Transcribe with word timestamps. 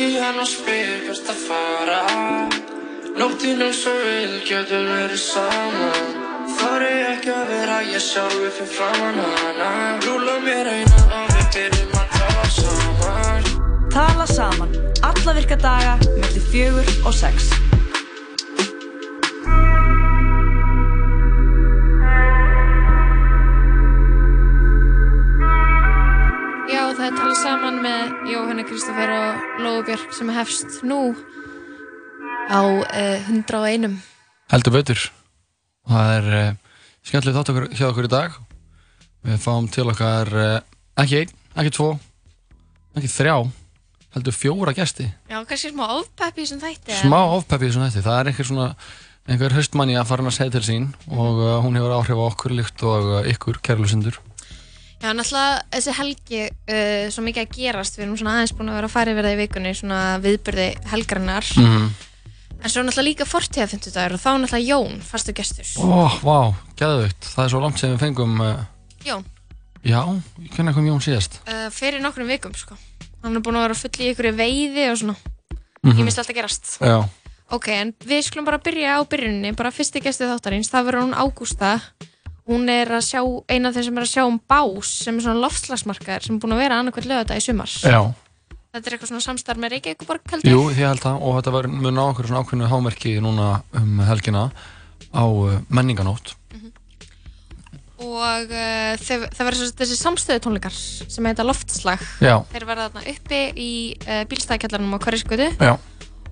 Hann 0.00 0.38
og 0.40 0.46
spyr 0.48 1.02
hvert 1.04 1.26
að 1.28 1.40
fara 1.44 1.96
Nóttinn 3.20 3.60
eins 3.60 3.82
og 3.84 3.98
við 4.00 4.38
getum 4.48 4.86
verið 4.88 5.20
saman 5.20 6.14
Þar 6.56 6.84
er 6.86 7.00
ekki 7.10 7.34
að 7.34 7.50
vera 7.52 7.80
ég 7.84 8.00
sjálfi 8.00 8.48
fyrir 8.56 8.70
framann 8.78 9.20
hana 9.20 9.68
Rúla 10.06 10.38
mér 10.46 10.70
eina 10.72 11.02
og 11.18 11.34
við 11.34 11.50
byrjum 11.58 11.98
að 12.00 12.16
tala 12.16 12.48
saman 12.56 13.50
Tala 13.90 14.26
saman. 14.30 14.72
Alla 15.02 15.36
virka 15.36 15.60
daga, 15.60 15.98
mellir 16.16 16.48
fjögur 16.48 16.88
og 17.04 17.14
sex. 17.14 17.50
Saman 27.40 27.78
með 27.80 28.28
Jóhanna 28.30 28.64
Kristoffer 28.68 29.10
og 29.14 29.60
Lóðbjörg 29.64 30.12
sem 30.14 30.30
hefst 30.34 30.80
nú 30.86 31.12
á 32.50 32.60
uh, 32.60 33.30
101. 33.30 33.96
heldur 34.52 34.74
betur 34.74 35.02
og 35.86 35.94
það 35.94 36.12
er 36.16 36.28
uh, 36.40 36.50
skemmtilegt 37.06 37.38
þátt 37.38 37.52
okkur, 37.52 37.68
hjá 37.78 37.86
okkur 37.88 38.08
í 38.08 38.12
dag 38.12 38.36
við 39.24 39.42
fáum 39.44 39.68
til 39.72 39.86
okkar 39.92 40.32
uh, 40.34 40.56
ekki 41.00 41.22
einn, 41.22 41.34
ekki 41.56 41.74
tvo 41.78 41.90
ekki 42.98 43.12
þrjá, 43.12 43.36
heldur 44.16 44.36
fjóra 44.36 44.74
gesti 44.76 45.06
Já, 45.30 45.38
kannski 45.44 45.72
smá 45.72 45.86
ofpeppi 45.98 46.48
sem 46.50 46.60
þætti. 46.62 46.90
eða? 46.92 47.04
smá 47.04 47.20
ofpeppið 47.38 47.76
sem 47.76 47.86
þetta, 47.86 48.06
það 48.08 48.18
er 48.18 48.32
einhver 48.32 48.50
svona 48.50 48.72
einhver 49.30 49.54
höstmanni 49.54 49.96
að 50.00 50.08
fara 50.10 50.24
hann 50.24 50.32
að 50.32 50.38
segja 50.40 50.56
til 50.58 50.66
sín 50.66 50.90
og 51.12 51.40
uh, 51.44 51.60
hún 51.64 51.78
hefur 51.78 51.96
áhrif 52.00 52.20
á 52.20 52.24
okkur 52.32 52.56
líkt 52.58 52.84
og 52.88 53.14
uh, 53.20 53.30
ykkur 53.30 53.62
kærlusindur 53.64 54.18
Já, 55.00 55.14
náttúrulega 55.16 55.62
þessi 55.72 55.92
helgi 55.96 56.40
uh, 56.44 57.06
svo 57.08 57.24
mikið 57.24 57.46
að 57.46 57.54
gerast, 57.56 57.96
við 57.96 58.04
erum 58.04 58.18
svona 58.20 58.34
aðeins 58.36 58.52
búin 58.56 58.68
að 58.68 58.76
vera 58.76 58.88
að 58.90 58.94
fara 58.94 59.14
yfir 59.14 59.26
það 59.26 59.32
í 59.32 59.38
vikunni, 59.40 59.72
svona 59.78 60.00
viðbyrði 60.20 60.66
helgarinnar, 60.90 61.52
mm. 61.62 61.86
en 62.58 62.72
svo 62.74 62.84
náttúrulega 62.84 63.06
líka 63.06 63.28
fortíða 63.28 63.70
50 63.72 63.96
dagur 63.96 64.16
og 64.18 64.20
þá 64.20 64.28
náttúrulega 64.42 64.68
Jón, 64.68 64.98
fastu 65.08 65.34
gestur. 65.38 65.70
Ó, 65.80 66.04
vá, 66.20 66.38
geðveikt, 66.76 67.30
það 67.32 67.46
er 67.46 67.54
svo 67.54 67.62
langt 67.64 67.80
sem 67.80 67.94
við 67.94 68.04
fengum 68.04 68.44
uh, 68.44 68.60
Jón, 69.06 69.24
já, 69.80 70.02
hvernig 70.50 70.76
kom 70.76 70.90
Jón 70.90 71.00
síðast? 71.06 71.40
uh, 71.48 71.70
fyrir 71.72 72.04
nokkrum 72.04 72.28
vikum, 72.28 72.52
sko. 72.52 72.76
Hann 73.24 73.40
er 73.40 73.44
búin 73.44 73.56
að 73.56 73.70
vera 73.70 73.80
full 73.80 74.04
í 74.04 74.12
ykkur 74.12 74.30
veiði 74.36 74.90
og 74.92 75.00
svona, 75.00 75.16
Mm 75.80 75.96
ég 75.96 76.04
minnst 76.04 76.20
alltaf 76.20 76.36
gerast. 76.36 76.74
Já, 76.84 76.98
Ok, 77.50 77.66
en 77.74 77.90
við 78.06 78.20
skulum 78.28 78.46
bara 78.46 78.60
byrja 78.62 78.94
á 78.94 79.02
byrjunni, 79.10 79.50
bara 79.58 79.72
fyrsti 79.74 79.98
gestið 80.04 80.28
þáttarins, 80.30 80.68
það 80.70 80.84
verður 80.86 81.02
hún 81.02 81.16
Ágústa. 81.18 81.70
Hún 82.48 82.66
er 82.72 82.88
að 82.96 83.04
sjá, 83.06 83.20
eina 83.50 83.70
af 83.70 83.76
þeim 83.76 83.86
sem 83.88 84.00
er 84.00 84.06
að 84.06 84.12
sjá 84.14 84.24
um 84.26 84.40
bás, 84.50 84.90
sem 85.04 85.18
er 85.20 85.26
svona 85.26 85.44
loftslagsmarkaður, 85.44 86.26
sem 86.26 86.36
er 86.36 86.42
búin 86.42 86.56
að 86.56 86.62
vera 86.64 86.80
annarkvæmt 86.80 87.10
lögða 87.10 87.38
í 87.38 87.44
sumar. 87.44 87.76
já, 87.84 88.00
Þetta 88.70 88.86
er 88.86 88.94
eitthvað 88.94 89.10
svona 89.10 89.24
samstarf 89.24 89.58
með 89.58 89.72
Reykjavíkuborg, 89.74 90.26
heldur? 90.30 90.52
jú, 90.52 90.60
ég 90.70 90.86
held 90.86 91.02
það 91.02 91.22
og 91.26 91.38
þetta 91.40 91.54
var 91.56 91.66
á 91.66 92.04
okkur 92.06 92.28
svona 92.28 92.42
ákveðinu 92.44 92.68
hámerki 92.70 93.14
núna 93.24 93.46
um 93.74 94.04
helgina 94.06 94.44
á 95.10 95.24
uh, 95.26 95.56
menninganótt 95.68 96.36
Og 98.00 98.48
uh, 98.48 98.94
þeir, 98.96 99.26
það 99.36 99.48
verður 99.50 99.72
þessi 99.76 99.96
samstöðu 99.98 100.40
tónleikar 100.46 100.72
sem 100.72 101.26
heita 101.28 101.44
loftslag. 101.44 102.00
Já, 102.24 102.38
Þeir 102.48 102.64
verða 102.70 102.86
þarna 102.88 103.02
uppi 103.12 103.40
í 103.60 103.72
uh, 104.06 104.22
bílstæðakjallarnum 104.30 104.96
á 104.96 104.98
já, 105.60 105.74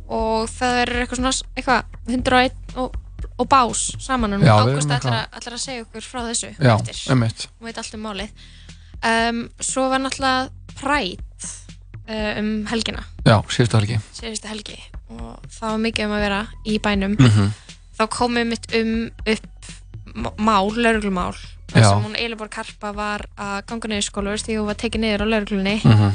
og 0.09 0.49
það 0.55 0.79
verður 0.79 1.03
eitthvað 1.03 1.21
svona, 1.21 1.35
eitthvað, 1.59 1.99
101 2.09 2.79
og, 2.81 2.97
og 3.39 3.49
bás 3.49 3.85
saman. 3.99 4.33
Og 4.35 4.41
við 4.41 4.49
Ágústa 4.49 4.99
eitthvað- 4.99 5.29
ætlar, 5.33 5.55
að- 5.55 5.65
segja 5.65 5.83
okkur 5.83 6.03
frá 6.03 6.21
þessu 6.29 6.55
já, 6.59 6.75
eftir. 6.75 7.49
hún 7.61 7.67
veit 7.67 7.79
allt 7.79 7.95
um 7.95 8.03
málið. 8.03 8.31
Um, 9.03 9.51
svo 9.61 9.89
var 9.89 10.01
náttúrulega 10.01 10.51
Pride 10.75 11.23
uh, 12.09 12.39
um 12.39 12.67
helgina. 12.67 13.05
Já, 13.25 13.43
síðustu 13.49 13.79
helgi. 13.79 14.01
Síðustu 14.13 14.49
helgi. 14.49 14.79
Og 15.09 15.39
það 15.49 15.71
var 15.71 15.79
mikið 15.79 16.05
um 16.05 16.13
að 16.13 16.21
vera 16.21 16.47
í 16.67 16.79
bænum. 16.79 17.17
Mm 17.19 17.53
þá 17.99 18.07
komum 18.15 18.49
mitt 18.53 18.69
um 18.79 19.11
upp 19.27 20.39
mál, 20.39 20.71
lauruglumál 20.71 21.35
sem 21.73 22.03
hún 22.03 22.17
Eilibor 22.17 22.49
Karpa 22.49 22.93
var 22.97 23.27
að 23.37 23.67
ganga 23.69 23.91
niður 23.91 24.07
skóla 24.07 24.37
því 24.41 24.57
hún 24.57 24.69
var 24.71 24.79
tekið 24.81 25.03
niður 25.03 25.25
á 25.25 25.27
lauruglunni 25.33 25.77
-hmm. 25.83 26.13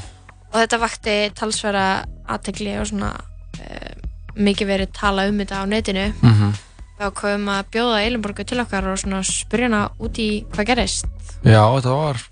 og 0.51 0.55
þetta 0.61 0.79
vakti 0.79 1.15
talsverða 1.35 2.05
aðtegli 2.27 2.77
og 2.79 2.87
svona 2.87 3.11
uh, 3.13 3.91
mikið 4.35 4.67
verið 4.67 4.93
tala 4.93 5.27
um 5.29 5.37
þetta 5.37 5.61
á 5.61 5.63
netinu. 5.65 6.13
Mm 6.21 6.33
-hmm. 6.33 6.53
Þá 6.99 7.07
komum 7.17 7.49
að 7.53 7.71
bjóða 7.73 8.03
Eilinborgu 8.03 8.45
til 8.47 8.61
okkar 8.63 8.87
og 8.91 9.01
svona 9.01 9.23
spyrja 9.27 9.69
hana 9.69 9.81
út 10.03 10.21
í 10.21 10.29
hvað 10.53 10.69
gerist. 10.71 11.09
Já, 11.43 11.61
þetta 11.63 11.97
var, 11.97 12.23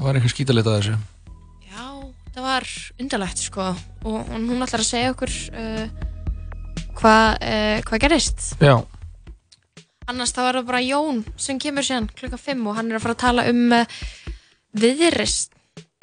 var 0.00 0.18
einhver 0.18 0.34
skítalit 0.34 0.66
að 0.70 0.78
þessu. 0.80 0.98
Já, 1.68 1.86
það 2.34 2.48
var 2.48 2.68
undarlegt 3.04 3.44
sko. 3.44 3.70
Og, 4.06 4.18
og 4.20 4.34
hún 4.34 4.66
ætlar 4.66 4.84
að 4.84 4.90
segja 4.90 5.14
okkur 5.14 5.38
uh, 5.52 6.04
hvað 6.98 7.26
uh, 7.40 7.80
hva 7.86 8.02
gerist. 8.06 8.52
Já, 8.62 8.76
Annars 10.06 10.30
þá 10.30 10.42
er 10.44 10.60
það 10.60 10.66
bara 10.68 10.84
Jón 10.86 11.24
sem 11.40 11.58
kemur 11.58 11.86
síðan 11.86 12.06
klukkan 12.14 12.38
5 12.38 12.66
og 12.70 12.76
hann 12.78 12.92
er 12.92 12.98
að 12.98 13.02
fara 13.02 13.14
að 13.16 13.22
tala 13.24 13.44
um 13.50 13.62
uh, 13.74 13.96
viðrist, 14.78 15.55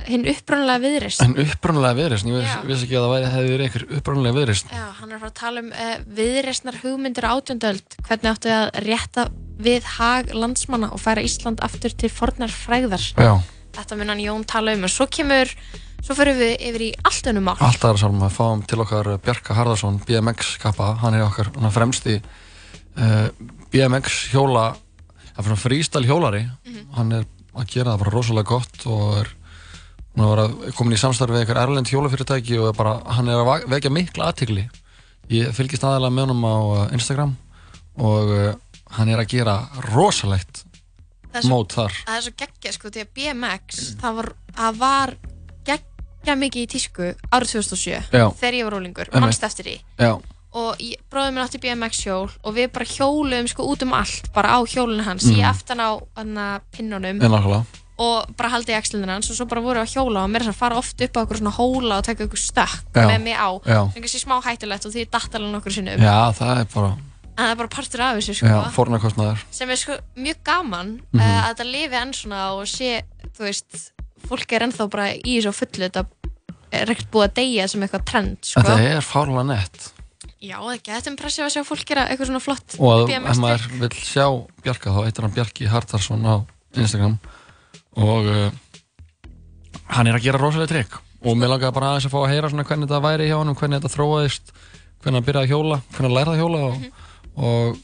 hinn 0.07 0.25
upprunalega 0.31 0.83
viðrist. 0.83 1.23
en 1.23 1.35
upprunalega 1.43 1.97
viðreist 1.99 2.27
ég 2.27 2.37
viss, 2.39 2.57
vissi 2.67 2.87
ekki 2.87 2.97
að 2.99 3.05
það 3.05 3.13
væri, 3.13 3.31
hefði 3.33 3.53
verið 3.53 3.65
einhver 3.67 3.85
upprunalega 3.99 4.37
viðreist 4.39 4.73
Já, 4.73 4.83
hann 4.99 5.09
er 5.09 5.15
að 5.17 5.23
fara 5.23 5.31
að 5.31 5.39
tala 5.39 5.63
um 5.63 5.71
uh, 5.71 5.95
viðristnar 6.19 6.79
hugmyndir 6.83 7.29
átjöndöld, 7.29 7.97
hvernig 8.07 8.31
áttu 8.33 8.53
að 8.53 8.67
rétta 8.87 9.27
við 9.63 9.89
hag 9.97 10.33
landsmanna 10.33 10.91
og 10.93 11.01
færa 11.01 11.23
Ísland 11.23 11.61
aftur 11.63 11.93
til 11.93 12.09
fornar 12.11 12.51
frægðar. 12.51 13.03
Já, 13.15 13.33
Þetta 13.73 13.97
mun 13.97 14.11
hann 14.13 14.21
Jón 14.21 14.45
tala 14.45 14.73
um 14.77 14.85
og 14.85 14.91
svo 14.93 15.07
kemur, 15.09 15.49
svo 16.03 16.15
fyrir 16.17 16.35
við 16.37 16.51
yfir 16.69 16.83
í 16.85 16.89
allt 17.09 17.29
önnum 17.31 17.47
mál. 17.47 17.55
alltaf 17.57 17.95
er 17.95 18.01
sálum 18.03 18.25
að 18.25 18.35
fáum 18.35 18.61
til 18.69 18.81
okkar 18.83 19.09
Bjarka 19.23 19.55
Harðarsson, 19.57 20.01
BMX 20.05 20.57
kappa 20.61 20.91
hann 21.01 21.17
er 21.17 21.25
okkar 21.25 21.49
hann 21.55 21.73
fremsti 21.73 22.19
uh, 22.21 23.29
BMX 23.73 24.19
hjóla 24.33 24.73
það 25.33 25.39
er 25.41 25.47
svona 25.47 25.63
frístæl 25.63 26.05
hjólari 26.05 26.43
hann 26.97 27.15
er 27.17 27.25
að 27.53 27.69
gera 27.73 27.93
það 27.93 28.03
bara 28.03 28.13
rosalega 28.13 28.49
gott 28.49 28.85
og 28.89 29.17
er 29.23 29.31
að 30.21 30.29
vera 30.35 30.73
komin 30.77 30.93
í 30.93 30.99
samstarfi 31.01 31.33
við 31.33 31.41
eitthvað 31.43 31.61
erlend 31.63 31.89
hjólafyrirtæki 31.89 32.59
og 32.61 32.75
bara, 32.77 32.99
hann 33.17 33.27
er 33.33 33.39
að 33.41 33.63
vekja 33.71 33.89
mikla 33.89 34.27
aðtigli 34.29 34.67
ég 35.33 35.53
fylgist 35.57 35.83
aðalega 35.87 36.13
með 36.13 36.27
honum 36.27 36.43
á 36.45 36.55
uh, 36.61 36.93
Instagram 36.93 37.33
og 37.97 38.29
uh, 38.29 38.53
hann 38.97 39.09
er 39.09 39.23
að 39.23 39.31
gera 39.33 39.55
rosalegt 39.93 40.63
svo- 41.39 41.49
mót 41.49 41.73
þar. 41.73 41.95
það 42.05 42.17
er 42.19 42.25
svo 42.27 42.33
geggja 42.43 42.73
sko 42.75 42.91
því 42.93 43.05
að 43.07 43.13
BMX 43.17 43.81
það 44.03 44.19
var, 44.19 44.29
var 44.77 45.15
geggja 45.65 46.35
mikið 46.37 46.61
í 46.67 46.69
tísku 46.75 47.09
árið 47.33 47.55
2007 47.57 48.13
Já. 48.13 48.27
þegar 48.37 48.59
ég 48.59 48.67
var 48.69 48.75
rólingur, 48.77 49.09
mannst 49.17 49.43
eftir 49.49 49.65
því? 49.71 49.75
Já, 49.97 50.11
og 50.53 50.83
bróðum 51.09 51.33
minn 51.39 51.43
átti 51.47 51.57
BMX 51.63 52.03
hjól 52.05 52.29
og 52.43 52.53
við 52.53 52.69
bara 52.75 52.85
hjóluðum 52.85 53.49
sko 53.49 53.65
út 53.73 53.81
um 53.87 53.95
allt 53.97 54.29
bara 54.35 54.53
á 54.53 54.59
hjólinu 54.69 55.01
hans, 55.07 55.25
ég 55.31 55.41
Mhm. 55.41 55.49
aftan 55.49 55.81
á 55.81 55.89
pinnunum. 56.69 57.17
En 57.17 57.31
nákvæmlega 57.31 57.65
og 58.01 58.31
bara 58.37 58.49
haldið 58.49 58.73
í 58.73 58.77
axlinu 58.79 59.05
hans 59.11 59.29
og 59.29 59.37
svo 59.37 59.45
bara 59.45 59.61
voru 59.61 59.79
við 59.79 59.85
að 59.85 59.93
hjóla 59.93 60.23
og 60.25 60.31
mér 60.33 60.45
er 60.47 60.51
að 60.53 60.57
fara 60.57 60.77
oft 60.79 61.01
upp 61.05 61.13
á 61.13 61.19
okkur 61.23 61.37
svona 61.41 61.53
hóla 61.53 61.97
og 62.01 62.05
taka 62.07 62.25
okkur 62.25 62.41
stökk 62.41 62.95
Já. 62.97 63.05
með 63.11 63.19
mig 63.27 63.35
á 63.37 63.49
Já. 63.69 63.79
sem 63.93 64.01
kannski 64.01 64.21
smá 64.23 64.35
hættulegt 64.41 64.85
og 64.89 64.93
því 64.95 65.03
datt 65.13 65.35
alveg 65.37 65.51
nokkur 65.53 65.75
sinnum 65.75 66.01
Já, 66.01 66.17
það 66.33 66.53
er 66.63 66.67
bara, 66.73 66.91
en 67.37 67.43
það 67.43 67.51
er 67.53 67.59
bara 67.61 67.73
partur 67.77 68.01
af 68.01 68.17
þessu 68.17 68.35
sko 68.39 68.49
já, 68.49 68.57
fórnarkostnaður 68.73 69.43
sem 69.51 69.69
er 69.69 69.81
sko 69.83 69.97
mjög 70.17 70.41
gaman 70.43 70.91
Mhm. 71.13 71.21
uh, 71.21 71.39
að 71.45 71.49
þetta 71.53 71.69
lifi 71.69 71.99
enn 72.01 72.13
svona 72.17 72.41
og 72.57 72.65
sé, 72.67 73.01
þú 73.37 73.45
veist, 73.45 73.91
fólk 74.27 74.53
er 74.57 74.65
ennþá 74.67 74.89
bara 74.89 75.07
í 75.13 75.37
þessu 75.37 75.53
fullu, 75.53 75.85
þetta 75.89 76.05
er 76.73 76.89
ekkert 76.89 77.11
búið 77.13 77.27
að 77.29 77.33
deyja 77.37 77.67
sem 77.69 77.81
eitthvað 77.85 78.05
trend, 78.09 78.37
sko. 78.41 78.61
Þetta 78.65 78.95
er 78.97 79.01
fárlega 79.05 79.45
nett 79.53 79.91
Já, 80.43 80.57
þetta 80.59 80.97
er 81.07 81.11
impressið 81.13 81.45
að 81.45 81.51
sjá 81.53 81.61
fólk 81.63 81.85
gera 81.87 82.07
eitthvað 82.09 82.27
svona 82.33 82.41
flott 82.43 82.73
og 82.79 83.09
ef 83.13 83.37
maður 83.39 83.67
vil 83.79 83.89
sjá 83.95 84.25
Bjarka 84.65 84.91
þá 84.91 84.99
heitir 85.05 85.23
hann 85.23 85.31
Bjarki 85.37 85.67
Hartarsson 85.71 86.25
á 86.27 86.35
Instagram 86.75 87.19
og 87.99 88.29
uh, 88.29 88.47
hann 89.93 90.09
er 90.09 90.17
að 90.17 90.27
gera 90.27 90.41
rosalega 90.41 90.71
trikk. 90.71 90.99
Og 91.23 91.37
mér 91.39 91.53
langaði 91.53 91.75
bara 91.75 91.93
aðeins 91.93 92.07
að 92.09 92.13
fá 92.15 92.19
að 92.23 92.31
heyra 92.33 92.49
hvernig 92.51 92.87
þetta 92.87 93.03
væri 93.03 93.29
hjá 93.29 93.37
hann 93.37 93.55
hvernig 93.55 93.79
þetta 93.79 93.93
þróaðist, 93.93 94.53
hvernig 95.03 95.19
hann 95.19 95.27
byrjaði 95.27 95.45
að 95.45 95.53
hjóla 95.53 95.77
hvernig 95.83 96.09
hann 96.09 96.17
lærði 96.17 96.33
að 96.33 96.41
hjóla 96.41 96.63
og, 96.67 96.87
og 97.37 97.77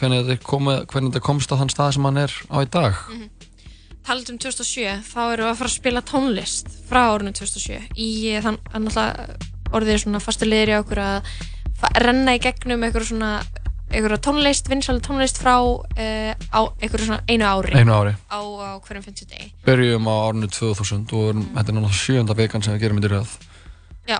hvernig, 0.00 0.24
þetta 0.24 0.48
komið, 0.48 0.80
hvernig 0.90 1.12
þetta 1.12 1.26
komst 1.28 1.54
á 1.54 1.60
þann 1.60 1.72
stað 1.74 1.94
sem 1.96 2.08
hann 2.08 2.24
er 2.24 2.34
á 2.50 2.56
í 2.58 2.70
dag. 2.72 2.98
Talað 4.00 4.32
um 4.32 4.40
2007, 4.42 4.96
þá 5.06 5.20
erum 5.28 5.44
við 5.44 5.52
að 5.52 5.58
fara 5.60 5.70
að 5.70 5.76
spila 5.76 6.02
tónlist 6.08 6.74
frá 6.88 7.00
árinu 7.12 7.34
2007 7.36 8.00
í 8.00 8.10
þann, 8.42 8.58
þann 8.72 8.90
orðið 9.70 9.94
er 9.94 10.02
svona 10.02 10.22
fastu 10.24 10.48
liðri 10.48 10.74
á 10.74 10.82
okkur 10.82 11.02
að 11.04 11.32
renna 12.00 12.34
í 12.36 12.40
gegnum 12.42 12.82
eitthvað 12.84 13.10
svona 13.12 13.34
eitthvað 13.90 14.20
tónlist, 14.24 14.70
vinsali 14.70 15.02
tónlist 15.04 15.40
frá 15.42 15.54
uh, 15.60 16.32
á 16.54 16.60
eitthvað 16.80 17.04
svona 17.06 17.20
einu 17.28 17.46
ári 17.50 17.74
einu 17.80 17.94
ári 17.96 18.14
á, 18.30 18.38
á 18.40 18.78
hverjum 18.86 19.04
50 19.10 19.30
degi 19.34 19.50
byrjum 19.66 20.08
á 20.10 20.14
árinu 20.30 20.48
2000 20.50 21.14
og 21.18 21.28
erum, 21.34 21.44
þetta 21.56 21.66
er 21.68 21.78
náttúrulega 21.78 22.00
sjönda 22.00 22.38
vikan 22.38 22.62
sem 22.66 22.76
við 22.78 22.84
gerum 22.86 23.02
í 23.02 23.10
röð 23.10 23.36
Já. 24.08 24.18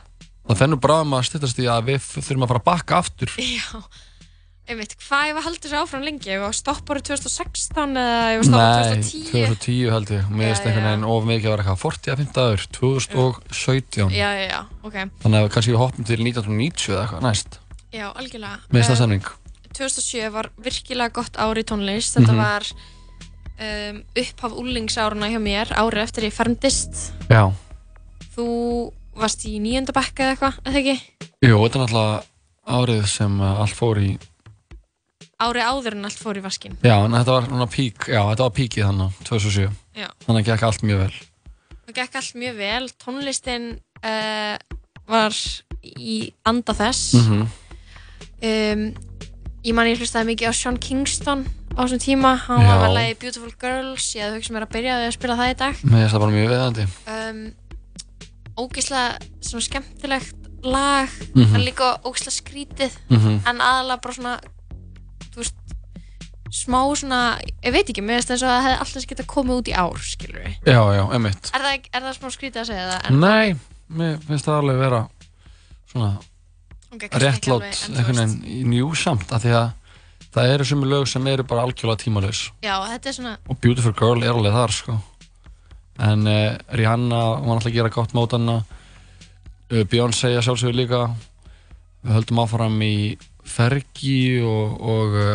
það 0.50 0.60
fennur 0.64 0.82
bara 0.82 1.00
um 1.06 1.14
að 1.18 1.26
styttast 1.30 1.58
í 1.62 1.66
að 1.70 1.90
við 1.94 2.06
þurfum 2.18 2.46
að 2.46 2.54
fara 2.54 2.64
að 2.64 2.68
bakka 2.70 2.98
aftur 3.04 3.34
Já, 3.40 3.80
einmitt, 4.70 4.92
hvað 5.02 5.24
ég 5.30 5.34
var 5.38 5.46
haldið 5.48 5.64
þessu 5.66 5.78
áfram 5.80 6.04
lengi? 6.06 6.28
Ég 6.30 6.42
var 6.44 6.54
stopp 6.54 6.90
árið 6.94 7.08
2016 7.08 7.96
eða 7.98 8.20
ég 8.30 8.38
var 8.42 8.46
stopp 8.46 8.66
árið 8.66 8.90
Nei, 8.90 9.00
2010? 9.08 9.32
2010 9.32 9.94
held 9.94 10.12
ég. 10.14 10.28
Mér 10.30 10.52
finnst 10.52 10.68
einhvern 10.68 10.86
veginn 10.86 11.06
of 11.10 11.26
mikið 11.26 11.48
að 11.48 11.54
vera 11.56 11.64
eitthvað 11.64 11.80
40 11.82 12.12
að 12.14 12.20
50 12.22 12.44
aður, 12.44 12.66
2017. 12.78 14.14
Já, 14.14 14.28
já, 14.38 14.44
já, 14.46 14.60
ok. 14.86 14.96
Þannig 15.24 15.40
að 15.40 15.50
kannski 15.56 15.74
við 15.74 15.80
hoppum 15.82 16.06
til 16.06 16.20
1990 16.22 16.94
eða 16.94 17.02
eitthvað 17.02 17.26
næst. 17.26 17.58
Já, 17.90 18.06
algjörlega. 18.14 18.60
Mér 18.70 18.78
finnst 18.78 18.92
það 18.92 18.94
Eh, 18.94 19.00
stemning. 19.02 19.30
2007 19.80 20.30
var 20.34 20.50
virkilega 20.60 21.12
gott 21.20 21.36
ár 21.40 21.58
í 21.60 21.64
tónlist. 21.66 22.16
Þetta 22.16 22.32
Mhm. 22.34 22.40
var 22.40 22.66
um, 23.60 24.02
upphaf 24.16 24.52
úlingsáruna 24.56 25.28
hjá 25.32 25.40
mér, 25.42 25.72
árið 25.76 26.02
eftir 26.06 26.24
ég 26.28 26.32
fermdist. 26.36 27.12
Já. 27.28 27.50
Þú 28.36 28.46
varst 29.20 29.44
í 29.44 29.58
nýjönda 29.60 29.92
bekka 29.92 30.24
eða 30.24 30.36
eitthvað, 30.36 30.60
eða 30.64 30.80
ekki? 30.80 30.96
Jú, 31.44 31.56
þetta 31.60 31.76
er 31.76 31.82
náttúrulega 31.84 32.22
árið 32.70 33.06
sem 33.10 33.40
uh, 33.40 33.60
allt 33.60 33.76
fór 33.76 33.98
í, 34.00 34.10
Árið 35.40 35.64
áður 35.64 35.94
en 35.96 36.04
allt 36.04 36.18
fór 36.20 36.36
í 36.36 36.40
vaskin. 36.44 36.74
já, 36.84 36.98
en 37.04 37.12
þetta 37.16 37.32
var 37.32 37.46
svona 37.48 37.66
pík, 37.72 38.04
já, 38.12 38.20
þetta 38.28 38.44
var 38.44 38.50
píkið 38.58 38.84
þannig, 38.84 39.12
2007. 39.24 39.70
Já. 39.96 40.08
Þannig 40.26 40.40
að 40.42 40.48
gekk 40.50 40.62
allt 40.68 40.82
mjög 40.84 40.98
vel. 41.00 41.14
Það 41.86 41.94
gekk 41.96 42.14
allt 42.20 42.34
mjög 42.42 42.56
vel. 42.60 42.88
Tónlistin 43.04 43.64
uh, 44.04 44.56
var 45.08 45.38
í 45.96 46.18
anda 46.44 46.72
þess. 46.76 47.14
Mm 47.16 47.46
um, 48.42 48.84
ég 49.64 49.74
man 49.76 49.86
ég 49.90 49.98
hlustaði 50.00 50.30
mikið 50.32 50.50
á 50.50 50.54
Sean 50.56 50.78
Kingston 50.80 51.44
á 51.76 51.80
þessum 51.84 52.00
tíma 52.02 52.34
hann 52.46 52.64
var 52.66 52.80
með 52.86 52.94
lagi 52.96 53.16
Beautiful 53.20 53.52
Girls 53.60 54.06
ég 54.16 54.24
hefði 54.24 54.38
hugsa 54.40 54.54
mér 54.56 54.66
að 54.66 54.72
byrja 54.76 54.94
að 54.98 55.10
spila 55.16 55.36
það 55.40 55.50
í 55.52 55.56
dag 55.60 55.82
Mér 55.84 55.98
finnst 56.00 56.14
það 56.14 56.24
bara 56.24 56.36
mjög 56.36 56.52
veðandi. 56.54 56.86
um, 57.16 57.40
ógeðslega 58.60 59.18
svona 59.40 59.66
skemmtilegt 59.68 60.36
lag 60.64 61.08
Mhm. 61.34 61.54
en 61.56 61.64
líka 61.64 61.90
ógeðslega 62.04 62.36
skrítið 62.40 62.92
Mhm. 63.10 63.40
en 63.46 63.58
aðalega 63.60 64.00
bara 64.02 64.14
svona 64.14 64.40
veist 65.36 65.54
smá 66.50 66.80
svona, 66.98 67.38
ég 67.62 67.72
veit 67.72 67.86
ekki, 67.88 68.02
mér 68.02 68.18
finnst 68.18 68.30
eins 68.34 68.42
og 68.42 68.48
það 68.50 68.64
hefði 68.64 68.78
alltaf 68.82 69.06
getað 69.06 69.26
komið 69.26 69.58
út 69.60 69.68
í 69.68 69.74
ár, 69.78 69.98
skilur 70.02 70.42
við 70.42 70.54
Já, 70.66 70.82
já, 70.98 71.04
emitt. 71.14 71.50
er 71.54 71.60
það, 71.60 71.84
er 71.94 72.00
það 72.02 72.16
smá 72.18 72.28
skrítið 72.34 72.60
að 72.60 72.66
segja 72.66 72.88
það? 72.90 73.10
En, 73.10 73.20
Nei, 73.20 73.54
mér 73.92 74.18
finnst 74.26 74.44
það 74.44 74.58
alveg 74.60 74.78
vera 74.80 75.08
svona 75.92 76.18
veginn 76.90 78.40
í 78.46 78.62
njúsamt 78.66 79.30
af 79.30 79.44
því 79.44 79.54
að 79.58 79.68
það 80.34 80.54
eru 80.54 80.66
sumi 80.66 80.90
lög 80.90 81.06
sem 81.10 81.26
eru 81.30 81.46
bara 81.46 81.64
algjörlega 81.66 82.02
er 83.06 83.16
svona 83.16 83.36
og 83.46 83.60
Beautiful 83.62 83.94
Girl 83.98 84.22
er 84.24 84.34
alveg 84.34 84.56
þar 84.56 84.74
sko. 84.74 84.96
En 86.00 86.26
uh, 86.26 86.56
Rihanna 86.72 87.22
var 87.44 87.56
alltaf 87.56 87.70
að 87.70 87.76
gera 87.76 87.92
gott 87.94 88.14
mótanna 88.16 88.60
uh, 88.62 89.84
Beyoncé 89.90 90.32
að 90.34 90.46
sjálfsögur 90.46 90.78
líka. 90.78 91.02
Við 92.00 92.16
höldum 92.16 92.42
áfram 92.42 92.78
í 92.82 92.94
Fergie 93.44 94.40
og, 94.46 94.76
og 94.80 95.16
uh, 95.20 95.32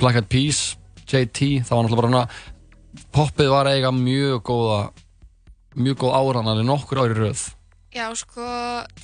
Black 0.00 0.22
Eyed 0.22 0.30
Peas 0.32 0.62
JT, 1.06 1.66
það 1.66 1.70
var 1.70 1.84
náttúrulega 1.86 2.00
bara 2.00 2.10
hana, 2.10 3.04
poppið 3.14 3.52
var 3.52 3.68
eiga 3.70 3.92
mjög 3.94 4.40
góða 4.48 4.78
mjög 5.76 6.00
góð 6.02 6.16
áran 6.16 6.50
alveg 6.50 6.66
nokkur 6.66 7.02
ári 7.04 7.16
röð 7.18 7.42
já, 7.96 8.06
sko, 8.18 8.44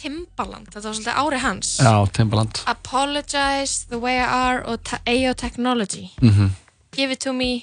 Timbaland 0.00 0.68
þetta 0.68 0.84
var 0.84 0.96
svolítið 0.98 1.20
ári 1.22 1.40
hans. 1.42 1.72
Já, 1.80 1.94
Timbaland. 2.12 2.60
Apologize, 2.70 3.86
The 3.88 4.00
Way 4.02 4.20
I 4.20 4.26
Are 4.26 4.60
og 4.68 4.92
AO 5.06 5.32
Technology. 5.34 6.10
Mm 6.22 6.52
Give 6.92 7.12
It 7.12 7.22
To 7.24 7.32
Me. 7.32 7.62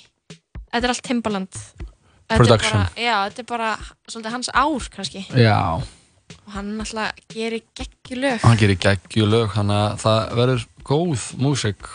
Þetta 0.74 0.88
er 0.88 0.90
allt 0.90 1.04
Timbaland. 1.06 1.62
Production. 2.30 2.81
bara, 2.81 2.90
Já, 2.98 3.16
þetta 3.30 3.42
er 3.42 3.48
bara 3.50 3.70
svolítið 4.10 4.31
hans 4.31 4.50
ár 4.54 4.90
kannski. 4.94 5.26
Já, 5.38 5.81
og 6.46 6.54
hann 6.54 6.78
náttúrulega 6.78 7.14
gerir 7.34 7.64
geggjulög 7.78 8.44
hann 8.46 8.58
gerir 8.58 8.78
geggju 8.81 9.26
lög 9.30 9.54
þannig 9.56 9.80
að 9.80 9.98
það 10.04 10.36
verður 10.40 10.66
góð 10.90 11.26
músík 11.42 11.90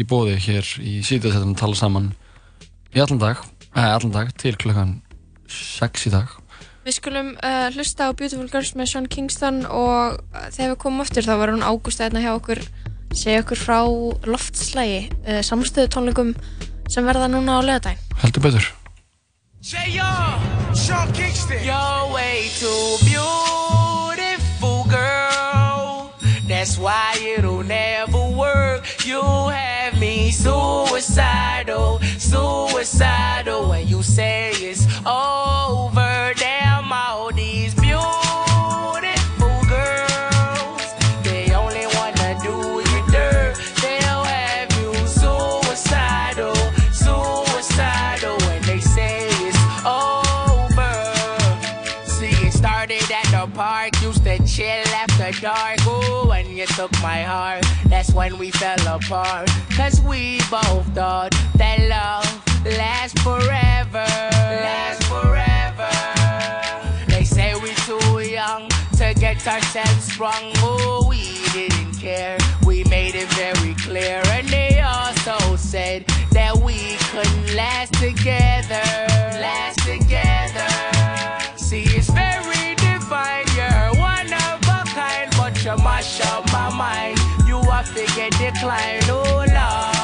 í 0.00 0.06
bóði 0.08 0.36
hér 0.40 0.68
í 0.80 1.00
síðan 1.04 1.36
þetta 1.36 1.60
tala 1.60 1.76
saman. 1.76 2.12
Í 2.96 3.00
allan 3.00 3.20
dag, 3.20 3.40
eða 3.74 3.96
allan 3.98 4.14
dag 4.16 4.32
til 4.40 4.56
klukkan 4.60 4.96
6 5.48 6.08
í 6.08 6.14
dag 6.14 6.39
Við 6.80 6.96
skulum 6.96 7.34
uh, 7.44 7.68
hlusta 7.74 8.08
á 8.08 8.16
Beautiful 8.16 8.48
Girls 8.48 8.72
með 8.78 8.92
Sean 8.94 9.08
Kingston 9.12 9.64
og 9.68 10.16
uh, 10.16 10.46
þegar 10.48 10.72
við 10.72 10.78
komum 10.80 11.04
aftur 11.04 11.26
þá 11.26 11.34
var 11.42 11.52
hún 11.52 11.66
Ágústa 11.66 12.06
hérna 12.06 12.24
hjá 12.24 12.32
okkur 12.32 12.62
segja 13.12 13.42
okkur 13.44 13.60
frá 13.60 13.78
loftslægi 14.24 15.02
uh, 15.26 15.40
samstöðu 15.44 15.92
tónleikum 15.92 16.34
sem 16.88 17.04
verða 17.04 17.28
núna 17.28 17.58
á 17.58 17.60
lögadaginn 17.60 18.20
heldur 18.22 18.46
betur 18.48 18.70
J.R. 19.60 20.40
Sean 20.74 21.12
Kingston. 21.12 21.62
You're 21.62 22.14
way 22.14 22.48
too 22.58 22.96
beautiful, 23.04 24.84
girl. 24.88 26.14
That's 26.48 26.78
why 26.78 27.12
it'll 27.36 27.62
never 27.62 28.30
work. 28.30 28.86
You 29.04 29.20
have 29.20 30.00
me 30.00 30.30
suicidal, 30.30 32.00
suicidal 32.18 33.68
when 33.68 33.86
you 33.86 34.02
say 34.02 34.52
it's 34.52 34.86
over. 35.04 35.99
When 58.14 58.38
we 58.38 58.50
fell 58.50 58.80
apart. 58.88 59.48
Cause 59.76 60.00
we 60.00 60.38
both 60.50 60.86
thought 60.94 61.32
that 61.56 61.78
love 61.88 62.26
lasts 62.64 63.20
forever. 63.22 64.06
Lasts 64.64 65.06
forever. 65.08 65.90
They 67.08 67.24
say 67.24 67.54
we're 67.54 67.74
too 67.86 68.20
young 68.20 68.68
to 68.98 69.14
get 69.14 69.46
ourselves 69.46 70.12
sprung. 70.12 70.52
Oh, 70.56 71.06
we 71.08 71.38
didn't 71.52 71.94
care. 71.94 72.38
We 72.66 72.84
made 72.84 73.14
it 73.14 73.28
very 73.34 73.74
clear. 73.74 74.22
And 74.26 74.48
they 74.48 74.80
also 74.80 75.56
said 75.56 76.04
that 76.32 76.56
we 76.56 76.96
couldn't 77.10 77.54
last 77.54 77.94
together. 77.94 78.82
Last 79.40 79.78
together. 79.80 80.68
See, 81.56 81.84
it's 81.84 82.10
very 82.10 82.74
divine. 82.76 83.46
You're 83.56 84.00
one 84.00 84.32
of 84.32 84.58
a 84.68 84.82
kind, 84.94 85.30
but 85.36 85.64
you 85.64 85.76
mash 85.84 86.20
up 86.32 86.50
my 86.52 86.74
mind. 86.74 87.19
You 87.80 87.86
have 87.86 87.94
to 87.94 88.14
get 88.14 88.32
declined. 88.32 89.08
Oh, 89.08 89.22
Lord. 89.48 89.99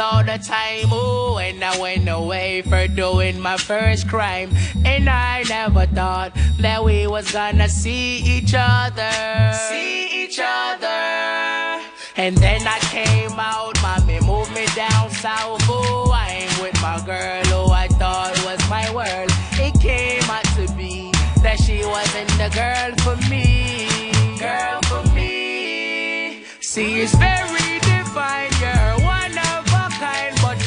All 0.00 0.24
the 0.24 0.38
time. 0.38 0.88
Oh, 0.90 1.38
and 1.38 1.62
I 1.62 1.78
went 1.78 2.08
away 2.08 2.62
for 2.62 2.88
doing 2.88 3.38
my 3.38 3.56
first 3.56 4.08
crime. 4.08 4.50
And 4.84 5.08
I 5.08 5.44
never 5.48 5.86
thought 5.86 6.32
that 6.60 6.82
we 6.82 7.06
was 7.06 7.30
gonna 7.30 7.68
see 7.68 8.18
each 8.18 8.54
other. 8.56 9.12
See 9.68 10.24
each 10.24 10.40
other. 10.42 11.84
And 12.16 12.36
then 12.38 12.66
I 12.66 12.78
came 12.90 13.38
out, 13.38 13.80
mommy 13.82 14.20
moved 14.20 14.52
me 14.54 14.66
down 14.74 15.10
south. 15.10 15.62
Oh, 15.68 16.10
I 16.12 16.44
ain't 16.44 16.62
with 16.62 16.80
my 16.80 17.00
girl 17.04 17.44
who 17.52 17.72
I 17.72 17.86
thought 17.88 18.32
was 18.44 18.60
my 18.70 18.90
world. 18.90 19.30
It 19.60 19.78
came 19.80 20.28
out 20.30 20.44
to 20.56 20.66
be 20.76 21.12
that 21.42 21.60
she 21.60 21.84
wasn't 21.84 22.30
the 22.40 22.48
girl 22.56 22.90
for 23.04 23.16
me. 23.28 24.12
Girl 24.38 24.80
for 24.88 25.02
me. 25.14 26.44
See, 26.60 27.00
it's 27.00 27.14
very 27.14 27.59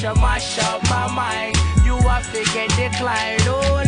kind, 0.03 0.15
but 0.15 0.15
you 0.15 0.21
mash 0.21 0.59
up 0.59 0.83
my 0.89 1.13
mind. 1.13 1.57
You 1.85 1.97
have 2.07 2.31
to 2.33 2.43
get 2.53 2.69
declined. 2.75 3.41
Oh, 3.47 3.82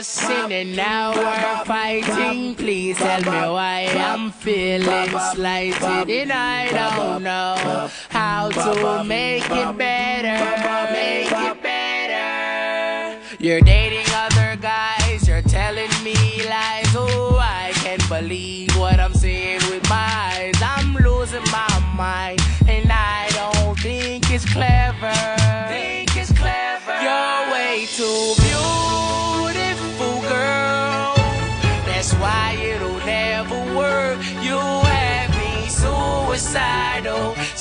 and 0.00 0.74
now 0.74 1.12
we're 1.12 1.64
fighting. 1.66 2.54
Please 2.54 2.96
tell 2.96 3.20
me 3.20 3.52
why 3.52 3.86
I'm 3.94 4.30
feeling 4.30 5.10
slighted 5.34 6.08
and 6.10 6.32
I 6.32 6.70
don't 6.70 7.22
know 7.22 7.90
how 8.08 8.48
to 8.48 9.04
make 9.04 9.44
it 9.44 9.76
better. 9.76 10.92
Make 10.92 11.30
it 11.30 11.62
better. 11.62 13.20
You're 13.38 13.60
dating 13.60 14.06
other 14.14 14.56
guys, 14.56 15.28
you're 15.28 15.42
telling 15.42 15.90
me 16.02 16.14
lies. 16.48 16.94
Oh, 16.96 17.38
I 17.38 17.72
can't 17.74 18.08
believe 18.08 18.59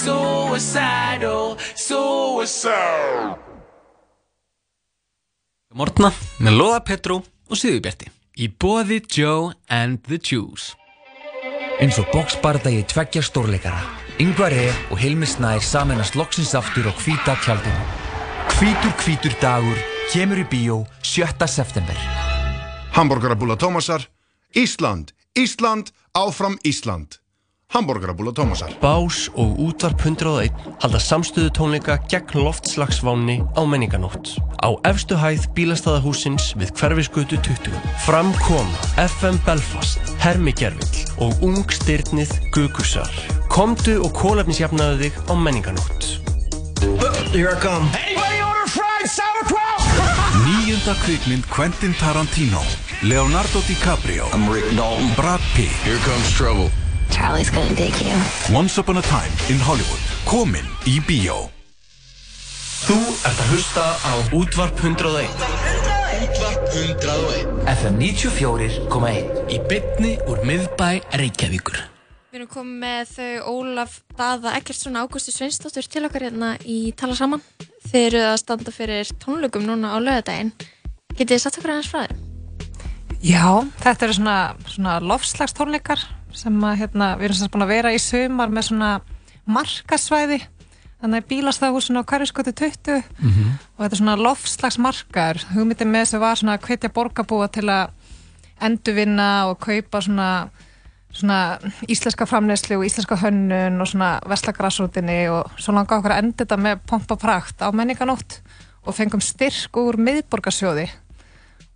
suicidal, 0.10 1.58
suicidal. 1.75 3.38
Mortna 5.74 6.10
með 6.42 6.58
Lóða 6.58 6.80
Petró 6.88 7.20
og 7.22 7.60
Sýðubjarti 7.60 8.10
í 8.42 8.50
bóði 8.50 9.00
Joe 9.06 9.54
and 9.70 10.01
the 10.08 10.18
Juice 10.18 10.74
Eins 11.80 12.00
og 12.01 12.10
boxbardagi 12.12 12.82
tveggja 12.89 13.22
stórleikara 13.24 13.80
Yngvar 14.20 14.51
E. 14.51 14.66
og 14.92 15.00
Hilmi 15.00 15.30
Snær 15.30 15.62
saminast 15.63 16.18
loksins 16.20 16.56
aftur 16.58 16.89
á 16.89 16.94
hvíta 17.04 17.38
tjaldinu 17.46 17.86
Hvítur 18.58 18.96
hvítur 19.04 19.38
dagur 19.44 19.78
kemur 20.12 20.42
í 20.42 20.48
bíó 20.50 20.82
7. 21.06 21.48
september 21.48 21.96
Hamburgerabúla 22.98 23.56
Tómasar 23.62 24.10
Ísland, 24.58 25.13
Ísland, 25.38 25.94
áfram 26.18 26.58
Ísland 26.66 27.22
Hamburgerabúla 27.70 28.32
Tómasar 28.34 28.74
Bás 28.82 29.30
og 29.38 29.60
útvarp 29.62 30.02
101 30.02 30.50
halda 30.82 30.98
samstöðu 30.98 31.52
tónleika 31.54 32.00
gegn 32.10 32.42
loftslagsváni 32.42 33.46
á 33.54 33.62
menninganótt. 33.62 34.42
Á 34.58 34.74
efstu 34.90 35.14
hæð 35.14 35.46
bílastæðahúsins 35.54 36.58
við 36.58 36.74
hverfisgötu 36.74 37.38
20. 37.38 37.70
Fram 38.08 38.34
koma 38.42 38.74
FM 38.98 39.38
Belfast, 39.46 40.02
Hermi 40.18 40.50
Gervill 40.50 41.06
og 41.22 41.38
Ung 41.46 41.62
Styrnið 41.70 42.34
Gugusar. 42.58 43.14
Komdu 43.54 44.02
og 44.02 44.18
kólefnisjafnaðu 44.18 45.06
þig 45.06 45.14
á 45.30 45.34
menninganótt. 45.38 46.02
Here 47.38 47.54
I 47.54 47.58
come. 47.62 47.86
Níunda 50.50 50.98
kvikmynd 51.06 51.46
Quentin 51.54 51.94
Tarantino 52.02 52.62
Leonardo 53.06 53.62
DiCaprio 53.68 54.26
I'm 54.34 54.50
Rick 54.50 54.66
Dalton 54.76 55.14
Brad 55.16 55.42
Pitt 55.54 55.74
Here 55.86 56.02
comes 56.06 56.34
trouble 56.34 56.70
Charlie's 57.20 57.50
gonna 57.50 57.76
dig 57.76 57.94
you. 58.00 58.16
Once 58.56 58.78
upon 58.78 58.98
a 58.98 59.02
time 59.02 59.32
in 59.52 59.60
Hollywood 59.60 60.04
Komin 60.24 60.64
í 60.88 61.02
bíó 61.04 61.50
Þú 62.86 62.96
ert 63.28 63.42
að 63.44 63.50
hlusta 63.52 63.88
á 64.08 64.14
útvarp 64.40 64.80
101. 64.80 65.28
Útvarp 66.24 66.70
101 66.72 67.66
FM 67.74 67.98
94.1 68.00 69.52
Í 69.52 69.58
bytni 69.68 70.14
úr 70.32 70.40
miðbæ 70.48 70.88
Reykjavíkur. 71.20 71.82
Við 72.32 72.40
erum 72.40 72.52
komið 72.54 72.78
með 72.86 73.12
þau 73.12 73.50
Ólaf 73.52 73.98
Daða 74.16 74.54
Eggertsson 74.62 74.96
og 74.96 75.10
Ágústi 75.10 75.34
Sveinsdóttur 75.36 75.90
til 75.92 76.06
okkar 76.08 76.30
hérna 76.30 76.54
í 76.64 76.94
Tala 76.96 77.18
Saman. 77.20 77.44
Þeir 77.90 78.08
eru 78.14 78.22
að 78.30 78.38
standa 78.46 78.72
fyrir 78.72 79.12
tónleikum 79.20 79.68
núna 79.68 79.92
á 79.92 79.98
lögadaginn. 80.00 80.54
Getið 81.18 81.36
þið 81.36 81.44
satt 81.44 81.60
okkur 81.60 81.76
aðeins 81.76 81.92
frá 81.92 82.06
þeim? 82.06 82.24
Já, 83.20 83.44
þetta 83.84 84.08
eru 84.08 84.18
svona, 84.22 84.38
svona 84.72 84.96
lofslagstónleikar 85.04 86.08
sem 86.34 86.54
að, 86.64 86.78
hérna, 86.84 87.18
við 87.18 87.24
erum 87.30 87.40
sagt 87.40 87.52
búin 87.54 87.66
að 87.66 87.74
vera 87.74 87.94
í 87.94 88.00
sumar 88.00 88.50
með 88.50 88.68
svona 88.70 88.92
markasvæði. 89.50 90.40
Þannig 91.00 91.22
að 91.24 91.28
bílastæðahúsinu 91.32 92.02
á 92.04 92.10
Kærjuskoti 92.12 92.52
20 92.54 93.04
Mhm. 93.24 93.52
og 93.78 93.86
þetta 93.86 93.94
er 93.96 94.02
svona 94.02 94.18
lofslagsmarkar 94.20 95.38
hugmyndin 95.56 95.92
með 95.92 96.04
þessu 96.06 96.20
var 96.20 96.36
svona 96.36 96.58
að 96.58 96.66
hvetja 96.68 96.90
borgarbúa 96.92 97.48
til 97.52 97.70
að 97.70 97.90
endurvinna 98.62 99.48
og 99.50 99.60
kaupa 99.60 100.02
svona, 100.02 100.50
svona 101.14 101.58
íslenska 101.88 102.26
framleyslu 102.28 102.76
og 102.78 102.86
íslenska 102.86 103.16
hönnun 103.16 103.80
og 103.82 103.88
svona 103.88 104.20
veslagrassrútinni 104.28 105.30
og 105.32 105.52
svo 105.58 105.74
langa 105.74 105.98
okkur 105.98 106.12
að 106.12 106.18
enda 106.24 106.44
þetta 106.44 106.58
með 106.60 106.80
pompa 106.86 107.16
prakt 107.16 107.62
á 107.64 107.72
menninganótt 107.72 108.42
og 108.86 108.94
fengum 108.96 109.22
styrk 109.22 109.72
úr 109.80 109.96
miðborgarsjóði 109.96 110.90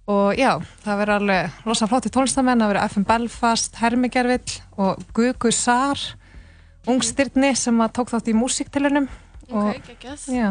og 0.07 0.35
já, 0.35 0.57
það 0.83 0.97
verður 0.99 1.15
alveg 1.19 1.61
rosa 1.67 1.87
flótti 1.87 2.11
tónlistamenn, 2.11 2.59
það 2.59 2.73
verður 2.73 2.89
FM 2.91 3.05
Belfast, 3.07 3.75
Hermi 3.79 4.09
Gervill 4.11 4.57
og 4.77 4.99
Gugu 5.15 5.51
Sar 5.55 5.99
ungstyrni 6.89 7.53
sem 7.55 7.77
að 7.83 7.93
tók 7.99 8.11
þátt 8.11 8.27
í 8.31 8.35
músiktilunum 8.35 9.07
Ok, 9.53 9.79
geggjað. 9.87 10.27
já, 10.33 10.49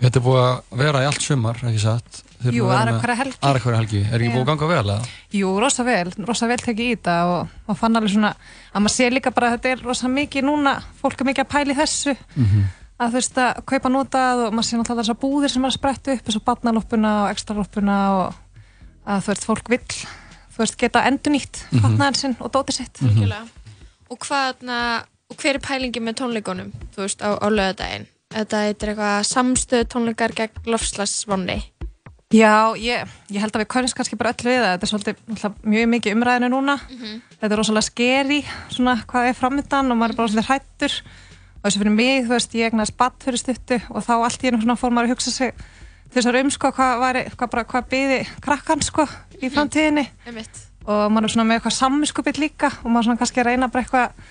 Þetta 0.00 0.16
er 0.16 0.22
búið 0.24 0.40
að 0.40 0.78
vera 0.80 1.00
í 1.04 1.06
allt 1.10 1.20
sumar, 1.20 1.58
ekki 1.60 1.80
satt? 1.82 2.20
Þeir 2.40 2.54
Jú, 2.56 2.68
að 2.72 2.78
aðra 2.78 2.92
hverja 3.02 3.16
helgi. 3.18 3.34
Helgi, 3.74 3.98
er 4.08 4.22
ekki 4.24 4.30
búið 4.32 4.40
að 4.40 4.46
ganga 4.48 4.68
vel 4.70 4.78
eða? 4.80 5.08
jú, 5.36 5.50
rosa 5.60 5.84
vel 5.84 6.12
rosa 6.24 6.46
vel 6.48 6.56
tekið 6.62 6.86
í 6.86 6.94
þetta 6.94 7.16
og, 7.28 7.50
og 7.68 7.76
fann 7.76 7.98
alveg 8.00 8.14
svona 8.14 8.30
að 8.72 8.80
maður 8.86 8.94
sé 8.94 9.10
líka 9.12 9.32
bara 9.36 9.50
að 9.50 9.58
þetta 9.58 9.72
er 9.74 9.82
rosa 9.84 10.08
mikið 10.08 10.46
núna, 10.48 10.72
fólk 11.02 11.20
er 11.20 11.28
mikið 11.28 11.44
að 11.44 11.50
pæla 11.52 11.74
í 11.74 11.78
þessu 11.82 12.16
Mhm. 12.36 12.64
Að 13.00 13.08
þú 13.14 13.16
veist 13.20 13.38
að 13.40 13.60
kaupa 13.70 13.88
notað 13.92 14.42
og 14.46 14.52
maður 14.54 14.68
sé 14.68 14.76
náttúrulega 14.80 15.02
þessar 15.04 15.20
búðir 15.22 15.52
sem 15.54 15.64
er 15.64 15.70
að 15.72 15.78
spretta 15.78 16.12
upp 16.16 16.26
eins 16.28 16.36
og 16.40 16.44
barnaloppuna 16.50 17.12
og 17.24 17.30
ekstraloppuna 17.34 17.98
og 18.18 18.34
að 19.10 19.22
þú 19.24 19.32
veist, 19.32 19.46
fólk 19.48 19.70
vill 19.72 19.86
þú 20.50 20.58
veist, 20.64 20.76
geta 20.78 21.04
endurnýtt 21.08 21.62
Mhm. 21.72 21.80
fatnaðin 21.86 22.16
sinn 22.20 22.36
og 22.40 22.52
dótið 22.52 22.72
sitt 22.82 23.00
Algjörlega. 23.02 23.48
Og 24.10 24.18
hvað, 24.18 24.54
na, 24.62 24.78
og 25.30 25.36
hver 25.36 25.54
er 25.54 25.58
pælingin 25.64 26.02
með 26.04 26.18
tónleikunum, 26.20 26.72
þú 26.94 27.04
veist, 27.06 27.22
á, 27.22 27.30
á 27.40 27.46
lögadaginn? 27.48 28.06
Þetta 28.30 28.56
er 28.62 28.74
eitthvað 28.74 29.24
samstöð 29.26 29.84
tónleikar 29.90 30.34
gegn 30.34 30.66
lofslagsvanni. 30.66 31.62
Já, 32.30 32.74
ég, 32.78 33.08
ég 33.32 33.40
held 33.42 33.56
að 33.56 33.64
við 33.64 33.70
könnumst 33.72 33.96
kannski 33.98 34.16
bara 34.18 34.30
öll 34.30 34.44
við 34.46 34.60
það. 34.62 34.74
Þetta 34.78 34.86
er 34.86 34.90
svolítið 34.92 35.54
mjög 35.66 35.88
mikið 35.94 36.14
umræðinu 36.14 36.50
núna. 36.52 36.76
Þetta 37.40 37.50
er 37.50 37.58
rosalega 37.58 37.88
skeri, 37.88 38.44
svona 38.70 38.94
hvað 39.10 39.30
er 39.32 39.34
framöndan 39.40 39.90
og 39.90 39.98
maður 39.98 40.10
er 40.14 40.16
bara 40.20 40.28
svolítið 40.28 40.46
hrættur. 40.50 40.94
Og 41.60 41.68
þessu 41.68 41.82
fyrir 41.82 41.92
mig, 41.92 42.24
þú 42.24 42.32
veist, 42.32 42.54
ég 42.56 42.70
egnaði 42.70 42.88
spatt 42.92 43.24
fyrir 43.26 43.40
stuttu 43.42 43.76
og 43.90 44.04
þá 44.06 44.12
allt 44.16 44.44
í 44.44 44.48
einu 44.50 44.60
svona 44.62 44.76
fór 44.80 44.94
maður 44.96 45.10
að 45.10 45.14
hugsa 45.14 45.32
sig 45.34 45.64
þessar 46.14 46.38
um, 46.40 46.50
sko, 46.50 46.70
hvað, 46.74 46.94
væri, 47.04 47.24
hvað, 47.36 47.50
bara, 47.52 47.64
hvað 47.70 47.88
byði 47.92 48.20
krakkan, 48.42 48.80
sko, 48.82 49.04
í 49.38 49.50
framtíðinni. 49.52 50.06
Einmitt. 50.26 50.62
Og 50.88 51.02
maður 51.12 51.28
er 51.28 51.34
svona 51.34 51.46
með 51.50 51.58
eitthvað 51.60 51.76
sammiskupið 51.76 52.40
líka 52.40 52.70
og 52.80 52.88
maður 52.88 53.10
svona 53.10 53.20
kannski 53.20 53.42
að 53.42 53.50
reyna 53.50 53.68
bara 53.70 53.84
eitthvað, 53.84 54.24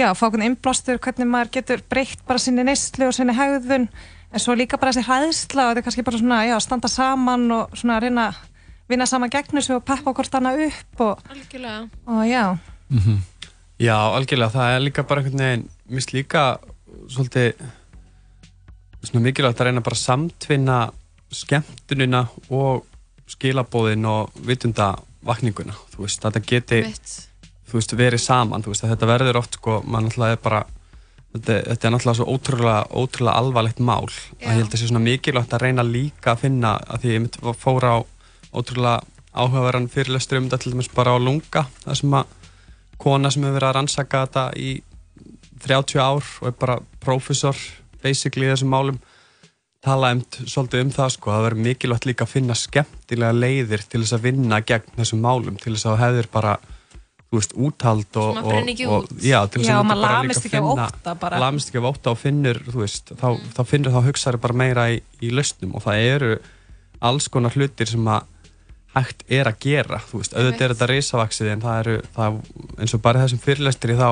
já, 0.00 0.06
fá 0.16 0.24
einhvern 0.26 0.46
innblástur, 0.48 0.98
hvernig 1.04 1.28
maður 1.28 1.52
getur 1.58 1.84
breytt 1.92 2.24
bara 2.26 2.42
sinni 2.42 2.64
neyslu 2.66 3.10
og 3.10 3.14
sinni 3.14 3.36
hegðun 3.36 3.86
en 4.32 4.40
svo 4.40 4.56
líka 4.56 4.80
bara 4.80 4.94
þessi 4.96 5.04
hræðsla 5.10 5.66
og 5.66 5.74
þetta 5.74 5.82
er 5.82 5.86
kannski 5.90 6.06
bara 6.08 6.22
svona, 6.22 6.40
já, 6.48 6.56
standa 6.64 6.88
saman 6.88 7.44
og 7.52 7.76
svona 7.76 7.98
að 8.00 8.06
reyna 8.08 8.26
að 8.30 8.40
vinna 8.88 9.06
saman 9.06 9.30
gegn 9.32 9.60
þessu 9.60 9.76
og 9.76 9.84
peppa 9.84 10.16
hvort 10.16 10.34
annað 10.40 10.64
upp 10.70 11.04
og, 11.04 11.20
Algjörlega. 11.36 11.84
og 12.08 12.24
já, 12.26 12.44
Já, 13.82 13.96
algjörlega, 14.14 14.52
það 14.52 14.72
er 14.76 14.82
líka 14.84 15.02
bara 15.08 15.22
einhvern 15.22 15.40
veginn, 15.42 15.62
finnst 15.90 16.12
líka 16.14 16.42
svolítið 17.10 17.54
svona 19.02 19.24
mikilvægt 19.24 19.60
að 19.60 19.68
reyna 19.68 19.82
bara 19.84 19.98
að 19.98 20.04
samtvinna 20.04 20.78
skemmtunina 21.32 22.26
og 22.52 22.84
skilabóðin 23.30 24.06
og 24.06 24.36
vitundavakninguna, 24.46 25.74
þú 25.94 26.04
veist, 26.04 26.20
þetta 26.22 26.42
geti 26.44 26.82
Einmitt. 26.82 27.14
þú 27.68 27.78
veist, 27.78 27.96
verið 27.98 28.22
saman, 28.22 28.62
þú 28.62 28.74
veist, 28.74 28.86
þetta 28.86 29.08
verður 29.08 29.40
oft 29.40 29.58
sko, 29.58 29.80
mann 29.86 30.06
náttúrulega 30.06 30.36
er 30.36 30.42
bara 30.44 30.60
þetta, 31.32 31.56
þetta 31.70 31.88
er 31.88 31.94
náttúrulega 31.94 32.18
svo 32.20 32.28
ótrúlega, 32.34 32.82
ótrúlega 32.92 33.38
alvarlegt 33.40 33.80
mál, 33.80 34.04
að 34.06 34.44
ég 34.44 34.52
held 34.52 34.68
að 34.68 34.74
það 34.74 34.82
sé 34.82 34.90
svona 34.90 35.06
mikilvægt 35.06 35.56
að 35.56 35.64
reyna 35.64 35.86
líka 35.88 36.34
að 36.34 36.44
finna, 36.44 36.76
að 36.76 37.02
því 37.02 37.16
ég 37.16 37.24
mitt 37.26 37.40
fór 37.64 37.88
á 37.88 37.96
ótrúlega 38.52 39.00
áhugaverðan 39.32 39.88
fyrirlestur 39.88 40.42
um 40.42 40.48
þetta 40.50 40.62
til 40.62 40.74
dæmis 40.74 40.92
bara 40.92 41.16
á 41.16 41.18
lunga, 41.18 41.66
það 41.86 42.00
sem 42.02 42.16
að 42.18 42.38
kona 43.00 43.30
sem 43.32 43.46
hefur 43.46 43.56
verið 43.56 43.70
að 43.70 43.76
rannsaka 43.78 44.26
þetta 44.26 44.48
í 44.60 44.72
30 45.66 46.02
ár 46.02 46.26
og 46.42 46.48
er 46.50 46.56
bara 46.60 46.78
prófessor 47.02 47.56
basically 48.02 48.48
í 48.48 48.52
þessum 48.52 48.72
málum 48.74 48.98
tala 49.82 50.12
um, 50.14 50.20
svolítið 50.46 50.84
um 50.84 50.90
það 50.94 51.08
sko, 51.16 51.32
það 51.34 51.44
verður 51.48 51.64
mikilvægt 51.66 52.04
líka 52.06 52.26
að 52.26 52.32
finna 52.36 52.54
skemmtilega 52.58 53.34
leiðir 53.34 53.82
til 53.90 54.02
þess 54.04 54.14
að 54.18 54.26
vinna 54.28 54.60
gegn 54.66 54.92
þessum 54.98 55.22
málum 55.24 55.56
til 55.58 55.72
þess 55.74 55.88
að 55.90 55.96
það 55.98 56.04
hefur 56.18 56.28
bara 56.36 56.52
þú 57.32 57.38
veist, 57.40 57.54
úthald 57.56 58.18
og, 58.20 58.26
Svo 58.28 58.34
maður 58.36 58.50
brenni 58.52 58.74
ekki 58.76 58.86
og, 58.86 59.06
út. 59.06 59.12
og 59.16 59.24
já, 59.26 59.38
til 59.48 59.62
þess 59.62 59.70
Já, 59.72 59.76
að 59.80 59.86
maður 59.88 60.02
bara 60.04 60.18
lamist 60.20 60.44
líka 60.46 60.60
finna- 60.62 61.14
bara. 61.24 61.38
lamist 61.42 61.70
ekki 61.72 61.80
af 61.82 61.88
ótta 61.90 62.12
og 62.12 62.18
finnur 62.20 62.60
þú 62.68 62.82
veist, 62.82 63.12
þá, 63.22 63.28
þá 63.56 63.62
finnur 63.72 63.94
þá 63.96 64.00
hugsaður 64.10 64.40
bara 64.44 64.58
meira 64.62 64.84
í, 64.92 64.98
í 65.24 65.30
lausnum 65.32 65.74
og 65.78 65.82
það 65.86 66.02
eru 66.12 66.32
alls 67.02 67.26
konar 67.32 67.56
hlutir 67.56 67.88
sem 67.90 68.06
að 68.12 68.28
hægt 68.92 69.24
er 69.32 69.48
að 69.48 69.56
gera, 69.64 69.98
þú 70.10 70.20
veist, 70.20 70.34
auðvitað 70.36 70.66
er 70.68 70.74
þetta 70.76 70.90
risavaksið 70.92 71.50
en 71.54 71.62
það 71.64 71.78
eru, 71.82 71.94
það, 72.14 72.34
eins 72.84 72.94
og 72.94 73.02
bara 73.08 73.18
í 73.18 73.24
þessum 73.24 73.40
fyrirlestri 73.48 73.96
þá 73.96 74.08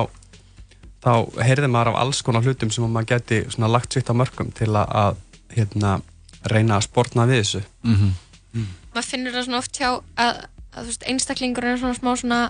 þá 1.01 1.13
heyrði 1.41 1.69
maður 1.71 1.93
af 1.93 1.99
alls 2.03 2.21
konar 2.25 2.45
hlutum 2.45 2.71
sem 2.73 2.85
maður 2.85 3.11
geti 3.15 3.43
svona 3.49 3.71
lagt 3.71 3.93
sitt 3.95 4.09
á 4.09 4.13
mörgum 4.13 4.51
til 4.57 4.69
að, 4.69 4.95
að 5.03 5.21
hérna, 5.55 5.93
reyna 6.51 6.77
að 6.77 6.87
sportna 6.87 7.27
við 7.29 7.43
þessu. 7.43 7.63
Mhm. 7.85 8.11
maður 8.91 9.07
finnur 9.07 9.35
það 9.35 9.45
svona 9.47 9.61
oft 9.61 9.77
hjá 9.79 9.89
að, 9.91 10.43
að 10.75 10.81
þú 10.81 10.89
veist, 10.89 11.07
einstaklingur 11.07 11.67
er 11.69 11.79
svona 11.79 11.95
smá 11.95 12.11
svona 12.19 12.41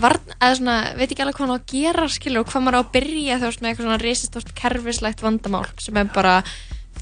varn, 0.00 0.34
eða 0.40 0.58
svona, 0.58 0.76
veit 0.98 1.10
ekki 1.10 1.22
alveg 1.22 1.38
hvað 1.38 1.46
hann 1.46 1.54
á 1.54 1.58
að 1.60 1.72
gera 1.72 2.06
skilur 2.10 2.42
og 2.42 2.50
hvað 2.50 2.64
maður 2.64 2.78
á 2.78 2.82
að 2.82 2.92
byrja 2.96 3.38
þú 3.38 3.48
veist 3.50 3.62
með 3.62 3.70
eitthvað 3.70 3.88
svona 3.88 4.02
risastórt 4.02 4.54
kerfislegt 4.58 5.24
vandamál 5.24 5.66
sem 5.82 6.00
er 6.00 6.10
bara 6.14 6.36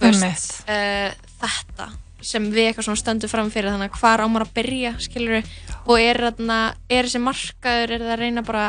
veist, 0.00 0.56
uh, 0.66 1.14
þetta 1.42 1.88
sem 2.22 2.48
við 2.54 2.68
eitthvað 2.68 2.88
svona 2.88 3.02
stöndum 3.02 3.32
fram 3.32 3.50
fyrir 3.54 3.72
þannig 3.72 3.90
að 3.90 4.00
hvað 4.00 4.22
á 4.22 4.26
maður 4.30 4.46
að 4.46 4.54
byrja 4.58 4.92
skilur 5.02 5.52
og 5.82 5.94
er, 5.98 6.20
þarna, 6.26 6.58
er 6.90 7.08
þessi 7.08 7.22
markaður 7.22 7.94
er 7.96 8.04
það 8.04 8.14
að 8.14 8.22
reyna 8.22 8.44
bara 8.46 8.66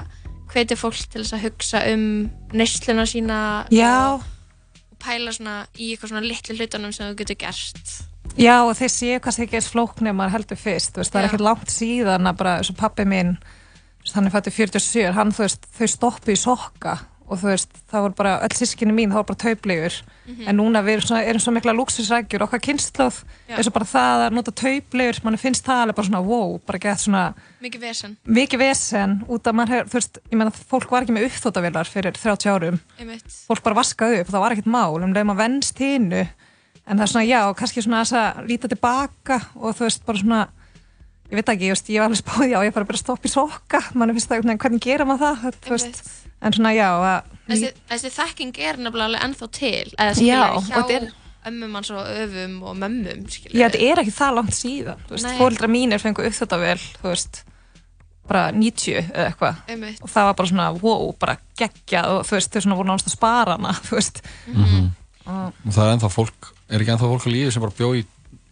hvetja 0.54 0.78
fólk 0.80 1.02
til 1.10 1.24
þess 1.24 1.36
að 1.38 1.46
hugsa 1.48 1.84
um 1.92 2.06
neysluna 2.54 3.06
sína 3.10 3.40
og, 3.66 4.26
og 4.94 4.98
pæla 5.02 5.34
svona 5.36 5.58
í 5.76 5.94
eitthvað 5.94 6.14
svona 6.14 6.26
litlu 6.26 6.58
hlutunum 6.58 6.94
sem 6.96 7.10
þú 7.10 7.20
getur 7.24 7.40
gert. 7.46 7.96
Já, 8.40 8.56
og 8.64 8.72
þeir 8.78 8.94
séu 8.94 9.20
kannski 9.22 9.46
ekki 9.46 9.60
eins 9.60 9.72
flóknir 9.74 10.16
maður 10.16 10.38
heldur 10.38 10.60
fyrst, 10.62 10.96
veist, 10.98 11.12
það 11.14 11.20
er 11.20 11.28
ekkert 11.28 11.48
langt 11.50 11.74
síðan 11.74 12.30
að 12.30 12.40
bara, 12.40 12.56
eins 12.62 12.72
og 12.72 12.80
pappi 12.80 13.06
minn 13.10 13.36
hann 14.14 14.28
er 14.28 14.34
fættið 14.34 14.58
47, 14.74 15.12
hann, 15.16 15.32
veist, 15.38 15.68
þau 15.78 15.88
stoppu 15.88 16.34
í 16.34 16.40
sokka 16.40 16.98
og 17.28 17.40
þú 17.40 17.48
veist, 17.50 17.70
það 17.92 18.02
voru 18.06 18.16
bara, 18.18 18.32
öll 18.46 18.56
sískinni 18.58 18.94
mín, 18.94 19.10
það 19.14 19.20
voru 19.22 19.30
bara 19.32 19.42
tauplegur 19.44 19.96
Mhm. 20.24 20.48
en 20.48 20.56
núna 20.58 20.80
við 20.84 20.94
erum, 20.98 21.06
svona, 21.08 21.24
erum 21.28 21.40
svo 21.44 21.52
mikla 21.52 21.74
luxusrækjur 21.76 22.44
okkar 22.46 22.60
kynnslóð, 22.64 23.24
eins 23.50 23.68
og 23.68 23.74
bara 23.74 23.86
það 23.86 24.22
að 24.28 24.34
nota 24.38 24.52
tauplegur, 24.52 25.20
mann 25.24 25.38
finnst 25.38 25.66
það 25.66 25.82
alveg 25.84 25.96
bara 25.96 26.08
svona 26.08 26.24
wow, 26.24 26.62
bara 26.66 26.80
gett 26.80 27.00
svona 27.04 27.34
mikið 27.62 27.82
vesen. 27.82 28.18
mikið 28.28 28.60
vesen 28.60 29.18
út 29.28 29.48
af 29.48 29.54
maður, 29.56 29.70
hef, 29.70 29.88
þú 29.92 29.94
veist, 30.00 30.18
ég 30.32 30.38
meina 30.38 30.52
fólk 30.52 30.90
var 30.90 31.04
ekki 31.04 31.14
með 31.18 31.28
uppþóttavélar 31.28 31.88
fyrir 31.92 32.12
30 32.16 32.50
árum. 32.54 32.80
Einmitt. 33.00 33.28
fólk 33.50 33.64
bara 33.64 33.76
vaskaði 33.82 34.20
upp, 34.22 34.28
það 34.32 34.40
var 34.46 34.52
ekkert 34.56 34.72
mál 34.72 35.04
um 35.04 35.14
leið 35.14 35.26
maður 35.28 35.44
venst 35.44 35.78
hinu. 35.80 36.28
En 36.88 36.98
það 36.98 37.02
er 37.04 37.12
svona, 37.14 37.28
já, 37.28 37.54
kannski 37.56 37.82
svona 37.84 38.04
þess 38.04 38.14
að 38.20 38.48
líta 38.48 38.68
tilbaka 38.68 39.42
og 39.56 39.76
þú 39.76 39.80
veist, 39.88 40.06
bara 40.06 40.18
svona 40.20 40.48
ég 41.32 41.36
veit 41.40 41.50
ekki, 41.50 41.68
ég, 41.68 41.74
veist, 41.74 41.88
ég 41.90 42.00
var 42.00 42.10
alveg 42.10 42.24
spáði 42.24 42.54
á 42.56 42.60
ég 42.64 42.74
bara 42.74 42.86
bara 42.86 42.98
að 42.98 43.04
stoppa 43.04 43.28
í 43.28 43.32
sokka, 43.32 43.80
mann 43.96 44.12
finnst 44.14 44.30
það 44.30 44.44
hvernig 44.60 44.80
gera 44.84 45.06
maður 45.06 45.36
það, 45.40 45.56
þú 45.64 45.70
veist 45.74 46.02
en 46.44 46.56
svona, 46.56 46.74
já, 46.76 46.88
að 46.94 47.34
þessi, 47.50 47.74
þessi 47.92 48.14
þekking 48.18 48.60
er 48.70 48.80
nefnilega 48.86 49.24
ennþá 49.28 49.50
til 49.56 49.94
eða 49.98 50.48
og 50.58 50.70
hjá 50.70 50.82
er- 50.98 51.12
ömmum 51.44 51.74
hans 51.76 51.90
og 51.92 52.06
öfum 52.08 52.54
og 52.64 52.78
mömmum 52.80 53.24
skilur 53.32 53.58
Já, 53.60 53.68
þetta 53.68 53.82
er 53.90 54.02
ekki 54.04 54.14
það 54.16 54.38
langt 54.38 54.56
síðan 54.56 55.02
fóreldra 55.40 55.68
mínir 55.72 56.00
fengu 56.00 56.24
upp 56.24 56.38
þetta 56.38 56.60
vel 56.62 56.78
veist, 57.04 57.42
bara 58.28 58.46
90 58.56 59.10
eða 59.12 59.26
eitthvað. 59.28 59.58
Og 60.00 60.12
það 60.14 60.28
var 60.30 60.38
bara 60.40 60.52
svona, 60.54 60.68
wow, 60.80 61.10
bara 61.20 61.36
geggjað 61.60 62.12
og 62.14 62.22
þú 62.30 62.38
veist, 62.38 62.54
þau 62.54 62.64
svona 62.64 62.78
voru 62.80 62.90
náttúrulega 62.94 63.12
að 63.12 63.18
spara 63.18 63.58
hana 63.58 63.74
þú 63.90 63.98
veist. 64.00 64.22
Mhm. 64.48 64.86
og, 65.26 65.50
og 65.66 65.76
það 65.76 65.84
er 65.84 65.94
ennþá 65.98 66.12
fólk, 66.14 66.52
er 66.70 66.86
ekki 66.86 66.96
ennþá 66.96 67.12
fólk 67.12 67.28
á 67.28 67.32
lífi 67.36 67.52
sem 67.56 67.66
bara 67.66 67.78
bjó 67.82 67.92
í, 68.00 68.06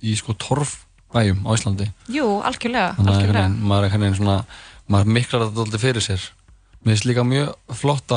í 0.03 0.17
sko 0.19 0.35
torfbæjum 0.43 1.47
á 1.47 1.49
Íslandi? 1.55 1.87
Jú, 2.11 2.27
algjörlega, 2.43 2.91
að 2.99 3.13
algjörlega. 3.15 3.47
maður 3.71 3.87
er 4.11 4.19
svona 4.19 4.37
maður 4.91 5.13
miklar 5.15 5.47
þetta 5.47 5.63
alltaf 5.65 5.83
fyrir 5.85 6.03
sér 6.03 6.27
mér 6.81 6.93
finnst 6.93 7.07
líka 7.09 7.25
mjög 7.27 7.51
flott 7.81 8.13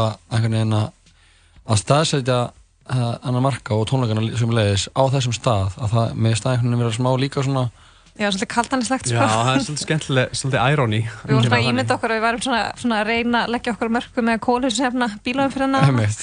að 1.64 1.80
staðsetja 1.80 2.38
uh, 2.48 3.14
annar 3.24 3.44
marka 3.44 3.76
og 3.76 3.88
tónleikana 3.90 4.26
sem 4.38 4.52
leiðis 4.54 4.86
á 4.92 5.02
þessum 5.14 5.36
stað 5.36 5.76
að 5.80 5.96
það 5.96 6.14
með 6.26 6.38
stað 6.40 6.54
einhvern 6.54 6.70
veginn 6.72 6.84
vera 6.84 6.96
smá 6.98 7.10
líka 7.20 7.44
svona 7.44 7.66
Já, 8.14 8.28
svolítið 8.30 8.50
kaltanislegt 8.52 9.08
Já, 9.10 9.16
sko 9.18 9.26
það 9.26 9.48
er 9.52 9.62
svolítið 9.64 9.84
skemmtileg, 9.84 10.34
svolítið 10.38 10.74
ironi 10.74 11.00
Við 11.02 11.32
vorum 11.32 11.46
svona 11.48 11.58
að 11.58 11.70
ímynda 11.70 11.94
okkur 11.96 12.12
að 12.12 12.18
við 12.20 12.26
værum 12.28 12.42
svona, 12.44 12.60
svona 12.78 12.98
að 13.00 13.08
reyna 13.10 13.40
að 13.40 13.54
leggja 13.56 13.72
okkur 13.74 13.90
mörku 13.96 14.24
með 14.28 14.36
kólusefna 14.44 15.08
bílum 15.26 15.50
fyrir 15.50 15.66
Einmitt. 15.88 16.22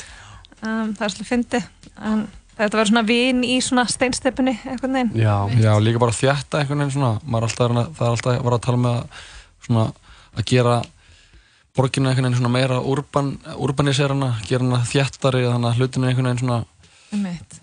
um, 0.61 0.94
Það 0.96 1.03
er 1.07 1.13
svolítið 1.15 1.31
fyndi 1.33 1.61
en 2.11 2.24
þetta 2.55 2.79
verður 2.79 2.92
svona 2.94 3.03
vin 3.09 3.44
í 3.44 3.57
svona 3.65 3.85
steinstepunni 3.92 4.55
Já, 5.20 5.35
Já, 5.59 5.72
líka 5.83 6.00
bara 6.00 6.15
þjætta 6.15 6.63
veginn 6.79 6.96
svona 6.96 7.11
er 7.42 7.48
alltaf, 7.50 7.75
það 8.00 8.07
er 8.07 8.15
alltaf 8.15 8.31
að 8.37 8.48
vera 8.48 8.59
að 8.61 8.65
tala 8.70 8.81
með 8.85 8.98
að, 9.01 9.27
svona 9.68 9.85
að 10.31 10.48
gera 10.53 10.79
borgina 11.75 12.12
einhvern 12.12 12.27
veginn 12.27 12.40
svona 12.40 12.53
meira 12.53 12.79
urban, 12.84 13.36
urbaniserana, 13.55 14.34
gera 14.48 14.66
hana 14.66 14.81
þjættari 14.88 15.46
þannig 15.48 15.70
að 15.70 15.79
hlutinu 15.79 16.10
einhvern 16.10 16.29
veginn 16.29 16.44
svona 16.44 16.60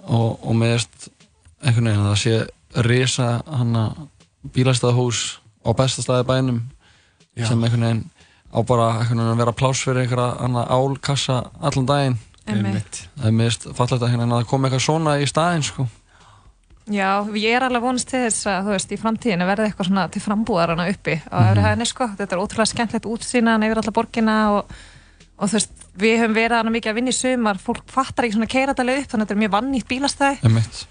og, 0.05 0.39
og 0.45 0.57
meðist 0.57 1.11
einhvern 1.65 1.91
veginn 1.91 2.05
að 2.05 2.11
það 2.11 2.23
sé 2.23 2.85
risa 2.89 3.29
hana 3.49 3.85
bílastæðahús 4.55 5.23
á 5.65 5.71
besta 5.77 6.05
staði 6.05 6.25
í 6.25 6.29
bænum 6.31 6.63
Já. 7.37 7.49
sem 7.51 7.65
einhvern 7.65 7.87
veginn 7.89 8.05
á 8.49 8.59
bara 8.65 8.89
einhvern 8.97 9.21
veginn 9.21 9.35
að 9.35 9.43
vera 9.43 9.57
pláss 9.61 9.85
fyrir 9.85 10.05
einhverja 10.05 10.31
hana 10.41 10.65
álkassa 10.73 11.43
allan 11.61 11.89
daginn 11.89 12.19
Einmitt. 12.49 13.03
það 13.19 13.29
er 13.29 13.35
meðist 13.37 13.67
fallegt 13.77 14.05
að, 14.05 14.15
það 14.25 14.47
komi 14.49 14.69
eitthvað 14.69 14.85
svona 14.87 15.19
í 15.21 15.27
staðinn 15.29 15.67
sko 15.67 15.85
Já, 16.89 17.09
ég 17.37 17.53
er 17.53 17.65
alveg 17.67 17.83
vonast 17.85 18.09
til 18.09 18.21
þess 18.25 18.47
að, 18.49 18.63
þú 18.65 18.73
veist, 18.75 18.93
í 18.95 18.99
framtíðinu 19.03 19.47
verði 19.49 19.65
eitthvað 19.69 19.89
svona 19.91 20.05
til 20.15 20.23
frambúðarana 20.25 20.87
uppi 20.93 21.17
á 21.29 21.37
Mhm. 21.37 21.49
öfri 21.51 21.65
hæðinni, 21.67 21.87
sko. 21.87 22.07
Þetta 22.17 22.33
er 22.33 22.43
ótrúlega 22.43 22.71
skemmtilegt 22.73 23.09
útsýnaðan 23.13 23.67
yfir 23.69 23.81
alla 23.83 23.93
borgina 23.93 24.37
og, 24.57 24.71
og 25.39 25.49
þú 25.49 25.53
veist, 25.59 25.73
við 25.99 26.15
höfum 26.23 26.35
verið 26.39 26.57
hana 26.57 26.71
mikið 26.71 26.91
að 26.91 26.95
vinna 26.95 27.11
í 27.11 27.19
sumar, 27.19 27.59
fólk 27.59 27.85
fattar 27.87 28.25
ekki 28.25 28.35
svona 28.39 28.49
keiradalega 28.49 29.03
upp, 29.03 29.09
þannig 29.11 29.23
að 29.23 29.29
þetta 29.29 29.37
er 29.37 29.43
mjög 29.43 29.55
vannýtt 29.59 29.89
bílastæði 29.93 30.39
Einmitt. 30.45 30.87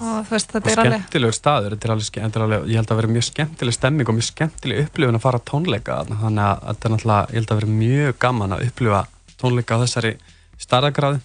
og 0.00 0.26
þú 0.26 0.30
veist, 0.30 0.50
þetta 0.52 0.70
er 0.70 0.78
alveg, 0.78 1.00
skemmtilegur 1.02 1.34
staður 1.36 1.70
þetta 1.76 1.84
er 1.88 1.92
alveg, 1.96 2.06
ske- 2.06 2.22
þetta 2.22 2.40
alveg, 2.46 2.66
ég 2.70 2.76
held 2.80 2.90
að 2.92 2.96
vera 3.00 3.08
mjög 3.16 3.24
skemmtileg 3.26 3.74
stemming 3.74 4.08
og 4.08 4.14
mjög 4.16 4.28
skemmtileg 4.32 4.80
upplifun 4.86 5.16
að 5.18 5.24
fara 5.26 5.38
tónleika 5.50 5.92
þarna. 6.00 6.16
þannig 6.24 6.44
að 6.46 6.60
þetta 6.66 6.84
er 6.86 6.92
náttúrulega, 6.96 7.28
ég 7.28 7.34
held 7.40 7.50
að 7.52 7.58
vera 7.60 7.72
mjög 7.76 8.18
gaman 8.18 8.52
að 8.56 8.64
upplifa 8.70 9.06
tónleika 9.36 9.72
á 9.76 9.82
þessari 9.84 10.12
starðagráði 10.58 11.20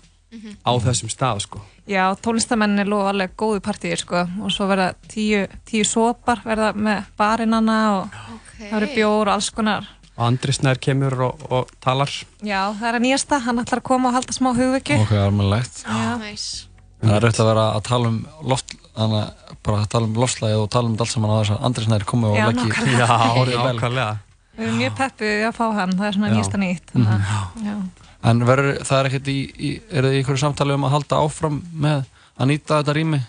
á 0.65 0.71
þessum 0.79 1.09
stað 1.11 1.39
sko. 1.45 1.61
já, 1.87 2.03
tónlistamenninni 2.23 2.85
lofa 2.87 3.09
alveg 3.11 3.33
góðu 3.37 3.59
partíir, 3.65 3.97
sko, 3.99 4.21
og 4.43 4.51
svo 4.53 4.67
verða 4.69 4.93
tíu, 5.11 5.45
tíu 5.67 5.83
sopar, 5.87 6.39
verða 6.45 6.71
með 6.73 7.03
barinanna 7.19 7.79
og 7.97 8.13
það 8.57 8.71
verður 8.71 8.93
bjór 8.95 9.27
og 9.27 9.33
alls 9.35 9.49
konar. 9.51 9.87
og 10.15 10.25
Andri 10.27 10.53
Snær 10.53 10.79
kemur 10.79 11.15
og, 11.27 11.45
og 11.51 11.69
talar 11.83 12.09
Já, 12.43 12.71
það 12.79 12.87
er 12.91 12.95
að 12.99 13.05
nýjasta, 13.07 13.39
hann 13.43 13.59
ætlar 13.63 13.81
að 13.81 13.87
koma 13.91 14.09
og 14.11 14.15
halda 14.19 14.33
smá 14.35 14.51
hugviki. 14.55 14.99
ok, 15.01 15.11
almennilegt 15.27 15.83
Já. 15.85 16.17
Nice. 16.21 16.67
Það 17.01 17.15
er 17.17 17.23
rétt 17.25 17.39
að 17.41 17.47
vera 17.49 17.63
að 17.75 17.83
tala 17.87 18.09
um 18.11 18.17
loft, 18.45 18.75
þannig 18.95 19.23
að 19.23 19.55
bara 19.65 19.79
að 19.81 19.87
tala 19.93 20.05
um 20.05 20.13
lofslæði 20.21 20.57
og 20.61 20.67
tala 20.69 20.87
um 20.91 20.97
allt 21.01 21.09
saman 21.11 21.31
á 21.33 21.35
þess 21.41 21.53
að 21.55 21.63
Andri 21.65 21.85
Snær 21.87 22.03
komi 22.05 22.27
og 22.29 22.37
Já, 22.37 22.45
leggi 22.51 22.69
vel. 22.69 23.57
nákvæmlega 23.65 24.11
Við 24.51 24.67
erum 24.67 24.77
mjög 24.77 24.95
peppuð 24.99 25.43
að 25.47 25.55
fá 25.57 25.65
hann, 25.79 25.93
það 25.97 26.07
er 26.07 26.15
svona 26.17 26.27
Já. 26.29 26.33
nýjasta 26.35 26.59
nýtt. 26.61 26.91
Þannig, 26.91 27.29
að- 27.31 27.65
já. 27.65 27.75
En 28.23 28.43
verður, 28.45 28.81
það 28.85 28.99
er 28.99 29.09
ekkert 29.09 29.29
í, 29.31 29.37
í 29.57 29.69
er 29.89 30.05
þið 30.05 30.13
í 30.15 30.19
einhverju 30.21 30.41
samtali 30.43 30.75
um 30.77 30.83
að 30.85 30.93
halda 30.95 31.21
áfram 31.25 31.61
með 31.73 32.03
að 32.37 32.51
nýta 32.51 32.77
þetta 32.81 32.95
rými? 32.97 33.19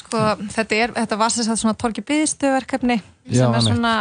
Sko, 0.00 0.22
þetta, 0.54 0.74
er, 0.76 0.92
þetta 0.96 1.18
var 1.20 1.30
sem 1.34 1.46
sagt 1.46 1.60
svona 1.62 1.78
torgi 1.78 2.02
byðstöverkefni 2.06 2.96
Já, 3.30 3.44
sem 3.44 3.54
er 3.58 3.64
svona, 3.66 3.94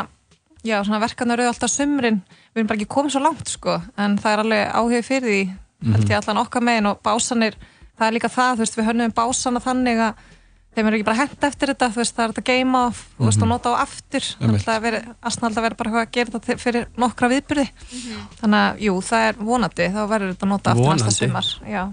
já, 0.66 0.78
svona 0.86 1.34
eru 1.34 1.48
alltaf 1.50 1.72
sumrin, 1.74 2.22
við 2.54 2.62
erum 2.62 2.70
bara 2.70 2.80
ekki 2.80 2.90
komið 2.94 3.16
svo 3.16 3.22
langt 3.26 3.50
sko, 3.50 3.80
en 3.98 4.18
það 4.22 4.32
er 4.36 4.44
alveg 4.44 4.64
áhug 4.80 5.06
fyrir 5.06 5.30
því 5.30 5.42
held 5.80 6.04
Mhm. 6.04 6.10
ég 6.12 6.18
allan 6.20 6.42
okkar 6.44 6.62
megin 6.62 6.90
og 6.92 6.98
básanir 7.02 7.56
það 8.00 8.08
er 8.08 8.14
líka 8.18 8.30
það, 8.30 8.56
þú 8.56 8.64
veist, 8.66 8.76
við 8.78 8.88
hönnum 8.90 9.14
básana 9.16 9.62
þannig 9.64 10.02
að 10.04 10.14
þeim 10.76 10.88
er 10.88 10.96
ekki 11.00 11.06
bara 11.08 11.18
hent 11.24 11.44
eftir 11.44 11.72
þetta 11.74 11.90
þú 11.92 12.00
veist, 12.02 12.16
það 12.16 12.24
er 12.26 12.34
þetta 12.34 12.44
game 12.50 12.78
off, 12.78 13.00
þú 13.20 13.26
veist, 13.26 13.42
og 13.42 13.48
Mhm. 13.48 13.50
nota 13.50 13.70
á 13.70 13.76
aftur. 13.84 14.26
Einmitt. 14.40 14.62
þannig 14.66 14.78
að 14.78 14.82
veri, 14.82 15.00
asnald 15.24 15.56
að 15.58 15.62
vera 15.66 15.76
bara 15.76 15.90
eitthvað 15.90 16.06
að 16.08 16.12
gera 16.12 16.32
þetta 16.40 16.58
fyrir 16.60 16.86
nokkra 16.98 17.30
viðbyrði 17.34 17.68
þannig 18.40 18.60
að, 18.60 18.80
jú, 18.86 18.94
það 19.02 19.28
er 19.30 19.34
vonandi 19.50 19.88
þá 19.90 20.02
verður 20.14 20.34
þetta 20.36 20.48
nota 20.48 20.72
aftur 20.72 20.94
næsta 20.94 21.10
Vonandi. 21.10 21.16
sumar. 21.20 21.48
Já, 21.70 21.84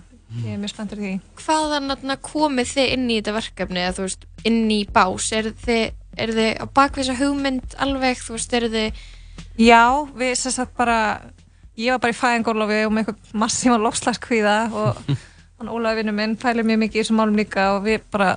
ég 0.44 0.52
er 0.54 0.58
mjög 0.58 0.72
spenntur 0.74 0.98
í 0.98 1.06
því. 1.06 1.20
Hvaðan 1.46 2.18
komið 2.22 2.66
þið 2.74 2.92
inn 2.92 3.08
í 3.10 3.20
þetta 3.22 3.36
verkefni? 3.40 3.80
Eða 3.86 3.94
þú 3.96 4.02
veist, 4.06 4.24
inn 4.44 4.70
í 4.70 4.80
bás? 4.92 5.32
Er 5.32 5.50
þið, 5.52 5.90
er 6.18 6.28
þið 6.28 6.50
á 6.60 6.64
bakvisa 6.74 7.14
hugmynd 7.16 7.74
alveg, 7.78 8.16
þú 8.22 8.36
veist, 8.36 8.52
er 8.54 8.68
þið 8.68 8.92
Já, 9.58 10.04
við 10.16 10.34
sem 10.36 10.52
sagt 10.52 10.76
bara 10.76 11.20
ég 11.76 11.90
var 11.92 11.98
bara 11.98 12.12
í 12.12 12.16
fæðingólofi 12.16 12.86
og 12.86 12.92
með 12.92 13.04
eitthvað 13.06 13.32
massíma 13.34 13.76
lofslagskvíða 13.80 14.72
og 14.72 14.96
hann 15.58 15.68
Ólaði 15.72 15.96
vinnu 16.02 16.12
minn 16.12 16.36
pælir 16.36 16.64
mjög 16.64 16.78
mikið 16.84 16.96
í 16.96 17.02
þessum 17.04 17.16
málum 17.20 17.36
líka 17.36 17.76
og 17.76 17.84
við 17.84 18.00
bara 18.10 18.36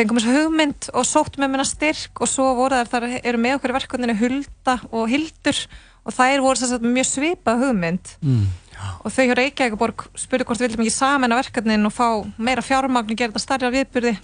fengum 0.00 0.18
þessu 0.20 0.32
hugmynd 0.38 0.88
og 0.96 1.06
sóttum 1.06 1.44
með 1.44 1.52
minna 1.52 1.68
styrk 1.68 2.22
og 2.22 2.30
svo 2.30 2.48
voru 2.56 2.78
þar, 2.78 2.90
þar 2.94 3.06
eru 3.20 3.40
með 3.40 3.58
okkur 3.58 3.76
verkefninu 3.76 4.16
Hulda 4.16 4.76
og 4.88 5.06
Hildur 5.12 5.60
og 6.06 6.16
þær 6.16 6.44
voru 6.44 6.60
sagt 6.60 6.84
með 6.84 6.96
mjög 6.96 7.08
svipað 7.10 7.64
hugmynd. 7.66 8.12
Mm. 8.24 8.48
og 9.04 9.12
þau 9.12 9.24
hjá 9.28 9.34
Reykjavíkuborg 9.36 10.06
spurðu 10.16 10.46
hvort 10.48 10.60
við 10.60 10.70
vildum 10.70 10.84
ekki 10.86 10.94
saman 10.94 11.34
að 11.34 11.42
verkefnin 11.42 11.88
og 11.88 11.92
fá 11.92 12.06
meira 12.40 12.64
fjármagn 12.64 13.12
og 13.12 13.18
gera 13.18 13.34
þetta 13.34 13.42
starra 13.44 13.72
viðburði. 13.74 14.14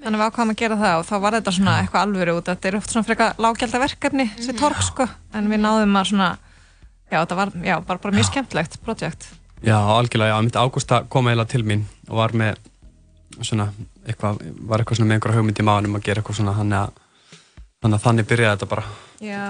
Þannig 0.00 0.14
að 0.14 0.20
við 0.20 0.28
ákvæmum 0.30 0.54
að 0.54 0.60
gera 0.62 0.78
það 0.80 1.00
og 1.00 1.08
þá 1.08 1.16
var 1.24 1.36
þetta 1.36 1.54
svona 1.56 1.74
eitthvað 1.80 2.06
alvöru 2.06 2.36
út. 2.38 2.46
Þetta 2.46 2.70
er 2.70 2.76
oft 2.78 2.94
svona 2.94 3.08
frekar 3.08 3.42
lágjaldar 3.42 3.82
verkefni 3.82 4.26
sem 4.38 4.56
torg 4.56 4.80
sko, 4.86 5.08
en 5.34 5.50
við 5.50 5.60
náðum 5.60 5.98
að 6.00 6.06
svona 6.12 6.30
já, 7.10 7.18
þetta 7.18 7.40
var 7.42 7.52
já, 7.66 7.76
bara, 7.90 8.02
bara 8.06 8.16
mjög 8.16 8.30
skemmtlegt 8.30 8.78
projekt. 8.86 9.28
Já, 9.60 9.76
algjörlega, 9.76 10.38
já, 10.38 10.40
myndi 10.46 10.62
Ágústa 10.62 11.02
kom 11.12 11.28
eiginlega 11.28 11.52
til 11.52 11.66
mín 11.66 11.84
og 12.08 12.22
var 12.22 12.32
með 12.32 12.62
svona 13.42 13.68
eitthvað, 14.12 14.42
var 14.68 14.82
eitthvað 14.82 15.00
svona 15.00 15.10
með 15.10 15.18
einhverja 15.18 15.40
hugmynd 15.40 15.62
í 15.62 15.68
maðunum 15.68 15.96
að 15.98 16.04
gera 16.08 16.22
eitthvað 16.22 16.40
svona 16.40 16.56
hann 16.58 16.76
að 16.80 16.98
þannig 17.80 17.96
að 17.96 18.04
þannig 18.04 18.28
byrjaði 18.28 18.56
þetta 18.58 18.68
bara. 18.68 18.82
Já, 19.20 19.40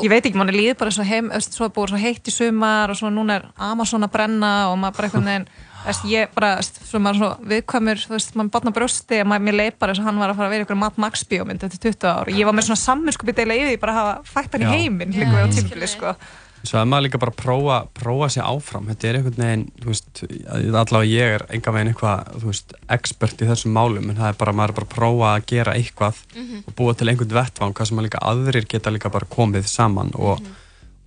ég 0.00 0.12
veit 0.12 0.26
ekki, 0.26 0.36
manni 0.36 0.52
líður 0.52 0.76
bara 0.82 0.92
svo 0.92 1.04
heim, 1.08 1.30
öst, 1.36 1.56
svo 1.56 1.66
er 1.66 1.72
búið 1.76 1.94
svo 1.94 2.00
heitt 2.00 2.28
í 2.28 2.32
sumar 2.32 2.92
og 2.92 2.98
svo 3.00 3.08
núna 3.12 3.38
er 3.38 3.46
Amazon 3.70 4.04
að 4.04 4.12
brenna 4.16 4.52
og 4.68 4.76
maður 4.80 4.98
bara 4.98 5.10
veginn, 5.14 5.46
veist, 5.86 6.04
ég 6.08 6.34
bara, 6.36 6.50
svo 6.60 7.00
maður 7.00 7.20
svo 7.20 7.30
viðkvæmur, 7.52 8.02
þú 8.04 8.14
veist, 8.16 8.36
maður 8.36 8.52
botna 8.56 8.74
brjósti 8.76 9.22
og 9.22 9.30
maður, 9.32 9.46
mér 9.48 9.58
leið 9.62 9.80
bara 9.80 9.94
eins 9.94 10.02
og 10.02 10.08
hann 10.10 10.20
var 10.20 10.32
að 10.32 10.40
fara 10.40 10.50
að 10.50 10.54
vera 10.56 10.66
ykkur 10.66 10.80
Mad 10.82 11.00
Max 11.00 11.24
bíómynd 11.32 11.64
eftir 11.68 11.82
20 11.88 12.08
ár. 12.10 12.28
Og 12.28 12.40
ég 12.40 12.48
var 12.48 12.56
með 12.56 12.68
svona 12.68 12.82
samminskupið 12.84 13.40
deila 13.40 13.58
yfir 13.60 13.72
því 13.72 13.80
bara 13.84 13.96
að 13.96 14.00
hafa 14.00 14.34
fætt 14.34 14.56
hann 14.56 14.66
í 14.66 14.72
heiminn 14.74 15.16
líka 15.16 15.32
við 15.36 15.48
á 15.48 15.54
tímfili, 15.56 15.90
sko. 15.96 16.14
Svo 16.60 16.76
að 16.76 16.88
maður 16.90 17.04
líka 17.06 17.18
bara 17.22 17.32
prófa, 17.32 17.76
prófa 17.96 18.26
sér 18.34 18.44
áfram, 18.44 18.88
þetta 18.90 19.06
er 19.08 19.16
einhvern 19.16 19.38
veginn, 19.40 19.62
þú 19.80 19.86
veist, 19.88 20.22
allavega 20.52 21.08
ég 21.08 21.34
er 21.38 21.44
enga 21.56 21.72
veginn 21.72 21.90
eitthvað, 21.94 22.34
þú 22.42 22.50
veist, 22.50 22.74
expert 22.96 23.40
í 23.40 23.48
þessum 23.48 23.72
málum, 23.72 24.10
en 24.12 24.18
það 24.18 24.28
er 24.34 24.38
bara, 24.42 24.52
maður 24.58 24.74
er 24.74 24.76
bara 24.80 24.88
að 24.90 24.94
prófa 24.96 25.30
að 25.38 25.46
gera 25.54 25.74
eitthvað 25.78 26.20
Mhm. 26.36 26.58
og 26.66 26.74
búa 26.76 26.94
til 26.96 27.08
einhvern 27.08 27.32
vettvang, 27.38 27.72
hvað 27.74 27.86
sem 27.88 27.98
að 27.98 28.06
líka 28.10 28.20
aðrir 28.20 28.68
geta 28.68 28.90
líka 28.92 29.10
bara 29.10 29.26
komið 29.26 29.64
saman 29.72 30.10
og, 30.14 30.40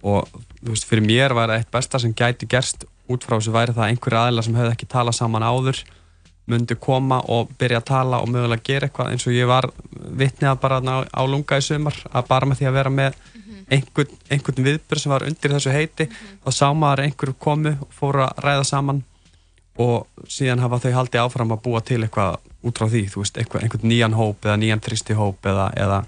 og 0.01 0.27
þú 0.63 0.69
veist, 0.73 0.85
fyrir 0.89 1.05
mér 1.05 1.33
var 1.37 1.49
það 1.49 1.59
eitt 1.61 1.71
besta 1.71 1.99
sem 1.99 2.13
gæti 2.13 2.47
gerst 2.49 2.85
út 3.09 3.21
frá 3.23 3.37
þessu 3.37 3.51
væri 3.53 3.73
það 3.75 3.83
að 3.85 3.91
einhverja 3.93 4.25
aðila 4.27 4.43
sem 4.43 4.55
hefði 4.55 4.71
ekki 4.73 4.87
talað 4.89 5.13
saman 5.19 5.43
áður 5.43 5.83
myndi 6.47 6.75
koma 6.75 7.21
og 7.31 7.53
byrja 7.59 7.77
að 7.79 7.85
tala 7.87 8.17
og 8.19 8.27
mögulega 8.27 8.63
gera 8.67 8.87
eitthvað 8.89 9.11
eins 9.13 9.27
og 9.27 9.33
ég 9.37 9.47
var 9.47 9.69
vitnið 9.93 10.57
bara 10.59 10.81
þarna 10.81 10.97
á, 10.99 10.99
á 11.15 11.21
lunga 11.23 11.55
í 11.55 11.61
sumar 11.63 11.95
að 12.11 12.27
bara 12.27 12.45
með 12.49 12.57
því 12.59 12.67
að 12.67 12.73
vera 12.73 12.89
með 12.89 13.13
einhvern, 13.71 14.19
einhvern 14.31 14.67
viðbjörn 14.67 15.03
sem 15.03 15.13
var 15.13 15.25
undir 15.27 15.55
þessu 15.55 15.73
heiti. 15.73 16.07
Þá 16.43 16.49
sá 16.51 16.67
maður 16.73 17.03
að 17.03 17.09
einhverju 17.09 17.35
komu 17.39 17.75
og 17.81 17.97
fóru 17.97 18.25
að 18.25 18.41
ræða 18.45 18.63
saman 18.69 19.03
og 19.83 20.25
síðan 20.29 20.61
hafa 20.61 20.79
þau 20.83 20.91
haldið 20.99 21.23
áfram 21.23 21.53
að 21.55 21.63
búa 21.65 21.81
til 21.81 22.01
eitthvað 22.03 22.35
út 22.63 22.79
frá 22.79 22.87
því, 22.87 23.05
þú 23.09 23.23
veist, 23.23 23.37
eitthvað, 23.41 23.63
einhvern 23.65 23.89
nýjan 23.89 24.17
hóp 24.17 24.45
eða 24.45 24.57
nýjan 24.61 24.83
tristi 24.83 25.15
hóp 25.17 25.49
eða, 25.49 25.69
eða 25.75 26.03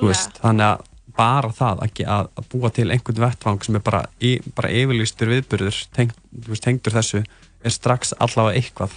veist, 0.00 0.40
þannig 0.42 0.66
að 0.66 0.86
bara 1.16 1.50
það 1.54 1.84
að, 1.84 2.02
að, 2.16 2.28
að 2.38 2.48
búa 2.52 2.70
til 2.74 2.90
einhvern 2.90 3.22
vettvang 3.24 3.64
sem 3.64 3.78
er 3.78 3.84
bara, 3.86 4.02
bara 4.56 4.72
yfirlýstur 4.74 5.30
viðbyrður 5.30 5.80
tengd, 5.96 6.16
tengdur 6.62 6.96
þessu 6.98 7.22
er 7.22 7.74
strax 7.74 8.14
allavega 8.18 8.60
eitthvað 8.60 8.94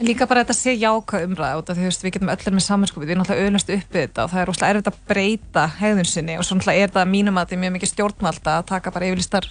En 0.00 0.08
líka 0.08 0.24
bara 0.24 0.40
þetta 0.46 0.54
sé 0.56 0.72
jákvæð 0.80 1.24
umræða 1.28 1.56
út 1.60 1.70
af 1.70 1.76
því 1.76 1.82
þú 1.84 1.88
veist, 1.90 2.04
við 2.06 2.12
getum 2.14 2.30
öllir 2.32 2.54
með 2.56 2.64
saminskupið, 2.64 3.04
við 3.04 3.12
erum 3.12 3.20
náttúrulega 3.20 3.48
auðlust 3.50 3.72
uppið 3.74 3.98
þetta 4.00 4.22
og 4.24 4.30
það 4.32 4.40
er 4.40 4.46
rosalega 4.48 4.72
erfitt 4.72 4.86
að 4.88 5.00
breyta 5.10 5.64
hegðun 5.76 6.08
sinni 6.08 6.36
og 6.40 6.46
svo 6.46 6.56
náttúrulega 6.56 6.86
er 6.86 6.94
það 6.94 7.10
mínum 7.10 7.36
að 7.36 7.44
þetta 7.44 7.56
er 7.56 7.60
mjög 7.64 7.74
mikið 7.74 7.90
stjórnvalda 7.90 8.54
að 8.56 8.64
taka 8.70 8.92
bara 8.94 9.10
yfirlistar, 9.10 9.48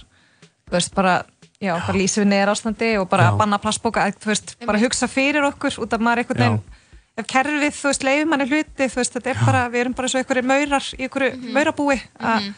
þú 0.66 0.74
veist, 0.74 0.96
bara, 0.96 1.12
já, 1.62 1.70
bara 1.76 2.00
lýsa 2.00 2.22
við 2.24 2.28
neðar 2.32 2.50
ástandi 2.56 2.88
og 2.98 3.06
bara 3.12 3.28
Já. 3.28 3.36
banna 3.38 3.60
plastbóka, 3.62 4.08
að, 4.08 4.18
þú 4.24 4.32
veist, 4.32 4.56
bara 4.66 4.80
hugsa 4.82 5.08
fyrir 5.12 5.46
okkur 5.52 5.78
út 5.84 5.94
af 5.94 6.02
maður 6.02 6.24
einhvern 6.24 6.42
Já. 6.42 6.48
veginn, 6.48 6.82
ef 7.22 7.30
kerfið, 7.30 7.78
þú 7.78 7.92
veist, 7.92 8.08
leifir 8.08 8.28
manni 8.32 8.48
hluti, 8.50 8.90
þú 8.90 9.00
veist, 9.04 9.14
þetta 9.20 9.30
er 9.30 9.44
bara, 9.46 9.62
við 9.70 9.84
erum 9.84 9.94
bara 10.00 10.10
svo 10.10 10.24
einhverju 10.24 10.44
maurar 10.50 10.90
í 10.98 11.06
einhverju 11.06 11.54
maurabúi 11.54 12.00
að 12.18 12.50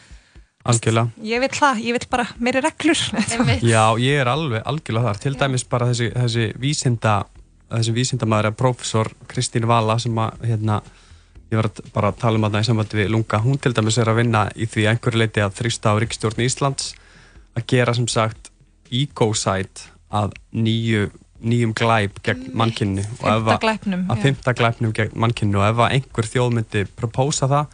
algjörlega. 0.63 1.11
ég 1.29 1.43
vil 1.43 1.51
það, 1.53 1.83
ég 1.83 1.97
vil 1.97 2.09
bara 2.09 2.25
meiri 2.39 2.61
reglur. 2.63 3.05
Já, 3.61 3.83
ég 3.99 4.21
er 4.23 4.29
alveg 4.31 4.63
algjörlega 4.65 5.11
þar. 5.11 5.21
Til 5.25 5.33
dæmis 5.41 5.65
bara 5.67 5.89
þessi, 5.91 6.09
þessi 6.15 6.45
vísinda 6.63 7.17
þessi 7.79 7.93
vísindamæður 7.95 8.49
er 8.51 8.57
prófessor 8.59 9.09
Kristín 9.31 9.67
Vala 9.69 9.97
sem 9.99 10.17
að 10.21 10.43
hérna 10.49 10.81
ég 11.51 11.59
var 11.59 11.67
að 11.69 11.81
bara 11.93 12.09
að 12.11 12.19
tala 12.23 12.39
um 12.39 12.45
þarna 12.47 12.61
í 12.63 12.67
sambandi 12.67 12.97
við 12.97 13.11
Lunga. 13.13 13.39
Hún 13.43 13.59
til 13.61 13.73
dæmis 13.77 13.97
er 14.01 14.09
að 14.09 14.19
vinna 14.23 14.45
í 14.57 14.65
því 14.65 14.85
að 14.87 14.91
einhverju 14.95 15.19
leiti 15.21 15.43
að 15.43 15.57
þrýsta 15.59 15.93
á 15.93 15.99
ríkstjórn 16.01 16.43
Íslands 16.47 16.93
að 17.53 17.67
gera 17.69 17.93
sem 17.93 18.07
sagt 18.09 18.49
ecocide 18.93 19.89
að 20.13 20.33
nýju 20.53 21.09
nýjum 21.43 21.73
glæp 21.75 22.21
gegn 22.23 22.45
Fimmta 22.53 23.03
að- 23.27 23.59
glæpnum, 23.59 24.05
að 24.07 24.17
já. 24.17 24.21
fimmta 24.23 24.53
glæpnum 24.55 24.93
gegn 24.95 25.11
mannkinni 25.19 25.57
og 25.59 25.65
ef 25.67 25.77
að 25.83 25.91
einhver 25.97 26.27
þjóð 26.31 26.53
myndi 26.55 26.83
propósa 26.95 27.49
það 27.51 27.65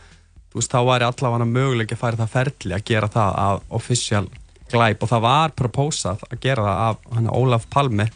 þú 0.49 0.57
veist, 0.57 0.71
þá 0.73 0.79
væri 0.89 1.05
allavega 1.05 1.45
möguleik 1.45 1.91
að 1.93 1.99
færa 2.01 2.17
það 2.17 2.31
ferli 2.33 2.73
að 2.73 2.83
gera 2.89 3.07
það 3.13 3.35
af 3.37 3.61
official 3.69 4.23
glæp. 4.71 5.03
Og 5.03 5.09
það 5.11 5.21
var 5.21 5.49
propósað 5.53 6.23
að 6.31 6.39
gera 6.41 6.63
það 6.65 6.81
af 6.87 6.97
hann 7.15 7.29
Ólaf 7.29 7.67
Palme 7.69 8.09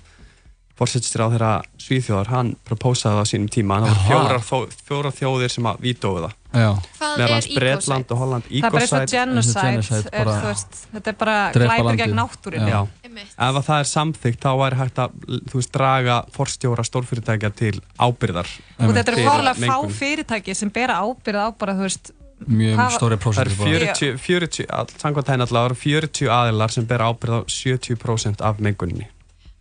fórsettistir 0.83 1.23
á 1.23 1.27
þeirra 1.33 1.51
Svíþjóðar 1.83 2.29
hann 2.31 2.53
propósaði 2.67 3.15
það 3.17 3.23
á 3.23 3.31
sínum 3.31 3.49
tíma 3.51 3.79
hann 3.79 3.89
var 3.89 3.99
fjórar, 4.07 4.71
fjórar 4.87 5.15
þjóðir 5.17 5.51
sem 5.51 5.67
að 5.71 5.81
vítóðu 5.83 6.23
það. 6.27 6.39
Er 6.53 7.31
hans 7.33 7.47
Bretland 7.49 8.11
og 8.13 8.19
Holland 8.21 8.43
Það 8.45 8.57
er 8.59 8.69
bara 8.69 8.83
Ecocide- 8.85 9.09
genocide, 9.09 9.69
er, 10.13 10.27
veist, 10.45 10.75
þetta 10.93 11.09
er 11.09 11.17
bara 11.17 11.37
landið. 11.57 11.97
gegn 12.03 12.13
náttúrinu. 12.19 12.67
Já. 12.69 12.81
ef 13.13 13.57
að 13.57 13.63
það 13.67 13.79
er 13.79 13.89
samþygt 13.89 14.39
þá 14.45 14.51
væri 14.61 14.77
hægt 14.83 14.99
að 15.01 15.15
veist, 15.53 15.71
draga 15.73 16.17
forstjóra 16.33 16.85
stórfyrirtækja 16.85 17.49
til 17.57 17.73
ábyrðar 17.97 18.49
Og 18.79 18.93
þetta 18.93 19.13
eru 19.15 19.25
fárlega 19.25 19.55
fá 19.65 19.77
fyrirtæki 19.97 20.55
sem 20.55 20.69
bera 20.69 20.99
ábyrð 21.01 21.41
á 21.41 21.47
bara, 21.57 21.73
þú 21.73 21.87
veist, 21.89 22.13
Mjög 22.43 22.79
stóri 22.91 23.15
Það 23.15 23.21
prósentur 23.23 23.67
eru 23.71 23.85
40, 23.87 24.17
40 24.19 24.65
all- 24.69 24.87
samkvæmt 24.99 25.29
henni 25.31 25.45
allavega, 25.45 25.63
það 25.63 25.69
eru 25.71 25.75
40 26.01 26.29
aðilar 26.37 26.71
sem 26.71 26.85
ber 26.85 26.99
ábyrð 26.99 27.33
á 27.39 27.41
70% 27.47 28.41
af 28.41 28.59
mengunni. 28.59 29.07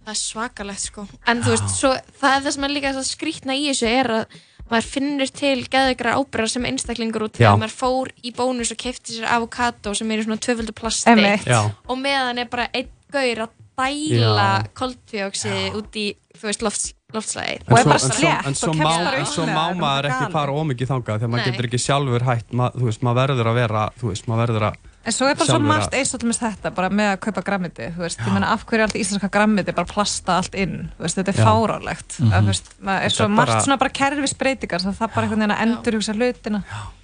Það 0.02 0.14
er 0.14 0.20
svakalegt 0.20 0.86
sko 0.86 1.04
En 1.30 1.42
þú 1.44 1.52
veist, 1.54 1.68
svo, 1.76 1.92
það 2.20 2.36
er 2.36 2.46
það 2.46 2.56
sem 2.56 2.66
er 2.66 2.74
líka 2.76 2.94
skrítna 3.06 3.58
í 3.58 3.68
þessu 3.70 3.90
er 3.90 4.10
að 4.20 4.40
maður 4.72 4.88
finnur 4.88 5.32
til 5.32 5.56
geðveikra 5.68 6.14
ábyrðar 6.16 6.52
sem 6.52 6.66
einstaklingur 6.70 7.26
Já. 7.36 7.50
að 7.52 7.58
maður 7.60 7.74
fór 7.76 8.12
í 8.24 8.32
bónus 8.36 8.72
og 8.72 8.80
kefti 8.80 9.18
sér 9.18 9.28
avokado 9.34 9.92
sem 9.96 10.10
er 10.12 10.22
í 10.22 10.26
svona 10.26 10.40
tvöföldu 10.40 10.74
plasti. 10.76 11.12
Já. 11.44 11.60
og 11.68 12.00
meðan 12.00 12.40
er 12.40 12.48
bara 12.52 12.68
einn 12.72 12.88
gaur 13.12 13.44
að 13.46 13.58
dæla 13.82 14.48
Já. 14.62 14.70
koldfjóksið 14.78 15.78
út 15.78 15.98
í, 15.98 16.06
þú 16.38 16.48
veist, 16.48 16.64
lofts, 16.64 16.92
loftslæðir 17.12 17.66
Og 17.66 17.78
er 17.78 17.90
bara 17.90 18.00
slétt 18.02 18.48
en 18.48 18.56
svo, 18.56 18.72
og 18.72 18.78
kemst 18.78 19.04
bara 19.04 19.18
en 19.18 19.28
svo 19.28 19.44
upp 19.44 19.52
má 19.52 19.64
maður 19.76 20.08
er 20.08 20.14
ekki 20.14 20.32
fara 20.36 20.56
ómikið 20.56 20.92
þangað 20.92 21.20
þegar 21.20 21.34
maður 21.34 21.50
getur 21.50 21.68
ekki 21.68 21.82
sjálfur 21.82 22.26
hætt, 22.28 22.56
mað, 22.62 22.78
þú 22.78 22.88
veist, 22.88 23.04
maður 23.06 23.20
verður 23.22 23.52
að 23.52 23.60
vera, 23.60 23.84
þú 24.00 24.12
veist, 24.12 24.28
maður 24.30 24.44
verður 24.46 24.68
að 24.70 24.80
En 25.04 25.12
svo 25.12 25.26
er 25.26 25.34
bara 25.34 25.50
svo 25.50 25.58
margt 25.58 25.94
eins 25.98 26.14
og 26.14 26.20
til 26.22 26.28
með 26.30 26.38
þetta, 26.44 26.70
bara 26.74 26.88
með 26.90 27.08
að 27.12 27.20
kaupa 27.26 27.42
grammiti, 27.42 27.88
þú 27.96 28.04
veist, 28.04 28.20
ég 28.22 28.32
meina 28.32 28.52
af 28.54 28.62
hverju 28.66 28.78
er 28.78 28.84
allt 28.86 28.98
íslenska 29.00 29.30
grammiti 29.34 29.72
bara 29.74 29.88
plasta 29.90 30.36
allt 30.38 30.54
inn, 30.54 30.90
þú 30.98 31.02
veist, 31.06 31.18
þetta 31.18 31.32
er 31.34 31.38
Já. 31.40 31.44
fárálegt, 31.48 32.18
Mhm. 32.20 32.32
að, 32.32 32.42
þú 32.42 32.46
veist, 32.52 32.68
maður 32.82 33.02
er 33.04 33.10
svo 33.16 33.28
margt 33.28 33.50
bara- 33.52 33.62
svona 33.66 33.78
bara 33.78 33.90
kerfisbreytingar, 33.90 34.80
það 34.80 34.98
bara 35.14 35.26
einhvern 35.26 35.40
veginn 35.42 35.56
að 35.56 35.62
endur 35.66 35.92
hugsa 35.98 36.12
hlutina. 36.14 36.62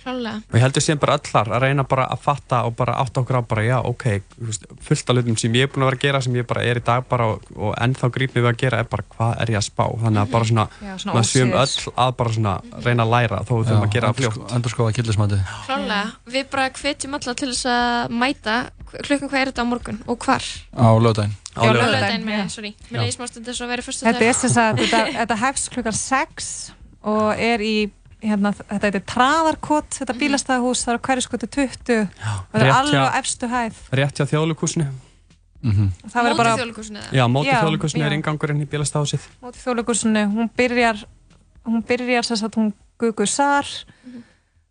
Klálega 0.08 0.36
og 0.36 0.54
ég 0.54 0.62
heldur 0.62 0.80
sem 0.82 0.96
bara 0.98 1.18
allar 1.18 1.48
að 1.58 1.60
reyna 1.66 1.82
bara 1.84 2.06
að 2.08 2.18
fatta 2.22 2.64
og 2.64 2.76
bara 2.76 2.94
átta 2.94 3.20
okkur 3.20 3.36
á 3.36 3.48
bara, 3.48 3.62
já, 3.66 3.78
ok 3.84 4.04
þú 4.38 4.46
veist, 4.46 4.64
fullt 4.80 5.10
af 5.10 5.16
hlutum 5.16 5.36
sem 5.38 5.52
ég 5.52 5.62
er 5.62 5.66
búin 5.68 5.82
að 5.82 5.90
vera 5.90 5.96
að 5.98 6.00
gera 6.06 6.20
sem 6.22 6.32
ég 6.38 6.46
bara 6.46 6.62
er 6.62 6.76
í 6.80 6.84
dag 6.84 7.02
bara 7.08 7.24
og, 7.26 7.42
og 7.58 7.74
ennþá 7.76 8.08
gríp 8.14 8.34
mig 8.34 8.44
við 8.44 8.48
að 8.52 8.56
gera 8.62 8.78
er 8.78 8.84
bara 8.84 9.02
hvað 9.10 9.42
er 9.42 9.46
ég 9.52 9.58
að 9.58 9.66
spá? 9.68 9.84
Þannig 9.98 10.22
að 10.22 10.30
bara 10.30 10.44
svona, 10.44 10.68
Já, 10.80 10.94
svona 11.02 11.14
maður 11.18 11.28
séum 11.28 11.52
öll 11.52 11.92
að 11.98 12.16
bara 12.16 12.30
svona 12.30 12.54
reyna 12.86 13.02
að 13.04 13.10
læra 13.10 13.38
þó 13.44 13.52
við 13.58 13.66
þurfum 13.68 13.84
að 13.88 13.92
gera 13.92 14.08
það 14.08 14.16
fljótt. 14.22 14.52
Endur 14.54 14.70
skoða 14.72 14.94
killismæti 14.96 15.40
Klálega, 15.66 16.12
við 16.30 16.44
bara 16.50 16.70
hvetjum 16.70 17.14
alla 17.18 17.34
til 17.34 17.48
þess 17.52 17.66
að 17.66 17.87
mæta 18.10 18.56
klukkan 18.88 19.28
hvað 19.28 19.40
er 19.42 19.50
þetta 19.52 19.64
á 19.64 19.70
morgun 19.70 19.98
og 20.08 20.18
hvar? 20.24 20.44
á 20.74 20.88
lögdæn 21.04 21.32
Á 21.58 21.62
Já, 21.66 21.72
lögdæn 21.74 22.24
með, 22.24 22.38
Já. 22.38 22.48
sorry 22.54 22.70
Já. 22.72 22.88
Mér 22.92 23.00
leiði 23.02 23.14
smá 23.16 23.26
stundið 23.28 23.54
svo 23.58 23.66
að 23.66 23.72
vera 23.74 23.82
fyrstu 23.82 24.06
Þetta 24.06 24.24
er 24.28 24.36
sem 24.38 24.50
sagt, 24.54 24.78
þetta, 24.82 25.00
þetta 25.18 25.36
hefst 25.42 25.70
klukkan 25.74 25.96
6 25.98 26.48
og 27.08 27.32
er 27.38 27.58
í, 27.64 27.74
hérna, 28.22 28.52
þetta 28.58 28.86
heitir 28.88 29.04
Traðarkot, 29.12 29.90
þetta 29.98 30.14
Mhm. 30.14 30.20
bílastæðahús, 30.22 30.84
það 30.86 30.92
er 30.94 30.98
á 30.98 31.04
hverju 31.08 31.22
skotu 31.26 31.46
20 31.46 32.00
og 32.00 32.54
það 32.54 32.62
er 32.66 32.72
alveg 32.78 33.02
á 33.02 33.08
efstu 33.18 33.46
hæð. 33.50 33.74
rétt 33.92 34.16
hjá 34.18 34.26
þjóðlugúsinu 34.32 34.86
Það 35.58 36.22
verður 36.22 36.36
bara 36.38 36.56
þjóðleikhúsinu 36.56 36.98
eða? 37.02 37.12
já, 37.18 37.24
móti 37.26 37.48
Já, 37.50 37.60
þjóðlugúsinu 37.64 38.04
er 38.06 38.12
já. 38.12 38.16
ingangurinn 38.18 38.62
í 38.62 38.66
bílastahúsið 38.70 39.22
móti 39.42 39.58
þjóðleikursinu, 39.64 40.22
hún 40.30 40.50
byrjar 40.56 41.04
hún 41.66 41.82
byrjar 41.82 42.24
sem 42.24 42.36
sagt 42.38 42.54
hún 42.54 42.72
Gugu 42.98 43.26
Sar 43.26 43.66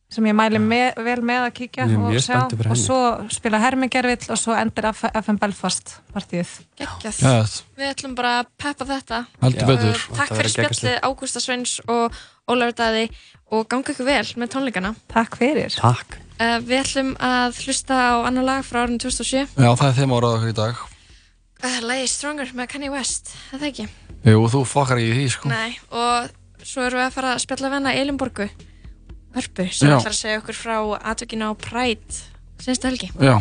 sem 0.08 0.28
ég 0.30 0.36
mæli 0.38 0.60
með, 0.63 1.00
vel 1.04 1.17
með 1.26 1.46
að 1.46 1.54
kíkja 1.58 1.86
er 1.86 1.96
og 2.00 2.13
sjá. 2.24 2.38
og 2.48 2.78
svo 2.80 3.00
spila 3.34 3.60
Hermingervill 3.60 4.32
og 4.32 4.39
svo 4.39 4.56
endur 4.56 4.88
FM 4.93 5.39
Belfast 5.41 5.98
partíð 6.13 6.54
Geggjað. 6.80 7.20
Geðvegt. 7.20 7.58
Við 7.76 7.89
ætlum 7.91 8.13
bara 8.15 8.32
að 8.41 8.54
peppa 8.63 8.88
þetta. 8.88 9.20
Uh. 9.43 10.06
Takk 10.15 10.32
fyrir 10.32 10.54
spjallið 10.54 10.96
Ágústa 11.04 11.43
Sveins 11.43 11.76
og 11.91 12.15
Ólafur 12.48 12.78
Daði. 12.80 13.10
Og 13.52 13.67
ganga 13.72 13.93
ykkur 13.93 14.08
vel 14.08 14.24
með 14.39 14.52
tónleikana. 14.56 14.93
Takk 15.12 15.38
fyrir. 15.39 15.76
Takk. 15.76 16.17
Uh, 16.38 16.58
Við 16.63 16.82
ætlum 16.84 17.13
að 17.24 17.60
hlusta 17.65 17.96
á 17.98 18.15
annar 18.28 18.46
lag 18.46 18.65
frá 18.67 18.84
árinu 18.84 19.00
2007 19.02 19.56
Já, 19.58 19.70
það 19.72 19.88
er 19.88 19.96
þeim 19.98 20.12
árað 20.13 20.36
okkur 20.38 20.52
í 20.52 20.58
dag. 20.58 20.82
Uh, 21.63 21.78
Lagi 21.88 22.10
Stronger 22.12 22.52
með 22.56 22.70
Kanye 22.76 22.91
West. 22.93 23.32
Er 23.50 23.63
það 23.63 23.70
ekki? 23.72 23.88
Jú, 24.28 24.43
þú 24.54 24.63
fokkar 24.70 25.02
ekki 25.02 25.10
í 25.10 25.15
því, 25.17 25.28
sko. 25.34 25.50
Nei, 25.52 25.80
og 25.89 26.28
svo 26.62 26.84
erum 26.86 27.02
við 27.02 27.08
að 27.08 27.15
fara 27.15 27.32
að 27.34 27.43
spjalla 27.48 27.72
hana 27.74 27.96
Elinborgu 27.98 28.50
Hörpu 29.38 29.67
sem 29.69 29.91
ætlar 29.93 30.13
að 30.13 30.17
segja 30.17 30.41
okkur 30.41 30.58
frá 30.58 30.78
atvökinu 31.13 31.52
á 31.52 31.54
Pride 31.54 32.23
senstu 32.58 32.89
helgi. 32.89 33.12
Já, 33.21 33.38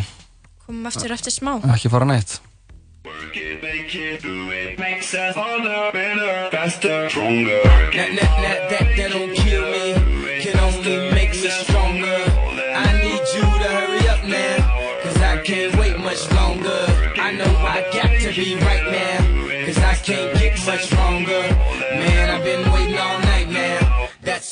Komum 0.67 0.85
aftur 0.85 1.13
eftir 1.15 1.33
smá. 1.33 1.57
Ekki 1.73 1.89
fara 1.89 2.05
neitt. 2.05 2.37
Makes 4.77 5.13
us 5.13 5.35
harder, 5.35 5.91
better, 5.93 6.49
faster, 6.51 7.09
stronger. 7.09 7.63
That, 7.95 8.09
that, 8.19 8.33
that, 8.43 8.59
that, 8.69 8.87
that 8.97 9.11
don't 9.11 9.33
kill 9.33 9.63
me, 9.71 10.41
can 10.43 10.59
only 10.59 11.11
make 11.15 11.31
us 11.31 11.55
stronger. 11.65 12.19
I 12.75 12.87
need 13.01 13.23
you 13.33 13.41
to 13.41 13.69
hurry 13.77 14.03
up 14.09 14.23
now, 14.25 14.57
cause 15.03 15.17
I 15.21 15.41
can't 15.41 15.75
wait 15.79 15.97
much 15.97 16.29
longer. 16.31 16.85
I 17.17 17.31
know 17.31 17.53
I 17.65 17.81
got 17.93 18.11
to 18.21 18.29
be 18.35 18.55
right 18.59 18.85
now, 18.91 19.65
cause 19.65 19.77
I 19.77 19.95
can't 19.95 20.36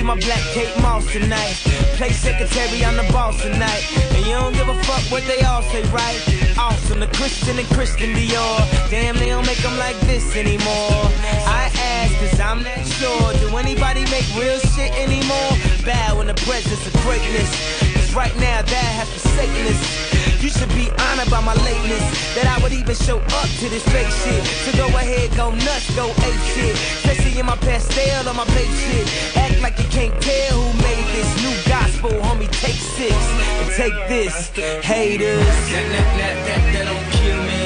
Be 0.00 0.06
my 0.06 0.14
black 0.14 0.40
Kate 0.54 0.74
Moss 0.80 1.12
tonight. 1.12 1.60
Play 2.00 2.08
secretary, 2.08 2.82
I'm 2.82 2.96
the 2.96 3.12
boss 3.12 3.42
tonight. 3.42 3.84
And 4.14 4.24
you 4.24 4.32
don't 4.32 4.54
give 4.54 4.66
a 4.66 4.82
fuck 4.84 5.02
what 5.12 5.22
they 5.24 5.42
all 5.42 5.60
say, 5.60 5.82
right? 5.92 6.18
Awesome, 6.56 7.00
the 7.00 7.06
Christian 7.08 7.58
and 7.58 7.68
Christian 7.68 8.14
Dior. 8.14 8.88
Damn, 8.88 9.16
they 9.18 9.26
don't 9.26 9.44
make 9.44 9.58
them 9.58 9.76
like 9.76 10.00
this 10.08 10.34
anymore. 10.36 11.04
I 11.44 11.70
ask, 11.76 12.14
cause 12.16 12.40
I'm 12.40 12.62
not 12.62 12.86
sure. 12.86 13.34
Do 13.44 13.54
anybody 13.58 14.04
make 14.06 14.24
real 14.34 14.58
shit 14.72 14.90
anymore? 14.92 15.52
Bow 15.84 16.22
in 16.22 16.28
the 16.28 16.40
presence 16.48 16.86
of 16.86 16.94
greatness. 17.02 17.50
Cause 17.92 18.14
right 18.14 18.34
now, 18.36 18.62
that 18.62 18.90
has 18.96 19.10
forsaken 19.12 19.66
us. 19.66 20.19
You 20.40 20.48
should 20.48 20.72
be 20.72 20.88
honored 20.88 21.28
by 21.28 21.44
my 21.44 21.52
lateness 21.52 22.00
That 22.32 22.48
I 22.48 22.56
would 22.64 22.72
even 22.72 22.96
show 22.96 23.20
up 23.20 23.48
to 23.60 23.68
this 23.68 23.84
fake 23.92 24.08
shit. 24.24 24.40
So 24.64 24.72
go 24.72 24.88
ahead, 24.96 25.28
go 25.36 25.52
nuts, 25.52 25.92
go 25.92 26.08
ape 26.08 26.44
shit. 26.56 26.72
Especially 27.04 27.36
in 27.36 27.44
my 27.44 27.60
pastel 27.60 28.24
on 28.24 28.40
my 28.40 28.48
babe 28.56 28.72
shit. 28.72 29.04
Act 29.36 29.60
like 29.60 29.76
you 29.76 29.84
can't 29.92 30.16
tell 30.16 30.56
who 30.56 30.72
made 30.80 31.04
this 31.12 31.28
new 31.44 31.52
gospel 31.68 32.08
Homie, 32.24 32.48
take 32.64 32.80
six. 32.80 33.12
And 33.12 33.68
take 33.76 33.92
this 34.08 34.48
Haters. 34.80 35.44
That, 35.44 35.86
that, 35.92 36.08
that, 36.16 36.36
that, 36.48 36.62
that 36.72 36.84
don't 36.88 37.08
kill 37.20 37.40
me. 37.44 37.62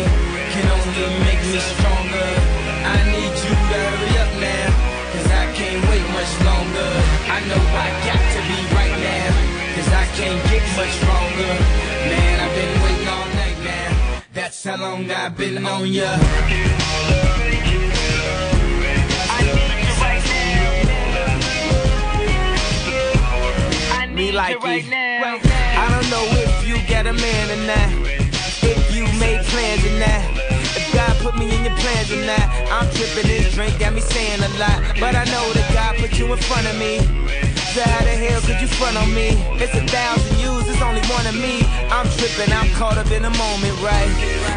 Can 0.51 0.67
only 0.67 1.07
make 1.31 1.43
me 1.47 1.63
stronger. 1.63 2.31
I 2.91 2.99
need 3.07 3.35
you 3.39 3.55
to 3.55 3.71
hurry 3.71 4.15
up 4.19 4.33
now 4.43 4.67
Cause 5.15 5.31
I 5.31 5.47
can't 5.55 5.79
wait 5.95 6.07
much 6.11 6.33
longer. 6.43 6.91
I 7.31 7.39
know 7.47 7.63
I 7.71 7.87
got 8.03 8.19
to 8.19 8.41
be 8.51 8.59
right 8.75 8.99
now 8.99 9.31
Cause 9.79 9.91
I 9.95 10.05
can't 10.19 10.43
get 10.51 10.67
much 10.75 10.91
stronger 10.99 11.84
That's 14.65 14.81
how 14.81 14.83
long 14.83 15.11
I've 15.11 15.37
been 15.37 15.67
on 15.67 15.93
ya 15.93 16.17
Me 24.15 24.33
like 24.33 24.57
it. 24.63 24.87
I 24.89 25.87
don't 25.91 26.09
know 26.09 26.25
if 26.41 26.67
you 26.67 26.77
got 26.89 27.07
a 27.07 27.13
man 27.13 27.51
or 27.51 27.67
not. 27.67 28.09
If 28.63 28.95
you 28.95 29.05
made 29.21 29.45
plans 29.53 29.85
or 29.85 29.99
not. 30.01 30.23
If 30.75 30.95
God 30.95 31.15
put 31.19 31.37
me 31.37 31.55
in 31.55 31.65
your 31.65 31.77
plans 31.77 32.11
or 32.11 32.25
not. 32.25 32.49
I'm 32.73 32.89
tripping 32.95 33.29
this 33.29 33.53
drink, 33.53 33.79
got 33.79 33.93
me 33.93 34.01
saying 34.01 34.41
a 34.41 34.49
lot. 34.59 34.81
But 34.99 35.15
I 35.15 35.25
know 35.25 35.53
that 35.53 35.71
God 35.75 35.97
put 35.99 36.19
you 36.19 36.33
in 36.33 36.39
front 36.39 36.67
of 36.69 36.79
me. 36.79 37.54
So 37.75 37.83
how 37.83 38.05
the 38.05 38.15
hell 38.15 38.41
could 38.43 38.61
you 38.61 38.69
front 38.69 38.97
on 38.97 39.13
me? 39.13 39.35
It's 39.59 39.75
a 39.75 39.83
thousand 39.91 40.39
yous, 40.39 40.63
it's 40.71 40.81
only 40.81 41.03
one 41.11 41.27
of 41.27 41.35
me. 41.35 41.59
I'm 41.91 42.07
tripping, 42.15 42.55
I'm 42.55 42.71
caught 42.71 42.99
up 42.99 43.11
in 43.11 43.23
the 43.23 43.35
moment, 43.35 43.75
right? 43.83 44.07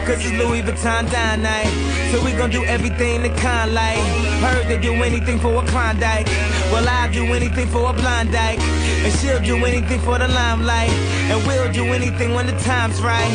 Cause 0.06 0.22
it's 0.22 0.38
Louis 0.38 0.62
Vuitton 0.62 1.10
dine 1.10 1.42
night. 1.42 1.66
So 2.12 2.24
we 2.24 2.32
gon' 2.34 2.52
do 2.52 2.64
everything 2.66 3.24
the 3.24 3.30
kind 3.42 3.74
like. 3.74 3.98
Heard 4.46 4.68
they 4.68 4.78
do 4.78 4.94
anything 5.02 5.40
for 5.40 5.64
a 5.64 5.66
Klondike. 5.66 6.28
Well, 6.70 6.88
I'll 6.88 7.12
do 7.12 7.26
anything 7.34 7.66
for 7.70 7.90
a 7.90 7.94
blind 7.94 8.32
dyke. 8.32 8.60
And 8.62 9.12
she'll 9.18 9.42
do 9.42 9.66
anything 9.66 10.00
for 10.02 10.20
the 10.20 10.28
limelight. 10.28 10.94
And 11.34 11.42
we'll 11.48 11.74
do 11.74 11.86
anything 11.86 12.36
when 12.36 12.46
the 12.46 12.58
time's 12.60 13.02
right. 13.02 13.34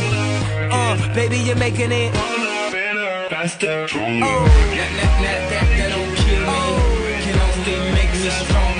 Uh, 0.70 0.94
baby, 1.12 1.38
you're 1.38 1.56
making 1.56 1.90
it. 1.90 2.14
Faster, 3.28 3.88
stronger. 3.88 4.26
Oh, 4.26 4.46
that, 4.78 4.90
that, 4.94 5.14
that, 5.26 5.40
that, 5.50 5.66
that 5.74 5.90
don't 5.90 6.14
kill 6.22 6.42
me. 6.46 6.62
Can 7.26 7.34
only 7.42 7.92
make 7.98 8.12
me 8.12 8.30
stronger. 8.30 8.71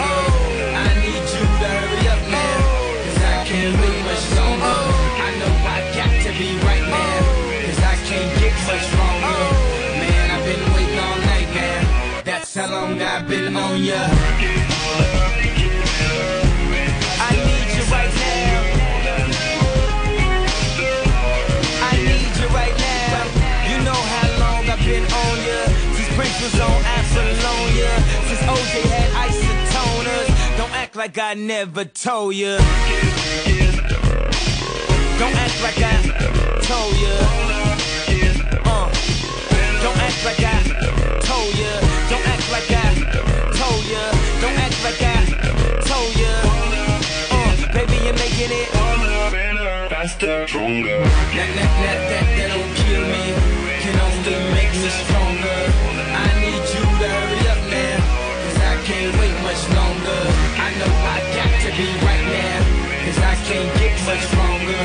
Was 26.53 26.61
on 26.61 26.83
Apollonia. 26.85 27.91
Since 28.29 28.43
OJ 28.43 28.73
had 28.91 29.11
isotoners. 29.31 30.57
Don't 30.57 30.73
act 30.73 30.97
like 30.97 31.19
I 31.19 31.35
never 31.35 31.85
told 31.85 32.35
ya. 32.35 32.59
Don't 35.19 35.37
act 35.37 35.63
like 35.63 35.79
I 35.79 35.97
told 36.63 36.95
ya. 37.05 37.15
Uh. 38.65 38.89
Don't 39.83 39.99
act 39.99 40.25
like 40.25 40.41
I 40.41 40.59
told 41.21 41.55
ya. 41.59 41.73
Don't 42.11 42.27
act 42.27 42.47
like 42.51 42.71
I 42.71 42.91
told 43.61 43.85
ya. 43.87 44.05
Don't 44.41 44.59
act 44.59 44.79
like 44.85 45.03
I 45.03 45.21
told 45.91 46.17
ya. 46.17 46.35
Uh, 47.31 47.73
baby, 47.73 47.97
you're 48.05 48.15
making 48.15 48.51
it 48.51 48.69
faster, 49.89 50.49
stronger. 50.49 50.99
That, 50.99 51.51
that, 51.55 51.73
that, 51.83 51.99
that, 52.11 52.27
that 52.37 52.49
don't 52.51 52.75
kill 52.83 53.05
me. 53.07 53.25
Can 53.83 53.95
only 54.03 54.35
make 54.55 54.73
me 54.73 54.91
stronger. 54.91 55.59
I 56.11 56.42
much 59.53 59.69
longer. 59.77 60.23
I 60.57 60.69
know 60.79 60.93
I 61.15 61.19
got 61.37 61.53
to 61.65 61.71
be 61.77 61.89
right 62.07 62.25
now. 62.39 62.61
Cause 63.05 63.19
I 63.19 63.35
can't 63.49 63.71
get 63.79 63.95
much 64.09 64.23
stronger. 64.31 64.83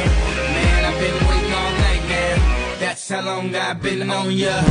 Man, 0.55 0.85
I've 0.85 0.99
been 0.99 1.17
waiting 1.27 1.53
all 1.53 1.71
night 1.71 2.03
now. 2.09 2.79
That's 2.79 3.09
how 3.09 3.21
long 3.21 3.55
I've 3.55 3.81
been 3.81 4.09
on 4.09 4.31
ya. 4.31 4.61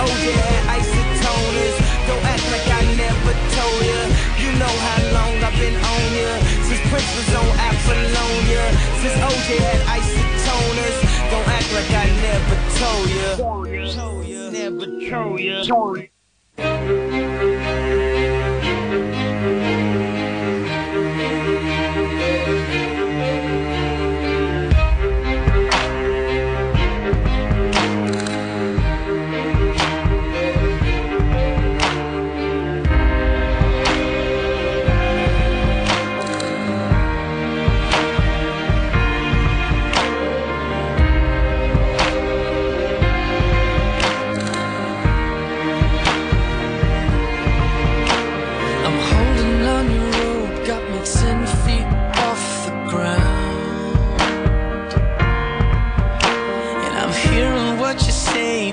OJ 0.00 0.24
had 0.32 0.80
isotoners. 0.80 1.76
Don't 2.08 2.24
act 2.24 2.44
like 2.48 2.66
I 2.72 2.82
never 2.96 3.34
told 3.56 3.82
ya. 3.84 4.00
You 4.40 4.50
know 4.56 4.74
how 4.86 5.00
long 5.16 5.34
I've 5.44 5.58
been 5.60 5.76
on 5.76 6.04
ya. 6.16 6.30
Since 6.64 6.82
Prince 6.88 7.10
was 7.16 7.30
on 7.36 7.50
Apollonia. 7.68 8.64
Since 9.00 9.16
OJ 9.28 9.48
had 9.60 9.80
isotoners. 10.00 10.96
Don't 11.30 11.48
act 11.48 11.68
like 11.76 11.90
I 11.92 12.08
never 12.24 12.56
told 12.80 13.08
ya. 13.12 13.30
never 13.68 13.84
told 13.92 14.24
ya. 14.26 14.42
Never 14.50 14.86
told 15.08 15.40
ya. 15.40 16.10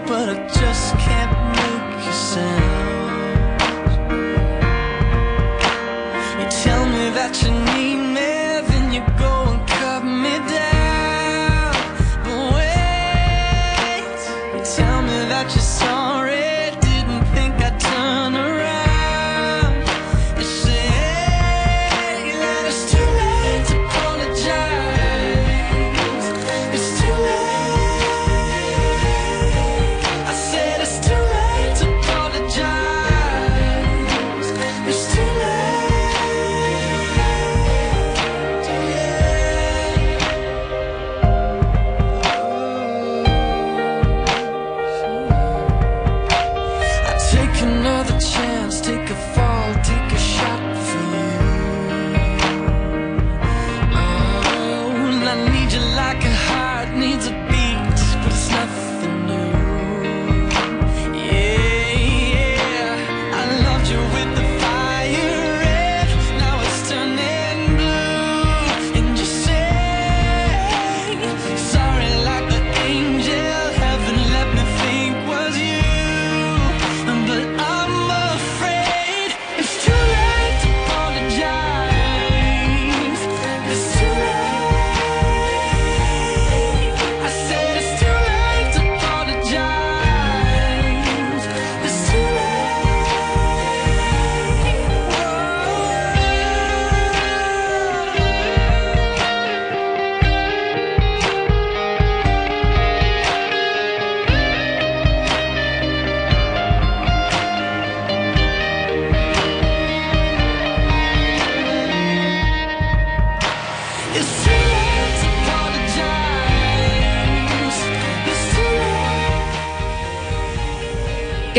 but 0.07 0.29
I 0.29 0.47
just 0.47 0.95
can't 0.99 1.31
make 1.57 2.05
you 2.05 2.13
sense. 2.13 2.66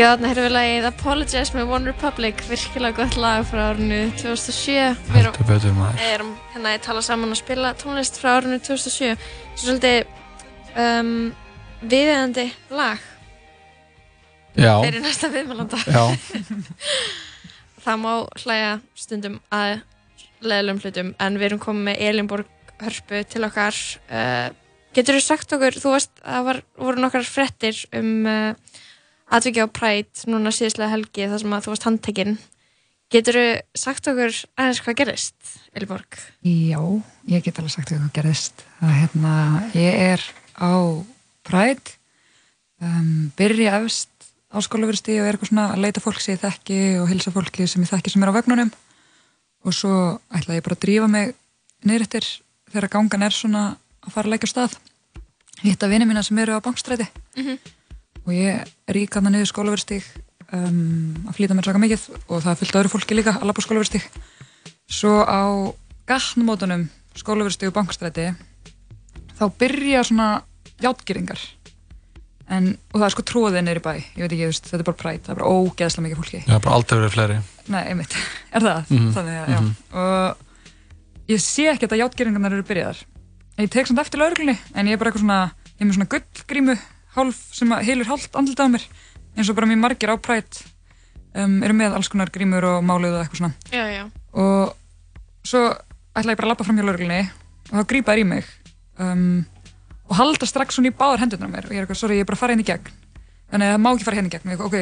Já, 0.09 0.15
þarna 0.15 0.29
hefur 0.31 0.45
við 0.47 0.53
lagið 0.55 0.85
Apologize 0.87 1.53
með 1.53 1.71
One 1.75 1.91
Republic, 1.91 2.39
virkilega 2.49 2.95
gott 2.97 3.17
lag 3.21 3.43
frá 3.45 3.59
árinu 3.67 3.99
2007. 4.17 4.95
Við 5.05 5.19
erum, 5.19 5.35
Heldur 5.35 5.45
betur 5.45 5.75
maður. 5.77 5.99
erum 6.01 6.31
hérna 6.55 6.71
að 6.73 6.81
tala 6.87 7.03
saman 7.05 7.35
og 7.35 7.37
spila 7.37 7.73
tónlist 7.77 8.17
frá 8.17 8.31
árinu 8.39 8.57
2007. 8.57 9.27
Svo 9.53 9.67
svolítið 9.67 10.09
um, 10.81 11.11
viðeigandi 11.93 12.47
lag 12.73 13.05
Já. 14.57 14.73
fyrir 14.87 15.05
næsta 15.05 15.29
viðmælanda. 15.35 15.83
Já. 15.85 16.01
Það 17.85 18.03
má 18.07 18.11
hlæja 18.41 18.73
stundum 19.05 19.39
að 19.53 19.77
leðlum 20.41 20.81
hlutum, 20.81 21.15
en 21.21 21.37
við 21.37 21.51
erum 21.51 21.65
komið 21.69 21.89
með 21.91 22.05
Elinborg 22.09 22.75
Hörpu 22.81 23.25
til 23.29 23.45
okkar. 23.45 23.77
Uh, 24.09 24.49
getur 24.97 25.21
þú 25.21 25.25
sagt 25.29 25.53
okkur, 25.53 25.77
þú 25.85 25.97
veist, 25.99 26.17
það 26.25 26.53
voru 26.81 27.05
nokkar 27.05 27.29
frettir 27.29 27.85
um 27.93 28.15
uh, 28.25 28.85
atviki 29.29 29.61
á 29.63 29.67
Pride 29.69 30.25
núna 30.31 30.51
síðislega 30.53 30.93
helgi 30.93 31.27
þar 31.29 31.43
sem 31.43 31.53
að 31.55 31.65
þú 31.65 31.73
varst 31.73 31.87
handtekinn. 31.87 32.37
Getur 33.09 33.37
þú 33.39 33.45
sagt 33.81 34.07
okkur 34.11 34.35
aðeins 34.61 34.81
hvað 34.85 34.97
gerist, 34.99 35.53
Elinborg? 35.73 36.19
Já, 36.45 36.81
ég 37.31 37.45
get 37.45 37.57
alveg 37.57 37.73
sagt 37.73 37.89
hvað 37.93 38.11
gerðist. 38.13 38.65
Það, 38.79 38.93
hérna, 38.99 39.33
ég 39.73 40.03
er 40.13 40.25
á 40.61 40.71
Pride, 41.49 41.95
um, 42.85 43.31
byrja 43.39 43.79
efst 43.79 44.09
á 44.53 44.57
skólaverðstíð 44.65 45.21
og 45.23 45.27
er 45.29 45.37
eitthvað 45.37 45.51
svona 45.51 45.65
að 45.73 45.81
leita 45.85 46.01
fólk 46.03 46.21
sem 46.21 46.35
ég 46.35 46.43
þekki 46.43 46.77
og 47.01 47.09
hilsa 47.09 47.33
fólki 47.33 47.65
sem 47.69 47.81
ég 47.85 47.89
þekki 47.89 48.13
sem 48.13 48.23
er 48.25 48.29
á 48.33 48.37
vögnunum 48.37 48.71
og 49.65 49.73
svo 49.75 49.93
ætla 50.33 50.57
ég 50.57 50.63
bara 50.65 50.77
að 50.77 50.83
drífa 50.85 51.09
mig 51.11 51.33
niðrættir 51.85 52.25
þegar 52.69 52.89
gangan 52.93 53.25
er 53.27 53.33
svona 53.35 53.63
að 54.05 54.13
fara 54.13 54.29
að 54.29 54.33
leggja 54.35 54.49
á 54.49 54.53
stað. 54.53 54.77
Hitta 55.65 55.89
vini 55.91 56.05
mína 56.07 56.21
sem 56.25 56.37
eru 56.41 56.57
á 56.57 56.65
bankstræti 56.65 57.09
Mhm. 57.37 57.57
Og 58.25 58.33
ég 58.35 58.73
rík 58.95 59.15
hann 59.15 59.29
niður 59.31 59.51
skólaverðstíð 59.51 60.09
um, 60.55 61.27
að 61.29 61.37
flýta 61.37 61.57
mér 61.57 61.69
svaka 61.69 61.83
mikið 61.83 62.07
og 62.27 62.43
það 62.43 62.51
af 62.51 62.75
öðru 62.81 62.93
fólki 62.93 63.17
líka 63.17 63.35
allar 63.39 63.57
på 63.57 63.65
skólaverðstíð 63.65 64.09
svo 64.89 65.21
á 65.23 65.73
gatnmótunum 66.09 66.87
skólaverðstíð 67.19 67.71
og 67.71 67.77
bankstræti 67.77 68.27
þá 69.39 69.45
byrja 69.61 70.03
svona 70.07 70.29
játgýringar 70.83 71.41
en, 72.49 72.73
og 72.91 72.97
það 72.99 73.07
er 73.07 73.13
sko 73.13 73.25
tróðið 73.29 73.71
í 73.71 73.83
bæ 73.85 73.91
ég 73.93 74.21
veit 74.23 74.33
ekki, 74.33 74.41
þú 74.41 74.49
veist, 74.49 74.69
þetta 74.69 74.81
er 74.81 74.87
bara 74.89 74.99
præt, 75.03 75.23
það 75.25 75.33
er 75.33 75.39
bara 75.39 75.53
ógeðslega 75.53 76.05
mikið 76.05 76.21
fólki 76.21 76.41
Já, 76.41 76.55
bara 76.57 76.75
aldrei 76.75 76.97
verið 76.99 77.15
fleiri. 77.15 77.39
Nei, 77.69 77.81
einmitt, 77.83 78.15
er 78.55 78.65
það? 78.65 78.93
Mhm, 78.95 79.09
Þannig 79.17 79.39
að, 79.39 79.51
já 79.53 79.59
mhm. 79.59 79.73
og 80.03 81.29
ég 81.29 81.43
sé 81.45 81.67
ekki 81.69 81.89
að 81.89 82.01
játgeringarnar 82.03 82.57
eru 82.57 82.67
byrjaðar 82.69 83.03
ég 83.59 83.73
tek 83.73 83.89
samt 83.89 84.01
eftir 84.01 84.23
lauruglunni 84.23 84.55
en 84.73 84.89
ég 84.89 84.95
er 84.95 85.01
bara 85.01 85.11
eitthvað 85.11 85.25
svona, 85.25 85.41
ég 85.75 85.83
er 85.83 85.89
með 85.89 85.99
svona 85.99 86.11
gullgrímu 86.15 86.77
hálf 87.15 87.39
sem 87.55 87.71
að 87.73 87.85
heilur 87.89 88.09
hálft 88.09 88.35
andlita 88.39 88.67
á 88.67 88.73
mér 88.73 88.85
eins 89.37 89.49
og 89.49 89.57
bara 89.57 89.69
mjög 89.69 89.81
margir 89.83 90.13
á 90.13 90.17
præt 90.19 90.61
um, 91.35 91.59
eru 91.63 91.75
með 91.77 91.97
alls 91.97 92.09
konar 92.11 92.31
grímur 92.33 92.65
og 92.67 92.81
málið 92.85 93.17
og 93.17 93.23
eitthvað 93.23 93.41
svona. 93.43 93.53
Já, 93.73 93.85
já. 93.93 94.03
og 94.33 94.75
svo 95.47 95.63
ætla 96.17 96.33
ég 96.33 96.39
bara 96.39 96.49
að 96.49 96.53
lappa 96.53 96.67
fram 96.67 96.79
hjá 96.79 96.85
lauruglunni 96.85 97.21
og 97.69 97.75
þá 97.77 97.89
grípa 97.91 98.13
þær 98.13 98.23
í 98.23 98.27
mig 98.29 98.49
um, 98.99 99.45
og 100.09 100.17
halda 100.17 100.49
strax 100.49 100.77
svona 100.77 100.91
í 100.91 100.97
báðar 100.97 101.23
hendurnar 101.23 101.51
á 101.51 101.53
mér 101.53 101.69
og 101.69 101.75
ég 101.75 101.81
er 101.81 101.85
eitthvað, 101.85 102.01
sorry, 102.01 102.17
ég 102.17 102.25
er 102.25 102.29
bara 102.29 102.39
að 102.39 102.43
fara 102.43 102.55
inn 102.55 102.63
í 102.63 102.67
gegn. 102.67 102.89
Þannig 103.49 103.69
að 103.69 103.75
það 103.75 103.83
má 103.83 103.89
ekki 103.91 104.07
fara 104.07 104.19
hérna 104.19 104.29
í 104.29 104.33
gegn. 104.35 104.55
Ok, 104.65 104.77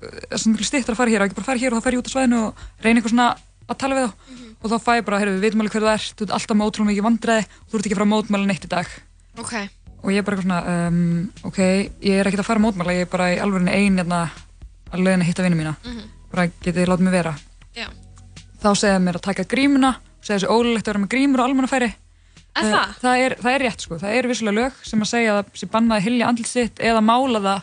það 0.00 0.32
er 0.32 0.40
svona 0.40 0.54
miklu 0.54 0.68
stittar 0.68 0.96
að 0.96 1.00
fara 1.00 1.12
hér 1.12 1.22
og 1.22 1.28
ekki 1.28 1.38
bara 1.38 1.48
fara 1.50 1.60
hér 1.60 1.74
og 1.74 1.80
þá 1.80 1.86
fer 1.86 1.96
ég 1.96 2.00
út 2.00 2.08
á 2.08 2.14
svæðinu 2.14 2.40
og 2.46 2.64
reyna 2.80 3.00
eitthvað 3.00 3.14
svona 3.14 3.28
að 3.70 3.80
tala 3.82 3.98
við 3.98 4.06
þá. 4.06 4.38
Og 4.60 4.72
þá 4.72 4.76
fæ 4.84 4.90
ég 4.96 5.04
bara, 5.06 5.20
heyrðu, 5.20 5.36
við 5.36 5.44
veitum 5.46 5.62
alveg 5.64 5.76
hver 5.76 5.86
það 5.86 5.94
er 5.94 6.06
þú 6.08 6.26
ert 6.26 6.34
alltaf 6.36 6.56
með 6.56 6.70
ótrúlega 6.70 6.90
mikið 6.90 7.06
vandræði 7.06 7.44
og 7.44 7.68
þú 7.68 7.78
ert 7.78 7.86
ekki 7.86 7.94
að 7.94 8.00
fara 8.00 8.08
að 8.08 8.12
mótmæla 8.14 8.48
neitt 8.50 8.66
í 8.66 8.72
dag. 8.72 8.96
Ok. 9.40 9.54
Og 10.02 10.10
ég 10.10 10.18
er 10.18 10.22
bara 10.26 10.36
eitthvað 10.36 10.46
svona, 10.48 10.86
um, 10.88 11.32
ok, 11.44 11.58
ég 12.02 12.14
er 12.20 12.26
ekkert 12.30 12.42
að 12.44 12.48
fara 12.50 12.60
mótmæla, 12.64 12.94
ég 12.96 13.06
er 13.06 13.10
bara 13.12 13.30
í 13.34 13.38
alveg 13.40 13.68
ein 13.68 13.98
hérna 14.00 14.20
að 14.92 15.02
leiðin 15.04 15.22
að 15.24 15.28
hitta 15.30 15.42
vinnu 15.46 15.56
mína 15.60 15.74
Mhm. 15.84 16.02
bara 16.32 16.46
getið 16.64 16.86
látið 16.88 17.00
mig 17.06 17.12
vera 17.12 17.34
Já. 17.76 17.86
þá 18.62 18.68
segja 18.76 18.94
þeir 18.98 19.04
mér 19.06 19.16
að 19.18 19.26
taka 19.28 19.44
grímuna 19.44 19.96
segja 20.22 20.38
þessu 20.38 20.50
ólulegt 20.54 20.86
að 20.88 20.92
vera 20.92 20.98
með 21.04 21.08
grímur 21.14 21.40
og 21.40 21.48
almannafæri 21.50 21.92
Er 22.56 22.64
Eh, 22.66 22.72
það? 22.72 22.94
það 23.00 23.18
er, 23.24 23.34
það 23.38 23.52
er 23.54 23.62
rétt 23.62 23.80
sko, 23.80 23.94
það 23.94 24.14
eru 24.18 24.28
vissulega 24.28 24.56
lög 24.58 24.72
sem 24.82 25.00
að 25.00 25.06
segja 25.06 25.30
að 25.38 25.44
það 25.44 25.58
sé 25.60 25.66
bannað 25.70 25.96
að 26.00 26.02
hylja 26.08 26.26
andlit 26.28 26.46
sitt 26.50 26.80
eða 26.82 27.00
mála 27.00 27.40
það 27.44 27.62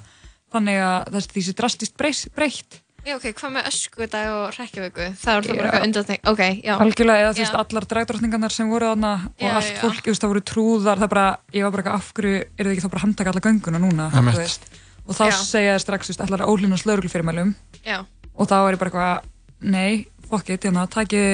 þannig 0.54 0.78
að 0.80 1.10
það 1.12 1.44
sé 1.44 1.54
drastist 1.54 1.98
breytt 1.98 2.82
Já, 3.08 3.14
ok, 3.16 3.26
hvað 3.40 3.52
með 3.56 3.68
öskudag 3.70 4.30
og 4.36 4.58
rekkjavöku? 4.58 5.06
Það 5.16 5.38
er 5.38 5.46
það 5.46 5.58
bara 5.58 5.68
eitthvað 5.68 5.86
undanþeng. 5.88 6.22
Ok, 6.28 6.42
já. 6.60 6.74
algjörlega 6.84 7.22
eða 7.24 7.36
þú 7.38 7.44
veist 7.44 7.56
allar 7.62 7.86
dragdrottningarnar 7.94 8.52
sem 8.52 8.68
voru 8.74 8.90
þarna 8.90 9.12
og 9.30 9.46
Já, 9.46 9.52
allt 9.56 9.70
já. 9.70 9.78
fólk, 9.80 10.02
þú 10.04 10.12
veist 10.12 10.24
það 10.26 10.34
voru 10.34 10.42
trúðar 10.52 11.00
það 11.00 11.12
bara, 11.14 11.24
ég 11.56 11.64
var 11.64 11.72
bara 11.72 11.84
eitthvað 11.86 12.02
af 12.02 12.10
hverju 12.18 12.42
er 12.44 12.68
það 12.68 12.74
ekki 12.74 12.84
þá 12.84 12.90
bara 12.92 13.00
að 13.00 13.06
handtaka 13.06 13.32
alla 13.32 13.44
gönguna 13.48 13.82
núna 13.86 14.10
þú 14.12 14.36
veist? 14.36 14.68
og 15.08 15.16
þá 15.16 15.24
Já. 15.24 15.38
segja 15.40 15.78
það 15.78 15.82
strax, 15.86 16.10
þú 16.10 16.12
veist, 16.12 16.26
allar 16.28 16.44
ólínast 16.52 16.90
lögreglufyrirmælum 16.90 17.56
Já. 17.88 17.98
og 18.36 18.52
þá 18.52 18.56
er 18.60 18.76
ég 18.76 18.82
bara 18.84 18.92
eitthvað, 18.92 19.32
nei, 19.62 19.92
fuck 20.28 20.52
it, 20.52 20.68
hérna, 20.68 20.84
takið 20.92 21.28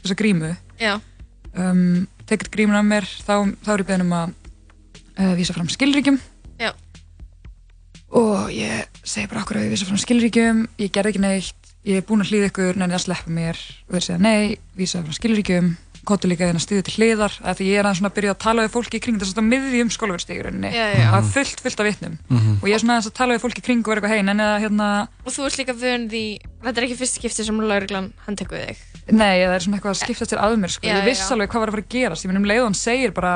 þessa 0.00 0.16
grímu 0.22 0.54
Já. 0.80 0.94
um, 1.52 2.06
tekið 2.24 2.52
grímuna 2.56 2.80
af 2.80 2.88
mér 2.88 3.04
þá, 3.20 3.34
þá 3.60 3.70
er 3.76 3.84
ég 3.84 3.90
beðin 3.92 4.06
um 4.08 4.16
að 4.16 4.32
uh, 4.32 5.34
vísa 5.36 5.52
fram 5.52 5.68
skilríkjum 5.68 6.16
Já. 6.56 6.72
Og 8.10 8.48
ég 8.54 8.86
segi 9.04 9.28
bara 9.28 9.42
okkur 9.44 9.58
að 9.60 9.66
ég 9.68 9.74
vísa 9.74 9.88
fram 9.88 10.00
skilríkjum 10.00 10.62
ég 10.80 10.92
gerði 10.94 11.12
ekki 11.14 11.24
neitt, 11.24 11.74
ég 11.88 12.00
er 12.00 12.06
búin 12.08 12.22
að 12.24 12.30
hlýða 12.32 12.48
ykkur 12.52 12.78
neina 12.80 12.96
að 12.96 13.04
sleppa 13.04 13.30
mér 13.34 13.58
og 13.88 13.92
þeir 13.98 14.06
segja 14.06 14.22
nei 14.22 14.56
vísa 14.78 15.02
fram 15.02 15.12
skilríkjum, 15.18 15.68
kottu 16.08 16.28
líka 16.30 16.46
hérna 16.48 16.62
stuðu 16.62 16.86
til 16.86 16.94
hliðar 16.96 17.34
að 17.44 17.58
því 17.58 17.66
ég 17.68 17.80
er 17.82 17.88
að 18.08 18.14
byrja 18.16 18.32
að 18.32 18.38
tala 18.40 18.64
við 18.64 18.72
fólki 18.72 18.96
í 18.96 19.02
kring 19.04 19.18
þess 19.20 19.36
að 19.36 19.44
miðjum 19.44 19.90
já. 20.96 21.08
það 21.12 21.18
er 21.18 21.28
fullt, 21.34 21.60
fullt 21.66 21.80
af 21.82 21.88
vitnum 21.90 22.14
Mhm. 22.30 22.54
og 22.62 22.68
ég 22.68 22.74
er 22.74 22.80
svona 22.80 22.94
aðeins 22.96 23.10
að 23.10 23.16
tala 23.18 23.34
við 23.36 23.42
fólki 23.44 23.60
í 23.60 23.66
kring 23.68 23.82
og 23.84 23.92
er 23.92 24.00
eitthvað 24.00 24.14
hei, 24.14 24.18
en 24.24 24.32
eða 24.40 24.60
hérna 24.62 24.88
Og 25.26 25.32
þú 25.36 25.44
ert 25.50 25.58
líka 25.60 25.74
vön 25.76 26.08
því, 26.08 26.24
þetta 26.64 26.78
er 26.80 26.86
ekki 26.88 26.96
fyrst 27.02 27.18
skipti 27.20 27.44
sem 27.44 27.60
lauruglan 27.60 28.12
handtekur 28.24 28.58
þig. 28.64 28.76
Nei, 29.12 29.36
það 29.44 29.52
er 29.54 29.60
svona 29.66 29.76
eitthvað 29.76 29.94
að 29.94 30.00
skipta 30.02 30.24
sér 30.28 30.40
að 30.44 30.56
mér 30.62 30.72
sko. 30.72 30.86
Já, 30.88 30.96
ég 30.96 31.04
viss 31.04 31.20
já. 31.28 31.32
alveg 31.34 31.48
hvað 31.52 31.60
var 31.60 31.68
að 31.68 31.76
fara 31.76 31.84
að 31.84 31.92
gerast 31.92 32.24
ég 32.24 32.28
minn 32.32 32.40
um 32.40 32.48
leið 32.48 32.60
og 32.62 32.68
hann 32.68 32.74
segir 32.78 33.12
bara 33.12 33.34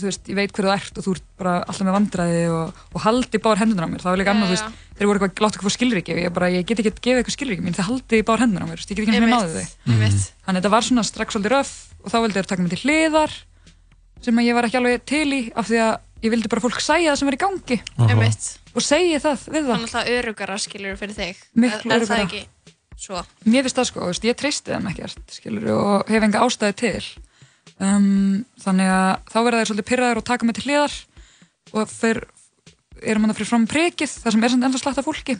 þú 0.00 0.06
veist, 0.08 0.22
ég 0.30 0.36
veit 0.38 0.52
hver 0.56 0.66
þú 0.66 0.70
ert 0.74 0.94
og 1.00 1.04
þú 1.06 1.12
ert 1.16 1.26
bara 1.40 1.52
alltaf 1.64 1.84
með 1.86 1.96
vandræði 1.96 2.42
og, 2.54 2.66
og 2.94 3.00
haldi 3.04 3.38
báðar 3.44 3.60
hendunar 3.62 3.86
á 3.86 3.88
mér. 3.92 4.02
Það 4.04 4.12
var 4.14 4.20
líka 4.20 4.32
annað, 4.34 4.48
þú 4.50 4.54
veist, 4.56 4.68
þeir 4.98 5.06
voru 5.10 5.18
eitthvað 5.20 5.42
láta 5.44 5.54
eitthvað 5.58 5.70
fá 5.70 5.76
skilríki 5.76 6.12
og 6.16 6.20
ég 6.24 6.30
bara, 6.36 6.46
ég 6.54 6.62
get 6.68 6.78
ekki 6.82 6.92
að 6.92 7.00
gefa 7.06 7.18
eitthvað 7.22 7.36
skilríki 7.36 7.62
mín 7.64 7.76
þeir 7.78 7.88
haldi 7.90 8.16
báðar 8.26 8.42
hendunar 8.44 8.64
á 8.64 8.66
mér, 8.70 8.78
þú 8.80 8.80
veist, 8.80 8.90
ég 8.90 8.96
get 8.96 9.02
ekki 9.04 9.10
eins 9.10 9.20
og 9.20 9.24
Einmitt, 9.30 9.40
náði 9.40 9.52
þau. 9.60 9.68
einmitt. 9.94 10.22
þannig 10.44 10.50
að 10.50 10.56
þetta 10.60 10.72
var 10.74 10.82
svona 10.90 11.04
strax 11.10 11.28
svolítið 11.36 11.52
röf 11.54 11.70
og 12.00 12.08
þá 12.12 12.16
vildi 12.24 12.36
þeir 12.40 12.48
taka 12.50 12.62
mig 12.64 12.72
til 12.74 12.82
hliðar 12.84 13.32
sem 14.20 14.36
að 14.40 14.46
ég 14.50 14.54
var 14.58 14.64
ekki 14.68 14.78
alveg 14.80 14.96
til 15.08 15.28
í 15.32 15.34
af 15.56 15.64
því 15.70 15.78
að 15.84 15.94
ég 16.20 16.28
vildi 16.34 16.50
bara 16.52 16.60
fólk 16.64 16.80
sæja 16.84 17.08
það 17.14 17.18
sem 17.20 17.28
er 17.30 17.36
í 17.36 17.40
gangi. 17.40 17.76
Einmitt. 18.04 18.44
og 18.76 18.82
segi 18.84 19.16
það 19.22 19.38
við 19.54 19.62
það 19.64 19.70
Þannig 19.72 19.86
að 19.86 19.92
þig. 21.20 21.36
Það 22.10 22.24
ekki 22.26 22.42
svo? 23.00 23.16
Mér 23.48 23.62
finnst 23.64 23.78
það 23.80 23.88
sko, 23.88 23.98
veist, 24.10 24.26
ég 24.28 24.36
treysti 24.36 24.68
þeim 24.74 24.90
ekkert 24.92 25.24
skilur, 25.38 25.64
og 25.72 26.12
hef 26.12 26.22
enga 26.26 26.42
ástæði 26.44 26.74
til 26.82 27.00
um, 27.84 28.42
þannig 28.60 28.92
að 28.94 29.10
þá 29.32 29.38
verða 29.40 29.60
þeir 29.60 29.70
svolítið 29.70 29.88
pyrraður 29.90 30.20
og 30.20 30.28
taka 30.28 30.46
mig 30.46 30.58
til 30.58 30.66
hliðar 30.66 30.98
og 31.70 31.90
þeir 31.92 32.22
erum 33.00 33.24
hann 33.24 33.32
að 33.32 33.40
fyrir 33.40 33.50
fram 33.50 33.66
prekið 33.70 34.14
þar 34.22 34.34
sem 34.34 34.44
er 34.44 34.52
samt 34.52 34.68
enda 34.68 34.80
slagt 34.80 35.00
af 35.00 35.06
fólki. 35.06 35.36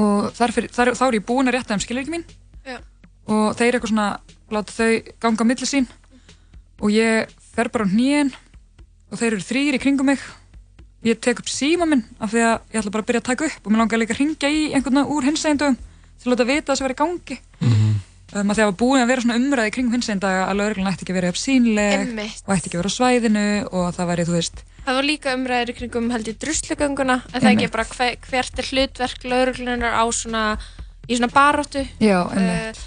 Og 0.00 0.30
þar 0.36 0.54
fyrir, 0.54 0.72
þar, 0.72 0.92
þá 0.96 1.04
er 1.08 1.18
ég 1.18 1.26
búin 1.26 1.50
að 1.50 1.58
rétta 1.58 1.74
þeim 1.74 1.84
skilur 1.84 2.04
ekki 2.04 2.14
mín. 2.14 2.28
Já. 2.62 2.78
og 3.26 3.56
þeir 3.58 3.76
eitthvað 3.76 3.90
svona 3.90 4.06
láta 4.52 4.74
þau 4.76 4.90
ganga 5.22 5.42
á 5.42 5.50
milli 5.50 5.68
sín. 5.68 5.88
Og 6.82 6.94
ég 6.94 7.32
fer 7.54 7.70
bara 7.72 7.86
á 7.86 7.92
hnýin 7.92 8.32
og 9.10 9.18
þeir 9.18 9.32
eru 9.32 9.46
þrýr 9.48 9.78
í 9.78 9.82
kringum 9.82 10.10
mig. 10.12 10.22
Ég 11.02 11.18
tek 11.18 11.42
upp 11.42 11.50
síma 11.50 11.86
minn 11.88 12.04
af 12.22 12.30
því 12.30 12.44
að 12.46 12.56
ég 12.72 12.80
ætla 12.80 12.94
bara 12.94 13.02
að 13.02 13.10
byrja 13.10 13.22
að 13.22 13.28
taka 13.30 13.48
upp 13.48 13.66
og 13.66 13.72
mér 13.72 13.82
langar 13.82 14.00
líka 14.02 14.14
að 14.14 14.22
ringja 14.22 14.50
í 14.50 14.62
einhvern 14.76 15.02
úr 15.02 15.26
hinsegindum 15.26 15.78
til 15.78 16.28
að 16.28 16.32
láta 16.34 16.46
vita 16.46 16.70
það 16.70 16.78
sem 16.78 16.88
er 16.88 16.94
í 16.94 17.00
gangi. 17.00 17.38
Um, 17.66 17.96
að 18.32 18.52
því 18.52 18.62
að 18.64 18.68
var 18.70 18.76
búin 18.80 19.02
að 19.02 19.10
vera 19.12 19.24
svona 19.24 19.38
umræði 19.40 19.72
kringum 19.76 19.96
hinsegindaga 19.96 20.44
að 20.48 20.58
lögreglan 20.60 20.92
ætti 20.92 21.04
ekki 21.04 21.14
að 21.14 21.20
vera 21.20 21.32
Einmitt. 22.02 22.44
og 22.46 22.54
ætti 22.54 22.70
ekki 22.70 22.78
að 22.78 22.82
vera 22.82 22.92
á 22.92 22.98
svæðinu 22.98 23.46
og 23.70 23.88
það 23.96 24.12
væri, 24.12 24.28
þú 24.28 24.36
veist 24.38 24.62
Það 24.82 24.96
var 24.98 25.06
líka 25.06 25.32
umræðir 25.36 25.70
í 25.70 25.74
kringum 25.78 26.08
held 26.10 26.28
ég 26.32 26.38
druslugönguna, 26.42 27.16
en 27.30 27.42
það 27.42 27.52
ekki 27.52 27.70
bara 27.70 27.84
hver, 27.86 28.16
hvert 28.26 28.58
er 28.58 28.70
hlutverk 28.72 29.26
lauruglunar 29.30 29.94
á 29.94 30.04
svona, 30.10 30.42
í 31.06 31.18
svona 31.18 31.30
baróttu. 31.30 31.84
Já, 32.02 32.18
einmitt. 32.34 32.80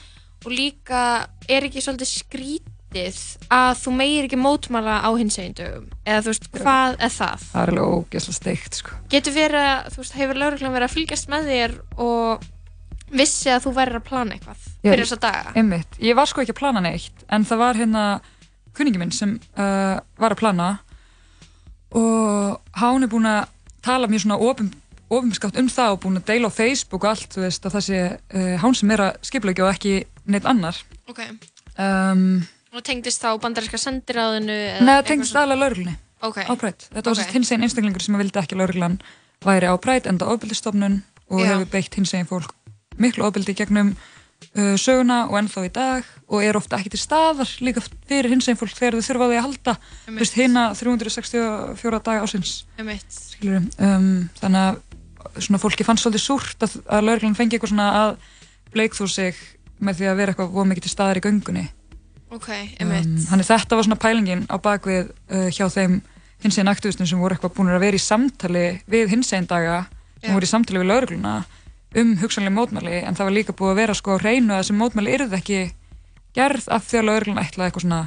og 0.43 0.51
líka 0.51 1.03
er 1.47 1.67
ekki 1.69 1.83
svolítið 1.85 2.09
skrítið 2.11 3.21
að 3.47 3.79
þú 3.79 3.93
meir 3.95 4.27
ekki 4.27 4.39
mótmála 4.39 4.97
á 5.07 5.09
hinsegindögum, 5.15 5.87
eða 6.03 6.25
þú 6.25 6.33
veist, 6.33 6.49
hvað 6.59 6.97
er 6.99 7.15
það? 7.15 7.47
það 7.53 7.63
er 7.63 7.71
alveg 7.73 7.95
ógeðslega 7.95 8.39
steikt 8.41 8.81
sko. 8.81 8.99
Getur 9.15 9.37
verið 9.39 9.69
að, 9.71 9.87
þú 9.95 10.03
veist, 10.03 10.17
hefur 10.19 10.41
lauruglan 10.43 10.75
verið 10.75 10.89
að 10.89 10.95
fylgjast 10.97 11.31
með 11.31 11.49
þér 11.53 11.77
og 11.95 12.45
vissi 13.12 13.49
að 13.53 13.66
þú 13.68 13.74
verður 13.76 13.99
að 14.01 14.08
plana 14.10 14.34
eitthvað 14.36 14.58
Já, 14.84 14.91
fyrir 14.91 15.06
þessa 15.06 15.20
daga? 15.22 15.51
einmitt, 15.56 15.99
ég 16.01 16.16
var 16.18 16.26
sko 16.30 16.41
ekki 16.41 16.56
að 16.56 16.60
plana 16.62 16.82
neitt 16.82 17.26
en 17.30 17.45
það 17.45 17.58
var 17.62 17.76
hérna 17.80 18.06
kunningi 18.76 18.99
minn 18.99 19.12
sem 19.12 19.36
uh, 19.58 19.99
var 20.20 20.34
að 20.36 20.39
plana 20.41 20.70
og 21.95 22.62
hann 22.80 23.06
er 23.06 23.12
búin 23.12 23.28
að 23.30 23.45
tala 23.86 24.08
mjög 24.10 24.26
svona 24.26 24.39
opum, 24.41 24.72
opinskátt 25.14 25.60
um 25.62 25.70
það 25.72 25.93
og 25.95 26.01
búin 26.03 26.20
að 26.20 26.26
deila 26.32 26.49
á 26.49 26.58
Facebook 26.58 27.03
og 27.06 27.12
allt, 27.14 27.30
þú 27.36 27.45
veist, 27.45 27.66
að 27.70 27.76
það 27.78 27.86
sé 27.88 27.99
uh, 28.10 28.56
hann 28.64 28.76
sem 28.76 28.91
er 28.95 29.03
að 29.06 29.20
skipleggja 29.30 29.68
og 29.68 29.74
ekki 29.76 29.93
neitt 30.26 30.47
annar 30.49 30.80
Ok. 31.08 31.22
um, 31.78 32.41
Og 32.76 32.84
tengdist 32.84 33.22
þá 33.24 33.38
bandaríska 33.39 33.78
sendiráðinu? 33.80 34.51
eða 34.51 34.82
Nei, 34.82 34.89
það 34.89 34.97
eitthvað 34.97 35.08
tengist 35.14 35.32
svona? 35.32 35.45
aðalega 35.45 35.62
lauruglunni 35.64 35.95
Ok. 36.26 36.38
á 36.41 36.53
prætt. 36.58 36.88
Þetta 36.91 37.06
var 37.06 37.14
Ok. 37.14 37.20
sérst 37.22 37.36
hins 37.38 37.51
einn 37.53 37.64
einstaklingur 37.64 38.01
sem 38.03 38.18
vildi 38.18 38.39
ekki 38.41 38.58
lauruglan 38.58 38.97
væri 39.45 39.70
á 39.70 39.76
prætt 39.78 40.08
enda 40.10 40.26
ofbildistofnun 40.34 41.03
og 41.30 41.39
Já. 41.39 41.45
hefur 41.53 41.70
beitt 41.72 41.95
hins 41.95 42.14
eginn 42.18 42.28
fólk 42.28 42.51
miklu 43.01 43.25
ofbeldi 43.27 43.55
gegnum 43.57 43.93
uh, 43.95 44.75
söguna 44.79 45.25
og 45.29 45.37
ennþá 45.39 45.65
í 45.67 45.71
dag 45.75 46.09
og 46.25 46.43
er 46.43 46.57
ofta 46.57 46.79
ekki 46.79 46.93
til 46.95 47.01
staðar 47.01 47.51
líka 47.65 47.83
fyrir 48.07 48.31
hins 48.33 48.47
eginn 48.47 48.59
fólk 48.59 48.75
þegar 48.77 48.97
þau 48.97 49.07
þurfa 49.09 49.25
á 49.25 49.29
því 49.29 49.37
að 49.39 49.45
halda. 49.47 49.75
Vist, 50.19 50.37
hina 50.39 50.65
364 50.77 52.01
daga 52.05 52.25
ásins 52.25 52.55
um, 53.77 54.09
þannig 54.41 54.61
að 54.61 54.83
svona 55.41 55.61
fólki 55.61 55.85
fannst 55.85 56.05
svolítið 56.05 56.23
súrt 56.23 56.65
að, 56.65 56.77
að 56.87 57.07
lauruglan 57.09 57.37
fengi 57.37 57.57
eitthvað 57.57 57.73
svona 57.73 57.89
að 58.01 58.11
bleikþú 58.75 59.07
sig 59.11 59.39
með 59.83 59.99
því 59.99 60.09
að 60.09 60.19
vera 60.21 60.33
eitthvað 60.33 60.53
voru 60.55 60.71
mikið 60.71 60.85
til 60.85 60.93
staðar 60.93 61.19
í 61.19 61.23
göngunni. 61.25 61.65
Ok, 62.33 62.49
einmitt. 62.79 63.07
um, 63.07 63.17
þannig 63.29 63.47
þetta 63.47 63.77
var 63.77 63.87
svona 63.87 64.01
pælingin 64.01 64.45
á 64.49 64.55
bakvið 64.59 65.11
uh, 65.11 65.49
hjá 65.53 65.67
þeim 65.71 65.99
hinsegin 66.43 66.71
aktivistum 66.71 67.07
sem 67.09 67.21
voru 67.21 67.35
eitthvað 67.35 67.53
búin 67.57 67.73
að 67.73 67.85
vera 67.85 67.99
í 67.99 68.01
samtali 68.01 68.65
við 68.91 69.13
hinsegin 69.13 69.47
daga 69.49 69.85
sem 70.21 70.33
voru 70.33 70.47
í 70.47 70.51
samtali 70.51 70.81
við 70.81 70.89
laurugluna 70.91 71.35
um 72.01 72.13
hugsanlega 72.21 72.55
mótmæli 72.55 72.97
en 73.05 73.15
það 73.15 73.27
var 73.29 73.35
líka 73.37 73.55
búið 73.55 73.73
að 73.73 73.79
vera 73.81 73.95
sko 73.97 74.15
á 74.15 74.21
hreinu 74.21 74.53
að 74.55 74.61
þessi 74.63 74.77
mótmæli 74.79 75.13
yrði 75.15 75.37
ekki 75.39 75.59
gerð 76.35 76.65
af 76.75 76.87
því 76.89 76.99
að 77.01 77.05
laurugluna 77.09 77.43
ætlaði 77.45 77.67
eitthvað 77.69 77.85
svona 77.85 77.99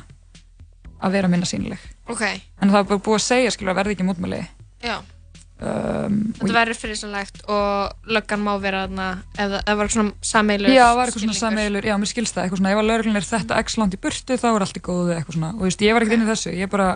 að 0.98 1.14
vera 1.14 1.30
minna 1.32 1.46
sínileg 1.48 1.84
Ok, 2.08 2.24
en 2.62 2.72
það 2.72 2.88
var 2.90 3.00
búið 3.06 3.18
að 3.20 3.24
segja 3.28 3.52
skilur 3.54 3.72
að 3.74 3.78
verði 3.82 3.94
ekki 3.96 4.06
mótmæli. 4.08 4.38
Já. 4.84 4.94
um, 5.60 6.14
Þetta 6.38 6.54
verður 6.56 6.78
fyrirsanlegt 6.80 7.42
og 7.52 8.08
löggan 8.16 8.44
má 8.46 8.52
vera 8.62 8.84
þarna 8.86 9.08
eða 9.44 9.60
það 9.66 9.80
var 9.82 9.92
svona 9.94 10.30
sameilur 10.32 10.72
Já, 10.72 10.82
það 10.86 10.96
var 11.00 11.10
eitthvað 11.12 11.24
svona 11.26 11.38
sameilur, 11.42 11.88
já, 11.90 11.94
mér 12.00 12.10
skilst 12.12 12.34
það, 12.36 12.46
eitthvað 12.46 12.62
svona, 12.62 12.72
ef 12.72 12.80
að 12.82 12.88
lauruglun 12.92 13.20
er 13.20 13.28
þetta 13.28 13.60
x 13.64 13.78
langt 13.80 13.96
í 13.98 14.00
burtu, 14.06 14.38
þá 14.40 14.48
er 14.54 14.66
allt 14.66 14.80
í 14.80 14.84
góðu, 14.88 15.12
eitthvað 15.18 15.38
svona, 15.38 15.50
og 15.54 15.60
þú 15.62 15.68
veist, 15.68 15.84
ég 15.88 15.96
var 15.98 16.06
ekkert 16.06 16.18
inn 16.18 16.24
í 16.26 16.30
þessu, 16.32 16.54
ég 16.56 16.72
bara, 16.72 16.88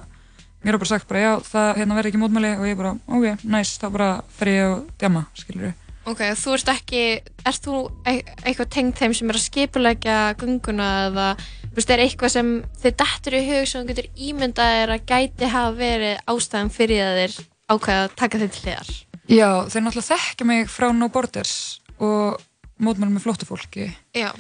mér 0.64 0.76
var 0.78 0.82
bara 0.84 0.92
sagt 0.94 1.08
bara, 1.12 1.24
já, 1.26 1.32
það, 1.52 1.70
hérna 1.82 1.98
verði 2.00 2.12
ekki 2.14 2.22
mótmæli, 2.24 2.52
og 2.56 2.66
ég 2.70 2.80
bara, 2.80 2.94
ok, 3.18 3.44
nice, 3.52 3.76
þá 3.82 3.86
bara 3.98 4.10
fer 4.40 4.52
ég 4.54 4.72
og 4.72 4.84
djama, 5.02 5.26
skilur. 5.36 5.74
Ok, 6.02 6.22
þú 6.34 6.54
ert 6.56 6.70
ekki, 6.72 7.02
ert 7.46 7.62
þú 7.62 7.76
e- 8.10 8.24
eitthvað 8.42 8.70
tengt 8.74 8.98
þeim 8.98 9.12
sem 9.14 9.30
er 9.30 9.38
að 9.38 9.44
skipulegja 9.44 10.16
gunguna 10.40 10.88
eða, 11.06 11.26
þú 11.68 11.76
veist, 11.76 11.92
er 11.94 12.02
eitthvað 12.02 12.32
sem 12.34 12.50
þið 12.82 12.96
dettur 13.04 13.36
í 13.38 13.42
hug 13.46 13.68
sem 13.70 13.82
þú 13.84 13.92
getur 13.92 14.08
ímyndað 14.28 14.78
er 14.80 14.94
að 14.96 15.04
gæti 15.12 15.50
hafa 15.52 15.76
verið 15.78 16.24
ástæðan 16.34 16.72
fyrir 16.74 17.04
að 17.06 17.20
þeir 17.20 17.36
ákveða 17.70 18.00
að 18.02 18.16
taka 18.18 18.42
þeir 18.42 18.50
til 18.56 18.64
hliðar? 18.64 18.90
Já, 19.30 19.48
þeir 19.70 19.84
náttúrulega 19.86 20.08
þekkja 20.10 20.48
mig 20.50 20.72
frá 20.74 20.88
No 20.90 21.08
Borders 21.14 21.54
og 22.02 22.42
mótmælum 22.82 23.14
með 23.14 23.26
flóttu 23.28 23.46
fólki 23.46 23.86
Já. 24.18 24.32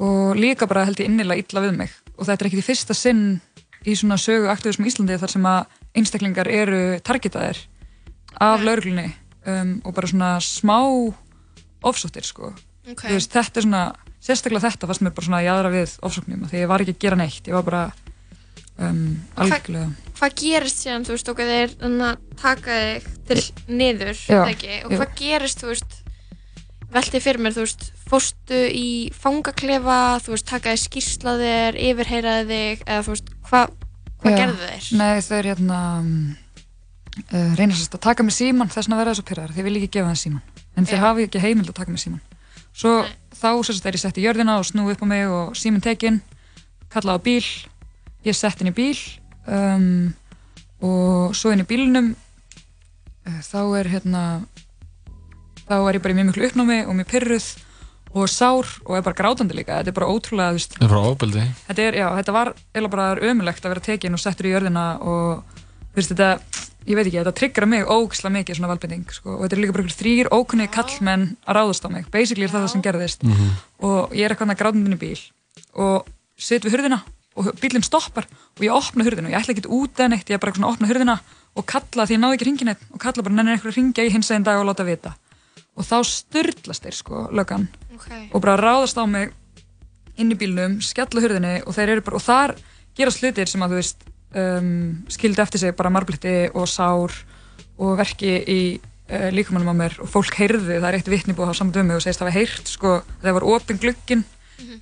og 0.00 0.40
líka 0.40 0.68
bara 0.70 0.86
held 0.88 1.02
ég 1.04 1.10
innilega 1.10 1.44
illa 1.44 1.66
við 1.66 1.76
mig 1.82 1.92
og 2.16 2.24
þetta 2.24 2.40
er 2.40 2.48
ekki 2.48 2.62
því 2.62 2.68
fyrsta 2.70 2.96
sinn 2.96 3.24
í 3.84 3.92
svona 3.92 4.16
sögu 4.20 4.48
aktivism 4.52 4.86
í 4.86 4.88
Íslandi 4.88 5.20
þar 5.20 5.34
sem 5.36 5.48
að 5.52 5.76
einstaklingar 6.00 6.48
eru 6.48 6.80
targetaðir 7.04 7.60
af 8.40 8.64
lauruglunni 8.64 9.10
um, 9.46 9.72
og 9.84 9.94
bara 9.96 10.10
svona 10.10 10.32
smá 10.44 10.78
ofsóttir 11.86 12.26
sko 12.26 12.52
Ok. 12.90 13.04
Þú 13.06 13.12
veist, 13.12 13.30
þetta 13.30 13.60
er 13.60 13.64
svona, 13.66 13.80
sérstaklega 14.24 14.70
þetta 14.72 14.88
fannst 14.88 15.02
mér 15.04 15.12
bara 15.14 15.26
svona 15.26 15.42
jæðra 15.44 15.70
við 15.74 15.92
ofsóknum 16.08 16.46
því 16.50 16.62
ég 16.62 16.70
var 16.70 16.82
ekki 16.82 16.94
að 16.96 17.02
gera 17.04 17.18
neitt, 17.20 17.46
ég 17.46 17.54
var 17.54 17.66
bara 17.66 17.82
um, 18.80 19.02
algjörlega 19.36 19.90
Hvað 20.20 20.34
gerist 20.40 20.80
síðan, 20.82 21.04
þú 21.06 21.14
veist, 21.14 21.30
okkur 21.32 21.50
þeir 21.50 21.74
þannig 21.80 22.06
að 22.08 22.24
taka 22.40 22.78
þig 22.80 23.06
til 23.30 23.44
niður, 23.68 24.16
Já, 24.16 24.38
það 24.40 24.50
ekki? 24.54 24.72
Og 24.80 24.90
já. 24.90 24.98
hvað 25.00 25.14
gerist, 25.20 25.62
þú 25.62 25.70
veist, 25.70 25.94
veltið 26.96 27.24
fyrir 27.24 27.44
mér, 27.44 27.54
þú 27.56 27.64
veist, 27.64 27.86
fórstu 28.10 28.58
í 28.80 28.88
fangaklefa, 29.16 30.00
þú 30.24 30.34
veist, 30.34 30.48
taka 30.50 30.74
þig 30.74 30.82
skýrsla 30.88 31.36
þér, 31.40 31.80
yfirheyraði 31.86 32.50
þig, 32.50 32.84
eða 32.88 33.06
þú 33.06 33.14
veist, 33.14 33.32
hvað 33.48 33.76
hva 34.20 34.32
Já. 34.34 34.36
gerðu 34.36 34.66
þeir? 34.66 34.88
Nei, 35.00 35.22
þau 35.24 35.36
eru 35.38 35.52
hérna 35.54 35.80
uh, 37.18 37.52
reyna 37.58 37.76
sérst 37.76 37.96
að 37.96 38.04
taka 38.08 38.26
mig 38.26 38.36
síman 38.36 38.70
þess 38.70 38.88
vegna 38.88 39.00
verða 39.00 39.14
þessu 39.14 39.26
pyrrar, 39.30 39.54
þeir 39.54 39.66
vilja 39.68 39.82
ekki 39.82 39.98
gefa 39.98 40.12
það 40.12 40.20
síman 40.24 40.42
en 40.76 40.88
þeir 40.88 40.98
Já. 40.98 41.04
hafi 41.06 41.26
ekki 41.28 41.42
heimild 41.44 41.72
að 41.72 41.78
taka 41.80 41.94
mig 41.94 42.02
síman 42.04 42.20
svo 42.70 42.94
þá 43.40 43.50
sérst 43.66 43.86
er 43.86 43.98
ég 43.98 44.04
sett 44.04 44.20
í 44.20 44.26
jörðina 44.26 44.58
og 44.60 44.68
snúi 44.68 44.94
upp 44.94 45.04
á 45.04 45.06
mig 45.10 45.26
og 45.28 45.56
síminn 45.58 45.84
tekinn 45.84 46.20
kalla 46.92 47.16
á 47.16 47.18
bíl 47.22 47.42
ég 48.24 48.32
er 48.34 48.38
sett 48.38 48.62
inn 48.62 48.70
í 48.70 48.76
bíl 48.76 48.96
um, 49.46 50.12
og 50.84 51.36
svo 51.36 51.54
inn 51.54 51.64
í 51.64 51.68
bílnum 51.68 52.12
uh, 52.14 53.40
þá 53.42 53.60
er 53.80 53.90
hérna 53.96 54.24
þá 55.70 55.76
er 55.80 55.98
ég 55.98 56.04
bara 56.04 56.14
í 56.14 56.18
mjög 56.18 56.30
miklu 56.32 56.48
uppnámi 56.50 56.78
og 56.86 56.96
mjög 56.98 57.10
pyrruð 57.14 57.50
og 58.10 58.26
sár 58.26 58.66
og 58.84 58.96
er 58.96 59.04
bara 59.06 59.14
grátandi 59.14 59.54
líka. 59.54 59.78
Þetta 59.78 59.92
er 59.92 59.94
bara 59.94 60.10
ótrúlega, 60.10 60.54
veist. 60.56 60.74
Er 60.82 60.90
þetta, 61.68 61.84
er, 61.84 61.98
já, 62.00 62.06
þetta 62.18 62.34
var 62.34 62.52
eða 62.74 62.90
bara 62.90 63.06
ömulegt 63.30 63.64
að 63.64 63.74
vera 63.74 63.84
tekin 63.86 64.16
og 64.16 64.22
settur 64.22 64.48
í 64.48 64.54
jörðina 64.54 64.86
og 64.98 65.60
veist 65.94 66.10
þetta 66.10 66.32
ég 66.86 66.96
veit 66.96 67.06
ekki, 67.06 67.18
þetta 67.18 67.36
tryggra 67.36 67.68
mig 67.68 67.86
ógislega 67.86 68.34
mikið 68.38 68.58
svona 68.58 68.70
valbending 68.72 69.12
sko, 69.12 69.36
og 69.36 69.44
þetta 69.44 69.56
er 69.56 69.62
líka 69.64 69.76
bara 69.76 69.94
þrýr 70.00 70.30
ókunnið 70.32 70.70
kallmenn 70.74 71.26
að 71.44 71.58
ráðast 71.58 71.86
á 71.86 71.88
mig. 71.92 72.06
Basically 72.10 72.46
er 72.46 72.52
það 72.52 72.64
það 72.64 72.72
sem 72.74 72.84
gerðist. 72.86 73.22
Mhm. 73.22 73.50
og 73.80 74.12
ég 74.12 74.24
er 74.24 74.34
eitthvað 74.34 74.56
grátundin 74.60 74.96
í 74.96 75.00
bíl 75.00 75.20
og 75.74 76.06
sit 76.36 76.64
við 76.64 76.76
hurðina 76.76 77.02
og 77.36 77.52
bílinn 77.60 77.84
stoppar 77.84 78.26
og 78.26 78.64
ég 78.64 78.72
opna 78.74 79.04
hurðina 79.04 79.28
og 79.28 79.34
ég 79.34 79.40
ætla 79.40 79.54
ekki 79.54 79.68
út 79.68 79.94
eða 79.96 80.10
neitt, 80.10 80.28
ég 80.30 80.40
bara 80.40 80.52
opna 80.68 80.88
hurðina 80.88 81.20
og 81.56 81.66
kalla 81.66 82.06
því 82.06 82.16
ég 82.16 82.20
náði 82.20 82.36
ekki 82.36 82.46
hringin 82.48 82.72
eitt 82.72 82.82
og 82.92 83.00
kalla 83.00 83.22
bara 83.22 83.34
nennir 83.34 83.56
einhver 83.56 83.72
að 83.72 83.76
ringja 83.76 84.04
í 84.06 84.12
hins 84.12 84.30
einn 84.30 84.44
dag 84.46 84.60
og 84.60 84.66
láta 84.68 84.84
vita. 84.86 85.14
Og 85.76 85.84
þá 85.84 86.02
styrlast 86.04 86.82
þeir 86.82 86.96
sko 86.96 87.28
löggan. 87.32 87.68
Ok. 88.00 88.32
og 88.32 88.40
bara 88.40 88.56
ráðast 88.56 88.96
á 88.96 89.04
mig 89.04 89.32
inn 90.16 90.32
í 90.32 90.36
bílnum, 90.38 90.78
skella 90.80 91.20
hurðinni 91.20 91.60
og 91.66 91.74
þeir 91.76 91.96
eru 91.96 92.04
bara, 92.06 92.16
og 92.16 92.24
þar 92.24 92.54
gerast 92.96 93.20
hlutir 93.22 93.48
sem 93.48 93.62
að 93.64 93.74
þú 93.74 93.80
veist 93.80 94.06
um, 94.36 94.70
skildi 95.10 95.42
eftir 95.42 95.62
sig 95.62 95.74
bara 95.78 95.92
marblitti 95.92 96.36
og 96.54 96.68
sár 96.70 97.14
og 97.80 97.96
verki 97.98 98.36
í 98.40 98.60
uh, 98.76 99.28
líkamannum 99.34 99.72
á 99.74 99.80
mér 99.84 99.98
og 100.04 100.10
fólk 100.12 100.36
heyrði, 100.40 100.78
það 100.78 100.88
er 100.90 101.00
eitt 101.00 101.10
vitni 101.10 101.36
búið 101.36 101.54
á 101.56 101.58
saman 101.58 101.74
dömu 101.74 101.98
og 101.98 102.04
segist 102.04 102.22
að 102.22 102.30
hafa 102.30 102.38
heyrt 102.38 102.70
sko, 102.70 102.96
það 103.22 103.36
var 103.38 103.50
opin 103.56 103.82
glugginn 103.82 104.24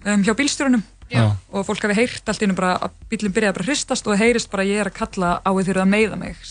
um, 0.04 0.22
hjá 0.26 0.34
bílstjórunum 0.36 0.86
og 1.16 1.64
fólk 1.64 1.86
hafi 1.86 1.96
heyrt 1.96 2.28
allt 2.28 2.42
í 2.42 2.48
einu 2.48 2.56
bara 2.58 2.74
að 2.84 2.96
bílinn 3.08 3.32
byrjaði 3.32 3.56
bara 3.56 3.64
að 3.64 3.70
hristast 3.70 4.06
og 4.06 4.12
það 4.12 4.24
heyrist 4.24 4.50
bara 4.52 4.66
ég 4.68 4.82
er 4.82 4.90
að 4.90 4.98
kalla 4.98 5.30
á 5.40 5.50
því 5.50 5.64
þeirra 5.68 5.84
að 5.86 5.92
meiða 5.94 6.18
mig 6.20 6.42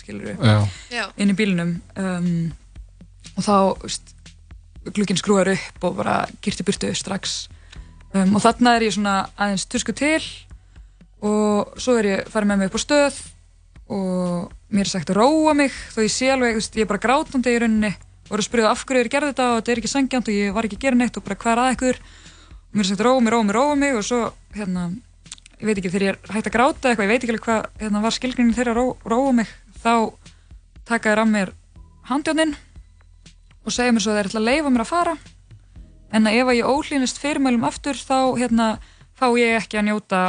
inn 1.17 1.33
í 1.33 1.37
bílnum. 1.37 1.73
Um, 2.01 2.31
og 3.37 3.45
þá 3.45 3.55
glugginn 4.95 5.19
skrúar 5.19 5.51
upp 5.51 5.85
og 5.85 5.99
bara 5.99 6.17
girti 6.41 6.65
burtu 6.65 6.89
strax. 6.97 7.37
Um, 8.15 8.33
og 8.37 8.41
þarna 8.41 8.77
er 8.77 8.87
ég 8.87 8.95
svona 8.95 9.17
aðeins 9.35 9.67
tusku 9.69 9.93
til 9.93 10.23
og 11.27 11.79
svo 11.81 11.97
er 11.99 12.09
ég 12.11 12.29
farið 12.31 12.51
með 12.51 12.61
mig 12.61 12.69
upp 12.71 12.77
á 12.79 12.81
stöð 12.83 13.17
og 13.87 14.53
mér 14.73 14.83
er 14.83 14.91
sagt 14.91 15.11
að 15.13 15.19
róa 15.21 15.53
mig 15.55 15.73
þó 15.93 16.01
ég 16.03 16.11
sé 16.11 16.29
alveg, 16.33 16.59
ég 16.59 16.83
er 16.83 16.89
bara 16.89 17.03
grátandi 17.03 17.53
í 17.53 17.59
rauninni. 17.63 17.93
Og 18.27 18.35
er 18.35 18.41
að 18.43 18.47
spyrja 18.49 18.71
af 18.73 18.83
hverju 18.83 18.99
ég 18.99 19.05
er 19.05 19.11
gerði 19.13 19.31
þetta 19.31 19.47
og 19.47 19.59
þetta 19.59 19.71
er 19.71 19.81
ekki 19.81 19.91
sangjant 19.91 20.29
og 20.29 20.35
ég 20.35 20.55
var 20.55 20.67
ekki 20.67 20.77
að 20.79 20.83
gera 20.83 20.99
neitt 20.99 21.19
og 21.19 21.23
bara 21.23 21.37
hvað 21.39 21.53
er 21.53 21.61
að 21.63 21.75
ykkur. 21.77 21.99
Og 22.67 22.73
mér 22.75 22.83
er 22.83 22.89
sagt 22.89 23.03
að 23.03 23.07
róa 23.07 23.21
mig, 23.23 23.31
róa 23.31 23.45
mig, 23.47 23.55
róa 23.55 23.77
mig 23.79 23.95
og 23.95 24.03
svo 24.03 24.19
hérna, 24.57 24.83
ég 25.61 25.69
veit 25.69 25.79
ekki 25.79 25.91
þegar 25.93 26.07
ég 26.07 26.17
er 26.17 26.33
hægt 26.35 26.49
að 26.49 26.55
gráta 26.57 26.91
eitthvað, 26.91 27.07
ég 27.07 27.13
veit 27.13 27.23
ekki 27.23 27.33
alveg 27.33 27.45
hvað 27.47 27.69
hérna, 27.83 28.01
var 28.03 28.15
skilgringin 28.17 28.57
þeirra 28.57 28.73
að 28.73 28.79
ró, 28.81 28.85
róa 29.15 29.31
mig 29.39 29.53
þá 29.79 29.93
taka 30.87 31.13
þér 31.13 31.23
af 31.23 31.31
mér 31.31 31.53
handjónin 32.11 32.53
og 33.63 33.75
segja 33.75 33.95
mér 33.95 34.03
svo 34.03 34.11
að 34.11 34.19
þeir 34.19 34.29
ætla 34.31 34.41
að 34.43 34.49
leifa 34.49 34.73
mér 34.73 34.83
að 34.83 34.91
fara. 34.91 35.15
En 36.11 36.27
að 36.27 36.41
ef 36.41 36.51
að 36.51 36.59
ég 36.59 36.67
ólínist 36.75 37.23
fyrirmælum 37.23 37.65
aftur 37.67 37.99
þá 37.99 38.19
hérna, 38.35 38.67
fá 39.15 39.27
ég 39.39 39.55
ekki 39.61 39.79
að 39.79 39.87
njóta 39.89 40.21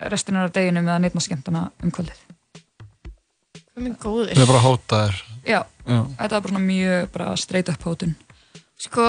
restinar 0.00 0.48
af 0.48 0.56
deginum 0.56 0.88
eða 0.88 0.98
neittna 1.04 1.24
skemmtana 1.24 1.68
um 1.82 1.94
kvöldið 1.94 2.22
Hvað 3.76 3.84
minn 3.84 3.96
góður? 4.00 4.32
Það 4.32 4.42
er 4.42 4.48
bara 4.48 4.60
að 4.62 4.66
hóta 4.66 4.98
þér. 5.02 5.16
Já, 5.46 5.58
Já. 5.84 5.98
þetta 6.16 6.32
var 6.32 6.44
bara 6.44 6.52
svona 6.52 6.66
mjög 6.66 7.08
bara 7.12 7.30
straight 7.36 7.72
up 7.72 7.84
hótun 7.84 8.14
Sko, 8.80 9.06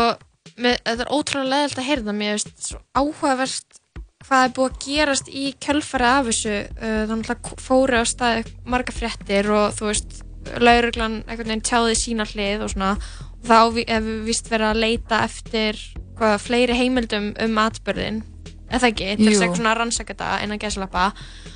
með, 0.55 0.79
þetta 0.85 1.03
er 1.03 1.11
ótrúlega 1.11 1.51
leðilt 1.51 1.81
að 1.81 1.87
heyrða 1.89 2.15
mér, 2.15 2.37
veist, 2.37 2.53
svo 2.63 2.79
áhugavert 2.95 3.81
hvað 4.27 4.45
er 4.45 4.53
búið 4.55 4.71
að 4.71 4.79
gerast 4.83 5.29
í 5.31 5.43
kjölfari 5.63 6.07
af 6.07 6.29
þessu. 6.29 6.55
Uh, 6.77 7.01
þannig 7.09 7.31
að 7.33 7.51
fóru 7.63 8.01
á 8.01 8.03
staði 8.07 8.55
marga 8.67 8.95
fréttir 8.95 9.51
og 9.53 9.75
þú 9.77 9.89
veist, 9.91 10.17
lauruglan 10.63 11.21
einhvern 11.27 11.51
veginn 11.51 11.65
tjáði 11.67 11.97
sína 11.99 12.27
hlið 12.27 12.65
og 12.65 12.73
svona. 12.73 12.93
Og 13.37 13.47
þá 13.47 13.57
hefur 13.59 14.07
við 14.07 14.23
vist 14.27 14.51
verið 14.51 14.71
að 14.71 14.81
leita 14.83 15.21
eftir 15.27 15.81
hvað, 16.17 16.37
fleiri 16.43 16.79
heimildum 16.79 17.29
um 17.45 17.61
atbörðin. 17.61 18.23
Það 18.67 18.85
ekki? 18.89 19.05
Til 19.17 19.31
þess 19.31 19.61
að 19.63 19.77
rannsaka 19.79 20.13
þetta 20.13 20.29
innan 20.43 20.59
gæslappa. 20.59 21.03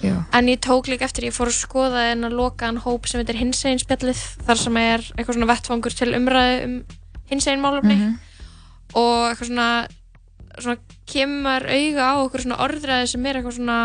Já. 0.02 0.14
En 0.38 0.48
ég 0.48 0.60
tók 0.64 0.88
líka 0.88 1.04
eftir, 1.10 1.26
ég 1.28 1.36
fór 1.36 1.50
að 1.52 1.58
skoða 1.60 2.06
en 2.14 2.24
að 2.24 2.38
loka 2.40 2.66
hann 2.70 2.78
hóp 2.86 3.08
sem 3.10 3.20
heitir 3.20 3.36
hinsegin 3.42 3.82
spjallið 3.84 4.22
þar 4.48 4.62
sem 4.62 4.78
er 4.80 5.04
eitthvað 5.18 5.36
svona 5.36 5.50
vettfangur 5.52 5.98
til 5.98 6.14
umræðu 6.16 6.64
um 6.70 6.78
hinsegin 7.32 7.62
málefni 7.64 7.98
Mhm. 7.98 8.16
og 8.96 9.28
eitthvað 9.32 9.48
svona, 9.52 9.68
svona 10.60 10.78
kemur 11.12 11.68
auga 11.68 12.08
á 12.08 12.14
okkur 12.24 12.42
svona 12.46 12.60
orðræði 12.64 13.08
sem 13.12 13.26
er 13.26 13.36
eitthvað 13.42 13.58
svona 13.60 13.78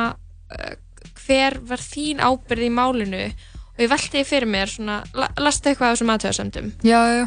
uh, 0.55 0.75
hver 1.27 1.59
var 1.67 1.79
þín 1.83 2.23
ábyrð 2.23 2.67
í 2.67 2.71
málinu 2.71 3.25
og 3.77 3.83
ég 3.83 3.91
velti 3.91 4.13
því 4.21 4.25
fyrir 4.25 4.49
mér 4.49 4.71
svona, 4.71 5.03
la, 5.15 5.29
lastu 5.43 5.69
eitthvað 5.71 5.91
af 5.91 5.97
þessum 5.99 6.13
aðtöðasendum 6.15 6.69
Já, 6.87 7.01
já, 7.11 7.27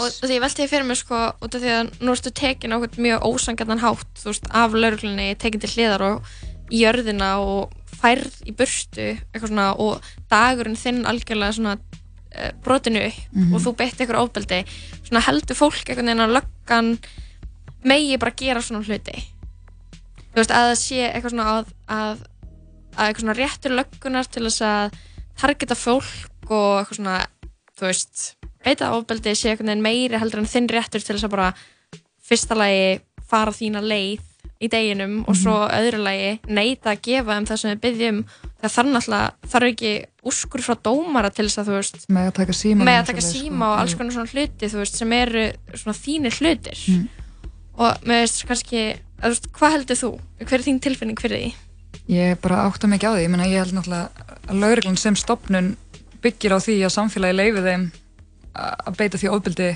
og 0.00 0.28
því 0.28 0.36
ég 0.38 0.42
velti 0.44 0.62
því 0.62 0.68
fyrir 0.72 0.86
mér 0.88 0.98
sko 1.00 1.20
út 1.44 1.54
af 1.54 1.62
því 1.64 1.72
að 1.76 1.90
nú 2.00 2.12
ertu 2.16 2.30
tekin 2.34 2.72
á 2.74 2.78
mjög 2.80 3.26
ósangarnan 3.28 3.82
hátt 3.84 4.20
þú 4.22 4.30
veist, 4.32 4.46
af 4.50 4.72
lauruglunni, 4.76 5.34
tekin 5.38 5.60
til 5.60 5.70
hliðar 5.74 6.02
og 6.08 6.30
í 6.72 6.80
jörðina 6.84 7.34
og 7.44 7.72
færð 8.00 8.40
í 8.48 8.52
burstu 8.56 9.10
eitthvað 9.32 9.50
svona 9.52 9.68
og 9.80 10.02
dagurinn 10.32 10.76
þinn 10.76 11.04
algjörlega 11.08 11.52
svona 11.56 11.76
uh, 11.76 12.50
brotinu 12.64 13.04
upp 13.06 13.20
Mhm. 13.34 13.54
og 13.54 13.60
þú 13.64 13.74
beitt 13.76 13.98
eitthvað 14.00 14.22
ofbeldi. 14.24 14.64
Svona 15.04 15.20
heldur 15.26 15.56
fólk 15.56 15.84
einhvern 15.88 16.06
veginn 16.06 16.24
að 16.24 16.34
löggan 16.38 16.98
megi 17.84 18.16
bara 18.18 18.32
gera 18.36 18.60
svona 18.62 18.84
hluti. 18.86 19.16
Þú 20.34 20.40
veist 20.40 20.50
að 20.54 20.68
það 20.70 20.78
sé 20.80 21.00
eitthvað 21.12 21.30
svona 21.34 21.48
að, 21.52 21.66
að, 21.88 22.22
að 22.96 23.06
eitthvað 23.08 23.20
svona 23.24 23.36
réttur 23.38 23.74
löggunar 23.78 24.26
til 24.30 24.42
þess 24.48 24.62
að 24.66 24.96
targeta 25.38 25.74
fólk 25.78 26.50
og 26.50 26.80
eitthvað 26.80 26.96
svona 26.98 27.16
þú 27.78 27.86
veist, 27.88 28.24
beita 28.64 28.92
ofbeldi 28.96 29.34
sé 29.36 29.50
einhvern 29.52 29.70
veginn 29.72 29.84
meiri 29.84 30.20
heldur 30.20 30.42
en 30.42 30.50
þinn 30.50 30.70
réttur 30.72 31.02
til 31.04 31.16
þess 31.16 31.28
að 31.28 31.34
bara 31.36 31.50
fyrsta 32.24 32.56
lagi 32.58 33.00
fara 33.28 33.52
þína 33.54 33.82
leið 33.84 34.22
í 34.64 34.68
deginum 34.70 35.24
og 35.28 35.36
svo 35.36 35.54
öðru 35.66 35.98
lagi 36.04 36.28
neita 36.46 36.94
að 36.94 37.00
gefa 37.04 37.36
um 37.36 37.46
það 37.48 37.60
sem 37.60 37.72
við 37.74 37.80
byggjum 37.84 38.20
það 38.62 38.74
þarf 38.76 38.90
náttúrulega, 38.94 39.32
þarf 39.52 39.68
ekki 39.72 39.90
úrskur 40.30 40.62
frá 40.64 40.74
dómara 40.86 41.30
til 41.34 41.44
þess 41.48 41.60
að 41.60 41.68
þú 41.68 41.74
veist 41.80 42.06
með 42.08 42.28
að 42.30 42.36
taka 42.38 42.56
síma 42.56 42.86
að 42.94 43.08
taka 43.10 43.24
síma 43.26 43.72
og 43.72 43.82
alls 43.82 43.96
konar 43.98 44.14
svona 44.14 44.30
hluti 44.32 44.70
þú 44.72 44.80
veist, 44.80 44.96
sem 45.00 45.12
eru 45.18 45.44
svona 45.74 45.98
þínir 45.98 46.38
hlutir 46.40 46.80
Mm. 46.94 47.08
og 47.82 48.06
með 48.06 48.22
veist 48.22 48.44
kannski 48.48 48.80
að, 48.94 49.34
veist, 49.34 49.50
hvað 49.58 49.74
heldur 49.74 50.00
þú? 50.00 50.10
Hver 50.44 50.58
er 50.58 50.64
þín 50.68 50.80
tilfinning 50.84 51.20
fyrir 51.20 51.40
því? 51.42 51.50
Ég 52.14 52.40
bara 52.44 52.62
átta 52.68 52.88
mikið 52.88 53.10
á 53.10 53.12
því, 53.16 53.22
ég, 53.24 53.30
meina, 53.32 53.50
ég 53.50 53.64
held 53.64 53.76
náttúrulega 53.76 54.38
að 54.48 54.60
lauruglan 54.62 54.98
sem 55.00 55.16
stopnun 55.18 55.76
byggir 56.24 56.54
á 56.54 56.58
því 56.62 56.78
að 56.84 56.94
samfélagi 56.94 57.36
leifi 57.36 57.64
þeim 57.64 57.84
að 58.54 58.96
beita 58.98 59.18
því 59.20 59.30
ofbeldi 59.34 59.70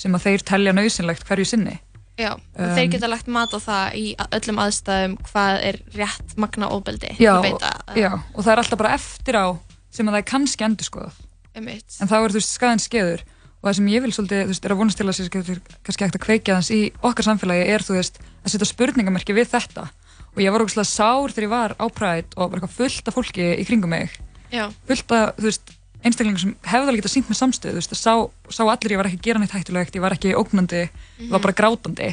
sem 0.00 0.14
að 0.16 0.24
þeir 0.26 0.44
telja 0.48 0.72
nöðsynlegt 0.76 1.24
hverju 1.28 1.44
sinni. 1.50 1.78
Já, 2.20 2.34
og 2.34 2.40
Um, 2.60 2.74
þeir 2.76 2.88
geta 2.92 3.08
lagt 3.08 3.28
mat 3.32 3.52
á 3.56 3.58
það 3.64 3.94
í 3.96 4.06
öllum 4.36 4.58
aðstæðum 4.60 5.14
hvað 5.30 5.62
er 5.64 5.76
rétt 5.96 6.34
magna 6.36 6.68
ofbeldi 6.68 7.14
Já, 7.18 7.32
að- 7.40 7.96
já, 7.96 8.10
og 8.34 8.44
það 8.44 8.52
er 8.52 8.58
alltaf 8.60 8.78
bara 8.78 8.94
eftir 8.98 9.34
á 9.40 9.46
sem 9.90 10.06
að 10.06 10.12
það 10.12 10.18
er 10.20 10.28
kannski 10.28 10.64
endur 10.66 10.84
skoðað. 10.90 11.14
Einmitt. 11.56 11.96
En 12.00 12.08
þá 12.08 12.14
er 12.20 12.28
þú 12.30 12.38
veist 12.40 12.52
skaðin 12.58 12.82
skeður 12.84 13.22
og 13.60 13.64
það 13.70 13.74
sem 13.76 13.88
ég 13.88 14.02
vil 14.04 14.12
svolítið, 14.12 14.42
þú 14.44 14.52
veist, 14.52 14.64
er 14.64 14.70
að 14.74 14.78
vonast 14.80 14.96
til 15.00 15.06
að 15.08 15.16
sér 15.16 15.30
kannski 15.32 16.04
ekkert 16.04 16.18
að 16.20 16.24
kveikja 16.26 16.54
þans 16.60 16.70
í 16.76 16.80
okkar 17.02 17.24
samfélagi 17.26 17.64
er, 17.72 17.80
þú 17.88 17.96
veist, 17.96 18.20
að 18.44 18.52
setja 18.54 18.68
spurningamerki 18.70 19.34
við 19.36 19.48
þetta 19.56 19.88
og 20.30 20.38
ég 20.44 20.52
var 20.52 20.60
ógustlega 20.62 20.86
sár 20.92 21.32
þegar 21.32 21.46
ég 21.48 21.50
var 21.56 21.72
á 21.80 21.84
Pride 21.90 22.36
og 22.36 22.50
var 22.52 22.60
eitthvað 22.60 22.76
fullt 22.76 23.08
af 23.10 23.14
fólki 23.16 23.48
í 23.58 23.64
kringum 23.66 23.90
mig 23.90 24.12
Já. 24.52 24.68
fullt 24.86 25.10
af, 25.12 25.34
þú 25.40 25.48
veist, 25.48 25.72
einstaklingar 26.04 26.40
sem 26.40 26.54
hefði 26.64 26.88
alveg 26.88 27.02
getað 27.02 27.14
sínt 27.14 27.28
með 27.30 27.38
samstöð, 27.40 27.74
þú 27.74 27.80
veist, 27.80 27.92
það 27.92 28.00
sá, 28.00 28.14
sá 28.56 28.62
allir 28.64 28.94
ég 28.94 29.00
var 29.00 29.08
ekki 29.10 29.20
að 29.20 29.26
gera 29.28 29.42
neitt 29.42 29.54
hættulegt, 29.56 29.96
ég 29.98 30.04
var 30.04 30.16
ekki 30.16 30.34
ógnandi 30.38 30.82
ég 30.86 31.30
var 31.34 31.42
bara 31.44 31.56
grátandi 31.60 32.08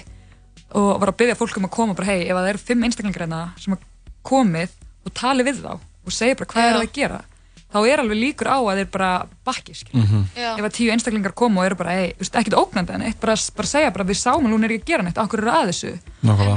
og 0.75 0.89
var 0.99 1.13
að 1.13 1.19
byggja 1.21 1.37
fólk 1.39 1.57
um 1.61 1.67
að 1.69 1.75
koma 1.77 1.95
bara, 1.95 2.09
hei, 2.11 2.25
ef 2.27 2.35
það 2.35 2.49
eru 2.51 2.63
fimm 2.67 2.83
einstaklingar 2.83 3.23
hérna 3.23 3.41
sem 3.55 3.73
hafa 3.77 4.11
komið 4.27 4.75
og 5.07 5.13
tali 5.15 5.45
við 5.47 5.63
þá 5.63 5.71
og 5.77 6.11
segja 6.15 6.35
bara 6.39 6.51
hvað 6.51 6.63
Já. 6.63 6.67
er 6.67 6.75
það 6.77 6.87
að 6.87 6.95
gera 6.99 7.21
þá 7.67 7.79
er 7.83 8.01
alveg 8.01 8.19
líkur 8.21 8.47
á 8.47 8.57
að 8.63 8.77
þeir 8.79 8.89
bara 8.91 9.11
bakki. 9.43 9.73
Mhm. 9.91 10.21
Já. 10.35 10.51
ef 10.55 10.63
að 10.63 10.75
tíu 10.77 10.91
einstaklingar 10.91 11.33
koma 11.35 11.61
og 11.61 11.65
eru 11.67 11.75
bara, 11.75 11.95
hei, 11.99 12.13
ekkert 12.19 12.55
ógnandi 12.55 12.93
en 12.95 13.01
eitt, 13.07 13.19
bara, 13.19 13.35
bara 13.55 13.67
segja 13.67 13.91
bara, 13.91 14.05
við 14.07 14.19
sáum 14.21 14.45
að 14.47 14.55
hún 14.55 14.63
er 14.63 14.71
ekki 14.75 14.83
að 14.83 14.91
gera 14.91 15.03
neitt, 15.03 15.19
okkur 15.19 15.43
eru 15.43 15.51
að 15.51 15.71
þessu 15.71 15.91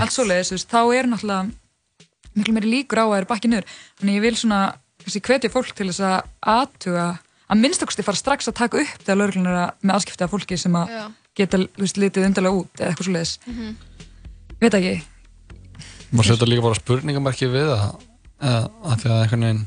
allt 0.01 0.15
svoleiðis, 0.15 0.51
þú 0.51 0.57
veist, 0.59 0.71
þá 0.71 0.83
er 0.95 1.11
náttúrulega 1.11 1.51
miklu 2.39 2.55
meiri 2.55 2.71
líkur 2.71 3.03
á 3.03 3.07
að 3.11 3.17
þeir 3.19 3.27
bakki 3.27 3.51
niður 3.51 3.67
þannig 3.99 4.15
ég 4.15 4.23
vil 4.23 4.37
svona, 4.39 4.61
kannski 5.05 5.23
hvetja 5.27 5.51
fólk 5.53 5.73
til 5.77 5.89
þess 5.91 6.01
að 6.07 6.19
aðtuga, 6.55 7.07
að 7.51 7.61
minnstakosti 7.65 8.05
fara 8.07 8.17
strax 8.21 8.49
að 8.51 8.59
taka 8.61 8.81
upp 8.83 9.05
þegar 9.07 9.19
lögreglun 9.23 9.47
er 9.51 9.59
að- 9.67 9.73
með 9.83 9.95
aðskipti 9.97 10.25
af 10.27 10.31
fólki 10.35 10.59
sem 10.59 10.73
að 10.79 10.93
geta, 11.37 11.59
litið 11.59 12.27
undarlega 12.27 12.61
út 12.61 12.71
eða 12.81 12.91
eitthvað 12.93 13.09
svoleiðis, 13.09 13.39
Mhm. 13.47 13.77
veit 14.61 14.75
ekki. 14.75 15.03
Má 16.13 16.23
setja 16.25 16.47
líka 16.47 16.63
bara 16.63 16.75
spurningamarki 16.75 17.47
við 17.51 17.69
það 17.71 18.01
eða 18.43 18.71
að 18.85 18.97
því 19.01 19.11
að 19.11 19.23
einhvern 19.23 19.45
veginn 19.47 19.67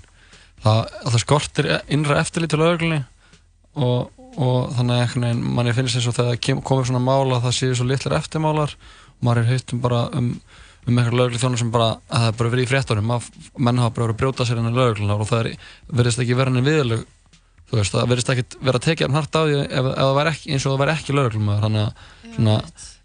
það, 0.64 0.80
að 1.06 1.12
það 1.14 1.24
skortir 1.26 1.82
innra 1.90 2.20
eftirlit 2.20 2.50
til 2.50 2.60
lögreglunni 2.60 3.06
og, 3.76 4.12
og 4.38 4.74
þannig 4.76 4.94
að 4.94 5.02
einhvern 5.04 5.24
veginn 5.28 5.44
manni 5.56 5.74
finnst 5.74 5.96
eins 5.96 6.08
og 6.08 6.16
þegar 6.18 6.62
komið 6.64 6.90
svona 6.90 7.04
mála 7.04 7.42
það 7.44 7.56
séu 7.58 7.76
svo 7.76 7.86
litlir 7.88 8.16
eftirmálar 8.18 8.76
og 8.76 9.24
maður 9.24 9.38
er 9.44 9.50
heitt 9.54 9.74
um 9.74 9.80
bara 9.80 10.10
um, 10.14 10.42
um 10.84 10.98
einhver 10.98 11.16
lögreglu 11.16 11.40
þjónu 11.40 11.60
sem 11.60 11.72
bara 11.72 11.90
að 12.12 12.24
það 12.24 12.30
er 12.30 12.38
bara 12.40 12.54
verið 12.54 12.66
í 12.66 12.72
fréttunum 12.72 13.12
að 13.16 13.28
menn 13.58 13.82
hafa 13.82 13.94
bara 13.96 14.06
verið 14.08 14.16
að 14.16 14.22
brjóta 14.22 14.48
sér 14.48 14.60
innan 14.60 14.78
lögreglunar 14.78 15.22
og 15.24 15.30
það 15.30 15.44
er, 15.44 15.68
verðist 16.00 16.24
ekki 16.24 16.40
vera 16.40 16.52
enn 16.52 16.66
viðlög 16.66 17.06
þú 17.70 17.80
veist, 17.80 17.94
það 17.94 18.10
verðist 18.12 18.34
ekki 18.34 18.60
vera 18.60 18.82
að 18.82 18.88
tekja 18.88 19.08
hann 19.08 19.18
hart 19.18 19.38
á 19.40 19.42
því 19.44 19.62
ef, 19.64 19.88
ef 19.94 20.20
ekki, 20.34 20.52
eins 20.52 20.66
og 20.66 20.74
það 20.74 20.82
væri 20.84 20.96
ekki 20.98 21.16
lögreglumæður 21.18 21.64
þannig 21.68 21.86
að 21.86 22.36
svona, 22.36 22.58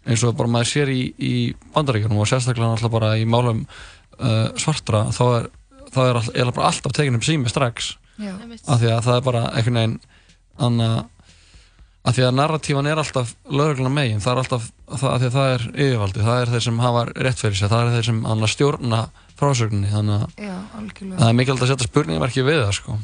eins 0.09 0.25
og 0.25 0.35
bara 0.41 0.53
maður 0.55 0.71
sér 0.73 0.91
í, 0.93 0.99
í 1.17 1.33
bandaríkjunum 1.75 2.19
og 2.19 2.29
sérstaklega 2.29 2.73
náttúrulega 2.73 2.95
bara 2.97 3.13
í 3.17 3.25
málum 3.29 3.63
uh, 3.63 4.49
svartra 4.59 5.05
þá 5.15 5.23
er, 5.39 5.49
þá 5.95 5.99
er 6.03 6.21
all, 6.21 6.53
alltaf 6.53 6.95
tekin 6.95 7.17
upp 7.17 7.25
sími 7.25 7.51
strax 7.51 7.93
Já. 8.19 8.33
af 8.35 8.81
því 8.81 8.91
að 8.91 9.05
það 9.07 9.15
er 9.15 9.25
bara 9.29 9.45
einhvern 9.53 9.79
veginn 9.79 9.97
anna, 10.59 10.89
af 12.05 12.15
því 12.15 12.23
að 12.29 12.35
narratífan 12.39 12.87
er 12.87 13.01
alltaf 13.01 13.33
lögregluna 13.51 13.91
megin, 13.91 14.21
það 14.23 14.31
er 14.31 14.41
alltaf 14.43 14.67
það, 14.87 15.09
að 15.15 15.25
það 15.35 15.49
er 15.53 15.65
yfirvaldi, 15.75 16.21
það 16.25 16.41
er 16.43 16.51
þeir 16.53 16.63
sem 16.67 16.79
hafa 16.79 17.01
rétt 17.19 17.41
fyrir 17.43 17.57
sig, 17.59 17.69
það 17.69 17.81
er 17.89 17.95
þeir 17.97 18.07
sem 18.09 18.21
anna, 18.33 18.47
stjórna 18.47 19.01
frásögninni, 19.39 19.89
þannig 19.91 20.15
að 20.15 20.45
Já, 20.45 20.55
það 21.19 21.27
er 21.29 21.35
mikilvægt 21.39 21.65
að 21.65 21.73
setja 21.73 21.89
spurningamarki 21.89 22.45
við 22.47 22.61
það 22.63 22.71
sko. 22.79 22.95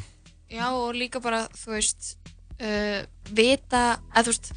Já, 0.52 0.66
og 0.72 0.94
líka 0.96 1.20
bara, 1.24 1.42
þú 1.58 1.74
veist, 1.76 2.16
uh, 2.60 3.02
vita, 3.36 3.84
að 4.16 4.28
þú 4.28 4.34
veist, 4.34 4.50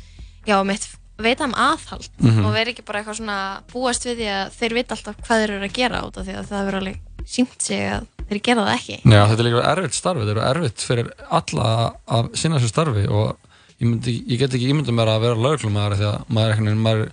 já, 0.48 0.58
mitt, 0.68 0.88
veita 1.20 1.44
um 1.50 1.54
aðhald 1.60 2.08
Mhm. 2.24 2.46
og 2.48 2.54
vera 2.56 2.72
ekki 2.72 2.86
bara 2.88 3.02
eitthvað 3.02 3.18
svona 3.20 3.38
búast 3.74 4.06
við 4.08 4.22
því 4.22 4.28
að 4.32 4.54
þeir 4.56 4.74
vita 4.78 4.96
alltaf 4.96 5.18
hvað 5.20 5.42
þeir 5.44 5.52
eru 5.58 5.66
að 5.68 5.74
gera 5.76 6.02
út 6.08 6.18
af 6.18 6.26
því 6.26 6.36
að 6.40 6.48
það 6.48 6.66
verður 6.70 6.80
alveg 6.80 7.00
sínt 7.28 7.62
sig 7.62 7.82
að 7.92 8.06
þeir 8.30 8.42
gera 8.48 8.64
það 8.64 8.76
ekki. 8.78 8.96
Já, 9.04 9.22
þetta 9.28 9.40
er 9.44 9.48
líka 9.50 9.66
erfitt 9.74 9.98
starfi, 10.00 10.24
þetta 10.30 10.46
er 10.46 10.56
erfitt 10.56 10.86
fyrir 10.88 11.10
alla 11.30 11.68
að 12.08 12.30
sinna 12.40 12.56
þessu 12.60 12.72
starfi 12.72 13.04
og 13.12 13.36
ég, 13.80 13.88
myndi, 13.88 14.14
ég 14.28 14.40
get 14.44 14.54
ekki 14.58 14.70
ímyndum 14.74 14.96
mér 15.00 15.12
að 15.14 15.24
vera 15.26 15.40
lögreglumæður 15.46 15.98
því 16.00 16.08
að 16.10 16.30
maður 16.36 16.50
er, 16.50 16.54
einhvern 16.54 16.70
veginn, 16.70 16.86
maður 16.86 17.04
er 17.08 17.12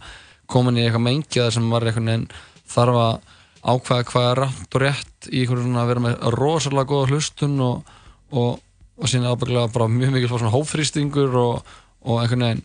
komin 0.53 0.79
í 0.79 0.85
eitthvað 0.87 1.05
mengi 1.07 1.41
þar 1.41 1.55
sem 1.57 1.67
maður 1.71 1.87
er 1.87 1.93
einhvern 1.93 2.12
veginn 2.12 2.29
þarf 2.77 3.01
að 3.03 3.35
ákveða 3.67 4.07
hvað 4.12 4.29
er 4.31 4.41
rætt 4.45 4.77
og 4.79 4.83
rétt 4.85 5.29
í 5.33 5.41
einhvern 5.43 5.64
svona 5.67 5.83
að 5.83 5.91
vera 5.91 6.05
með 6.07 6.17
rosalega 6.37 6.91
góða 6.93 7.11
hlustun 7.11 7.57
og, 7.67 7.93
og, 8.31 8.51
og 9.01 9.11
sína 9.11 9.33
ábygglega 9.35 9.73
bara 9.75 9.89
mjög 9.91 10.14
mikið 10.17 10.33
svona 10.35 10.53
hófrýstingur 10.55 11.39
og, 11.43 11.77
og 12.07 12.21
einhvern 12.23 12.47
veginn 12.47 12.64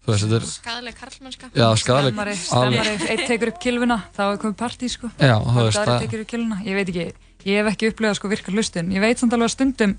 þú 0.00 0.10
veist, 0.14 0.24
þetta 0.24 0.38
er 0.40 0.46
Skadaleg 0.48 0.94
karlmennska. 0.96 1.48
Já, 1.54 1.66
skadaleg- 1.76 2.14
Stemmari, 2.14 2.36
alveg. 2.56 2.84
stemmari, 2.88 3.10
eitt 3.12 3.26
tekur 3.28 3.50
upp 3.52 3.58
kilvuna 3.62 3.98
þá 4.16 4.22
er 4.30 4.38
komið 4.42 4.56
partí 4.62 4.88
sko 4.90 5.10
Já, 5.20 5.34
veist, 5.44 5.76
það 5.76 5.90
það- 5.90 6.04
tekur 6.06 6.22
upp 6.24 6.30
kilvuna, 6.32 6.58
ég 6.64 6.78
veit 6.80 6.88
ekki 6.94 7.04
ég 7.50 7.60
hef 7.60 7.68
ekki 7.74 7.90
upplegað 7.92 8.16
sko 8.18 8.30
virka 8.32 8.52
hlustun 8.54 8.90
ég 8.96 9.04
veit 9.04 9.20
samt 9.20 9.36
alveg 9.36 9.50
að 9.50 9.54
stundum 9.54 9.94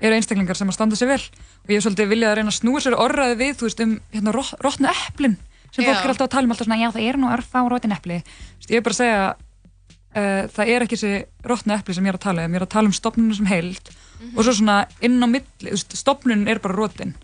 eru 0.00 0.16
einstaklingar 0.16 0.56
sem 0.56 0.70
að 0.70 0.76
standa 0.78 0.96
sér 0.96 1.12
vel. 1.12 1.20
Og 1.64 1.70
ég 1.72 1.78
hef 1.78 1.86
svolítið 1.86 2.10
viljað 2.14 2.32
að 2.32 2.36
reyna 2.40 2.52
að 2.52 2.58
snúa 2.58 2.80
sér 2.80 2.96
orraði 2.96 3.38
við 3.40 3.54
þú 3.60 3.68
veist 3.68 3.84
um 3.84 3.94
hérna 4.14 4.34
rótnu 4.36 4.90
eplin 4.90 5.36
sem 5.70 5.86
fólk 5.86 6.02
er 6.02 6.12
alltaf 6.12 6.26
að 6.26 6.34
tala 6.34 6.48
um 6.48 6.54
alltaf 6.54 6.66
svona 6.66 6.80
já 6.80 6.90
það 6.90 7.06
er 7.06 7.18
nú 7.20 7.30
örfa 7.30 7.62
og 7.62 7.70
rótin 7.70 7.94
epli 7.94 8.16
ég 8.18 8.80
er 8.80 8.82
bara 8.82 8.96
að 8.96 9.00
segja 9.00 9.20
uh, 9.30 10.44
það 10.56 10.72
er 10.74 10.84
ekki 10.84 10.98
þessi 10.98 11.46
rótnu 11.46 11.76
epli 11.76 11.96
sem 11.96 12.06
ég 12.08 12.14
er 12.14 12.18
að 12.18 12.24
tala 12.26 12.46
um. 12.46 12.54
Ég 12.54 12.60
er 12.60 12.66
að 12.66 12.72
tala 12.74 12.90
um 12.90 12.96
stopnunum 12.96 13.36
sem 13.38 13.50
heild 13.50 13.92
og 14.34 14.44
svo 14.44 14.52
svona 14.52 14.82
inn 15.00 15.20
á 15.22 15.28
milli, 15.30 15.70
þú 15.70 15.76
veist, 15.76 15.94
stopnun 15.96 16.48
er 16.50 16.60
bara 16.62 16.76
rótin 16.76 17.14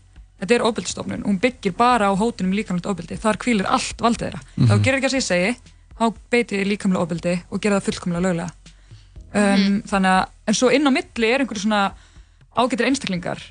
þetta 0.41 0.55
er 0.57 0.64
ofbeldistofnun 0.68 1.24
og 1.24 1.31
hún 1.31 1.41
byggir 1.41 1.74
bara 1.77 2.09
á 2.09 2.12
hótunum 2.16 2.55
líkamlegt 2.57 2.89
ofbeldi. 2.89 3.16
Þar 3.20 3.39
hvílir 3.41 3.68
allt 3.72 4.01
valdið 4.05 4.27
þeirra. 4.27 4.41
Mhm. 4.57 4.68
þá 4.68 4.74
gerir 4.85 4.99
ekki 5.01 5.11
að 5.11 5.18
ég 5.18 5.27
segi 5.27 5.57
þá 5.97 6.05
beiti 6.31 6.61
ég 6.61 6.68
líkamlega 6.68 7.03
ofbeldi 7.03 7.35
og 7.51 7.61
gera 7.61 7.81
það 7.81 7.87
fullkomlega 7.89 8.27
löglega. 8.27 8.51
Um, 9.37 9.83
þannig 9.89 10.12
að 10.12 10.24
en 10.47 10.57
svo 10.57 10.68
inn 10.72 10.87
á 10.89 10.93
milli 10.93 11.31
er 11.33 11.43
einhverju 11.43 11.64
svona 11.64 11.83
ágættir 12.57 12.86
einstaklingar 12.88 13.42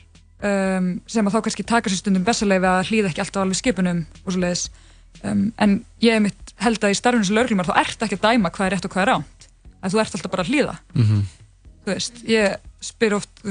um, 0.42 0.90
sem 1.08 1.28
að 1.28 1.36
þá 1.36 1.40
kannski 1.46 1.64
taka 1.68 1.90
sér 1.92 2.02
stundum 2.02 2.26
bessaleifi 2.28 2.70
að 2.72 2.90
hlýða 2.90 3.12
ekki 3.12 3.24
alltaf 3.26 3.44
alveg 3.46 3.60
skipunum 3.62 4.02
og 4.26 4.32
svo 4.34 4.42
leiðis 4.44 4.66
um, 5.24 5.46
en 5.62 5.78
ég 6.04 6.22
mitt 6.26 6.54
held 6.66 6.84
að 6.84 6.94
í 6.96 7.00
starfinu 7.00 7.26
sem 7.28 7.36
lögreglumar 7.38 7.70
þá 7.70 7.80
ert 7.84 8.06
ekki 8.08 8.20
að 8.20 8.26
dæma 8.28 8.52
hvað 8.56 8.68
er 8.70 8.76
rétt 8.78 8.86
og 8.90 8.94
hvað 8.96 9.06
er 9.06 9.12
ránt 9.14 9.48
að 9.86 9.94
þú 9.96 10.02
ert 10.04 10.18
alltaf 10.20 10.32
bara 10.36 10.44
að 10.46 10.52
hlýða 10.52 10.76
Mhm. 10.96 11.24
þú 11.86 11.94
veist, 11.94 12.22
ég 12.26 12.56
spyr 12.82 13.14
oft 13.20 13.46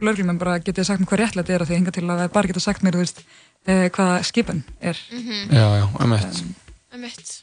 lögreglumar 0.00 0.38
bara 0.38 0.58
getið 0.60 0.84
sagt 0.86 1.00
mér 1.02 1.08
hvað 1.10 1.22
réttlætt 1.24 1.50
er 1.50 1.62
að 1.64 1.68
því 1.72 1.78
hinga 1.80 1.92
til 1.96 2.04
að 2.06 2.18
það 2.22 2.32
bara 2.36 2.46
geta 2.52 2.60
sagt 2.60 2.82
mér 2.86 2.98
veist, 3.00 3.22
eh, 3.66 3.88
hvað 3.90 4.24
skipun 4.28 4.62
er 4.80 4.96
Mhm. 5.12 5.50
Já, 5.50 5.66
já, 5.80 5.84
um 6.04 6.12
eitt 6.12 6.42
Einmitt. 6.92 7.42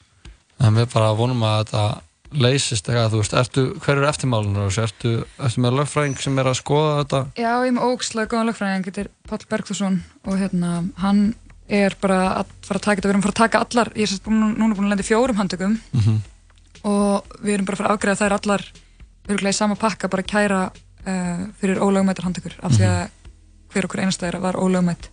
En 0.60 0.74
við 0.74 0.88
bara 0.94 1.12
vonum 1.14 1.42
að 1.44 1.66
þetta 1.66 2.02
leysist 2.42 2.88
eitthvað, 2.90 3.12
þú 3.14 3.20
veist, 3.22 3.34
ertu, 3.42 3.64
hver 3.84 3.98
eru 4.00 4.08
eftirmálunar 4.10 4.68
þessu, 4.70 4.84
ertu, 4.88 5.12
ertu 5.48 5.64
með 5.66 5.78
lögfræðing 5.80 6.20
sem 6.22 6.40
er 6.42 6.50
að 6.52 6.58
skoða 6.60 6.94
þetta? 7.02 7.22
Já, 7.40 7.50
ég 7.64 7.68
er 7.72 7.76
með 7.78 7.88
ógslega 7.92 8.32
góðan 8.34 8.50
lögfræðing, 8.52 8.86
þetta 8.90 9.04
er 9.06 9.10
Páll 9.30 9.46
Bergþórsson 9.52 9.98
og 10.26 10.38
hérna, 10.42 10.72
hann 11.04 11.22
er 11.68 11.96
bara 12.02 12.20
að 12.42 12.54
fara 12.68 12.80
að 12.82 12.86
taka 12.86 12.96
þetta, 13.02 13.08
við 13.10 13.14
erum 13.16 13.24
að 13.24 13.28
fara 13.28 13.36
að 13.36 13.42
taka 13.44 13.62
allar, 13.66 13.92
ég 13.96 14.06
er 14.06 14.12
sérst 14.14 14.26
búin, 14.28 14.42
núna 14.60 14.76
búin 14.78 14.86
að 14.86 14.94
lenda 14.96 15.06
í 15.06 15.10
fjórum 15.10 15.40
handtökum 15.42 15.78
Mhm. 15.96 16.18
og 16.86 17.38
við 17.42 17.54
erum 17.56 17.66
bara 17.66 17.76
að 17.76 17.82
fara 17.82 17.90
að 17.90 17.98
afgreða 17.98 18.20
þær 18.22 18.36
allar 18.40 18.66
örgulega 19.26 19.56
í 19.56 19.58
sama 19.58 19.76
pakka, 19.82 20.08
bara 20.14 20.22
að 20.22 20.32
kæra 20.36 20.60
uh, 20.70 21.46
fyrir 21.60 21.82
ólögumættar 21.82 22.28
handtökur 22.28 22.54
af 22.62 22.72
því 22.78 22.86
að 22.86 23.04
hver 23.74 23.88
okkur 23.88 24.04
einasta 24.04 24.28
þeirra 24.28 24.42
var 24.44 24.60
ólögumætt 24.62 25.08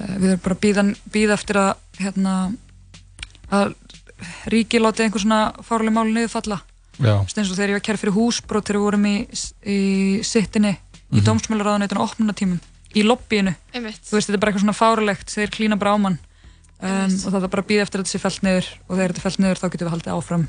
uh, 0.00 0.14
við 0.16 0.30
erum 0.30 0.44
bara 0.46 0.56
að 0.56 0.62
bíða, 0.64 0.84
bíða 1.12 1.36
eftir 1.36 1.60
að 1.60 1.74
hérna, 2.00 2.34
að 3.52 3.74
ríki 4.52 4.78
láti 4.80 5.02
einhver 5.04 5.20
svona 5.24 5.52
fárlega 5.62 5.94
máli 5.96 6.12
niður 6.14 6.32
falla 6.36 6.60
Já. 6.94 7.18
Þú 7.18 7.24
veist, 7.26 7.38
eins 7.38 7.50
og 7.50 7.56
þegar 7.58 7.70
ég 7.72 7.78
var 7.80 7.86
kærð 7.88 8.00
fyrir 8.04 8.14
húsbrot 8.14 8.64
þegar 8.68 8.78
við 8.78 8.84
vorum 8.86 9.06
í, 9.10 9.16
í 9.66 9.78
sittinni 10.22 10.76
í 11.10 11.18
Mhm. 11.18 11.24
dómsmjölaráðuneytun 11.26 11.98
á 11.98 12.06
opnunatímum 12.06 12.60
í 12.94 13.02
lobbyinu 13.02 13.54
Einmitt. 13.74 13.98
þú 14.06 14.14
veist, 14.14 14.28
þetta 14.30 14.34
er 14.34 14.38
bara 14.38 14.52
eitthvað 14.52 14.64
svona 14.64 14.78
fárulegt 14.78 15.26
þeir 15.34 15.50
klína 15.50 15.78
bara 15.78 15.94
á 15.94 15.98
mann 15.98 16.18
um, 16.82 17.10
og 17.26 17.30
það 17.34 17.42
er 17.42 17.48
bara 17.50 17.62
að 17.62 17.68
býða 17.70 17.82
eftir 17.82 18.00
að 18.00 18.04
þetta 18.04 18.14
sé 18.14 18.22
fælt 18.22 18.42
niður 18.46 18.66
og 18.88 18.96
þegar 18.96 19.08
þetta 19.12 19.18
er 19.18 19.26
fælt 19.26 19.38
niður 19.42 19.58
þá 19.58 19.66
getum 19.74 19.86
við 19.88 19.94
haldið 19.94 20.14
áfram 20.14 20.46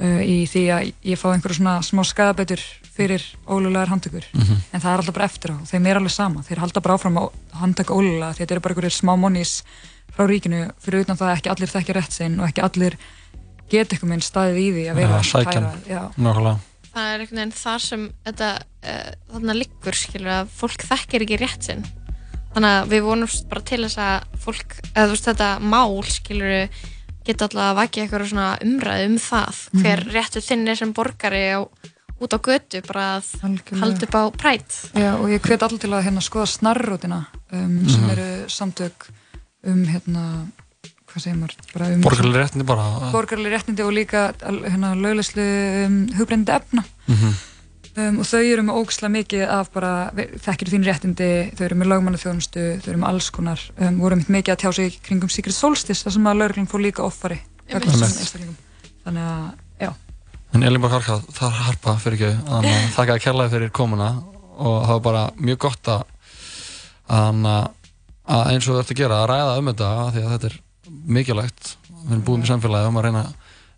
uh, 0.00 0.22
í 0.24 0.36
því 0.48 0.62
að 0.72 0.92
ég 1.04 1.18
fá 1.20 1.26
einhverju 1.34 1.56
svona 1.60 1.74
smá 1.84 2.02
skadabætur 2.04 2.60
fyrir 2.94 3.22
ólulegar 3.46 3.88
handtökur 3.92 4.24
Mhm. 4.32 4.56
en 4.72 4.80
það 4.80 4.92
er 4.92 4.98
alltaf 5.04 5.14
bara 5.14 5.24
eftir 5.28 5.50
á 5.52 5.56
og 5.60 5.66
þeim 5.68 5.86
er 5.86 5.96
alveg 6.00 6.10
sama 6.16 6.40
þeir 6.42 6.58
halda 6.64 6.80
bara 6.80 6.94
áfram 6.96 7.16
að 7.20 7.30
handtaka 7.60 7.92
ólulega 7.94 8.32
því 8.34 8.40
þetta 8.40 8.52
eru 8.56 8.60
bara 8.60 8.74
einhverjir 8.74 8.96
smá 9.00 9.12
monís 9.20 9.62
frá 10.12 10.26
ríkinu 10.28 10.60
fyrir 10.82 11.00
utan 11.06 11.16
það 11.16 11.28
að 11.30 11.36
ekki 11.38 11.50
allir 11.54 11.68
þekkja 11.74 11.94
rétt 11.94 12.12
sinn 12.12 12.40
og 12.40 12.46
ekki 12.48 12.62
allir 12.62 12.96
geta 13.70 13.94
eitthvað 13.96 14.08
minn 14.12 14.20
staðið 14.22 14.58
í 14.60 14.68
því 14.74 14.84
að 14.92 14.96
vera 15.00 15.18
Já, 15.18 15.28
sækjan. 15.32 15.68
kæra-. 15.88 16.10
Nákvæmlega. 16.16 16.58
það 16.94 17.08
er 17.14 17.20
einhvern 17.24 17.38
veginn 17.40 17.52
þar 17.58 17.78
sem 17.82 18.02
þetta 18.24 18.48
uh, 18.84 19.12
þarna 19.32 19.54
liggur 19.58 19.94
skilur 19.98 20.34
að 20.38 20.48
fólk 20.54 20.84
þekkir 20.90 21.24
ekki 21.26 21.38
rétt 21.40 21.62
sinn 21.70 21.84
þannig 22.54 22.70
að 22.70 22.90
við 22.92 23.02
vonumst 23.08 23.48
bara 23.50 23.60
til 23.66 23.80
þess 23.82 23.98
að 23.98 24.38
fólk, 24.44 24.76
eða 24.94 25.06
þú 25.08 25.14
veist 25.16 25.24
þetta 25.30 25.48
mál 25.60 25.96
skilur 26.06 26.68
geta 27.24 27.48
alltaf 27.48 27.64
að 27.64 27.78
vakja 27.80 28.04
eitthvað 28.04 28.28
svona 28.30 28.50
umræðu 28.62 29.08
um 29.10 29.18
það 29.18 29.58
hver 29.80 30.04
Mhm. 30.04 30.12
réttu 30.14 30.40
þinn 30.44 30.68
er 30.68 30.76
sem 30.76 30.92
borgari 30.94 31.42
á, 31.56 31.60
út 32.20 32.30
á 32.30 32.38
götu 32.38 32.82
bara 32.86 33.06
að 33.18 33.32
Algjörlega. 33.42 33.80
halda 33.80 34.06
upp 34.06 34.14
á 34.14 34.22
prætt 34.38 34.70
Já, 34.94 35.10
og 35.18 35.26
ég 35.32 35.40
hvet 35.42 35.62
allir 35.66 35.80
til 35.80 35.90
að 35.90 36.04
hérna, 36.04 36.20
skoða 36.22 36.46
snarrótina 36.46 37.26
um, 37.50 37.88
sem 37.88 38.02
Mhm. 38.04 38.10
eru 38.10 38.28
samtök 38.46 39.08
um 39.70 39.80
hérna, 39.88 40.24
hvað 41.10 41.22
segir 41.24 41.38
maður? 41.40 41.56
Bara 41.72 41.88
um 41.94 42.04
Borgarleg 42.04 42.40
réttindi 42.42 42.66
bara. 42.68 42.84
borgarlega 43.14 43.56
réttindi 43.56 43.84
og 43.86 43.92
líka 43.96 44.22
hérna, 44.42 44.94
löglegslu 44.98 45.44
um, 45.86 45.98
hugbreyndi 46.18 46.52
efna. 46.54 46.84
Mhm. 47.06 47.34
um, 47.96 48.18
og 48.18 48.26
þau 48.26 48.40
eru 48.42 48.62
með 48.66 48.78
ógsla 48.82 49.08
mikið 49.14 49.44
af 49.48 49.70
bara 49.74 49.92
þekkir 50.44 50.72
þín 50.72 50.86
réttindi, 50.88 51.30
þau 51.56 51.64
eru 51.68 51.76
með 51.78 51.90
lögmannaþjónustu 51.92 52.64
þau 52.82 52.88
eru 52.90 52.98
með 53.04 53.08
alls 53.12 53.30
konar, 53.30 53.60
um, 53.78 53.98
voru 54.02 54.16
mitt 54.18 54.32
mikið 54.34 54.54
að 54.56 54.62
tjá 54.64 54.72
sig 54.80 54.96
kringum 55.06 55.30
Secret 55.30 55.54
Solstice 55.54 56.02
þar 56.04 56.16
sem 56.16 56.26
að 56.26 56.40
lögreglum 56.42 56.66
fór 56.70 56.82
líka 56.82 57.04
offari 57.06 57.38
þannig 59.04 59.22
að, 59.22 59.54
já. 59.80 59.92
En 60.54 60.62
Elinborg 60.62 60.92
Harka, 60.94 61.20
það 61.34 61.48
er 61.48 61.62
harpa 61.68 61.94
fyrir 62.02 62.18
ekki 62.18 62.32
þannig 62.48 62.74
að 62.74 62.90
þakka 62.96 63.14
að 63.16 63.22
kærlega 63.24 63.52
fyrir 63.54 63.70
komuna 63.74 64.10
og 64.54 64.76
það 64.86 64.92
var 64.94 65.00
bara 65.06 65.22
mjög 65.38 65.58
gott 65.64 65.88
að 65.94 66.04
að, 67.10 67.48
að 68.24 68.44
eins 68.52 68.68
og 68.68 68.74
þú 68.76 68.82
ert 68.82 68.92
að 68.94 69.00
gera 69.02 69.18
að 69.22 69.26
ræða 69.32 69.56
um 69.60 69.70
þetta 69.72 69.88
af 70.04 70.12
því 70.14 70.22
að 70.24 70.30
þetta 70.34 70.50
er 70.50 70.56
mikilvægt. 71.16 71.72
Við 72.04 72.12
erum 72.12 72.24
búin 72.28 72.44
í 72.44 72.48
samfélagi 72.48 72.90
um 72.90 72.98
að 73.00 73.06
reyna, 73.08 73.24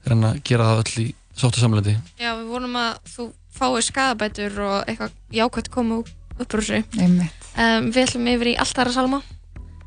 reyna 0.07 0.32
að 0.34 0.42
gera 0.49 0.68
það 0.70 0.82
öll 0.82 1.03
í 1.05 1.07
sóttu 1.36 1.61
samlendi 1.62 1.94
Já, 2.18 2.30
við 2.38 2.47
vonum 2.51 2.76
að 2.80 2.97
þú 3.12 3.26
fáið 3.57 3.84
skadabætur 3.86 4.61
og 4.66 4.76
eitthvað 4.90 5.14
jákvæmt 5.36 5.70
koma 5.72 6.01
upp 6.03 6.53
úr 6.57 6.61
þessu. 6.61 6.82
Um, 7.57 7.88
Við 7.88 8.03
ætlum 8.03 8.26
yfir 8.34 8.51
í 8.53 8.57
Alltara 8.61 8.92
Salma. 8.92 9.22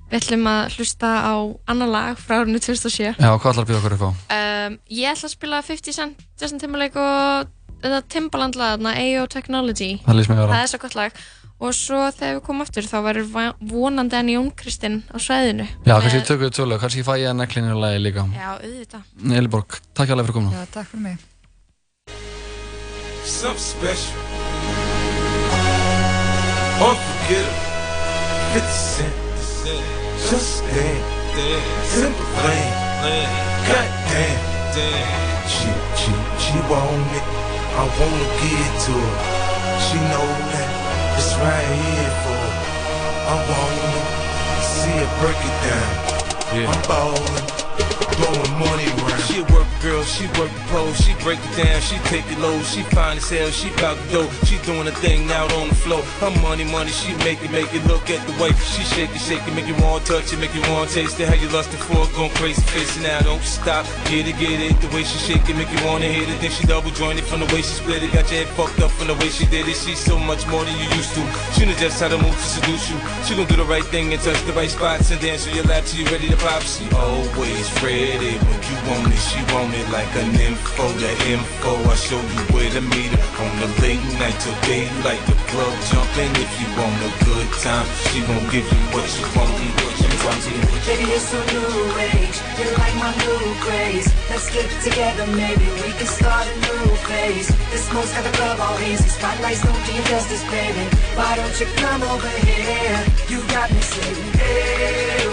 Við 0.10 0.18
ætlum 0.24 0.48
að 0.50 0.78
hlusta 0.80 1.10
á 1.22 1.34
annar 1.70 1.92
lag 1.94 2.18
frá 2.18 2.40
árinu 2.42 2.58
2007 2.58 3.20
Já, 3.22 3.30
hvað 3.30 3.52
ætlar 3.52 3.62
að 3.62 3.68
byrja 3.70 3.82
okkur 3.84 3.96
upp 3.98 4.06
á? 4.08 4.12
um, 4.40 4.78
Ég 4.90 5.12
ætla 5.12 5.30
að 5.30 5.36
spila 5.36 5.60
50 5.68 5.94
Cent, 6.00 6.24
Justin 6.42 6.64
Timberlake 6.64 6.98
og 6.98 7.52
þetta 7.84 8.00
Timbaland 8.10 8.58
lag, 8.58 8.80
þarna, 8.80 8.96
AO 8.98 9.28
Technology. 9.30 9.92
Það 10.08 10.58
er 10.58 10.72
svo 10.72 10.82
gott 10.82 10.98
lag 10.98 11.22
og 11.60 11.74
svo 11.76 12.06
þegar 12.16 12.38
við 12.38 12.44
komum 12.48 12.64
aftur 12.66 12.88
þá 12.88 12.98
verður 13.04 13.54
vonandi 13.72 14.20
enn 14.20 14.34
Jón 14.36 14.52
Kristinn 14.56 15.02
á 15.12 15.18
sveðinu 15.20 15.68
Já, 15.86 15.96
kannski 16.00 16.22
tökum 16.28 16.46
við 16.48 16.56
tölu, 16.60 16.80
kannski 16.80 17.04
fæ 17.04 17.14
ég 17.20 17.32
að 17.34 17.40
neklinu 17.42 17.76
lagi 17.80 18.00
líka 18.04 18.24
Já, 18.36 18.50
auðvitað 18.60 19.36
Elinborg, 19.40 19.80
takk 19.94 20.16
alveg 20.16 20.30
fyrir 20.30 20.40
komuna 20.40 20.62
Já, 20.62 20.70
takk 20.78 20.94
fyrir 20.94 21.04
mig 21.10 21.18
Something 23.30 23.60
special. 23.60 24.18
Unforgettable. 26.82 27.68
50 28.56 28.64
Cent. 28.74 29.14
Just 30.30 30.64
damn. 30.66 31.04
Simple 31.86 32.26
thing. 32.42 32.74
God 33.70 33.90
damn. 34.10 34.42
She, 35.54 35.70
she, 36.00 36.12
she 36.42 36.58
want 36.72 37.12
it. 37.20 37.26
I 37.78 37.84
wanna 38.00 38.28
give 38.42 38.60
it 38.66 38.74
to 38.88 38.94
her. 38.98 39.18
She 39.86 39.98
know 40.10 40.28
that 40.52 40.69
it's 41.20 41.36
right 41.36 41.68
here 41.68 42.12
for. 42.24 42.44
I 43.28 43.36
want 43.50 43.76
it. 43.92 44.08
See 44.64 44.98
it 45.04 45.12
break 45.20 45.40
it 45.50 45.56
down. 45.68 45.92
Yeah. 46.56 46.72
I'm 46.72 46.82
ballin'. 46.88 47.46
Blowing 48.18 48.54
money 48.60 48.88
around. 48.88 49.59
Girl, 49.82 50.04
she 50.04 50.28
work 50.36 50.52
the 50.52 50.66
pole, 50.68 50.92
she 50.92 51.16
break 51.24 51.40
it 51.40 51.64
down, 51.64 51.80
she 51.80 51.96
take 52.12 52.28
it 52.28 52.38
low, 52.40 52.60
she 52.64 52.84
fine 52.92 53.16
as 53.16 53.30
hell, 53.30 53.50
she 53.50 53.70
bout 53.80 53.96
the 53.96 54.12
dough, 54.12 54.30
she 54.44 54.60
doing 54.68 54.86
a 54.88 54.92
thing 54.92 55.32
out 55.32 55.54
on 55.54 55.70
the 55.70 55.76
floor. 55.76 56.04
Her 56.20 56.36
money, 56.44 56.66
money, 56.66 56.92
she 56.92 57.16
make 57.24 57.42
it, 57.42 57.52
make 57.52 57.74
it 57.74 57.88
look 57.88 58.10
at 58.10 58.20
the 58.28 58.36
way 58.44 58.52
she 58.76 58.84
shake 58.84 59.16
it, 59.16 59.24
shake 59.24 59.40
it, 59.48 59.56
make 59.56 59.68
you 59.72 59.80
want 59.80 60.04
to 60.04 60.20
touch 60.20 60.34
it, 60.34 60.40
make 60.40 60.54
you 60.54 60.60
want 60.68 60.90
to 60.90 60.96
taste 61.00 61.18
it. 61.22 61.30
How 61.30 61.36
you 61.36 61.48
lustin' 61.56 61.80
for 61.80 62.04
it, 62.04 62.12
going 62.12 62.30
crazy, 62.36 62.62
facing 62.76 63.04
now, 63.04 63.22
don't 63.22 63.42
stop, 63.42 63.88
get 64.12 64.28
it, 64.28 64.36
get 64.36 64.60
it. 64.60 64.76
The 64.84 64.92
way 64.92 65.08
she 65.08 65.16
shake 65.16 65.48
it, 65.48 65.56
make 65.56 65.72
you 65.72 65.80
wanna 65.88 66.12
hit 66.12 66.28
it. 66.28 66.42
Then 66.42 66.52
she 66.52 66.68
double 66.68 66.92
jointed 66.92 67.24
from 67.24 67.40
the 67.40 67.48
way 67.56 67.64
she 67.64 67.80
split 67.80 68.04
it, 68.04 68.12
got 68.12 68.28
your 68.28 68.44
head 68.44 68.52
fucked 68.60 68.84
up 68.84 68.92
from 68.92 69.08
the 69.08 69.16
way 69.16 69.30
she 69.32 69.46
did 69.48 69.64
it. 69.64 69.80
She's 69.80 70.00
so 70.00 70.20
much 70.20 70.46
more 70.52 70.66
than 70.66 70.76
you 70.76 70.92
used 70.92 71.16
to. 71.16 71.24
She 71.56 71.64
knows 71.64 71.80
just 71.80 72.04
how 72.04 72.10
to 72.12 72.20
move 72.20 72.36
to 72.36 72.48
seduce 72.60 72.92
you. 72.92 73.00
She 73.24 73.32
gon' 73.32 73.48
do 73.48 73.56
the 73.56 73.64
right 73.64 73.86
thing 73.88 74.12
and 74.12 74.20
touch 74.22 74.44
the 74.44 74.52
right 74.60 74.70
spots 74.70 75.10
and 75.12 75.22
dance 75.24 75.48
on 75.48 75.56
your 75.56 75.64
lap 75.72 75.88
till 75.88 76.04
you 76.04 76.06
ready 76.12 76.28
to 76.28 76.36
pop. 76.36 76.68
She 76.68 76.84
always 77.00 77.72
ready 77.80 78.36
when 78.44 78.60
you 78.68 78.76
want 78.92 79.08
it. 79.08 79.24
She 79.24 79.40
want 79.56 79.69
it 79.74 79.88
like 79.90 80.14
an 80.16 80.34
info, 80.40 80.88
the 81.00 81.12
info. 81.30 81.72
I 81.90 81.96
show 81.96 82.22
you 82.22 82.42
where 82.54 82.70
to 82.72 82.82
meet 82.82 83.12
her 83.12 83.44
on 83.44 83.52
the 83.62 83.70
late 83.82 84.04
night 84.20 84.38
till 84.40 84.58
daylight. 84.66 85.22
The 85.28 85.36
club 85.50 85.74
jumping 85.90 86.34
if 86.44 86.52
you 86.60 86.68
want 86.78 86.98
a 87.04 87.12
good 87.26 87.50
time. 87.64 87.88
She 88.10 88.20
gon' 88.26 88.46
give 88.50 88.68
you 88.68 88.82
what 88.94 89.08
you 89.18 89.26
want 89.36 89.50
what 89.84 89.96
you 90.02 90.10
want. 90.26 90.42
Baby, 90.86 91.06
you're 91.12 91.20
so 91.20 91.40
new 91.54 91.70
age. 92.00 92.38
You're 92.58 92.76
like 92.78 92.96
my 92.98 93.12
new 93.24 93.42
craze. 93.64 94.08
Let's 94.30 94.48
get 94.54 94.68
together, 94.84 95.26
maybe 95.28 95.66
we 95.84 95.92
can 95.98 96.08
start 96.08 96.46
a 96.48 96.56
new 96.66 96.96
phase. 97.08 97.48
This 97.72 97.84
smoke's 97.90 98.14
got 98.14 98.24
the 98.24 98.34
club 98.38 98.60
all 98.60 98.78
hazy. 98.78 99.10
Spotlights 99.10 99.62
don't 99.64 99.86
do 99.86 99.92
you 99.94 100.04
justice, 100.04 100.44
baby. 100.50 100.86
Why 101.18 101.36
don't 101.36 101.56
you 101.60 101.68
come 101.78 102.02
over 102.04 102.34
here? 102.46 103.00
You 103.30 103.40
got 103.50 103.72
me 103.72 103.82
saying, 103.82 104.34
hey, 104.40 105.26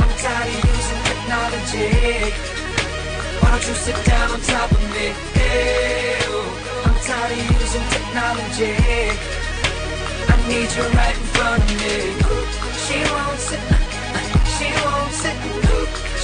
I'm 0.00 0.12
tired 0.22 0.48
of 0.48 0.64
using 0.72 1.02
technology. 1.10 2.63
Don't 3.54 3.68
you 3.68 3.74
sit 3.74 3.94
down 4.04 4.32
on 4.32 4.40
top 4.40 4.68
of 4.68 4.82
me? 4.90 5.14
Oh, 6.26 6.42
I'm 6.86 6.96
tired 7.06 7.38
of 7.38 7.54
using 7.54 7.86
technology. 7.94 8.74
I 10.26 10.34
need 10.50 10.66
you 10.74 10.82
right 10.98 11.14
in 11.14 11.26
front 11.38 11.62
of 11.62 11.70
me. 11.78 12.18
She 12.82 12.98
won't 13.14 13.38
sit. 13.38 13.62
She 14.58 14.66
won't 14.82 15.12
sit, 15.14 15.38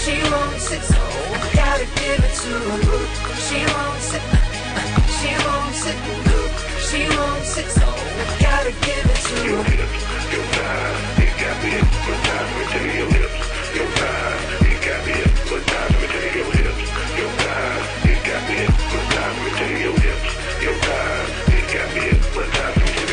she 0.03 0.14
won't 0.26 0.59
sit, 0.59 0.83
so 0.83 0.99
I 0.99 1.47
gotta 1.55 1.87
give 2.03 2.18
it 2.18 2.35
to 2.43 2.51
her. 2.66 2.99
She 3.47 3.62
won't 3.62 4.03
sit, 4.11 4.24
she 5.22 5.31
won't 5.47 5.74
sit, 5.83 5.99
she 6.83 7.01
won't 7.14 7.45
sit, 7.47 7.68
so 7.70 7.87
I 7.87 8.35
gotta 8.43 8.72
give 8.83 9.07
it 9.07 9.20
to 9.31 9.37
her. 9.39 9.70
Your 10.35 10.47
thighs, 10.51 11.22
it 11.22 11.33
got 11.39 11.57
me 11.62 11.70
hypnotized. 11.78 12.74
Your 12.99 13.07
lips. 13.07 13.39
Your 13.76 13.87
thighs, 13.87 14.66
it 14.66 14.78
got 14.83 15.07
me 15.07 15.12
hypnotized. 15.12 15.99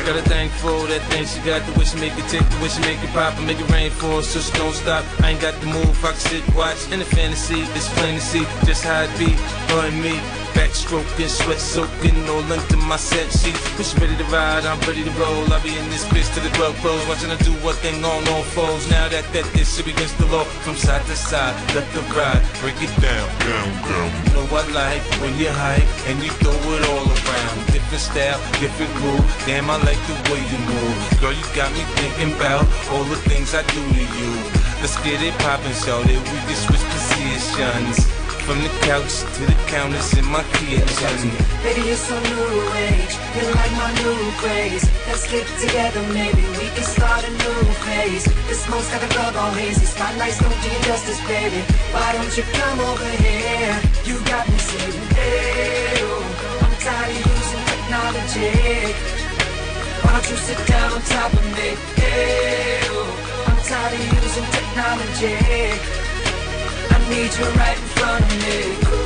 Got 0.07 0.19
a 0.19 0.29
thing 0.29 0.47
for 0.63 0.87
that 0.87 1.01
thing 1.11 1.25
she 1.25 1.41
got, 1.41 1.67
the 1.67 1.77
wish 1.77 1.93
make 1.95 2.13
it 2.15 2.23
tick, 2.29 2.39
the 2.39 2.59
wish 2.61 2.79
make 2.79 2.97
it 3.03 3.09
pop 3.11 3.35
and 3.35 3.45
make 3.45 3.59
it 3.59 3.69
rain 3.69 3.91
for 3.91 4.23
so 4.23 4.39
she 4.39 4.57
don't 4.57 4.71
stop. 4.71 5.03
I 5.19 5.31
ain't 5.31 5.41
got 5.41 5.59
the 5.59 5.67
move, 5.67 5.99
I 5.99 6.11
can 6.11 6.19
sit, 6.31 6.55
watch, 6.55 6.89
in 6.93 6.99
the 6.99 7.05
fantasy, 7.05 7.59
it's 7.75 7.89
plain 7.99 8.15
to 8.15 8.21
see 8.21 8.45
just 8.63 8.85
how 8.85 9.03
it 9.03 9.11
be, 9.19 9.35
her 9.67 9.85
and 9.85 10.01
me. 10.01 10.46
Backstroking, 10.67 11.29
sweat 11.31 11.59
soaking, 11.59 12.27
all 12.27 12.43
into 12.51 12.75
my 12.75 12.97
set 12.97 13.31
sheet. 13.31 13.55
She 13.79 13.95
ready 14.03 14.17
to 14.17 14.27
ride, 14.35 14.65
I'm 14.65 14.79
ready 14.83 15.01
to 15.01 15.11
roll. 15.11 15.47
I'll 15.53 15.63
be 15.63 15.71
in 15.71 15.87
this 15.87 16.03
bitch 16.11 16.27
till 16.35 16.43
the 16.43 16.51
club 16.59 16.75
close, 16.83 16.99
watching 17.07 17.29
her 17.29 17.39
do 17.39 17.55
what 17.63 17.75
thing 17.79 18.03
on 18.03 18.27
all 18.27 18.43
foes. 18.51 18.83
Now 18.91 19.07
that 19.07 19.23
that 19.31 19.47
this 19.55 19.77
shit 19.77 19.87
against 19.87 20.17
the 20.17 20.25
law, 20.27 20.43
from 20.67 20.75
side 20.75 21.05
to 21.07 21.15
side, 21.15 21.55
left 21.71 21.87
to 21.95 22.03
right, 22.11 22.43
break 22.59 22.75
it 22.83 22.91
down, 22.99 23.27
down, 23.47 23.69
down. 23.87 24.11
You 24.11 24.31
know 24.35 24.43
I 24.51 24.67
like 24.75 25.03
when 25.23 25.39
you 25.39 25.47
hype 25.47 25.87
and 26.11 26.19
you 26.19 26.35
throw 26.43 26.51
it 26.51 26.83
all 26.91 27.07
around. 27.15 27.55
Different 27.71 28.03
style, 28.03 28.39
different 28.59 28.91
move. 28.99 29.23
Damn, 29.47 29.71
I 29.71 29.79
like 29.87 30.01
the 30.11 30.19
way 30.27 30.43
you 30.51 30.59
move. 30.67 30.99
Girl, 31.23 31.31
you 31.31 31.47
got 31.55 31.71
me 31.71 31.87
thinking 31.95 32.35
about 32.35 32.67
all 32.91 33.07
the 33.07 33.15
things 33.31 33.55
I 33.55 33.63
do 33.71 33.79
to 33.87 34.03
you. 34.19 34.31
Let's 34.83 34.99
get 34.99 35.23
it 35.23 35.31
poppin', 35.39 35.71
show 35.79 36.03
that 36.03 36.21
we 36.27 36.37
can 36.43 36.59
switch 36.59 36.83
positions. 36.91 38.26
From 38.47 38.63
the 38.63 38.71
couch 38.87 39.27
to 39.35 39.41
the 39.43 39.57
counters 39.67 40.17
in 40.17 40.23
my 40.23 40.41
kitchen. 40.55 41.31
Baby, 41.67 41.81
you're 41.83 41.99
so 41.99 42.15
new 42.15 42.63
age, 42.79 43.13
you're 43.35 43.51
like 43.51 43.73
my 43.75 43.91
new 43.99 44.31
craze. 44.39 44.87
Let's 45.05 45.29
get 45.29 45.45
together, 45.59 45.99
maybe 46.15 46.39
we 46.55 46.71
can 46.71 46.87
start 46.87 47.27
a 47.27 47.29
new 47.29 47.59
phase. 47.83 48.23
This 48.47 48.63
smoke's 48.63 48.89
got 48.89 49.01
the 49.01 49.11
club 49.11 49.35
all 49.35 49.51
hazy, 49.51 49.85
spotlights 49.85 50.39
don't 50.39 50.55
do 50.63 50.69
you 50.71 50.79
justice, 50.87 51.19
baby. 51.27 51.59
Why 51.91 52.13
don't 52.15 52.31
you 52.37 52.43
come 52.55 52.79
over 52.87 53.11
here? 53.19 53.75
You 54.07 54.15
got 54.31 54.47
me 54.47 54.57
saying, 54.57 54.95
hey, 55.19 55.99
oh, 56.07 56.63
I'm 56.63 56.75
tired 56.79 57.19
of 57.19 57.27
using 57.27 57.63
technology. 57.67 58.95
Why 60.07 60.11
don't 60.15 60.29
you 60.31 60.37
sit 60.39 60.59
down 60.71 60.93
on 60.95 61.01
top 61.01 61.33
of 61.33 61.45
me? 61.51 61.75
Hey, 61.99 62.79
oh, 62.95 63.11
of 63.91 64.23
using 64.23 64.47
technology. 64.55 66.07
Need 67.09 67.33
you 67.37 67.45
right 67.45 67.77
in 67.77 67.83
front 67.85 68.33
of 68.33 68.91
me. 68.91 68.96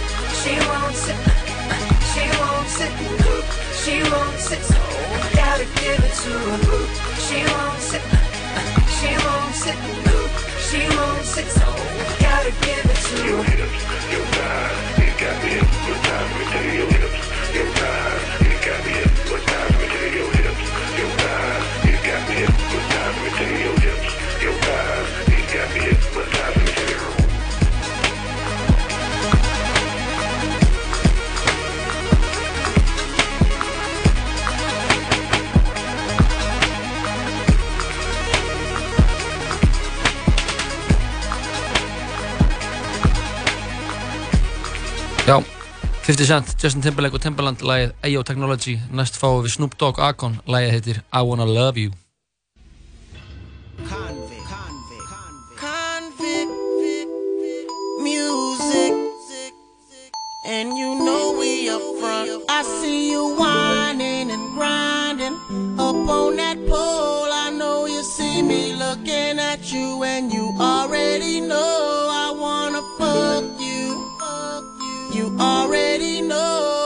50 46.11 46.25
Cent, 46.25 46.55
Justin 46.63 46.81
Timberlake 46.81 47.15
og 47.15 47.21
Timberland 47.23 47.61
lagið 47.63 47.91
Ayo 48.03 48.21
Technology 48.27 48.73
næst 48.91 49.15
fáum 49.15 49.37
við 49.45 49.53
Snoop 49.53 49.77
Dogg 49.79 49.99
Akon 50.03 50.33
lagið 50.43 50.73
heitir 50.75 50.97
I 51.07 51.21
Wanna 51.23 51.45
Love 51.47 51.79
You 51.79 51.91
music. 58.03 58.91
And 60.51 60.75
you 60.75 60.89
know 61.05 61.37
we 61.39 61.69
up 61.69 61.85
front. 62.01 62.43
I 62.49 62.61
see 62.81 63.11
you 63.11 63.23
whining 63.39 64.31
and 64.35 64.45
grinding 64.57 65.37
up 65.79 65.95
on 66.19 66.35
that 66.35 66.57
pole. 66.67 67.31
I 67.45 67.51
know 67.55 67.85
you 67.85 68.03
see 68.03 68.41
me 68.41 68.73
looking 68.73 69.39
at 69.39 69.71
you, 69.71 70.03
and 70.03 70.33
you 70.33 70.57
already 70.59 71.39
know 71.39 71.90
already 75.41 76.21
know 76.21 76.80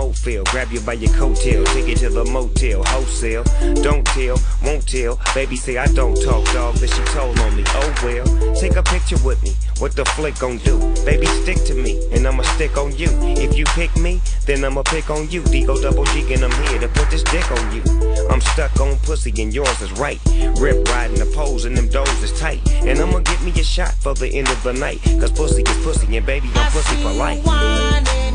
as 0.00 0.44
Grab 0.50 0.70
you 0.70 0.80
by 0.80 0.92
your 0.92 1.10
coattail, 1.10 1.64
take 1.74 1.88
it 1.88 1.98
to 1.98 2.08
the 2.08 2.24
motel, 2.24 2.82
wholesale. 2.84 3.42
Don't 3.82 4.06
tell, 4.06 4.36
won't 4.62 4.86
tell. 4.86 5.18
Baby 5.34 5.56
say 5.56 5.76
I 5.76 5.86
don't 5.86 6.14
talk, 6.14 6.44
dog, 6.52 6.76
but 6.80 6.88
she 6.88 7.02
told 7.12 7.38
on 7.40 7.56
me. 7.56 7.64
Oh 7.68 7.94
well, 8.04 8.54
take 8.54 8.76
a 8.76 8.82
picture 8.82 9.18
with 9.24 9.42
me. 9.42 9.54
What 9.78 9.94
the 9.94 10.04
flick 10.04 10.38
gon' 10.38 10.58
do? 10.58 10.78
Baby, 11.04 11.26
stick 11.26 11.58
to 11.66 11.74
me, 11.74 12.00
and 12.12 12.26
I'ma 12.26 12.42
stick 12.42 12.76
on 12.76 12.94
you. 12.96 13.08
If 13.38 13.56
you 13.56 13.64
pick 13.66 13.94
me, 13.96 14.20
then 14.46 14.64
I'ma 14.64 14.82
pick 14.82 15.10
on 15.10 15.30
you. 15.30 15.42
D-O 15.44 15.80
double 15.80 16.04
G, 16.06 16.32
and 16.32 16.44
I'm 16.44 16.66
here 16.66 16.80
to 16.80 16.88
put 16.88 17.10
this 17.10 17.22
dick 17.24 17.50
on 17.50 17.74
you. 17.74 17.82
I'm 18.30 18.40
stuck 18.40 18.78
on 18.80 18.96
pussy, 18.98 19.32
and 19.42 19.52
yours 19.52 19.80
is 19.80 19.92
right. 19.92 20.20
Rip 20.58 20.86
riding 20.88 21.18
the 21.18 21.30
pose, 21.34 21.64
and 21.64 21.76
them 21.76 21.88
doors 21.88 22.22
is 22.22 22.38
tight. 22.38 22.60
And 22.82 22.98
I'ma 22.98 23.20
get 23.20 23.42
me 23.42 23.50
a 23.52 23.64
shot 23.64 23.94
for 23.94 24.14
the 24.14 24.28
end 24.28 24.48
of 24.48 24.62
the 24.62 24.72
night. 24.72 25.00
Cause 25.20 25.32
pussy 25.32 25.62
is 25.62 25.84
pussy, 25.84 26.16
and 26.16 26.26
baby, 26.26 26.48
I'm 26.54 26.70
pussy 26.72 26.96
for 26.96 27.12
life. 27.12 28.27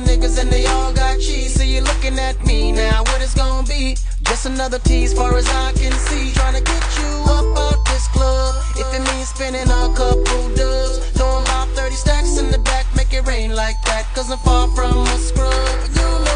Niggas 0.00 0.40
and 0.40 0.50
they 0.50 0.66
all 0.66 0.92
got 0.92 1.18
cheese. 1.18 1.54
So 1.54 1.62
you 1.62 1.80
looking 1.82 2.18
at 2.18 2.44
me 2.46 2.72
now, 2.72 3.02
what 3.02 3.22
it's 3.22 3.34
gonna 3.34 3.66
be? 3.66 3.96
Just 4.22 4.46
another 4.46 4.78
tease, 4.78 5.12
far 5.12 5.36
as 5.36 5.48
I 5.48 5.72
can 5.72 5.92
see. 5.92 6.32
Trying 6.32 6.54
to 6.54 6.62
get 6.62 6.84
you 6.98 7.10
up 7.28 7.58
out 7.58 7.84
this 7.86 8.08
club. 8.08 8.54
If 8.76 8.88
it 8.94 9.02
means 9.12 9.28
spending 9.28 9.68
a 9.68 9.94
couple 9.94 10.54
dubs. 10.54 11.07
Throwing 11.88 11.96
30 11.96 11.96
stacks 11.96 12.38
in 12.38 12.50
the 12.50 12.58
back, 12.58 12.84
make 12.94 13.14
it 13.14 13.26
rain 13.26 13.54
like 13.54 13.80
that. 13.82 14.04
Cause 14.14 14.30
I'm 14.30 14.38
far 14.38 14.68
from 14.68 15.06
a 15.06 15.18
scrub. 15.18 16.27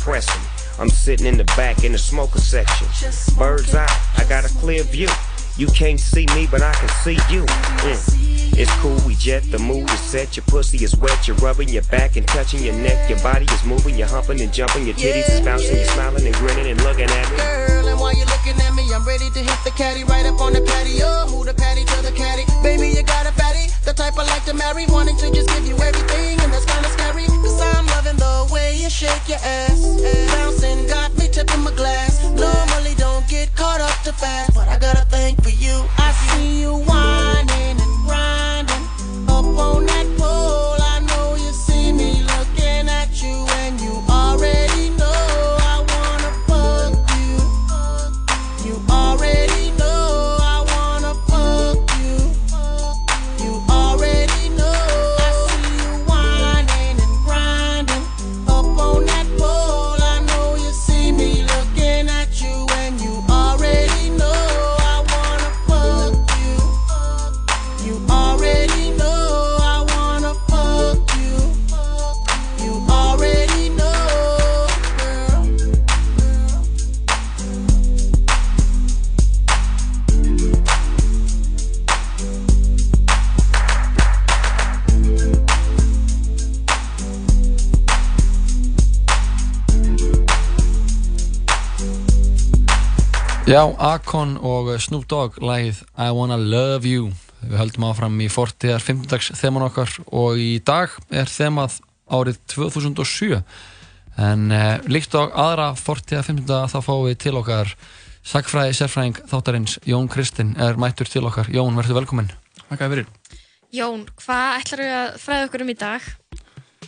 Pressing. 0.00 0.42
I'm 0.80 0.88
sitting 0.88 1.26
in 1.26 1.36
the 1.36 1.44
back 1.56 1.84
in 1.84 1.92
the 1.92 1.98
smoker 1.98 2.40
section. 2.40 2.88
Bird's 3.36 3.74
eye, 3.74 3.86
I 4.16 4.24
got 4.24 4.44
a 4.44 4.54
clear 4.58 4.82
view. 4.82 5.08
You 5.56 5.66
can't 5.68 6.00
see 6.00 6.26
me, 6.34 6.48
but 6.50 6.62
I 6.62 6.72
can 6.72 6.88
see 7.04 7.18
you. 7.28 7.44
Mm. 7.44 8.56
It's 8.56 8.72
cool, 8.80 8.98
we 9.06 9.14
jet, 9.14 9.44
the 9.50 9.58
mood 9.58 9.88
is 9.90 10.00
set. 10.00 10.36
Your 10.36 10.44
pussy 10.44 10.84
is 10.84 10.96
wet, 10.96 11.28
you're 11.28 11.36
rubbing 11.36 11.68
your 11.68 11.82
back 11.84 12.16
and 12.16 12.26
touching 12.26 12.62
your 12.62 12.74
neck. 12.74 13.08
Your 13.08 13.18
body 13.20 13.44
is 13.44 13.64
moving, 13.64 13.96
you're 13.96 14.08
humping 14.08 14.40
and 14.40 14.52
jumping. 14.52 14.86
Your 14.86 14.94
titties 14.94 15.28
is 15.30 15.40
bouncing, 15.40 15.76
you're 15.76 15.84
smiling 15.86 16.26
and 16.26 16.34
grinning 16.36 16.66
and 16.66 16.82
looking 16.82 17.08
at 17.08 17.30
me. 17.30 17.36
Girl, 17.36 17.88
and 17.88 18.00
while 18.00 18.14
you're 18.16 18.26
looking 18.26 18.60
at 18.60 18.74
me, 18.74 18.84
I'm 18.92 19.06
ready 19.06 19.30
to 19.30 19.38
hit 19.38 19.58
the 19.64 19.70
caddy 19.72 20.04
right 20.04 20.26
up 20.26 20.40
on 20.40 20.52
the 20.52 20.60
patio. 20.62 21.28
Move 21.28 21.46
the 21.46 21.54
patty 21.54 21.84
to 21.84 22.02
the 22.02 22.12
caddy. 22.12 22.44
Baby, 22.62 22.88
you 22.96 23.02
got 23.02 23.26
a 23.26 23.29
fatty, 23.29 23.29
the 23.90 24.02
type 24.02 24.16
I 24.18 24.24
like 24.24 24.44
to 24.44 24.54
marry. 24.54 24.86
Wanting 24.86 25.16
to 25.16 25.30
just 25.32 25.48
give 25.50 25.66
you 25.66 25.74
everything, 25.74 26.38
and 26.40 26.52
that's 26.52 26.64
kinda 26.64 26.88
scary. 26.90 27.26
Cause 27.26 27.60
I'm 27.60 27.86
loving 27.86 28.16
the 28.16 28.48
way 28.52 28.76
you 28.76 28.88
shake 28.88 29.26
your 29.28 29.42
ass. 29.42 29.80
Bouncing 30.34 30.86
got 30.86 31.16
me 31.18 31.26
tipping 31.28 31.62
my 31.64 31.72
glass. 31.72 32.22
Normally 32.22 32.94
don't 32.96 33.26
get 33.28 33.54
caught 33.56 33.80
up 33.80 33.96
too 34.04 34.12
fast, 34.12 34.54
but 34.54 34.68
I 34.68 34.78
got 34.78 34.96
a 34.96 35.06
thing 35.06 35.34
for 35.36 35.50
you. 35.50 35.99
Já, 93.50 93.64
Akon 93.82 94.36
og 94.46 94.68
Snoop 94.78 95.08
Dogg 95.10 95.40
lagið 95.42 95.80
I 95.98 96.12
Wanna 96.14 96.36
Love 96.38 96.86
You 96.86 97.08
Við 97.40 97.56
höldum 97.58 97.88
áfram 97.88 98.20
í 98.22 98.28
fortíðar 98.30 98.84
15. 98.84 99.34
þeman 99.40 99.64
okkar 99.66 99.90
og 100.06 100.38
í 100.38 100.60
dag 100.62 100.94
er 101.10 101.26
þemað 101.26 101.80
árið 102.14 102.38
2007 102.54 103.40
en 104.22 104.54
eh, 104.54 104.86
líkt 104.86 105.18
og 105.18 105.34
aðra 105.34 105.72
fortíðar 105.74 106.28
15. 106.28 106.46
þá 106.70 106.78
fáum 106.78 107.02
við 107.08 107.18
til 107.26 107.34
okkar 107.42 107.74
sagfræði 108.22 108.78
sérfræðing 108.78 109.20
þáttarins 109.34 109.78
Jón 109.82 110.06
Kristinn 110.14 110.54
er 110.54 110.78
mættur 110.78 111.10
til 111.10 111.26
okkar 111.26 111.50
Jón, 111.50 111.74
verður 111.74 112.04
velkominn 112.04 112.30
Takk 112.68 112.86
fyrir 112.86 113.10
Jón, 113.74 114.06
hvað 114.22 114.60
ætlar 114.60 114.86
við 114.86 114.98
að 115.02 115.14
fræða 115.26 115.50
okkur 115.50 115.66
um 115.66 115.74
í 115.74 115.80
dag? 115.82 116.10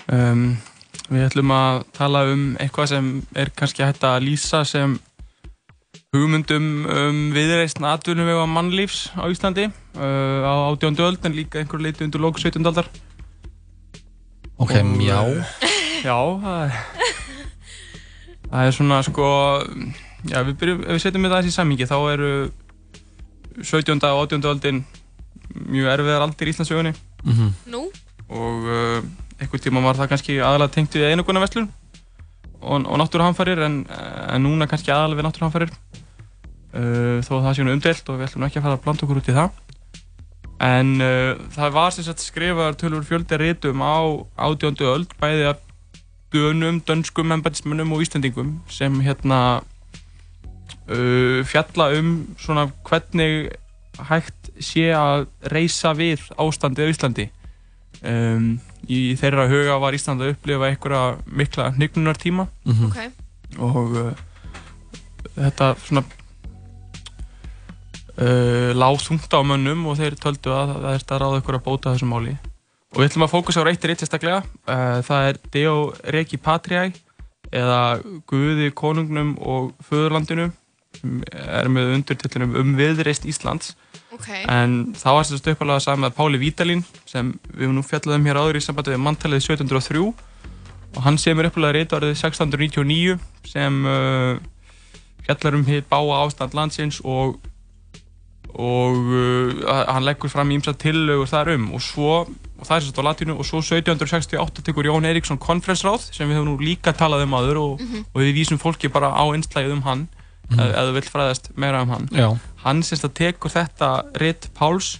Um, 0.07 0.51
við 1.09 1.27
ætlum 1.27 1.59
að 1.59 1.85
tala 1.99 2.29
um 2.31 2.53
eitthvað 2.63 2.93
sem 2.95 3.17
er 3.35 3.51
kannski 3.51 3.83
hægt 3.83 4.07
að 4.07 4.29
lýsa 4.31 4.63
sem 4.63 5.01
hugmyndum 6.12 6.66
um 6.88 7.18
viðreistn 7.34 7.84
atvinnum 7.88 8.28
við 8.28 8.40
mannlífs 8.53 9.01
á 9.16 9.24
Íslandi 9.32 9.66
uh, 9.68 10.40
á 10.45 10.53
átjóndu 10.72 11.05
öld 11.07 11.24
en 11.28 11.36
líka 11.36 11.61
einhver 11.61 11.80
leiti 11.84 12.05
undir 12.05 12.20
lók 12.20 12.38
17. 12.40 12.64
aldar. 12.68 12.88
Ok, 14.62 14.72
mjá. 14.86 15.18
Já, 16.05 16.16
það 16.43 16.62
er, 16.64 16.74
það 18.51 18.66
er 18.68 18.74
svona 18.76 18.99
sko, 19.07 19.26
já 20.28 20.43
við 20.47 20.57
byrjum, 20.61 20.82
ef 20.86 20.97
við 20.97 21.03
setjum 21.07 21.26
þetta 21.28 21.40
í 21.49 21.55
sammingi 21.55 21.88
þá 21.90 21.97
eru 22.12 22.30
17. 23.62 23.97
og 24.09 24.22
18. 24.26 24.49
öldin 24.53 24.82
mjög 25.68 25.90
erfiðar 25.97 26.24
aldir 26.28 26.49
í 26.51 26.55
Íslandsögunni 26.57 26.95
Mhm. 27.22 27.51
Nú? 27.70 27.84
og 28.32 28.64
uh, 28.66 28.99
einhvern 29.38 29.62
tíma 29.62 29.82
var 29.84 29.95
það 30.01 30.09
kannski 30.11 30.38
aðalega 30.43 30.72
tengt 30.74 30.95
við 30.97 31.12
einuguna 31.12 31.43
vestlun 31.45 31.68
og, 32.63 32.87
og 32.87 33.01
náttúruhamfarir 33.03 33.61
en, 33.67 33.83
en 33.91 34.47
núna 34.47 34.69
kannski 34.71 34.93
aðalega 34.95 35.21
við 35.21 35.29
náttúruhamfarir. 35.29 35.75
Uh, 36.73 37.19
þó 37.21 37.35
að 37.37 37.43
það 37.47 37.57
sé 37.59 37.67
umdelt 37.69 38.09
og 38.09 38.17
við 38.17 38.29
ætlum 38.31 38.47
ekki 38.47 38.61
að 38.61 38.67
fara 38.67 38.79
að 38.79 38.85
blanda 38.87 39.07
okkur 39.07 39.21
út 39.21 39.29
í 39.29 39.37
það. 39.37 39.59
En 40.63 40.95
uh, 41.03 41.43
það 41.53 41.75
var 41.75 41.93
sem 41.93 42.07
sagt 42.07 42.25
skrifaðar 42.25 42.79
tölur 42.81 43.05
fjöldi 43.07 43.39
rítum 43.41 43.83
á 43.83 43.99
átjóndu 44.47 44.89
öld 44.89 45.13
bæði 45.21 45.51
af 45.51 45.61
dönum, 46.33 46.81
dönskum, 46.87 47.35
embætismönnum 47.35 47.93
og 47.93 48.07
íslendingum 48.07 48.55
sem 48.73 48.95
hérna 49.05 49.61
uh, 50.89 51.45
fjalla 51.45 51.91
um 51.99 52.15
svona 52.41 52.71
hvernig 52.89 53.51
hægt 54.09 54.53
sé 54.63 54.89
að 54.97 55.27
reysa 55.53 55.93
við 55.97 56.25
ástandið 56.41 56.89
á 56.89 56.93
Íslandi. 56.95 57.27
Um, 58.03 58.61
í 58.91 59.14
þeirra 59.20 59.45
huga 59.51 59.76
var 59.83 59.95
Ísland 59.95 60.22
að 60.24 60.33
upplifa 60.35 60.68
einhverja 60.70 61.03
mikla 61.26 61.70
hnygnunartíma 61.76 62.49
Mhm. 62.66 62.87
Ok. 62.87 62.99
og 63.59 63.97
uh, 63.97 64.12
þetta 65.37 65.74
svona 65.87 66.03
uh, 68.20 68.70
lág 68.76 68.99
þungt 69.03 69.33
á 69.37 69.41
mönnum 69.47 69.87
og 69.91 69.99
þeir 70.01 70.16
töldu 70.20 70.53
að 70.55 70.72
það 70.78 70.89
er 70.97 71.05
að 71.16 71.22
ráða 71.22 71.41
ykkur 71.43 71.59
að 71.59 71.64
bóta 71.66 71.93
þessu 71.95 72.09
máli 72.11 72.35
og 72.93 72.99
við 73.01 73.09
ætlum 73.09 73.24
að 73.26 73.33
fókusa 73.33 73.62
á 73.64 73.68
eitt 73.70 73.85
reitt 73.89 74.03
sérstaklega 74.05 74.43
uh, 74.43 74.99
það 75.07 75.28
er 75.30 75.39
Deo 75.55 75.76
Regi 76.12 76.37
Patriæ 76.41 76.91
eða 77.53 77.78
Guði 78.28 78.70
konungnum 78.76 79.35
og 79.41 79.72
föðurlandinu 79.89 80.51
sem 80.97 81.22
er 81.33 81.68
með 81.72 81.95
undirtillunum 81.99 82.57
um 82.61 82.74
viðreist 82.76 83.24
Íslands 83.28 83.74
Ok. 84.13 84.29
en 84.49 84.73
það 84.99 85.15
var 85.17 85.25
sérst 85.29 85.47
uppalega 85.55 85.81
saman 85.81 86.05
með 86.11 86.17
Páli 86.19 86.39
Vítalín 86.43 86.83
sem 87.09 87.33
við 87.57 87.73
nú 87.73 87.83
fjallaðum 87.87 88.27
hér 88.29 88.41
áður 88.43 88.59
í 88.61 88.65
sambandi 88.65 88.93
við 88.95 89.01
manntalið 89.07 89.41
1703 89.47 90.03
og 90.97 91.03
hann 91.07 91.17
semur 91.19 91.49
uppalega 91.49 91.79
reyta 91.79 91.97
árið 92.01 92.13
1699 92.21 93.19
sem 93.49 93.79
uh, 93.89 94.37
fjallar 95.25 95.57
um 95.57 95.65
hitt 95.65 95.89
báa 95.89 96.21
ástand 96.27 96.53
landsins 96.59 97.01
og 97.05 97.39
og 98.53 98.97
uh, 99.17 99.65
hann 99.89 100.05
leggur 100.05 100.29
fram 100.29 100.51
ímsa 100.53 100.75
tillögur 100.77 101.29
þar 101.31 101.55
um 101.55 101.71
og 101.73 101.81
svo, 101.81 102.17
og 102.29 102.67
það 102.69 102.75
er 102.77 102.85
sérst 102.85 103.01
á 103.01 103.05
latínu 103.09 103.37
og 103.41 103.47
svo 103.49 103.63
1768 103.65 104.61
tekur 104.67 104.85
Jón 104.91 105.07
Eiríksson 105.09 105.41
konferensráð 105.41 106.05
sem 106.13 106.29
við 106.29 106.37
höfum 106.37 106.51
nú 106.53 106.59
líka 106.61 106.93
talað 106.93 107.25
um 107.25 107.39
aður 107.39 107.61
og, 107.63 107.81
Mhm. 107.81 108.05
og 108.13 108.21
við 108.21 108.35
vísum 108.37 108.61
fólki 108.61 108.93
bara 108.93 109.09
á 109.09 109.25
einslægið 109.33 109.73
um 109.73 109.83
hann 109.89 110.09
Mhm. 110.51 110.61
ef, 110.61 110.72
þú 110.76 110.93
vilt 110.97 111.11
fræðast 111.12 111.51
meira 111.57 111.82
um 111.82 111.88
hann 111.95 112.09
Já. 112.12 112.28
hann 112.64 112.82
semst 112.82 113.05
að 113.07 113.14
tekur 113.20 113.51
þetta 113.55 113.90
ritt 114.20 114.51
Páls 114.59 114.99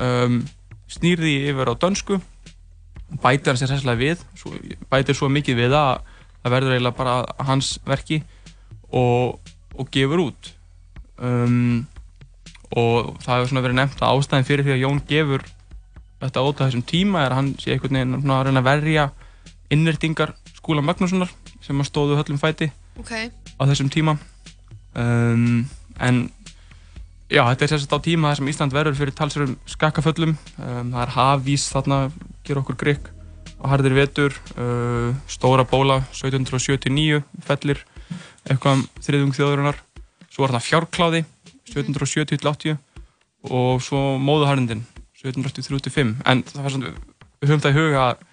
um, 0.00 0.44
snýrði 0.88 1.34
yfir 1.50 1.68
á 1.70 1.74
dönsku 1.76 2.20
bætir 3.22 3.52
hann 3.52 3.60
sér 3.60 3.68
sérslega 3.74 4.00
við 4.00 4.22
svo, 4.38 4.52
bætir 4.90 5.14
svo 5.18 5.28
mikið 5.28 5.56
við 5.60 5.74
að 5.76 6.00
það 6.44 6.54
verður 6.56 6.76
eiginlega 6.76 6.96
bara 6.98 7.16
hans 7.48 7.78
verki 7.86 8.22
og, 8.92 9.40
og 9.76 9.90
gefur 9.92 10.22
út 10.28 10.52
um, 11.18 11.84
og 12.74 13.12
það 13.22 13.36
hefur 13.36 13.50
svona 13.52 13.64
verið 13.66 13.78
nefnt 13.82 14.02
að 14.02 14.18
ástæðin 14.18 14.48
fyrir 14.48 14.64
því 14.66 14.74
að 14.76 14.82
Jón 14.86 15.02
gefur 15.10 15.44
þetta 16.24 16.42
út 16.48 16.60
á 16.60 16.64
þessum 16.66 16.86
tíma 16.88 17.24
er 17.26 17.34
að 17.34 17.38
hann 17.42 17.52
sé 17.60 17.74
einhvern 17.74 17.98
veginn 17.98 18.20
svona 18.22 18.38
að 18.40 18.46
reyna 18.48 18.62
að 18.64 18.68
verja 18.70 19.06
innrætingar 19.74 20.32
skúla 20.56 20.82
Magnússonar 20.84 21.30
sem 21.64 21.80
að 21.80 21.90
stóðu 21.90 22.16
höllum 22.18 22.40
fæti 22.40 22.70
Ok. 22.98 23.12
á 23.60 23.62
þessum 23.68 23.90
tíma 23.92 24.16
um, 24.98 25.64
en 26.00 26.20
já, 27.28 27.42
þetta 27.42 27.66
er 27.66 27.72
sérstaklega 27.72 28.02
á 28.02 28.06
tíma 28.06 28.30
þar 28.30 28.40
sem 28.40 28.52
Ísland 28.52 28.76
verður 28.76 28.98
fyrir 29.00 29.16
talsverðum 29.18 29.56
skakkaföllum. 29.74 30.36
Um, 30.58 30.94
það 30.94 31.00
er 31.04 31.14
hafís 31.16 31.66
þarna, 31.72 32.00
ger 32.46 32.60
okkur 32.62 32.78
grikk 32.80 33.10
og 33.58 33.70
harðir 33.72 33.96
vetur. 33.96 34.38
Uh, 34.54 35.10
stóra 35.30 35.66
bóla 35.68 36.02
1779 36.12 37.22
fellir 37.46 37.84
eitthvað 38.44 38.78
um 38.80 38.84
þriðung 39.00 39.34
þjóðurinnar 39.36 39.78
svo 40.28 40.44
var 40.44 40.52
þarna 40.52 40.64
fjárkláði 40.66 41.22
1770-80 41.70 42.76
og 43.54 43.82
svo 43.84 44.02
móðuharðindin 44.20 44.84
1783-5 45.22 46.14
en 46.28 46.44
það 46.48 46.62
var 46.66 46.74
svona, 46.74 46.94
við 47.40 47.52
höfum 47.52 47.64
það 47.64 47.74
í 47.74 47.78
huga 47.80 48.04
að 48.04 48.24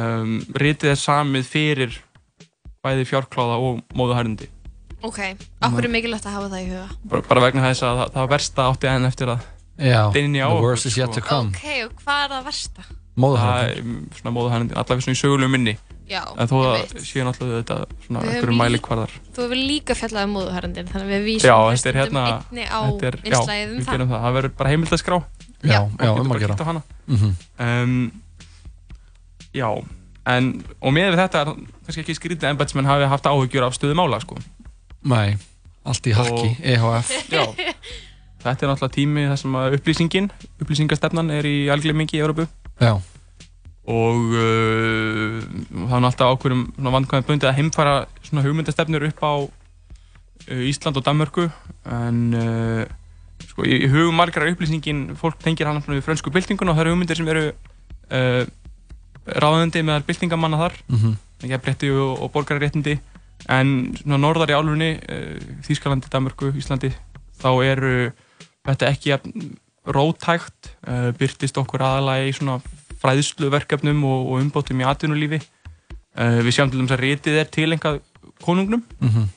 um, 0.00 0.36
ritið 0.62 0.92
er 0.94 1.00
samið 1.00 1.50
fyrir 1.52 1.98
bæði 2.84 3.06
fjárkláða 3.10 3.58
og 3.62 3.82
móðuharðindi 3.98 4.50
Ok. 5.02 5.18
Akkur 5.62 5.84
er 5.84 5.92
mikilvægt 5.92 6.26
að 6.26 6.34
hafa 6.38 6.48
það 6.50 6.62
í 6.64 6.68
huga? 6.72 6.88
bara, 7.04 7.22
bara 7.28 7.40
vegna 7.46 7.62
þess 7.68 7.82
að 7.86 7.98
það, 8.00 8.08
það 8.14 8.22
var 8.24 8.30
versta 8.34 8.64
átti 8.72 8.88
enn 8.90 9.04
eftir 9.06 9.28
að 9.34 9.44
Já, 9.78 10.00
dynja 10.10 10.42
á 10.42 10.48
the 10.50 10.54
okkur, 10.56 10.64
worst 10.66 10.86
is 10.86 10.96
yet 10.98 11.12
to 11.14 11.20
come. 11.22 11.52
Ok, 11.54 11.66
og 11.86 12.00
hvað 12.02 12.24
er 12.24 12.32
það 12.34 12.48
versta? 12.48 12.82
Móðuharðindin 13.18 14.00
Svona 14.14 14.32
móðuharðindin, 14.34 14.76
allavega 14.78 15.04
svona 15.06 15.16
í 15.16 15.20
sögulegu 15.22 15.50
minni 15.50 15.72
Já, 16.08 16.22
En 16.38 16.48
þó 16.48 16.54
að 16.64 16.92
sé 17.04 17.22
náttúrulega 17.26 17.62
þetta 17.62 17.76
svona 18.06 18.20
Við 18.22 18.28
höfum 18.28 18.34
einhverju 18.34 18.54
lí- 18.54 18.60
mælikvarðar 18.62 19.14
Þú 19.34 19.42
hefur 19.44 19.58
líka 19.58 19.96
fjallað 19.98 20.26
um 20.28 20.34
móðuharðindin, 20.38 20.90
þannig 20.92 21.06
að 21.08 21.14
við 21.14 21.24
vísum 21.26 21.50
Já, 21.50 21.56
er 21.90 21.98
hérna 21.98 22.22
einni 22.38 22.64
á 22.70 22.80
er- 23.08 23.18
já, 23.18 23.26
innslagið 23.28 23.68
um 23.68 23.78
við 23.78 23.84
það. 23.88 23.92
gerum 23.98 24.08
það, 24.12 24.22
það 24.26 24.36
verður 24.38 24.54
bara 24.62 24.70
heimild 24.74 24.94
að 24.94 25.02
skrá 25.02 25.18
Já, 25.62 25.80
já, 25.98 26.10
um 26.14 26.32
að 26.32 26.38
gera. 26.44 26.56
hana. 26.64 26.82
Mhm. 27.06 27.34
um, 27.58 28.12
Já, 29.58 29.68
en 30.28 30.48
og 30.82 30.92
með 30.94 31.10
við 31.14 31.20
þetta 31.22 31.40
er 31.42 31.50
kannski 31.86 32.02
ekki 32.04 32.16
skrítið 32.18 32.46
að 32.46 32.52
embætismenn 32.54 32.86
hafi 32.90 33.08
haft 33.10 33.26
áhyggjur 33.30 33.66
af 33.66 33.74
stöðu 33.78 33.96
mála 33.98 34.20
sko. 34.22 34.36
Nei, 35.04 35.36
allt 35.86 36.06
í 36.10 36.12
hakki, 36.16 36.56
E 36.62 36.74
EHF. 36.74 37.12
Já, 37.34 37.44
þetta 38.42 38.66
er 38.66 38.72
náttúrulega 38.72 38.94
tími 38.96 39.26
þar 39.30 39.38
sem 39.42 39.54
upplýsingin, 39.78 40.26
upplýsingastefnan 40.62 41.30
er 41.34 41.46
í 41.48 41.56
algleimingi 41.72 42.18
í 42.18 42.22
Európu 42.24 42.46
Já. 42.82 42.96
og 43.88 44.34
uh, 44.36 45.38
það 45.88 45.96
er 45.98 46.04
náttúrulega 46.04 46.34
ákveðum 46.36 46.62
vandkvæðum 46.98 47.28
bundið 47.30 47.50
að 47.50 47.56
heimfara 47.60 47.94
svona 48.26 48.44
hugmyndastefnur 48.46 49.06
upp 49.08 49.22
á 49.24 49.32
uh, 49.42 50.62
Ísland 50.68 50.98
og 51.00 51.06
Danmörku 51.06 51.48
en 51.88 52.20
uh, 52.36 52.84
sko, 53.48 53.64
í, 53.66 53.78
í 53.86 53.90
hugum 53.90 54.18
margar 54.18 54.44
er 54.46 54.54
upplýsingin, 54.54 55.06
fólk 55.18 55.38
tengir 55.42 55.66
hann 55.70 55.82
við 55.86 56.02
frönsku 56.06 56.30
byltingun 56.34 56.70
og 56.72 56.78
það 56.78 56.84
eru 56.86 56.94
hugmyndir 56.96 57.18
sem 57.22 57.30
eru 57.32 57.46
uh, 57.50 58.42
ráðandi 59.28 59.82
meðal 59.84 60.06
byltingamanna 60.08 60.62
þar 60.66 60.78
Mhm. 60.88 61.16
jafnrétti 61.52 61.90
og, 61.94 62.22
og 62.24 62.32
borgararéttindi 62.34 62.96
en 63.48 63.94
svona 64.02 64.18
norðar 64.20 64.52
í 64.52 64.56
álfunni 64.58 64.90
uh, 64.98 65.38
Þýskalandi, 65.66 66.10
Danmörku, 66.12 66.50
Íslandi 66.60 66.90
þá 67.40 67.48
eru 67.64 67.92
þetta 68.68 68.90
ekki 68.92 69.12
jafn 69.14 69.54
rótækt 69.88 70.72
uh, 70.88 71.10
byrtist 71.16 71.56
okkur 71.60 71.80
aðalega 71.86 72.28
í 72.28 72.34
svona 72.36 72.58
fræðsluverkefnum 73.00 74.02
og, 74.04 74.26
og 74.32 74.40
umbótum 74.42 74.82
í 74.82 74.86
atvinnulífi 74.88 75.38
uh, 75.40 76.40
við 76.44 76.52
sjáum 76.58 76.72
til 76.72 76.80
dæmis 76.82 76.94
að 76.96 77.04
ritið 77.04 77.38
er 77.42 77.52
til 77.54 77.70
einhvað 77.72 78.00
konungnum 78.44 78.82
Mhm. 79.00 79.28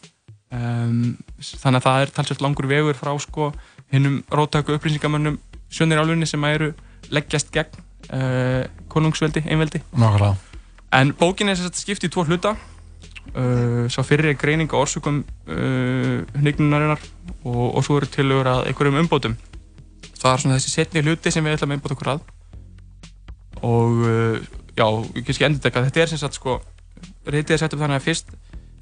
um, 0.51 1.17
þannig 1.41 1.79
að 1.79 1.85
það 1.85 2.01
er 2.05 2.11
talsvægt 2.17 2.43
langur 2.43 2.67
vegur 2.69 2.97
frá 2.99 3.13
sko 3.23 3.51
hinnum 3.93 4.19
rótæku 4.31 4.75
upplýsingamönnum 4.75 5.39
sjönnir 5.71 6.01
álfunni 6.01 6.27
sem 6.27 6.43
eru 6.49 6.73
leggjast 7.11 7.51
gegn 7.55 7.79
uh, 8.11 8.65
konungsveldi, 8.91 9.43
einveldi 9.47 9.81
Nákvæmlega. 9.95 10.35
En 10.91 11.13
bókin 11.15 11.47
er 11.49 11.55
sagt 11.55 11.79
skipt 11.79 12.03
í 12.03 12.09
tvo 12.11 12.25
hluta. 12.27 12.51
Uh, 13.31 13.85
sá 13.87 14.01
fyrir 14.03 14.33
greining 14.35 14.67
á 14.67 14.75
orsökum 14.75 15.21
uh, 15.47 16.17
hnignunarinnar 16.35 16.99
og, 17.47 17.77
og 17.77 17.83
svo 17.85 17.95
eru 18.01 18.09
tilögur 18.11 18.49
að 18.51 18.65
einhverjum 18.67 18.97
umbótum. 19.05 19.37
Það 20.19 20.33
er 20.33 20.41
svona 20.43 20.57
þessi 20.57 20.73
setni 20.73 21.03
hluti 21.05 21.31
sem 21.31 21.45
við 21.47 21.55
ætlum 21.55 21.71
að 21.71 21.77
umbóta 21.79 21.95
okkur 21.95 22.09
að. 22.11 22.25
Og 23.63 24.01
uh, 24.03 24.37
já, 24.75 24.85
ég 25.15 25.25
kannski 25.27 25.45
endur 25.47 25.63
þetta. 25.63 25.83
Þetta 25.87 26.03
er 26.03 26.11
sem 26.11 26.19
sagt 26.21 26.35
sko, 26.39 26.57
reytið 27.29 27.55
er 27.55 27.61
sett 27.63 27.75
upp 27.77 27.83
þannig 27.85 28.01
að 28.01 28.07
fyrst 28.09 28.33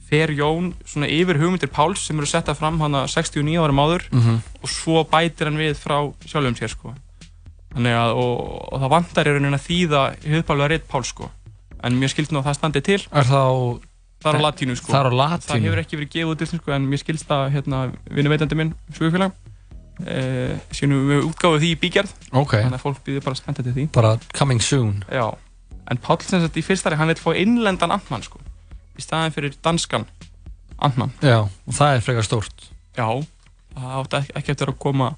fer 0.09 0.31
Jón 0.33 0.71
svona 0.89 1.05
yfir 1.13 1.37
hugmyndir 1.37 1.69
Páls 1.69 2.01
sem 2.07 2.17
eru 2.17 2.25
settað 2.29 2.57
fram 2.57 2.79
hana 2.81 3.03
69 3.05 3.59
árum 3.61 3.81
áður 3.83 4.07
Mhm. 4.09 4.39
og 4.63 4.69
svo 4.73 5.03
bætir 5.05 5.45
hann 5.51 5.59
við 5.61 5.75
frá 5.77 5.99
sjálfum 6.25 6.57
sér 6.57 6.71
sko. 6.73 6.95
Þannig 7.75 7.93
að, 7.93 8.15
og, 8.17 8.39
og 8.73 8.81
það 8.81 8.89
vantar 8.95 9.29
í 9.29 9.35
rauninni 9.35 9.59
að 9.59 9.67
þýða 9.67 10.01
hugpálega 10.33 10.69
reitt 10.73 10.87
Páls 10.89 11.11
sko. 11.13 11.29
En 11.85 11.93
mér 12.01 12.09
skilst 12.09 12.33
nú 12.33 12.41
að 12.41 12.49
það 12.49 12.57
standi 12.57 12.81
til. 12.81 12.97
Er 13.13 13.29
það 13.29 13.45
á... 13.45 13.57
Það 14.19 14.33
er 14.33 14.39
á 14.39 14.43
latínu 14.43 14.75
sko. 14.75 14.91
Það 14.91 14.99
er 14.99 15.07
á 15.07 15.13
latínu? 15.19 15.49
Það 15.49 15.65
hefur 15.67 15.81
ekki 15.83 15.97
verið 15.99 16.09
gefið 16.15 16.31
út 16.33 16.41
í 16.41 16.47
íslensku 16.47 16.73
en 16.75 16.87
mér 16.91 16.99
skilst 17.03 17.29
að 17.31 17.43
hérna, 17.53 17.77
vinnu 18.11 18.31
veitandi 18.33 18.57
minn, 18.59 18.73
Svugufélag, 18.97 19.31
uh, 20.03 20.55
sínum 20.75 21.05
við 21.07 21.23
útgáfum 21.29 21.61
því 21.63 21.69
í 21.71 21.77
bígerð 21.79 22.11
Ok. 22.33 22.57
þannig 22.57 22.75
að 22.79 22.83
fólk 22.83 22.99
býður 23.05 23.25
bara 23.29 23.39
spennt 23.39 23.61
eftir 23.63 23.77
því 23.77 23.85
Bara 23.95 24.11
coming 24.35 24.59
soon. 24.63 25.03
Já, 25.07 25.25
en 25.87 25.97
Páll 26.03 26.19
sem 26.27 26.43
sagt 26.43 26.59
í 26.59 26.65
fyrstari, 26.65 26.99
hann 26.99 27.07
vil 27.13 27.15
fá 27.21 27.31
innlendan 27.35 27.95
Antmann 27.95 28.25
sko, 28.27 28.39
í 28.99 29.01
staðin 29.01 29.31
fyrir 29.35 29.55
danskan 29.63 30.05
Antmann. 30.79 31.11
Já, 31.23 31.41
og 31.47 31.73
það 31.75 31.95
er 31.95 32.03
frekar 32.03 32.27
stórt. 32.27 32.69
Já, 32.99 33.07
það 33.75 33.95
átti 34.03 34.21
ekki 34.35 34.51
eftir 34.53 34.71
að 34.73 34.79
koma 34.83 35.13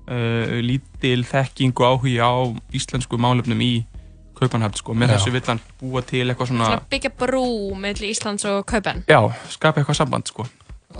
uh, 0.08 0.54
lítil 0.64 1.20
þekking 1.28 1.74
og 1.76 1.84
áhugi 1.98 2.16
á 2.16 2.32
íslensku 2.80 3.20
málefnum 3.20 3.60
í 3.62 3.74
Kaupmannhöfn 4.40 4.80
sko, 4.80 4.94
með 4.98 5.12
Já. 5.12 5.14
þessu 5.18 5.30
vill 5.36 5.44
hann 5.52 5.60
búa 5.78 6.00
til 6.02 6.24
eitthvað 6.32 6.48
svona, 6.50 6.70
Svona 6.72 6.88
byggja 6.90 7.10
brú 7.20 7.44
mellir 7.78 8.08
Íslands 8.10 8.48
og 8.48 8.64
Kaupen. 8.66 9.04
já, 9.06 9.20
skapa 9.52 9.82
eitthvað 9.84 10.00
samband 10.00 10.26
sko. 10.32 10.48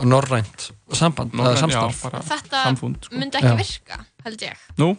Norrænt 0.05 0.71
samband, 0.93 1.33
samstarf. 1.33 2.03
já, 2.03 2.11
bara 2.11 2.21
Þetta 2.27 2.63
samfund, 2.67 3.05
sko. 3.05 3.17
myndi 3.19 3.39
ekki 3.39 3.53
Já. 3.53 3.57
virka, 3.61 3.99
held 4.25 4.43
ég. 4.47 4.57
Nú? 4.79 4.91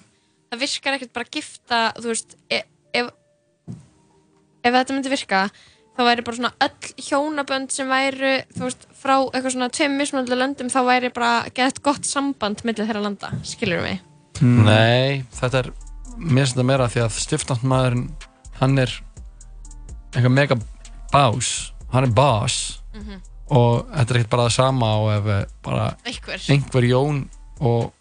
Það 0.54 0.60
virkar 0.60 0.94
ekkert 0.98 1.14
bara 1.14 1.26
að 1.26 1.36
gifta, 1.38 1.80
þú 1.98 2.08
veist, 2.12 2.36
ef, 2.50 2.66
ef, 2.94 3.08
ef 4.64 4.74
þetta 4.78 4.94
myndi 4.98 5.10
virka, 5.14 5.42
þá 5.98 6.02
væri 6.08 6.26
bara 6.26 6.38
svona 6.38 6.54
öll 6.66 6.92
hjónabönd 7.08 7.72
sem 7.74 7.90
væru, 7.90 8.34
þú 8.56 8.64
veist, 8.68 8.88
frá 9.02 9.16
eitthvað 9.30 9.56
svona 9.56 9.70
tveim 9.74 9.98
mismunandi 10.00 10.38
löndum, 10.40 10.70
þá 10.74 10.80
væri 10.88 11.12
bara 11.14 11.32
gett 11.54 11.82
gott 11.86 12.06
samband 12.10 12.64
millir 12.66 12.86
þeirra 12.90 13.02
landa, 13.08 13.32
skilur 13.44 13.82
við 13.82 13.90
mig? 13.90 14.02
Nei, 14.42 15.24
þetta 15.38 15.64
er 15.64 15.72
mér 16.18 16.44
finnst 16.46 16.56
þetta 16.56 16.66
meira 16.70 16.88
því 16.94 17.02
að 17.04 17.20
stiftandmaðurinn 17.24 18.08
hann 18.62 18.78
er 18.82 18.92
eitthvað 20.14 20.34
mega 20.34 20.58
bás 21.14 21.72
hann 21.94 22.04
er 22.08 22.14
boss 22.14 22.80
Mhm. 22.94 23.22
Og 23.52 23.86
þetta 23.92 24.14
er 24.14 24.20
ekkert 24.22 24.30
bara 24.34 24.48
það 24.48 24.56
sama 24.56 24.90
og 25.02 25.12
ef 25.18 25.28
eh, 25.28 25.46
bara 25.66 25.86
Einhver. 26.06 26.46
einhver 26.56 26.88
Jón 26.88 27.24
og 27.60 27.92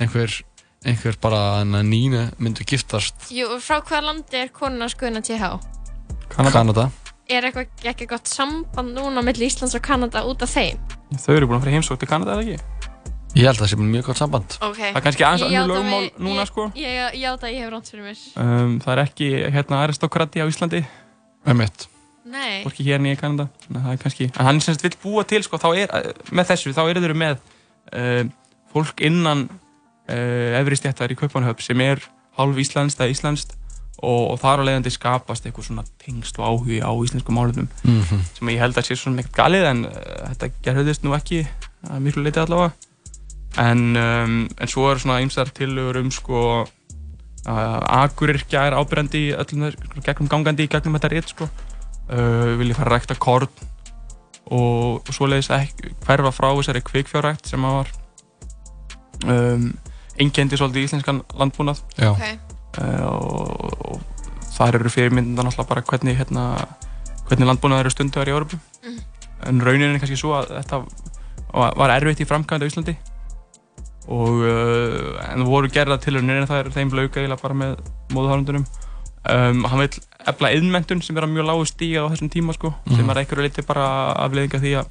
einhver, 0.00 0.34
einhver 0.84 1.16
bara 1.20 1.42
Nínu 1.64 2.26
myndu 2.38 2.64
giftast 2.68 3.30
Jú, 3.32 3.48
frá 3.60 3.80
hvaða 3.80 4.02
landi 4.10 4.36
er 4.42 4.48
konuna 4.54 4.88
skoðuna 4.92 5.22
TH? 5.24 5.54
Kanada, 6.30 6.52
Kanada. 6.54 6.90
Er 7.30 7.46
eitthvað 7.46 7.86
ekki 7.92 8.06
gott 8.10 8.26
samband 8.30 8.92
núna 8.96 9.22
millir 9.22 9.46
Íslands 9.48 9.74
og 9.78 9.82
Kanada 9.82 10.22
út 10.26 10.42
af 10.42 10.50
þeim? 10.54 10.78
Þau 11.18 11.32
eru 11.36 11.46
búin 11.50 11.58
að 11.60 11.64
fyrir 11.66 11.78
heimsók 11.78 11.98
til 12.02 12.08
Kanada 12.10 12.36
eða 12.36 12.44
ekki? 12.44 12.58
Ég 13.38 13.46
held 13.46 13.60
að 13.60 13.62
það 13.62 13.70
sé 13.70 13.76
mjög 13.78 14.06
gott 14.08 14.18
samband 14.18 14.56
Ok. 14.66 14.78
Það 14.80 14.96
er 14.98 15.04
kannski 15.04 15.24
aðeins 15.26 15.68
lögmál 15.70 16.00
mig- 16.02 16.16
núna, 16.18 16.46
sko. 16.46 16.64
Ég 16.74 17.14
játa 17.22 17.46
að 17.46 17.54
ég 17.54 17.62
hef 17.62 17.70
rátt 17.70 17.90
fyrir 17.92 18.04
mér. 18.08 18.24
Um, 18.42 18.72
það 18.82 18.92
er 18.96 19.02
ekki 19.04 19.28
hérna 19.54 19.82
aristokrati 19.84 20.42
á 20.42 20.46
Íslandi 20.50 20.80
Emitt 21.46 21.86
Nei. 21.86 21.99
Hvorki 22.64 22.86
hérna 22.86 23.12
í 23.12 23.18
Kanada. 23.18 23.48
Þannig 23.64 23.80
að 23.80 23.86
það 23.86 23.94
er 23.94 24.02
kannski 24.04 24.28
En 24.30 24.48
hann 24.48 24.60
sem 24.62 24.76
sagt 24.76 24.86
vill 24.86 24.98
búa 25.02 25.24
til 25.28 25.42
sko, 25.46 25.60
þá 25.60 25.68
er, 25.72 25.94
eh, 25.98 26.10
með 26.30 26.52
þessu 26.52 26.74
þá 26.76 26.82
eru 26.84 27.04
þeir 27.04 27.16
með 27.18 27.38
uh, 27.92 28.24
fólk 28.72 29.02
innan 29.06 29.46
uh, 29.50 30.58
efri 30.60 30.78
stjættar 30.78 31.12
í 31.12 31.18
Kaupanhöfn 31.18 31.64
sem 31.64 31.82
er 31.84 32.04
hálf 32.38 32.60
íslenskt 32.62 33.00
eða 33.00 33.14
íslenskt 33.14 33.56
og, 34.00 34.32
og 34.32 34.36
þar 34.40 34.62
á 34.62 34.66
leiðandi 34.68 34.92
skapast 34.94 35.46
eitthvað 35.46 35.66
svona 35.68 35.86
tengsl 36.00 36.40
og 36.40 36.46
áhugi 36.46 36.80
á 36.80 36.90
íslensku 36.92 37.34
málefnum. 37.34 37.68
Mhm. 37.84 38.22
sem 38.38 38.52
ég 38.54 38.62
held 38.62 38.78
að 38.78 38.88
sé 38.88 38.98
svona 38.98 39.24
ekkert 39.24 39.40
galið 39.42 39.70
en 39.72 39.86
uh, 39.88 39.96
þetta 40.30 40.52
gerðist 40.64 41.04
nú 41.04 41.16
ekki 41.18 41.44
að 41.88 42.04
miklu 42.06 42.24
leiti 42.24 42.42
allavega. 42.42 42.72
En, 43.58 43.96
um, 43.98 44.44
en 44.46 44.70
svo 44.70 44.92
eru 44.92 45.02
svona 45.02 45.18
ýmsar 45.24 45.50
tillögur 45.50 45.98
um 46.04 46.12
sko 46.14 46.42
að 47.48 47.82
akurirkja 48.04 48.66
er 48.68 48.76
ábyrjandi 48.76 49.20
í 49.30 49.32
öllum 49.32 49.64
þess, 49.64 49.92
gegnum 50.04 50.28
gangandi 50.30 50.66
í 50.66 50.70
gegnum 50.70 50.98
þetta 50.98 51.10
rétt 51.10 51.32
sko 51.32 51.48
uh, 52.10 52.56
vilja 52.60 52.76
fara 52.78 52.90
að 52.90 52.96
rækta 52.98 53.16
korn 53.22 53.48
og, 54.50 55.00
og 55.06 55.12
svoleiðis 55.14 55.50
ekki 55.54 55.92
hverfa 56.06 56.32
frá 56.34 56.48
þessari 56.58 56.82
kvikfjárrækt 56.86 57.50
sem 57.52 57.64
að 57.68 57.76
var 57.80 57.92
um, 59.30 59.68
einkendi 60.20 60.58
svolítið 60.58 60.86
íslenskan 60.88 61.22
landbúnað 61.38 61.82
Já. 62.00 62.10
Ok. 62.12 62.24
uh, 62.80 63.04
og, 63.10 63.84
og 63.94 64.48
þar 64.56 64.80
eru 64.80 64.92
fyrirmyndan 64.92 65.48
alltaf 65.48 65.68
bara 65.70 65.84
hvernig 65.86 66.18
hérna, 66.18 66.48
hvernig 67.28 67.48
landbúnað 67.48 67.84
eru 67.84 67.94
stunduðar 67.94 68.32
í 68.32 68.36
Európu 68.36 68.60
Mhm. 68.80 69.00
en 69.46 69.60
raunin 69.64 69.94
er 69.94 69.98
kannski 70.00 70.16
svo 70.16 70.34
að 70.38 70.50
þetta 70.56 70.78
var 71.52 71.74
var 71.76 71.90
erfitt 71.94 72.20
í 72.22 72.26
framkvæmd 72.28 72.64
á 72.64 72.68
Íslandi 72.70 72.94
og 74.10 74.40
uh, 74.40 75.20
en 75.30 75.42
það 75.42 75.50
voru 75.50 75.68
gerða 75.72 75.98
tilhörnir 76.00 76.40
en 76.40 76.48
það 76.48 76.60
er 76.64 76.70
þeim 76.74 76.90
blauka 76.92 77.36
bara 77.42 77.54
með 77.54 77.74
móðuhárundunum 78.14 78.64
um, 78.64 79.64
hann 79.68 79.82
vil 79.84 79.90
efla 80.26 80.50
yðnmentun 80.56 81.02
sem 81.02 81.16
er 81.16 81.22
að 81.26 81.32
mjög 81.34 81.46
lágu 81.46 81.66
stíga 81.66 82.02
á 82.04 82.10
þessum 82.12 82.30
tíma 82.30 82.52
sko, 82.54 82.74
sem 82.88 82.96
Mhm. 83.00 83.10
er 83.10 83.16
einhverju 83.22 83.42
liti 83.42 83.62
bara 83.62 84.12
afleðinga 84.14 84.58
því 84.60 84.72
að 84.80 84.86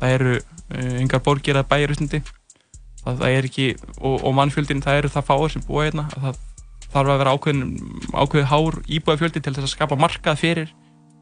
það 0.00 0.14
eru 0.14 0.34
uh, 0.36 1.00
engar 1.00 1.20
borgir 1.20 1.56
í 1.56 1.86
Íslandi 1.86 2.22
það, 3.04 3.18
það 3.18 3.28
er 3.30 3.44
ekki, 3.44 3.76
og, 4.00 4.24
og 4.24 4.34
mannfjöldin 4.34 4.82
það 4.82 4.98
eru 4.98 5.08
það 5.08 5.24
fáir 5.30 5.50
sem 5.52 5.62
búa 5.66 5.84
hérna 5.86 6.08
að 6.16 6.22
það 6.26 6.36
þarf 6.92 7.08
að 7.12 7.18
vera 7.18 7.32
ákveðin, 7.36 7.62
ákveðið 8.14 8.46
hár 8.50 8.74
íbúðafjöldi 8.88 9.40
til 9.42 9.52
þess 9.54 9.64
að 9.66 9.74
skapa 9.74 9.96
markað 9.96 10.36
fyrir 10.38 10.68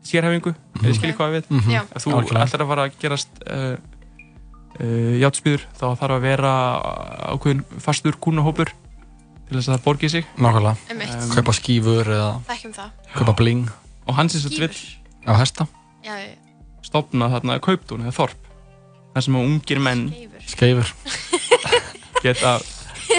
sérhæfingu, 0.04 0.50
mm 0.52 0.56
-hmm. 0.74 0.84
eða 0.84 0.94
skiljið 0.98 1.16
hvað 1.16 1.32
við 1.34 1.44
Mhm. 1.50 1.70
Já. 1.70 1.80
ef 1.94 2.04
þú 2.04 2.20
ætlar 2.20 2.62
að 2.62 2.68
fara 2.68 2.82
að 2.84 2.92
gerast 3.00 3.28
uh, 3.50 3.76
uh, 4.80 5.14
játspýður 5.22 5.62
þá 5.78 5.86
þarf 6.00 6.14
að 6.16 6.20
vera 6.20 6.52
ákveðin 7.34 7.64
fastur 7.80 8.16
kúnahópur 8.20 8.68
til 9.48 9.58
þess 9.58 9.68
að 9.68 9.76
það 9.76 9.84
borgi 9.86 10.10
sig. 10.12 10.28
Nákvæmlega. 10.38 10.76
Einmitt. 10.92 11.16
Kaupa 11.34 11.56
skífur 11.56 12.12
eða. 12.16 12.30
Kaupa 13.14 13.36
bling. 13.38 13.68
Og 14.08 14.18
hann 14.18 14.28
sem 14.32 14.44
sagt 14.44 14.60
vill 14.60 14.76
Á 15.24 15.32
hesta. 15.40 15.66
Stopna 16.84 17.30
þarna 17.32 17.60
kauptún 17.64 18.04
eða 18.04 18.16
þorp. 18.18 18.48
Þar 19.14 19.24
sem 19.24 19.36
ungir 19.40 19.80
menn. 19.80 20.08
Skeifur. 20.44 20.90
Geta 22.24 22.58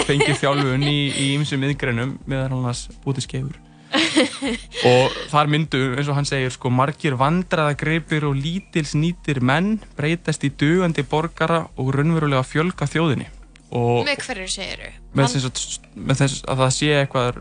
fengið 0.06 0.40
þjálfun 0.40 0.84
í, 0.86 0.98
í 1.10 1.28
ymsum 1.36 1.62
miðgreinum 1.62 2.16
meðan 2.28 2.56
hann 2.56 2.68
hans 2.68 2.86
bútið 3.04 3.26
skeifur 3.26 3.62
og 4.90 5.14
þar 5.30 5.50
myndu, 5.50 5.80
eins 5.94 6.08
og 6.10 6.18
hann 6.18 6.26
segir 6.28 6.50
sko, 6.52 6.72
margir 6.74 7.14
vandraðagripir 7.18 8.26
og 8.28 8.36
lítils 8.36 8.96
nýtir 8.98 9.40
menn 9.40 9.76
breytast 9.96 10.44
í 10.44 10.50
dugandi 10.50 11.06
borgara 11.06 11.62
og 11.78 11.94
raunverulega 11.94 12.42
fjölga 12.44 12.88
þjóðinni. 12.90 13.30
og 13.30 13.35
Með 13.72 14.20
hverju 14.26 14.90
með 15.16 15.32
þess, 15.32 15.46
að, 15.48 15.88
með 15.94 16.20
þess 16.20 16.44
að 16.46 16.60
það 16.62 16.70
sé 16.76 16.90
eitthvað 17.00 17.40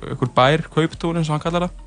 eitthvað 0.00 0.32
bær, 0.34 0.64
kauptún 0.74 1.20
eins 1.20 1.28
og 1.30 1.36
hann 1.36 1.44
kallar 1.44 1.68
það 1.68 1.86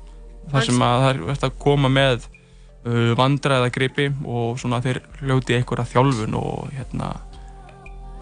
þar 0.52 0.66
sem 0.68 0.82
að 0.86 0.96
það 1.02 1.10
er 1.10 1.20
verið 1.28 1.46
að 1.48 1.54
koma 1.64 1.90
með 1.92 2.26
uh, 2.28 3.12
vandraðagripi 3.18 4.08
og 4.24 4.58
svona 4.60 4.80
þeir 4.84 5.00
hljóti 5.20 5.56
eitthvað 5.58 5.90
þjálfun 5.92 6.36
og 6.38 6.72
hérna 6.76 7.12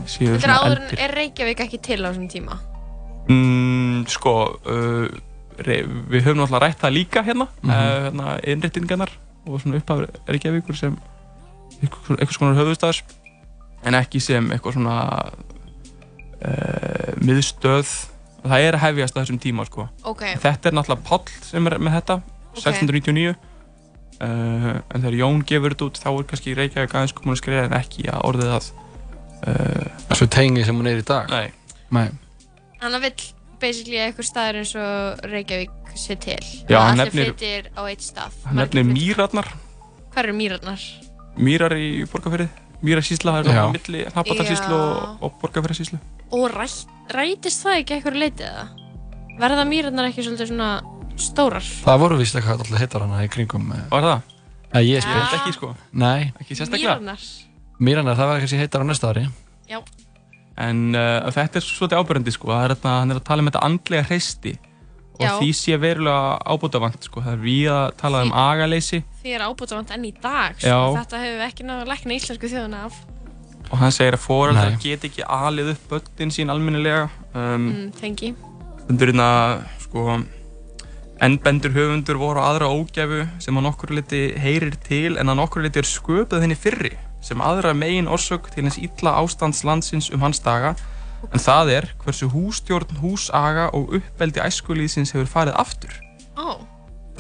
séu 0.06 0.32
Þetta 0.32 0.38
er 0.38 0.44
svona 0.46 0.60
áður 0.60 0.76
en 0.76 0.86
eldir 0.86 1.04
er 1.06 1.16
Reykjavík 1.20 1.64
ekki 1.66 1.82
til 1.86 2.00
á 2.02 2.08
þessum 2.08 2.28
tíma? 2.32 2.58
Mm, 3.30 4.02
sko, 4.10 4.36
uh, 4.66 5.06
við 5.62 6.24
höfum 6.26 6.40
náttúrulega 6.42 6.64
rætt 6.66 6.82
það 6.82 6.96
líka 6.98 7.22
hérna, 7.26 7.46
mm 7.62 7.68
Mhm. 7.68 7.70
uh, 7.70 7.98
hérna 8.08 8.36
innréttingarnar 8.54 9.12
og 9.46 9.60
svona 9.62 9.78
upphaf 9.78 10.06
Reykjavíkur 10.26 10.78
sem 10.78 10.96
einhvers 11.82 12.38
konar 12.38 12.58
höfðustafs 12.58 13.02
en 13.84 13.94
ekki 13.98 14.20
sem 14.22 14.50
eitthvað 14.54 14.76
svona 14.78 14.96
uh, 16.46 17.12
miðstöð 17.22 17.92
það 18.42 18.66
er 18.66 18.76
að 18.76 18.82
hefjast 18.88 19.16
á 19.16 19.20
þessum 19.22 19.38
tíma 19.42 19.64
sko. 19.68 19.86
Ok. 20.08 20.24
þetta 20.42 20.70
er 20.70 20.76
náttúrulega 20.78 21.06
Páll 21.06 21.34
sem 21.46 21.66
er 21.70 21.76
með 21.82 21.96
þetta 22.00 22.16
1699 22.58 23.34
uh, 23.34 23.36
en 24.26 24.98
þegar 25.04 25.18
Jón 25.20 25.44
gefur 25.48 25.74
þetta 25.76 25.88
út 25.90 26.00
þá 26.02 26.08
er 26.12 26.26
kannski 26.32 26.56
Reykjavík 26.58 26.96
aðeins 26.98 27.14
komin 27.16 27.36
að 27.36 27.42
skrifa 27.42 27.66
en 27.68 27.76
ekki 27.78 28.08
að 28.10 28.24
orðið 28.30 28.54
að 28.56 28.72
uh, 28.72 30.16
Svo 30.18 30.28
tengi 30.34 30.66
sem 30.66 30.78
hún 30.82 30.90
er 30.90 31.02
í 31.02 31.06
dag 31.06 31.30
Nei, 31.32 31.46
Nei. 31.94 32.08
Hann 32.82 32.98
vill 33.04 33.14
basically 33.62 34.00
að 34.02 34.08
eitthvað 34.10 34.26
staður 34.26 34.56
eins 34.62 34.72
og 34.74 35.20
Reykjavík 35.30 35.78
sé 35.94 36.14
til. 36.18 36.38
Já, 36.66 36.78
hann 36.80 36.96
allir 36.98 37.12
nefnir- 37.12 37.28
flyttir 37.36 37.66
á 37.78 37.82
eitt 37.86 38.02
stað. 38.02 38.34
hann 38.48 38.58
nefnir 38.58 38.86
mýrarnar 38.88 39.50
Hvað 40.12 40.22
eru 40.24 40.34
mýrarnar? 40.36 40.82
mýrar 41.38 41.72
í 41.78 42.02
borgarferði 42.10 42.48
mýrarsýsla, 42.82 43.32
það 43.32 43.38
er 43.38 43.46
náttúrulega 43.46 43.72
milli 43.76 44.04
Hnappatarsýslu 44.10 44.78
og, 44.78 44.96
Já. 44.98 45.14
og 46.34 46.56
rætist 47.12 47.64
það 47.64 47.78
ekki 47.80 47.96
eitthvað 47.96 48.18
leitið 48.22 48.48
eða? 48.48 48.64
Verða 49.42 49.64
mýrarnar 49.68 50.10
ekki 50.10 50.24
svolítið 50.26 50.50
svona 50.52 50.70
stórar? 51.20 51.64
Það 51.84 52.02
voru 52.02 52.18
vist 52.20 52.36
eitthvað 52.36 52.64
alltaf 52.64 52.82
hittar 52.82 53.06
hana 53.06 53.22
í 53.24 53.30
kringum 53.32 53.70
eh, 53.76 53.86
Var 53.92 54.06
það? 54.08 54.34
Nei, 54.72 54.82
ég 54.88 55.04
spyr 55.04 55.18
Þetta 55.20 55.38
ekki 55.40 55.54
sko 55.56 55.72
Nei 56.02 56.20
Ekki 56.40 56.58
sérstaklega 56.58 56.96
Mýrarnar? 56.98 57.26
Mýranar, 57.82 58.18
það 58.18 58.30
var 58.30 58.42
kannski 58.42 58.60
hittar 58.60 58.84
á 58.84 58.86
næsta 58.88 59.12
ári 59.12 59.24
Já. 59.70 59.80
En 60.60 60.82
uh, 60.92 61.30
þetta 61.32 61.60
er 61.60 61.64
svolítið 61.64 62.02
ábyrgandi 62.02 62.34
sko 62.34 62.50
það 62.52 62.66
er 62.66 62.74
þarna, 62.76 62.96
hann 63.00 63.14
er 63.14 63.20
að 63.22 63.26
tala 63.28 63.44
um 63.44 63.48
þetta 63.48 63.64
andlega 63.68 64.08
hreisti 64.10 64.52
og 65.12 65.22
Já. 65.26 65.32
því 65.38 65.48
sé 65.54 65.76
verulega 65.78 66.38
ábútavant 66.48 67.04
sko 67.04 67.20
það 67.22 67.32
er 67.36 67.42
við 67.44 67.70
að 67.72 67.88
tala 68.00 68.22
um 68.26 68.32
agaleysi 68.32 69.02
Því 69.22 69.34
er 69.36 69.42
ábútavant 69.46 69.90
enn 69.94 70.04
í 70.08 70.12
dag. 70.22 70.56
Sko. 70.58 70.78
Þetta 70.96 71.18
hefur 71.22 71.36
við 71.38 71.46
ekki 71.46 71.66
náðu 71.68 71.84
að 71.84 71.90
lækna 71.92 72.14
íslensku 72.16 72.48
þjóðuna 72.50 72.84
af. 72.88 72.94
og 73.72 73.78
hann 73.80 73.92
segir 73.94 74.16
að 74.18 74.24
foreldrar 74.26 74.74
get 74.82 75.04
ekki 75.08 75.22
alið 75.24 75.70
upp 75.76 75.84
börnin 75.92 76.32
sín 76.34 76.50
almennilega 76.52 77.04
um, 77.34 77.68
Mm, 77.70 77.92
tengi. 78.00 78.34
Hérna, 78.90 79.28
sko, 79.80 80.18
ennbendur 81.22 81.72
höfundur 81.76 82.18
voru 82.20 82.42
aðra 82.42 82.68
ógæfu 82.72 83.22
sem 83.40 83.56
að 83.56 83.66
nokkur 83.68 83.94
liti 83.94 84.22
heyrir 84.42 84.74
til 84.84 85.16
en 85.20 85.30
að 85.30 85.38
nokkur 85.38 85.62
liti 85.64 85.78
er 85.80 85.88
sköpuð 85.88 86.42
henni 86.42 86.58
fyrri 86.58 86.96
sem 87.22 87.38
aðra 87.40 87.70
megin 87.78 88.08
orsök 88.10 88.50
til 88.50 88.64
hins 88.66 88.78
illa 88.82 89.14
ástands 89.22 89.62
landsins 89.64 90.10
um 90.12 90.20
hans 90.24 90.40
daga 90.42 90.74
en 91.30 91.42
það 91.42 91.72
er 91.76 91.88
hversu 92.02 92.28
hústjórn, 92.32 92.98
húsaga 93.02 93.70
og 93.76 93.94
uppbeldi 93.98 94.42
æskulíðsins 94.42 95.14
hefur 95.14 95.30
farið 95.30 95.58
aftur. 95.62 95.96
Ó, 96.36 96.58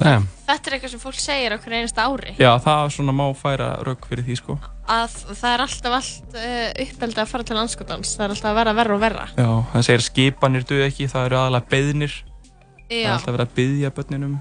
Damn. 0.00 0.28
þetta 0.48 0.70
er 0.70 0.76
eitthvað 0.76 0.94
sem 0.94 1.02
fólk 1.02 1.18
segir 1.20 1.54
okkur 1.56 1.76
einasta 1.76 2.06
ári. 2.08 2.34
Já, 2.40 2.50
það 2.64 2.92
svona 2.96 3.14
má 3.16 3.24
færa 3.36 3.72
rauk 3.86 4.06
fyrir 4.08 4.26
því, 4.26 4.38
sko. 4.40 4.58
Að 4.90 5.16
það 5.30 5.50
er 5.52 5.64
alltaf 5.66 5.96
allt 5.98 6.36
uh, 6.36 6.68
uppeldi 6.86 7.22
að 7.22 7.30
fara 7.30 7.46
til 7.46 7.58
landskotans. 7.58 8.14
Það 8.16 8.24
er 8.24 8.34
alltaf 8.34 8.50
að 8.50 8.58
vera 8.58 8.76
verra 8.80 8.96
og 8.96 9.02
verra. 9.02 9.26
Já, 9.36 9.50
hann 9.72 9.86
segir 9.86 10.02
að 10.02 10.08
skipanir 10.08 10.66
duð 10.68 10.86
ekki, 10.88 11.10
það 11.12 11.28
eru 11.28 11.40
aðalega 11.42 11.70
beðnir. 11.70 12.16
Það 12.88 12.96
er 12.98 13.04
Já. 13.04 13.12
alltaf 13.14 13.36
verið 13.36 13.46
að 13.46 13.54
byðja 13.60 13.92
börninum. 13.98 14.34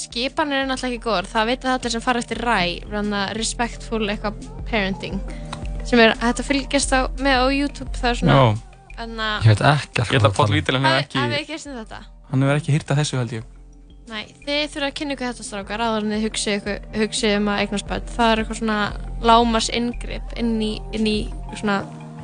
Skipanir 0.00 0.62
er 0.62 0.68
náttúrulega 0.70 0.94
ekki 0.94 1.04
góður. 1.04 1.28
Það 1.32 1.50
veit 1.50 1.66
að 1.66 1.74
allir 1.74 1.94
sem 1.96 2.04
fara 2.04 2.22
eftir 2.22 2.40
ræ, 2.46 2.60
ranna 2.92 3.26
respectful 3.36 4.04
eitthvað 4.06 4.50
parenting. 4.70 5.20
Sem 5.88 6.00
er 6.00 6.14
að 6.22 6.42
fylgjast 6.46 6.92
á, 6.94 7.10
með 7.18 7.44
á 7.44 7.46
YouTube. 7.50 7.92
Það 7.98 8.12
er 8.12 8.20
svona... 8.20 8.36
Já. 8.36 8.69
Þannig 9.00 9.24
að... 9.24 9.46
Ég 9.46 9.54
veit 9.54 9.62
ekkert 9.70 10.00
Ég 10.00 10.18
held 10.18 10.28
að 10.28 10.34
Páll 10.36 10.52
Vítil 10.52 10.76
hann 10.76 10.84
hefur 10.90 11.00
ekki, 11.04 11.22
ekki 11.40 11.56
eftir 11.56 11.78
þetta? 11.80 12.00
hann 12.30 12.44
hefur 12.44 12.60
ekki 12.60 12.74
hýrt 12.76 12.92
að 12.92 13.00
þessu 13.00 13.18
held 13.20 13.32
ég. 13.38 13.48
Nei, 14.10 14.24
þið 14.44 14.62
þurfa 14.74 14.86
að 14.90 14.94
kynna 14.98 15.14
ykkur 15.14 15.28
þetta 15.30 15.44
strákar 15.46 15.82
áður 15.86 16.04
en 16.06 16.12
þið 16.16 16.22
hugsið, 16.26 17.36
um 17.38 17.48
að 17.52 17.60
eignast 17.62 17.86
börn. 17.90 18.08
Það 18.10 18.30
er 18.34 18.40
eitthvað 18.42 18.58
svona 18.60 18.78
lámars 19.30 19.68
inngrip 19.78 20.32
inn 20.40 20.50
í, 20.66 20.70
inn 20.98 21.06
í 21.06 21.16
svona 21.60 21.76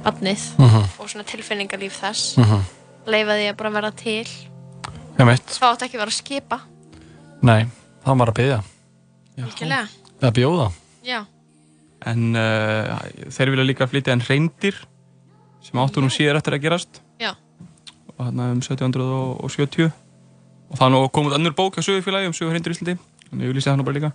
barnið 0.03 0.43
Mhm. 0.59 0.83
og 0.99 1.09
svona 1.13 1.25
tilfinningarlíf 1.31 2.01
þess. 2.03 2.37
Mhm. 2.43 2.65
Leifa 3.07 3.37
því 3.39 3.47
að 3.53 3.57
bara 3.57 3.71
vera 3.71 3.91
til. 3.93 4.27
Ég 5.17 5.27
veit 5.31 5.47
Það 5.47 5.69
átt 5.71 5.83
ekki 5.87 5.97
að 5.97 6.03
vera 6.03 6.11
að 6.11 6.19
skipa. 6.19 6.59
Nei, 7.43 7.67
það 8.05 8.19
var 8.19 8.29
að 8.33 8.39
byggja 8.41 8.59
Algjörlega. 9.37 9.87
Eða 10.21 10.33
bjóða 10.33 10.67
Já. 11.07 11.21
En 12.07 12.37
uh, 12.37 12.99
þeir 13.31 13.51
vilja 13.55 13.65
líka 13.67 13.87
flytja 13.89 14.13
en 14.13 14.21
reyndir 14.27 14.75
sem 15.67 15.81
áttu 15.83 16.03
nú 16.05 16.11
síðar 16.13 16.39
eftir 16.41 16.57
að 16.57 16.63
gerast. 16.67 17.01
Já. 17.21 17.35
og 18.17 18.23
þarna 18.23 18.47
um 18.55 18.61
1770 18.63 19.91
og 20.71 20.79
það 20.79 20.87
er 20.87 20.93
nú 20.95 21.01
komið 21.13 21.35
önnur 21.37 21.55
bók 21.59 21.77
á 21.79 21.83
sögufélagi 21.85 22.31
um 22.31 22.35
sögur 22.37 22.55
reyndir 22.57 22.73
í 22.73 22.77
Íslandi. 22.79 22.95
Þannig 23.31 23.51
ég 23.51 23.57
lýsi 23.59 23.69
það 23.71 23.77
nú 23.81 23.85
bara 23.87 23.99
líka. 23.99 24.13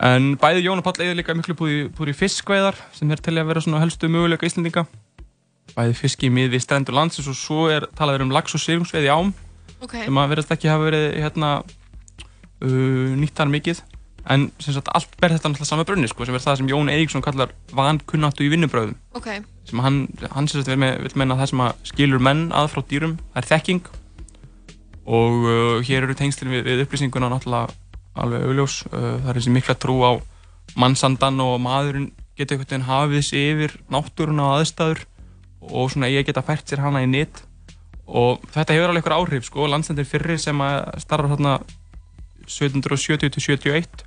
En 0.00 0.30
bæði 0.40 0.64
Jón 0.64 0.80
og 0.80 0.84
Páll 0.86 1.04
eigður 1.04 1.18
líka 1.20 1.34
miklu 1.36 1.54
búið, 1.60 2.08
í- 2.08 2.16
fiskveiðar 2.16 2.76
sem 2.96 3.10
er 3.12 3.20
til 3.20 3.36
að 3.36 3.46
vera 3.52 3.60
svona 3.60 3.80
helstu 3.84 4.08
möguleika 4.08 4.48
Íslandinga 4.48 4.86
bæði 5.76 5.94
fiski 5.94 6.26
í 6.26 6.32
miði 6.34 6.58
strendur 6.60 6.96
landsins 6.96 7.28
og 7.30 7.36
svo 7.38 7.68
er 7.70 7.84
talað 7.94 8.24
um 8.24 8.32
lax 8.34 8.56
og 8.56 8.60
sigungsveið 8.64 9.06
í 9.06 9.10
ám 9.12 9.28
Ok. 9.84 9.92
sem 10.04 10.16
að 10.18 10.32
verðast 10.32 10.50
ekki 10.56 10.68
hafa 10.72 10.88
verið 10.88 11.04
hérna 11.22 11.50
uh, 11.62 13.12
nýtt 13.20 13.36
þar 13.38 13.52
mikið 13.52 13.82
en 14.28 14.50
sem 14.60 14.74
sagt 14.76 14.90
allt 14.92 15.14
ber 15.20 15.32
þetta 15.32 15.48
náttúrulega 15.48 15.70
sama 15.70 15.86
brunni 15.88 16.08
sko, 16.10 16.26
sem 16.28 16.34
er 16.36 16.44
það 16.44 16.60
sem 16.60 16.68
Jón 16.68 16.90
Eiríksson 16.92 17.24
kallar 17.24 17.54
vankunnáttu 17.72 18.44
í 18.44 18.50
vinnubröðum 18.52 18.94
Ok. 19.16 19.28
sem 19.64 19.80
hann, 19.80 20.00
hann 20.34 20.48
sem 20.48 20.60
sagt 20.60 20.76
með, 20.76 21.00
vil 21.06 21.16
meina 21.22 21.38
það 21.40 21.52
sem 21.52 21.62
skilur 21.92 22.20
menn 22.20 22.50
að 22.52 22.70
frá 22.74 22.82
dýrum 22.90 23.16
það 23.32 23.42
er 23.42 23.50
þekking. 23.54 23.82
Og 25.10 25.46
uh, 25.48 25.76
hér 25.82 26.04
eru 26.04 26.14
tengslinn 26.14 26.52
við, 26.52 26.66
við 26.68 26.84
upplýsinguna 26.84 27.30
náttúrulega 27.32 27.72
alveg 28.20 28.44
augljós. 28.46 28.82
Uh, 28.92 29.16
það 29.22 29.30
er 29.32 29.38
þessi 29.40 29.54
mikla 29.54 29.78
trú 29.80 29.96
á 30.04 30.12
mannsandan 30.78 31.40
og 31.42 31.56
maðurinn 31.64 32.10
geta 32.38 32.54
einhvern 32.54 32.68
veginn 32.68 32.86
hafið 32.86 33.24
sig 33.26 33.48
yfir 33.54 33.78
náttúruna 33.90 34.46
og 34.50 34.60
aðstæður 34.60 35.02
og 35.60 35.90
svona 35.92 36.10
ég 36.12 36.28
geta 36.28 36.44
fært 36.44 36.70
sér 36.70 36.84
hana 36.84 37.02
í 37.04 37.08
nýtt 37.10 37.42
og 38.06 38.44
þetta 38.54 38.76
hefur 38.76 38.92
alveg 38.92 39.02
eitthvað 39.02 39.18
áhrif 39.18 39.48
sko, 39.48 39.66
landsendir 39.70 40.08
fyrri 40.08 40.38
sem 40.40 40.62
að 40.64 40.78
starfa 41.02 41.34
þarna 41.34 41.58
1770-71 42.50 44.06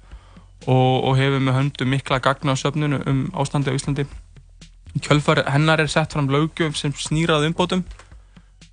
og, 0.67 1.03
og 1.09 1.17
hefur 1.19 1.43
með 1.43 1.57
höndum 1.59 1.91
mikla 1.93 2.19
gagna 2.23 2.55
á 2.55 2.57
söfnunu 2.59 3.01
um 3.09 3.25
ástandi 3.35 3.73
á 3.73 3.77
Íslandi 3.77 4.05
kjölfar 5.01 5.43
hennar 5.49 5.81
er 5.81 5.89
sett 5.91 6.13
fram 6.13 6.29
löggjöf 6.29 6.77
sem 6.77 6.93
snýrað 6.93 7.47
umbótum 7.49 7.83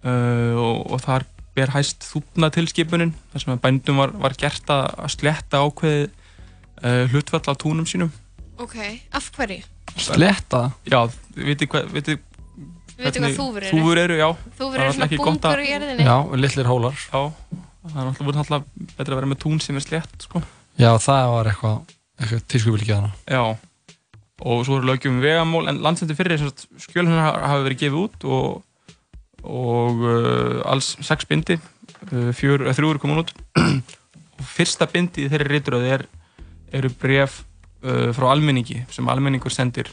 uh, 0.04 0.54
og, 0.60 0.90
og 0.92 1.02
þar 1.04 1.26
ber 1.56 1.72
hæst 1.74 2.04
þúpnatilskipunin 2.06 3.14
þar 3.32 3.44
sem 3.44 3.54
að 3.54 3.62
bændum 3.64 4.00
var, 4.00 4.14
var 4.20 4.36
gert 4.38 4.70
að, 4.72 4.88
sletta 5.16 5.62
ákveði 5.64 6.08
uh, 6.08 7.04
hlutfall 7.12 7.44
á 7.48 7.54
túnum 7.56 7.88
sínum 7.88 8.12
Ok. 8.60 8.76
Af 9.16 9.30
hverju? 9.32 9.62
Sletta? 9.96 10.66
Já, 10.84 11.06
vitið 11.32 11.70
hvað 11.72 11.94
vitið 11.96 12.18
hvað 13.00 13.36
þúfur 13.38 13.64
eru? 13.64 13.70
Þúfur 13.72 14.00
eru, 14.02 14.18
já 14.20 14.28
Þúfur 14.58 14.76
eru 14.76 14.84
er 14.84 14.96
svona 14.98 15.08
bungur 15.16 15.62
í 15.64 15.70
jörðinni? 15.70 16.04
Já, 16.04 16.16
litlir 16.36 16.68
hólar 16.68 17.04
Já, 17.06 17.22
það 17.86 18.00
er 18.02 18.10
náttúrulega 18.10 18.42
náttúrulega 18.42 18.90
betra 18.98 19.14
að 19.14 19.20
vera 19.22 19.30
með 19.32 19.40
tún 19.46 19.62
sem 19.64 19.80
er 19.80 19.86
slétt 19.86 20.26
sko. 20.28 20.42
Já, 20.81 20.94
það 20.97 21.27
var 21.35 21.51
eitthvað, 21.51 21.97
eitthvað 22.16 22.47
tískubilgi 22.48 22.94
hana 22.94 23.11
Já, 23.28 23.43
og 24.40 24.62
svo 24.65 24.78
eru 24.78 24.89
lögjum 24.89 25.19
um 25.19 25.20
vegamól, 25.24 25.69
en 25.69 25.82
landsendur 25.85 26.16
fyrir 26.16 26.40
skjöl 26.81 27.05
hennar 27.05 27.36
hafa 27.44 27.66
verið 27.66 27.82
gefið 27.82 27.98
út 28.01 28.24
og, 28.24 28.62
og 29.44 30.01
uh, 30.07 30.57
alls 30.73 30.94
sex 31.05 31.28
bindi, 31.28 31.59
uh, 32.09 32.31
fjör, 32.36 32.65
þrjú 32.73 32.94
eru 32.94 33.02
komin 33.02 33.20
út. 33.24 33.35
Og 34.40 34.48
fyrsta 34.48 34.89
bindi 34.89 35.27
í 35.27 35.28
þeirri 35.28 35.51
ríturöð 35.52 35.86
er, 35.98 36.07
eru 36.73 36.89
bref 37.02 37.43
uh, 37.85 38.09
frá 38.16 38.31
almenningi 38.32 38.81
sem 38.89 39.09
almenningur 39.12 39.52
sendir 39.52 39.93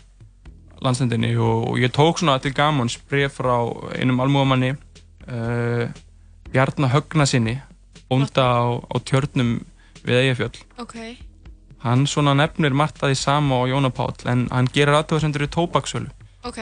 landsendinni 0.84 1.34
og, 1.35 1.72
og 1.73 1.80
ég 1.81 1.91
tók 1.91 2.22
svona 2.22 2.38
til 2.39 2.55
gamans 2.55 2.95
bref 3.09 3.41
frá 3.41 3.57
einum 3.97 4.22
almúamanni 4.23 4.72
uh, 4.72 5.88
Bjarnar 6.47 6.93
Högna 6.93 7.27
sinni 7.27 7.57
bónda 8.07 8.45
á, 8.45 8.80
á 8.80 8.95
tjörnum 9.03 9.57
við 10.05 10.19
Eyjafjöll 10.21 10.57
Ok. 10.83 10.95
Hann 11.83 12.05
svona 12.09 12.33
nefnir 12.37 12.73
margt 12.73 13.01
að 13.03 13.11
því 13.13 13.17
sama 13.21 13.59
á 13.61 13.63
Jóna 13.69 13.91
Páll 13.93 14.15
en 14.31 14.47
hann 14.51 14.67
gerir 14.73 14.97
aðtöðasendur 14.97 15.45
í 15.45 15.49
tóbaksölu. 15.53 16.09
Ok. 16.47 16.57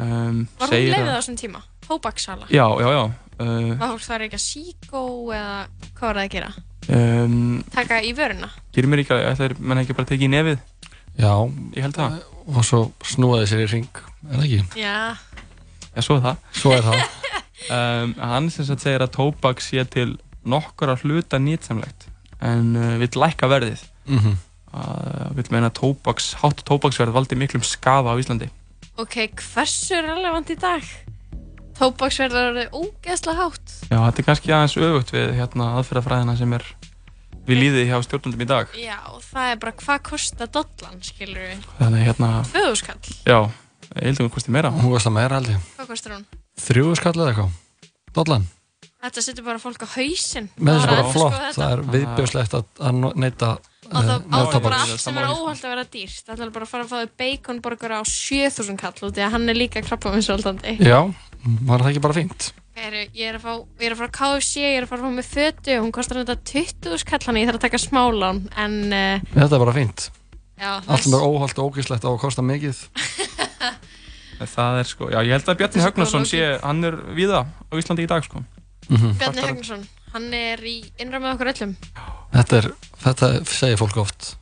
Um, 0.00 0.46
Var 0.58 0.70
hún 0.72 0.88
leiðið 0.90 1.10
á 1.12 1.18
þessum 1.20 1.36
tíma? 1.38 1.60
Tóbaksala? 1.84 2.46
Já, 2.50 2.64
já, 2.80 2.88
já. 2.96 3.02
Uh, 3.34 3.74
Var 3.78 3.90
fólk 3.92 4.04
þar 4.06 4.24
ekki 4.26 4.38
að 4.38 4.44
síkó 4.44 5.02
eða 5.34 5.58
hvað 5.98 6.06
var 6.08 6.16
það 6.16 6.24
að 6.24 6.32
gera? 6.34 6.52
um, 6.96 7.36
Taka 7.74 7.98
í 8.04 8.12
vöruna? 8.16 8.48
gerir 8.74 8.88
mér 8.92 9.02
ekki 9.04 9.14
að 9.18 9.28
það 9.38 9.44
er 9.50 9.54
menn 9.60 9.82
ekki 9.84 9.96
bara 9.98 10.08
tekið 10.10 10.26
í 10.26 10.32
nefið. 10.34 10.64
Já 11.20 11.32
Ég 11.76 11.84
held 11.86 11.98
það. 12.00 12.16
Og 12.54 12.64
svo 12.66 12.80
snúaði 13.06 13.46
sér 13.52 13.62
í 13.64 13.68
ring, 13.70 14.00
er 14.30 14.34
það 14.40 14.46
ekki? 14.48 14.80
Já. 14.80 14.96
Já, 15.94 16.00
svo 16.08 16.16
er 16.18 16.24
það. 16.24 16.40
Svo 16.62 16.72
er 16.74 16.82
það. 16.88 17.04
um, 17.76 18.16
hann 18.32 18.50
sem 18.52 18.66
sagt 18.68 18.82
segir 18.84 19.04
að 19.06 19.12
tóbak 19.18 19.62
sé 19.64 19.84
til 19.92 20.16
nokkura 20.44 20.96
hluta 21.04 21.38
nýtsamlegt 21.40 22.08
en 22.42 22.74
uh, 22.76 22.96
vill 23.02 23.20
lækka 23.20 23.48
verðið. 23.50 23.82
Mhm. 24.06 24.36
uh, 24.74 25.30
vill 25.36 25.50
meina 25.54 25.70
tóbaks, 25.70 26.32
hátt 26.42 26.64
tóbaksverð 26.66 27.14
valdi 27.14 27.38
miklum 27.38 27.62
skaða 27.62 28.14
á 28.14 28.18
Íslandi. 28.20 28.50
Ok, 28.98 29.16
hversu 29.54 30.00
relevant 30.02 30.50
í 30.50 30.56
dag? 30.58 30.82
Tóbaksverð 31.78 32.34
er 32.38 32.70
ógeðslega 32.70 33.38
hátt. 33.40 33.74
Já, 33.90 33.98
þetta 33.98 34.20
er 34.22 34.26
kannski 34.28 34.52
aðeins 34.54 34.76
öfugt 34.78 35.10
við 35.14 35.32
hérna, 35.38 35.72
aðferðafræðina 35.80 36.36
sem 36.38 36.52
er 36.54 36.64
við 37.48 37.60
líðið 37.60 37.90
hjá 37.90 37.98
stjórnundum 38.06 38.44
í 38.44 38.48
dag. 38.48 38.70
Já, 38.78 38.98
það 39.32 39.50
er 39.50 39.58
bara 39.64 39.74
hvað 39.82 40.04
kostar 40.10 40.50
dollan, 40.54 41.02
skilur 41.02 41.42
við? 41.42 41.66
Þannig 41.80 42.06
hérna, 42.06 42.30
Föðuskall. 42.52 43.02
já, 43.26 43.40
Ég 43.94 44.08
held 44.08 44.18
að 44.18 44.24
hún 44.24 44.32
kosti 44.34 44.50
meira. 44.54 44.70
Hún 44.74 44.90
kostar 44.90 45.12
meira 45.14 45.38
ég. 45.44 45.58
Hvað 45.76 45.90
kostar 45.92 46.14
hún? 46.16 46.24
Þrjú 46.58 46.94
skall 46.98 47.14
eða 47.14 47.30
eitthvað. 47.30 47.58
Dollan. 48.16 48.46
Þetta 49.04 49.22
setur 49.26 49.44
bara 49.44 49.60
fólk 49.60 49.82
á 49.84 49.88
hausinn. 49.98 50.46
Með 50.56 50.78
þessi 50.78 50.88
bara 50.88 51.02
að 51.04 51.12
flott. 51.12 51.34
skoða 51.34 51.52
Það 51.58 51.72
er 51.74 51.80
viðbjóðslegt 51.92 52.54
að, 52.56 53.00
neyta 53.20 53.50
Og 53.90 54.00
það 54.00 54.14
eh, 54.14 54.32
á 54.32 54.38
það 54.48 54.62
bara 54.64 54.80
allt 54.80 55.02
sem 55.02 55.18
er 55.20 55.28
óhald 55.28 55.60
að 55.60 55.72
vera 55.74 55.84
dýrt. 55.92 56.20
Það 56.24 56.34
ætlar 56.34 56.52
bara 56.54 56.66
að 56.66 56.72
fara 56.72 56.84
að 56.86 56.90
fá 56.90 56.96
þau 56.96 57.10
baconborgar 57.20 57.94
á 57.94 58.00
7000 58.08 58.78
kall 58.80 59.08
út 59.08 59.20
í 59.20 59.24
að 59.24 59.34
hann 59.34 59.52
er 59.52 59.58
líka 59.58 59.82
krabba 59.84 60.12
með 60.14 60.24
svolítandi. 60.28 60.76
Já, 60.80 61.00
var 61.68 61.84
það 61.84 61.90
ekki 61.92 62.04
bara 62.06 62.16
fínt? 62.16 62.48
Er, 62.74 62.96
ég 63.14 63.28
er 63.28 63.36
að 63.38 63.44
fá, 63.44 63.52
ég 63.78 63.86
er 63.86 63.94
að 63.94 64.00
fara 64.00 64.10
á 64.10 64.16
KFC, 64.18 64.64
ég 64.64 64.78
er 64.80 64.86
að 64.86 64.90
fara 64.90 65.04
að 65.04 65.06
fá 65.06 65.18
með 65.18 65.28
fötu, 65.30 65.76
hún 65.84 65.92
kostar 65.94 66.18
þetta 66.22 66.38
20 66.50 67.04
kall 67.06 67.28
hann, 67.28 67.38
ég 67.38 67.46
þarf 67.50 67.60
að 67.60 67.66
taka 67.68 67.80
smálán, 67.84 68.40
en 68.64 68.74
uh, 68.88 69.28
Þetta 69.36 69.46
er 69.46 69.62
bara 69.62 69.74
fínt. 69.76 70.08
já, 70.58 70.70
Allt 70.80 71.04
sem 71.04 71.14
er 71.14 71.26
óhald 71.28 71.60
og 71.62 71.68
ógíslegt 71.70 72.08
á 72.08 72.10
að 72.10 72.18
kosta 72.24 72.42
mikið. 72.42 72.80
Það 74.54 74.80
er 74.80 74.88
sko, 74.90 75.06
já, 75.14 75.20
ég 75.22 75.36
held 75.36 75.52
að 75.52 75.60
Bjarni 75.60 75.84
Högnarsson 75.84 76.26
sé, 76.26 76.42
hann 76.64 76.82
er 76.84 76.98
viða 77.14 77.44
á 77.46 77.72
Íslandi 77.78 78.08
í 78.08 78.10
dag, 78.10 78.26
sko. 78.26 78.42
Bjarni 78.88 79.44
Hegnarsson, 79.44 79.84
hann 80.14 80.30
er 80.36 80.62
í 80.68 80.78
innra 81.00 81.20
með 81.22 81.34
okkur 81.34 81.52
öllum. 81.54 81.76
Þetta, 82.34 82.60
er, 82.60 82.70
þetta 83.04 83.30
segir 83.48 83.80
fólk 83.80 84.00
oft. 84.04 84.32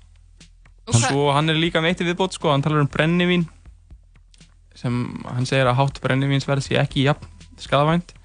Og 0.91 0.99
svo 0.99 1.29
hann 1.37 1.53
er 1.53 1.61
líka 1.61 1.83
með 1.83 1.95
eitt 1.95 2.07
viðbót, 2.09 2.35
sko, 2.37 2.51
hann 2.51 2.65
talar 2.65 2.83
um 2.83 2.91
brennivín 2.91 3.47
sem 4.83 4.97
hann 5.29 5.47
segir 5.47 5.69
að 5.71 5.79
hátt 5.79 6.01
brennivínsverð 6.03 6.65
sé 6.67 6.79
ekki 6.81 7.05
jafn 7.07 7.29
skadavænt 7.61 8.17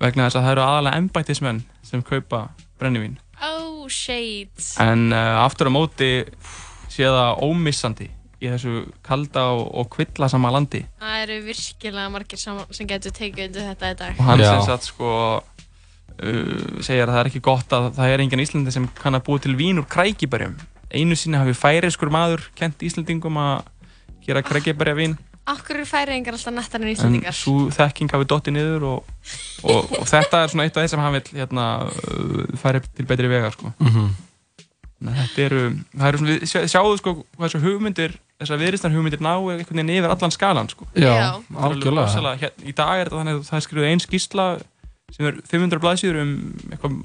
vegna 0.00 0.28
þess 0.28 0.38
að 0.38 0.46
það 0.46 0.54
eru 0.54 0.62
aðalega 0.64 1.00
embættismenn 1.02 1.58
sem 1.84 2.04
kaupa 2.06 2.46
brennivín. 2.80 3.18
Oh, 3.44 3.84
shades. 3.92 4.72
En 4.80 5.10
uh, 5.12 5.42
aftur 5.44 5.68
á 5.68 5.72
móti 5.74 6.10
sé 6.88 7.04
það 7.04 7.42
ómissandi 7.44 8.08
í 8.40 8.48
þessu 8.48 8.86
kalda 9.04 9.50
og, 9.52 9.66
og 9.76 9.90
kvillasama 9.92 10.52
landi. 10.54 10.80
Það 11.02 11.16
eru 11.26 11.36
virkilega 11.44 12.12
margir 12.14 12.40
sem 12.40 12.88
getur 12.88 13.12
tekið 13.16 13.50
undir 13.50 13.66
þetta 13.68 13.90
í 13.92 13.98
dag. 14.00 14.14
Og 14.16 14.30
hann 14.30 14.44
sem 14.46 14.62
sagt 14.70 14.88
sko 14.88 15.10
uh, 16.22 16.82
segir 16.84 17.06
að 17.06 17.14
það 17.14 17.20
er 17.24 17.30
ekki 17.32 17.40
gott 17.48 17.72
að 17.76 17.90
það 17.96 18.12
er 18.14 18.20
engin 18.26 18.44
Íslandi 18.44 18.72
sem 18.74 18.86
kann 19.00 19.14
að 19.18 19.24
búa 19.28 19.40
til 19.40 19.56
vín 19.58 19.80
úr 19.82 19.88
krækiberjum. 19.90 20.54
Einu 20.92 21.14
sinni 21.16 21.38
hafi 21.38 21.54
færiskur 21.54 22.10
maður 22.10 22.48
kent 22.58 22.80
Íslandingum 22.82 23.36
að 23.38 23.66
gera 24.26 24.42
krækiberjavín 24.42 25.18
Akkur 25.50 25.78
eru 25.80 25.86
færiðingar 25.88 26.36
alltaf 26.36 26.52
nettar 26.54 26.80
en 26.82 26.86
en 26.86 26.92
Íslandingar? 26.92 27.34
svo 27.34 27.70
þekking 27.74 28.10
hafi 28.12 28.26
dottið 28.28 28.52
niður 28.54 28.84
og, 28.86 29.06
og, 29.64 29.86
og 29.98 30.04
þetta 30.06 30.42
er 30.44 30.50
svona 30.52 30.66
eitt 30.68 30.76
af 30.76 30.84
þeir 30.84 30.90
sem 30.92 31.00
hann 31.02 31.14
vil 31.16 31.22
hérna, 31.40 31.64
uh, 31.88 32.42
færi 32.60 32.82
til 32.94 33.06
betri 33.08 33.30
vegar 33.32 33.56
sko. 33.56 33.72
Mhm. 33.80 34.10
Þannig 35.00 35.16
að 35.16 35.22
þetta 35.24 35.42
eru, 35.46 35.60
það 35.96 36.06
eru 36.10 36.18
svona, 36.20 36.34
við 36.36 36.50
sjá- 36.52 36.66
sjáðu 36.74 36.98
sko 37.00 37.14
hvað 37.16 37.46
þessu 37.48 37.60
hugmyndir, 37.64 38.14
þessar 38.42 38.60
viðristar 38.60 38.92
hugmyndir 38.94 39.22
ná 39.24 39.30
einhvern 39.40 39.80
veginn 39.80 39.92
yfir 39.96 40.12
allan 40.12 40.34
skalan 40.36 40.68
sko. 40.70 40.86
Já, 40.94 41.40
algjörlega. 41.56 42.04
rosalega- 42.04 42.38
Hér, 42.44 42.52
í 42.68 42.74
dag 42.76 43.00
er 43.00 43.08
þetta 43.08 43.20
þannig 43.22 43.38
að 43.40 43.48
það 43.48 43.56
er 43.58 43.66
skrifuð 43.66 43.88
ein 43.90 44.04
skýrsla 44.04 44.46
sem 45.14 45.26
er 45.30 45.38
500 45.50 45.80
blaðsíður 45.82 46.20
um 46.22 46.32
eitthvað 46.70 46.96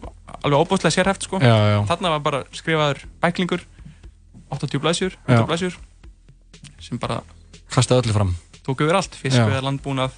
alveg 0.45 0.59
óbúslega 0.61 0.93
sérhæft 0.95 1.25
sko. 1.27 1.39
Þarna 1.41 2.11
var 2.15 2.23
bara 2.25 2.43
skrifaður 2.55 3.03
bæklingur 3.23 3.63
80 4.55 4.81
blaðsíður, 4.83 5.15
Já. 5.25 5.39
100 5.41 5.47
blaðsíður 5.49 5.77
sem 6.85 6.99
bara 7.01 7.21
Kastaði 7.73 8.05
öllu 8.05 8.13
fram. 8.15 8.35
tók 8.65 8.81
yfir 8.85 8.95
allt, 8.99 9.15
fiskveðar, 9.17 9.63
landbúnað 9.65 10.13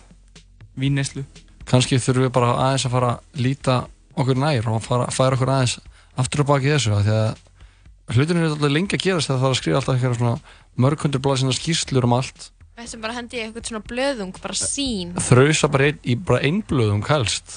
vínneyslu 0.77 1.23
Kanski 1.67 1.97
þurfum 1.99 2.27
við 2.27 2.33
bara 2.35 2.51
aðeins 2.67 2.85
að 2.87 2.93
fara 2.95 3.09
að 3.17 3.41
líta 3.43 3.77
okkur 4.17 4.37
nær 4.39 4.67
og 4.71 4.83
fara, 4.85 5.07
færa 5.11 5.35
okkur 5.35 5.51
aðeins 5.51 5.77
aftur 6.17 6.43
og 6.43 6.49
baki 6.51 6.71
þessu 6.71 6.93
af 6.95 7.03
því 7.07 7.15
að 7.17 8.15
hlutinu 8.17 8.39
er 8.43 8.49
alltaf 8.53 8.71
lengi 8.71 8.95
að 8.95 9.03
gerast 9.03 9.27
þegar 9.31 9.41
það 9.41 9.47
er 9.49 9.55
að 9.55 9.59
skrifa 9.61 9.79
alltaf 9.81 9.97
eitthvað 9.97 10.19
svona 10.21 10.37
mörg 10.85 11.03
hundur 11.03 11.23
blaðsina 11.25 11.55
skýrslur 11.57 12.07
um 12.07 12.15
allt 12.19 12.51
Við 12.77 12.85
ættum 12.85 13.01
bara 13.01 13.15
hendi 13.17 13.39
í 13.39 13.41
eitthvað 13.41 13.69
svona 13.71 13.83
blöðung, 13.89 14.35
bara 14.37 14.53
sín. 14.53 15.15
þrausa 15.27 15.67
bara 15.73 15.87
ein, 15.89 15.97
í 16.05 16.13
bara 16.15 16.43
einblöðum 16.45 17.01
helst 17.09 17.55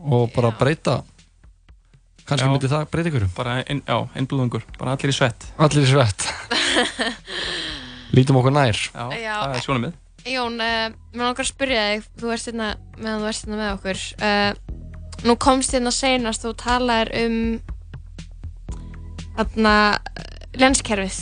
og 0.00 0.30
bara 0.34 0.50
breyta 0.56 1.00
kannski 2.24 2.46
Já. 2.46 2.52
myndi 2.52 2.70
það 2.70 2.84
breyta 2.92 3.10
ykkur 3.10 3.26
bara 3.36 3.56
ein, 3.64 3.82
já, 3.86 3.98
einblúðungur, 4.16 4.62
bara 4.78 4.94
allir 4.96 5.12
í 5.12 5.16
svett 5.16 5.48
allir 5.58 5.84
í 5.84 5.90
svett 5.90 6.28
lítum 8.16 8.38
okkur 8.40 8.54
nær 8.54 8.76
já, 8.76 9.04
Já. 9.18 9.34
það 9.44 9.56
er 9.58 9.66
svona 9.66 9.84
mið 9.88 9.98
Jón, 10.28 10.58
uh, 10.60 10.90
mér 11.16 11.24
langar 11.30 11.46
að 11.46 11.48
spyrja 11.48 11.82
þig, 11.94 12.08
þú 12.20 12.32
ert 12.34 12.48
hérna 12.50 12.66
meðan 13.00 13.22
þú 13.22 13.28
ert 13.30 13.38
hérna 13.40 13.56
með 13.56 13.70
okkur. 13.78 14.00
Uh, 14.20 14.50
nú 15.24 15.36
komst 15.40 15.72
hérna 15.72 15.92
senast 15.96 16.44
og 16.44 16.58
talaðir 16.60 17.08
um 17.22 17.38
þarna 19.38 19.74
lenskerfið. 20.60 21.20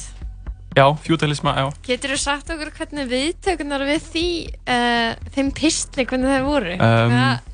já, 0.74 0.84
fjútalisma, 1.06 1.55
já 1.59 1.66
Getur 1.86 2.16
þú 2.16 2.18
sagt 2.24 2.50
okkur 2.50 2.72
hvernig 2.74 3.06
viðtökunar 3.12 3.86
við 3.86 4.02
því, 4.12 4.26
uh, 4.66 5.14
þeim 5.34 5.52
pistli, 5.55 6.02
hvernig 6.02 6.34
þeir 6.34 6.44
voru? 6.50 6.74
Um, 6.74 7.14
hvað, 7.14 7.46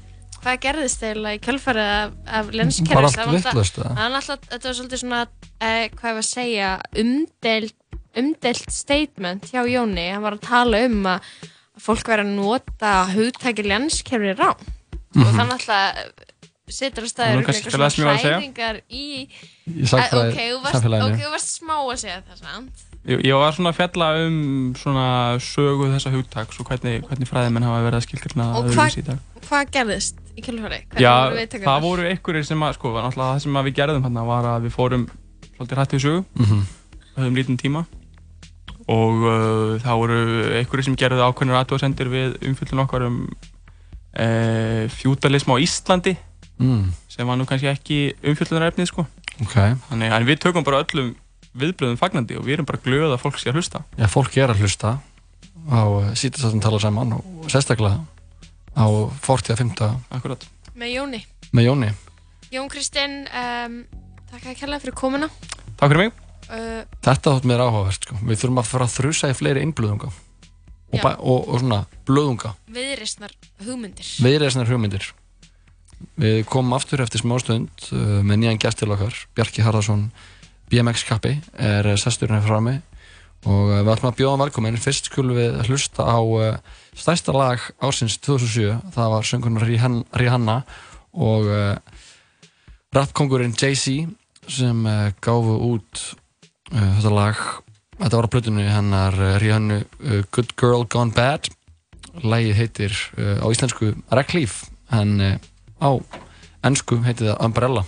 hvað 0.44 0.60
gerðist 0.64 1.02
eiginlega 1.04 1.38
í 1.38 1.42
kjölfarið 1.46 1.88
af, 1.94 2.12
af 2.26 2.50
allt 2.52 2.76
Það 2.84 2.94
var 2.94 3.08
alltaf- 3.08 3.32
vitlaust, 3.34 3.78
eða? 3.80 3.94
Það 3.94 4.04
var 4.04 4.18
alltaf, 4.20 4.44
þetta 4.52 4.68
var 4.70 4.76
svolítið 4.78 5.02
svona, 5.02 5.22
uh, 5.24 5.84
hvað 5.96 6.10
ég 6.10 6.18
var 6.18 6.22
að 6.24 6.28
segja, 6.30 6.70
umdelt, 7.04 7.74
umdelt 8.22 8.70
statement 8.70 9.48
hjá 9.50 9.62
Jóni. 9.66 10.06
Hann 10.12 10.22
var 10.22 10.36
að 10.38 10.44
tala 10.46 10.84
um 10.86 11.00
að 11.16 11.32
að 11.74 11.82
fólk 11.88 12.06
væri 12.06 12.22
að 12.22 12.34
nota 12.36 12.92
hugtæki 13.10 13.64
lenskerfið 13.66 14.38
rám. 14.38 14.60
Og 15.14 15.24
Mhm. 15.24 15.34
þannig 15.38 15.54
alltaf 15.58 16.30
setur 16.70 17.02
að 17.04 17.10
staður 17.10 17.38
er 17.40 17.44
kannski 17.44 17.66
ekki 17.66 17.74
að 17.76 17.82
lesa 17.82 18.02
mig 18.02 18.08
að 18.14 18.20
segja. 18.22 18.36
hræringar 18.38 18.76
í... 18.90 19.28
Í 19.64 19.82
Eh, 19.84 20.14
ok, 20.14 20.38
þú 20.38 20.62
varst, 20.62 20.74
samfélaginu. 20.76 21.14
ok, 21.14 21.20
þú 21.24 21.30
varst 21.34 21.50
smá 21.60 21.74
að 21.82 21.98
segja 22.04 22.22
það, 22.28 22.38
sant? 22.44 22.84
Ég, 23.04 23.20
ég 23.28 23.34
var 23.36 23.52
svona 23.52 23.68
að 23.74 23.76
fjalla 23.82 24.06
um 24.24 24.36
svona 24.80 25.06
sögu 25.44 25.90
þessa 25.92 26.12
hugtaks 26.14 26.60
og 26.62 26.68
hvernig, 26.70 27.02
hvernig 27.04 27.28
fræðimenn 27.28 27.66
hafa 27.68 27.82
verið 27.84 27.98
að 27.98 28.04
skilgjörna 28.06 28.46
Og 28.56 28.68
öðruvísi 28.70 29.02
í 29.02 29.04
hvað 29.04 29.10
dag. 29.10 29.42
hva 29.48 29.60
gerðist 29.76 30.22
í? 30.36 30.44
Hvernig 30.46 31.02
Já, 31.02 31.12
voru 31.28 31.44
það 31.66 31.82
voru 31.84 32.06
einhverjir 32.08 32.46
sem 32.48 32.64
að, 32.64 32.72
sko, 32.78 32.94
náttúrulega 32.96 33.34
það 33.34 33.42
sem 33.44 33.58
að 33.60 33.68
við 33.68 33.76
gerðum 33.80 34.06
hérna 34.08 34.24
var 34.30 34.48
að 34.54 34.64
við 34.68 34.72
fórum 34.78 35.04
svolítið 35.58 35.76
hrætt 35.78 35.92
í 35.94 36.00
sögu, 36.00 36.24
Mhm. 36.40 36.62
höfum 37.18 37.36
lítinn 37.36 37.60
tíma 37.60 37.84
og 38.88 39.20
uh, 39.24 39.78
það 39.84 40.00
voru 40.00 40.18
einhverjir 40.60 40.84
sem 40.88 40.96
gerðu 40.96 41.22
ákveðnir 41.28 41.60
aðtúasendir 41.60 42.08
við 42.12 42.38
umfyllun 42.48 42.82
okkar 42.86 43.04
um 43.06 43.20
uh, 44.16 44.88
fjútalism 44.96 45.52
á 45.52 45.56
Íslandi 45.60 46.16
Mm. 46.54 46.92
sem 47.10 47.26
var 47.26 47.34
nú 47.36 47.42
kannski 47.50 47.66
ekki 47.66 47.96
umfyllunarefnið, 48.30 48.86
sko. 48.86 49.02
Ok. 49.42 49.54
Þannig 49.90 50.12
að 50.14 50.26
við 50.28 50.36
tökum 50.38 50.62
bara 50.62 50.84
öllum 50.84 51.08
viðbröðum 51.58 51.98
fagnandi 52.00 52.38
og 52.38 52.46
við 52.46 52.58
erum 52.58 52.68
bara 52.68 52.82
glöð 52.84 53.14
að 53.14 53.20
fólk 53.22 53.38
sé 53.40 53.50
að 53.52 53.60
hlusta. 53.60 53.84
Já, 53.98 54.06
fólk 54.10 54.36
er 54.40 54.52
að 54.54 54.64
hlusta 54.64 54.96
á 55.64 55.82
sítastáttum 56.18 56.60
tala 56.64 56.80
saman 56.82 57.16
og 57.18 57.46
sérstaklega 57.52 58.02
á 58.74 58.86
40.5. 59.24 59.86
Akkurat. 60.14 60.44
Með 60.74 60.96
Jóni. 60.96 61.22
með 61.54 61.68
Jóni. 61.70 61.92
Jón 62.54 62.68
Kristinn, 62.70 63.24
um, 63.30 63.80
takk 64.30 64.50
að 64.50 64.58
kella 64.58 64.80
fyrir 64.82 64.94
komuna. 64.98 65.30
Takk 65.78 65.88
fyrir 65.90 66.04
mig. 66.04 66.20
Uh, 66.44 66.82
Þetta 67.06 67.32
þótt 67.38 67.48
mér 67.48 67.62
áhugavert 67.64 68.04
sko. 68.04 68.18
Við 68.20 68.42
þurfum 68.42 68.60
að 68.60 68.68
fara 68.68 68.86
að 68.88 68.96
þrusa 68.98 69.30
í 69.32 69.36
fleiri 69.38 69.62
innblöðunga 69.64 70.10
og, 70.94 71.04
og, 71.18 71.48
og 71.48 71.60
svona 71.62 71.80
blöðunga 72.06 72.54
viðreistnar 72.74 73.32
hugmyndir. 73.64 74.10
viðreisnar 74.22 74.70
hugmyndir 74.70 75.12
Við 76.20 76.42
komum 76.50 76.74
aftur 76.76 77.00
eftir 77.00 77.22
smástund 77.22 77.86
uh, 77.94 78.20
með 78.26 78.42
nýjan 78.42 78.60
gæst 78.60 78.82
til 78.82 78.90
okkar 78.92 79.16
Bjarki 79.36 79.64
Harðarsson 79.64 80.10
BMX 80.72 81.04
kappi 81.08 81.36
er 81.60 81.86
uh, 81.86 81.98
sesturinn 82.00 82.38
hér 82.38 82.46
frammi 82.46 82.74
og 83.44 83.68
uh, 83.68 83.80
við 83.82 83.90
ætlum 83.92 84.10
að 84.10 84.18
bjóða 84.18 84.32
hann 84.32 84.42
velkomin. 84.46 84.80
Fyrst 84.80 85.10
skulum 85.10 85.36
við 85.36 85.58
hlusta 85.68 86.06
á 86.08 86.18
uh, 86.18 86.56
stærsta 86.96 87.34
lag 87.36 87.62
ársins 87.84 88.16
2007 88.24 88.94
það 88.94 89.14
var 89.14 89.28
söngurinn 89.28 90.04
Rihanna, 90.14 90.60
og 91.14 91.46
rappkongurinn 92.94 93.54
Jay-Z 93.54 94.08
sem 94.50 94.80
gáfu 95.22 95.54
út 95.70 96.00
þetta 96.70 97.12
lag. 97.14 97.42
Þetta 98.00 98.18
var 98.18 98.26
á 98.26 98.32
plötunni 98.34 98.66
hennar 98.66 99.18
Rihannu 99.42 99.80
Good 100.34 100.56
Girl 100.58 100.86
Gone 100.90 101.14
Bad. 101.14 101.50
Lagið 102.22 102.58
heitir 102.58 102.96
á 103.14 103.46
íslensku 103.46 103.92
Recklif 104.10 104.64
en 104.90 105.38
á 105.78 105.90
ennsku 106.66 107.02
heitir 107.06 107.30
það 107.30 107.42
Umbrella 107.46 107.86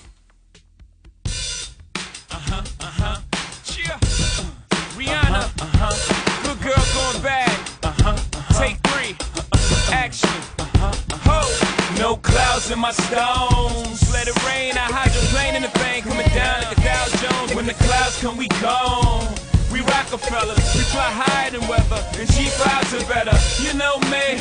in 12.71 12.79
my 12.79 12.91
stones. 12.91 14.01
Let 14.13 14.29
it 14.29 14.37
rain, 14.47 14.75
I 14.75 14.89
hydroplane 14.91 15.55
in 15.55 15.63
the 15.63 15.73
bank, 15.79 16.05
coming 16.05 16.27
down 16.35 16.63
like 16.63 16.79
a 16.79 16.81
Dow 16.83 17.07
Jones. 17.23 17.55
When 17.55 17.67
the 17.67 17.75
clouds 17.75 18.21
come, 18.21 18.37
we 18.37 18.49
gone. 18.63 19.29
We 19.71 19.81
Rockefellers, 19.83 20.63
we 20.75 20.83
higher 20.95 21.51
than 21.51 21.61
weather, 21.69 22.01
and 22.19 22.27
cheap 22.33 22.51
vibes 22.57 22.97
are 22.97 23.07
better. 23.13 23.37
You 23.63 23.77
know 23.77 23.99
me, 24.09 24.41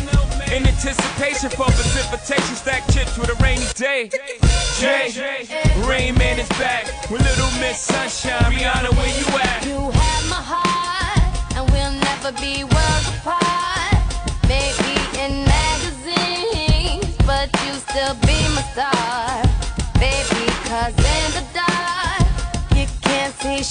in 0.55 0.65
anticipation 0.65 1.49
for 1.49 1.65
precipitation, 1.65 2.55
stack 2.55 2.87
chips 2.93 3.17
with 3.17 3.29
a 3.29 3.37
rainy 3.43 3.67
day. 3.75 4.09
Jay, 4.79 5.11
Rain 5.85 6.15
Man 6.15 6.39
is 6.39 6.49
back 6.57 6.85
with 7.09 7.21
Little 7.21 7.51
Miss 7.59 7.79
Sunshine. 7.79 8.51
Rihanna, 8.51 8.95
where 8.95 9.13
you 9.17 9.27
at? 9.43 9.65
You 9.65 9.91
have 9.91 10.29
my 10.29 10.41
heart, 10.41 11.57
and 11.57 11.69
we'll 11.71 11.91
never 11.91 12.31
be 12.39 12.63
worlds 12.63 13.07
apart. 13.17 13.44
Star, 18.75 19.41
baby. 20.01 20.45
'cause 20.65 20.95
in 21.15 21.27
the 21.37 21.43
dark 21.53 22.27
you 22.75 22.85
can't 23.01 23.33
see 23.41 23.63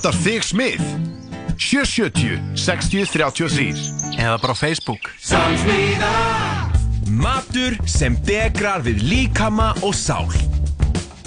vantar 0.00 0.16
þig 0.16 0.44
smið 0.48 0.84
770 1.60 2.38
60 2.56 3.10
33 3.12 4.14
Eða 4.16 4.38
bara 4.40 4.54
á 4.54 4.56
Facebook. 4.56 5.10
Samsmíða. 5.20 6.12
Matur 7.20 7.76
sem 7.84 8.16
degrar 8.24 8.80
við 8.86 9.02
líkama 9.04 9.74
og 9.84 9.92
sál. 9.92 10.32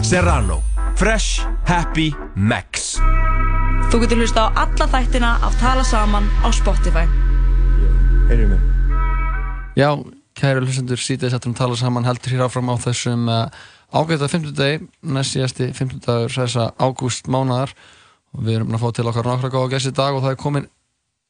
Serrano 0.01 0.57
Fresh 0.97 1.45
Happy 1.69 2.09
Max. 2.33 2.97
Þú 3.93 4.01
getur 4.07 4.23
hlusta 4.23 4.49
á 4.49 4.65
alla 4.65 4.89
þættina 4.89 5.37
af 5.45 5.61
Tala 5.61 5.85
Saman 5.85 6.25
á 6.41 6.49
Spotify. 6.49 7.05
Heyrjum 8.33 8.57
við 8.57 8.61
Já, 9.77 9.89
kæru 10.33 10.65
hlustendur 10.65 10.97
síðan 10.97 11.33
settum 11.33 11.53
tala 11.53 11.77
saman 11.77 12.09
heldur 12.09 12.33
hér 12.33 12.47
áfram 12.47 12.73
á 12.73 12.75
þessum 12.81 13.29
uh, 13.29 13.53
ágæta 13.93 14.25
50 14.29 14.57
degi, 14.57 14.85
næst 15.05 15.37
síðasti 15.37 15.69
50 15.77 16.07
dagur 16.09 16.33
þessa 16.41 16.71
ágúst 16.81 17.29
mánadar 17.29 17.73
við 18.41 18.55
erum 18.57 18.73
að 18.73 18.81
fá 18.83 18.91
til 18.97 19.07
okkar 19.11 19.27
nokkra 19.29 19.49
góða 19.53 19.71
gæst 19.75 19.91
í 19.91 19.95
dag 19.97 20.15
og 20.17 20.23
það 20.25 20.31
er 20.35 20.41
komin 20.41 20.67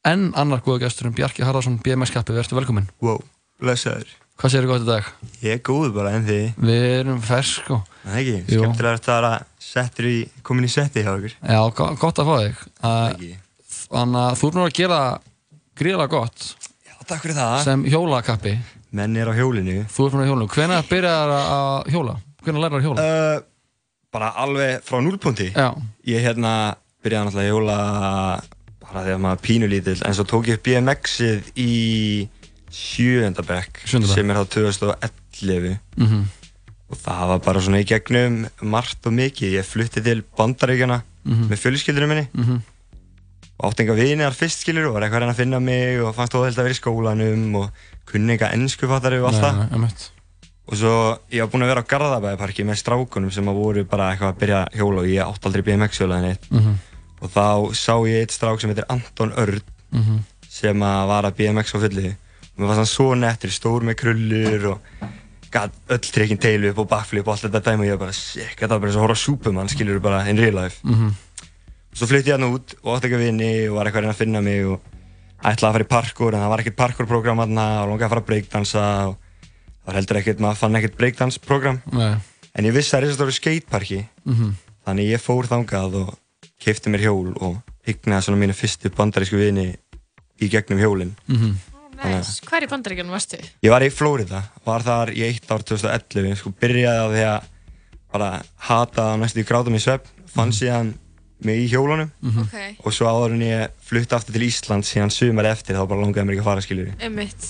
enn 0.04 0.26
annar 0.36 0.60
góða 0.64 0.84
gæstur 0.86 1.06
en 1.10 1.14
Bjarki 1.16 1.44
Harðarsson 1.44 1.78
BMS-kappi, 1.84 2.32
verður 2.36 2.58
velkomin 2.60 2.88
Wow, 3.04 3.22
blessaður. 3.60 4.08
Hvað 4.34 4.50
segir 4.50 4.64
þú 4.66 4.70
gott 4.72 4.82
í 4.82 4.88
dag? 4.88 5.08
Ég 5.44 5.52
er 5.54 5.60
góð 5.62 5.92
bara 5.94 6.10
en 6.16 6.24
þið? 6.26 6.46
Við 6.58 6.84
erum 6.98 7.20
fersk 7.22 7.68
og 7.70 7.84
Það 8.04 8.16
ekki, 8.20 8.34
Jú. 8.50 8.60
skemmtilega 8.64 8.98
að 8.98 9.04
það 9.06 9.26
að 9.28 9.44
settur 9.68 10.08
í, 10.10 10.16
komin 10.42 10.66
í 10.66 10.72
setti 10.74 11.04
hjá 11.06 11.12
okkur 11.14 11.36
Já, 11.38 11.60
go- 11.78 11.94
gott 12.02 12.18
að 12.20 12.28
fá 12.28 12.34
þig. 12.42 12.64
Þannig 13.94 14.20
að 14.24 14.36
þú 14.40 14.48
erum 14.50 14.58
nú 14.60 14.66
að 14.66 14.74
gera 14.80 14.98
gríðlega 15.78 16.10
gott 16.12 16.44
Já, 16.84 16.94
takk 17.08 17.22
fyrir 17.24 17.36
það. 17.38 17.56
sem 17.64 17.84
hjólakappi. 17.94 18.54
Menn 18.94 19.16
er 19.18 19.30
á 19.30 19.34
hjólinu. 19.34 19.78
Þú 19.90 20.04
ert 20.08 20.14
frá 20.14 20.26
hjólinu, 20.28 20.48
hvenær 20.54 20.84
byrjar 20.90 21.32
að 21.38 21.90
hjóla? 21.94 22.16
Hvenær 22.44 22.62
lærar 22.64 22.78
að 22.80 22.84
hjóla? 22.88 23.04
uh, 23.08 23.40
Bara 24.14 24.28
alveg 24.44 24.82
frá 24.86 25.00
núlpunti 25.02 25.48
Já. 25.54 25.70
Ég 26.06 26.22
hérna 26.26 26.74
byrjaði 27.04 27.28
náttúrulega 27.28 27.44
að 27.44 27.50
hjóla 27.52 27.78
bara 28.84 29.04
þegar 29.04 29.20
maður 29.24 29.42
pínulítill 29.46 30.00
en 30.08 30.14
svo 30.16 30.24
tók 30.28 30.48
ég 30.50 30.58
upp 30.58 30.66
BMX-ið 30.68 31.52
í 31.56 32.28
bekk. 33.48 33.82
sem 33.86 34.30
er 34.30 34.36
þá 34.36 34.44
2011 34.50 35.78
Mhm. 35.96 36.24
og 36.90 36.96
það 37.00 37.26
var 37.28 37.38
bara 37.38 37.60
svona 37.60 37.80
í 37.82 37.86
gegnum 37.88 38.46
margt 38.62 39.06
og 39.06 39.12
mikið 39.12 39.58
ég 39.58 39.64
flutti 39.66 40.02
til 40.02 40.22
bandaríkjana 40.36 41.02
Mhm. 41.24 41.48
með 41.50 41.58
fjölskyldunum 41.62 42.08
minni 42.08 42.28
Mhm. 42.34 42.60
og 43.60 43.72
átti 43.72 43.80
enga 43.84 43.94
vini 43.94 44.22
þar 44.22 44.34
fyrst 44.34 44.60
skilur 44.64 44.86
og 44.88 44.94
var 44.94 45.02
eitthvað 45.02 45.16
að 45.16 45.20
reyna 45.20 45.32
að 45.32 45.36
finna 45.36 45.60
mig 45.60 46.00
og 46.00 46.14
fannst 46.14 46.32
óheld 46.34 46.52
að 46.58 46.64
vera 46.64 46.74
í 46.74 46.80
skólanum 46.80 47.54
og 47.56 47.70
kunni 48.06 48.36
eitthvað 48.36 48.52
ennsku 48.54 48.86
fattari 48.88 49.18
og 49.22 49.32
allt 49.32 49.42
það 49.42 50.10
og 50.66 50.74
svo 50.76 51.18
ég 51.30 51.40
var 51.40 51.48
búinn 51.48 51.64
að 51.64 51.72
vera 51.72 51.82
á 51.82 51.90
Garðabæðiparki 51.92 52.64
með 52.64 52.80
strákunum 52.82 53.32
sem 53.32 53.44
að 53.46 53.54
voru 53.54 53.84
bara 53.84 54.12
eitthvað 54.16 54.32
að 54.34 54.38
byrja 54.40 54.66
að 54.66 54.72
hjóla 54.78 54.98
og 54.98 55.06
ég 55.06 55.24
átti 55.24 55.46
aldrei 55.46 55.62
BMX 55.62 55.98
hjóla 55.98 56.18
en 56.18 56.24
eitt 56.30 56.50
Mhm. 56.50 56.74
Og 57.24 57.30
þá 57.32 57.72
sá 57.74 57.94
ég 58.06 58.20
eitt 58.22 58.34
strák 58.36 58.60
sem 58.60 58.70
heitir 58.70 58.86
Anton 58.92 59.32
Örd 59.40 59.62
Mhm. 59.94 60.18
sem 60.48 60.76
að 60.82 61.06
var 61.08 61.24
að 61.24 61.36
BMX 61.38 61.74
á 61.74 61.78
fulli 61.80 62.08
og 62.10 62.58
mér 62.58 62.66
fannst 62.68 62.82
hann 62.82 62.90
svo 62.92 63.14
nettur, 63.18 63.50
stór 63.50 63.82
með 63.82 63.96
krullur 64.02 64.66
og 64.74 64.80
gat 65.50 65.72
öll 65.88 65.98
trikkin 66.12 66.38
teilu 66.38 66.70
upp 66.70 66.78
og 66.82 66.88
backflip 66.90 67.26
og 67.26 67.34
allt 67.34 67.46
þetta 67.46 67.62
dæmi 67.72 67.86
og 67.88 67.94
ég 67.94 67.98
bara 67.98 68.12
sick, 68.12 68.56
þetta 68.58 68.68
var 68.74 68.78
bara 68.80 68.90
eins 68.90 68.96
og 68.96 69.02
að 69.02 69.06
horfa 69.08 69.22
Superman 69.24 69.68
skilur 69.68 70.00
bara 70.02 70.24
in 70.28 70.36
real 70.38 70.54
life 70.54 70.80
Mhm. 70.84 71.14
svo 71.94 72.06
flytti 72.10 72.30
ég 72.30 72.38
hann 72.38 72.50
út 72.52 72.74
og 72.82 72.96
átti 72.98 73.06
eitthvað 73.08 73.24
vini 73.26 73.68
og 73.68 73.76
var 73.76 73.86
eitthvað 73.86 73.98
að 73.98 74.02
reyna 74.02 74.12
að 74.14 74.22
finna 74.22 74.40
mig 74.42 74.64
og 74.66 74.80
ætlaði 75.44 75.70
að 75.70 75.72
fara 75.72 75.84
í 75.84 75.92
parkour 75.94 76.34
en 76.34 76.40
það 76.40 76.48
var 76.48 76.58
ekkert 76.58 76.76
parkour-program 76.76 77.38
þarna 77.38 77.66
og 77.82 77.88
langaði 77.90 78.04
að 78.04 78.08
fara 78.14 78.20
að 78.20 78.26
breakdansa 78.30 78.84
og 79.08 79.16
það 79.16 79.86
var 79.86 79.94
heldur 79.94 80.16
ekkert, 80.20 80.38
maður 80.40 80.56
fann 80.56 80.74
ekkert 80.76 80.96
breakdance-program 80.98 81.82
Nei. 81.92 82.16
en 82.56 82.64
ég 82.64 82.72
vissi 82.74 82.90
að 82.90 82.98
það 82.98 83.02
er 83.02 83.06
þess 83.06 83.14
að 83.14 83.20
stóru 83.20 83.38
skateparki 83.38 84.06
Mhm. 84.26 84.54
þannig 84.86 85.10
ég 85.14 85.20
fór 85.22 85.46
þangað 85.46 85.94
og 86.02 86.18
kefti 86.64 86.90
mér 86.92 87.04
hjól 87.06 87.34
og 87.36 87.60
hygnaði 87.86 88.26
svona 88.26 88.40
mínu 88.40 88.56
fyrstu 88.56 88.90
bandarísku 88.96 89.36
vini 89.40 89.68
í 90.40 90.48
gegnum 90.50 90.80
hjólinn 90.82 91.14
Mhm. 91.28 91.54
Þannig 91.94 92.10
að- 92.10 92.18
Nice. 92.18 92.40
Hvar 92.48 92.62
í 92.64 92.68
bandaríkjunum 92.68 93.10
varstu? 93.14 93.38
Ég 93.62 93.70
var 93.70 93.80
í 93.86 93.90
Flórida, 93.90 94.42
var 94.66 94.82
þar 94.82 95.12
í 95.14 95.22
eitt 95.22 95.46
ár 95.48 95.62
2011, 95.62 96.34
sko 96.36 96.50
byrjaði 96.60 97.00
á 97.00 97.08
því 97.12 97.22
að 97.30 97.44
bara 98.12 98.42
hata 98.58 99.02
það 99.02 99.20
næstu 99.22 99.40
í 99.40 99.46
grátum 99.46 99.74
í 99.78 99.80
svepp, 99.80 100.04
fann 100.26 100.50
síðan 100.50 100.94
mig 101.44 101.62
í 101.62 101.68
hjólunum 101.70 102.10
Mhm. 102.22 102.40
Ok. 102.42 102.76
og 102.86 102.92
svo 102.92 103.06
áður 103.06 103.32
en 103.34 103.40
ég 103.40 103.68
flutti 103.80 104.14
aftur 104.16 104.32
til 104.32 104.42
Ísland 104.42 104.82
síðan 104.84 105.10
sumar 105.12 105.44
eftir 105.46 105.76
þá 105.76 105.86
bara 105.88 106.00
langaði 106.02 106.24
mér 106.26 106.34
ekki 106.34 106.40
að 106.42 106.50
fara 106.50 106.60
skiljur 106.60 106.92
Einmitt. 107.00 107.40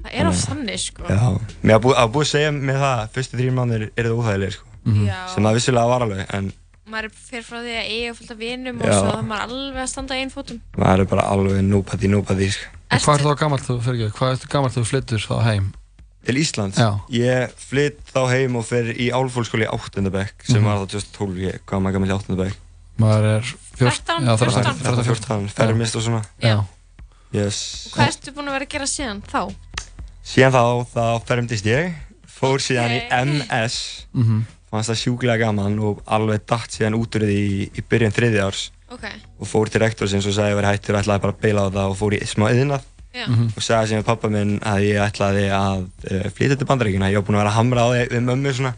Það 0.00 0.10
er 0.12 0.26
oft 0.26 0.48
þannig, 0.48 0.78
sko. 0.80 1.02
Já, 1.04 1.40
mér 1.62 1.72
hafa 1.76 2.08
búið, 2.08 2.24
að 2.24 2.26
segja 2.32 2.50
með 2.52 2.78
það, 2.80 3.10
fyrstu 3.12 3.36
þrjum 3.36 3.54
mánuðir 3.60 3.90
eru 3.98 4.08
það 4.08 4.18
óþægilegir 4.24 4.52
sko, 4.52 4.66
Mhm. 4.86 5.06
Já. 5.06 5.28
sem 5.34 5.44
það 5.44 5.54
vissilega 5.54 5.88
var 5.88 6.00
alveg, 6.00 6.26
en 6.34 6.52
Maður 6.90 7.10
fer 7.14 7.42
frá 7.46 7.58
því 7.62 7.74
að 7.78 7.90
eiga 7.94 8.14
fullt 8.18 8.30
af 8.34 8.38
vinum 8.40 8.80
og 8.82 8.90
svo 8.90 9.10
það 9.14 9.26
maður 9.30 9.44
alveg 9.54 9.82
að 9.84 9.90
standa 9.92 10.14
einn 10.18 10.30
fótum. 10.34 10.60
maður 10.76 11.00
er 11.04 11.10
bara 11.12 11.26
alveg 11.30 11.60
nobody, 11.64 12.08
nobody 12.10 12.48
sko. 12.50 12.66
Og 12.90 13.04
hvað 13.04 13.14
er 13.20 13.24
þá 13.26 13.34
gammalt 13.44 13.66
þú, 13.68 13.76
fyrir 13.84 14.00
ekki, 14.08 14.16
hvað 14.18 14.32
er 14.34 14.40
þú 14.42 14.48
gammalt 14.54 14.74
þú 14.78 14.84
flyttur 14.90 15.22
þá 15.28 15.36
heim? 15.46 15.68
Til 16.26 16.36
Íslands? 16.36 16.76
Já. 16.76 16.90
Ég 17.14 17.54
flytt 17.56 18.00
þá 18.12 18.18
heim 18.28 18.56
og 18.60 18.66
fer 18.68 18.90
í 18.92 19.06
álfólkskóli 19.14 19.64
í 19.64 19.70
áttundabæk 19.70 20.42
sem 20.44 20.58
Mhm. 20.60 20.66
var 20.66 20.82
þá 20.82 20.90
2012, 20.98 21.38
ég, 21.46 21.60
hvað 21.64 21.78
var 21.78 21.80
maður 21.80 21.92
gammal 21.96 22.10
í 22.10 22.16
áttundabæk? 22.18 22.56
Maður 23.00 23.24
er 23.38 23.42
fjórst, 23.78 24.04
13, 24.04 24.26
já, 24.26 24.36
14. 24.36 24.82
13, 24.82 25.04
14, 25.04 25.48
fermist 25.48 25.96
og 25.96 26.02
svona 26.02 26.22
Já. 26.42 26.64
Yes 27.32 27.88
Hvað 27.94 28.08
ertu 28.10 28.32
búin 28.34 28.48
að 28.50 28.56
vera 28.58 28.66
að 28.66 28.72
gera 28.74 28.88
síðan 28.90 29.22
þá? 29.22 29.54
Síðan 30.26 30.52
þá, 30.52 30.64
þá 30.92 31.04
fermdist 31.30 31.64
ég 31.70 31.94
Fór 32.26 32.58
síðan 32.60 32.90
í 32.90 33.00
MS 33.08 34.04
Mhm. 34.12 34.42
Fannst 34.70 34.90
það 34.92 35.00
sjúklega 35.02 35.40
gaman 35.46 35.78
og 35.82 36.02
alveg 36.06 36.44
datt 36.46 36.70
síðan 36.76 36.94
út 37.00 37.16
úr 37.18 37.24
því 37.26 37.38
í, 37.42 37.64
í 37.74 37.82
byrjun 37.90 38.14
þriði 38.14 38.42
árs 38.44 38.68
Ok. 38.90 39.04
Og 39.40 39.46
fór 39.46 39.70
til 39.70 39.80
rektorsins 39.82 40.26
og 40.26 40.34
sagði 40.34 40.48
að 40.48 40.52
ég 40.52 40.58
væri 40.60 40.70
hættur 40.74 40.96
og 40.96 41.00
ætlaði 41.04 41.22
bara 41.24 41.34
að 41.36 41.42
beila 41.44 41.62
á 41.62 41.68
það 41.74 41.90
og 41.92 41.98
fór 42.00 42.16
í 42.16 42.20
smá 42.26 42.46
yðnað 42.54 42.86
Já. 43.10 43.24
Mhm. 43.26 43.46
Og 43.58 43.62
sagði 43.66 43.96
við 43.98 44.04
pappa 44.06 44.28
minn 44.30 44.52
að 44.62 44.84
ég 44.86 45.00
ætlaði 45.02 45.44
að 45.50 45.80
uh, 46.10 46.28
flytja 46.36 46.56
til 46.60 46.68
bandaríkina 46.70 47.08
Ég 47.10 47.18
var 47.18 47.26
búinn 47.26 47.38
að 47.40 47.42
vera 47.42 47.50
að 47.50 47.58
hamra 47.58 47.82
á 47.82 47.88
því 47.90 48.02
við 48.14 48.22
mömmu 48.28 48.52
svona 48.54 48.72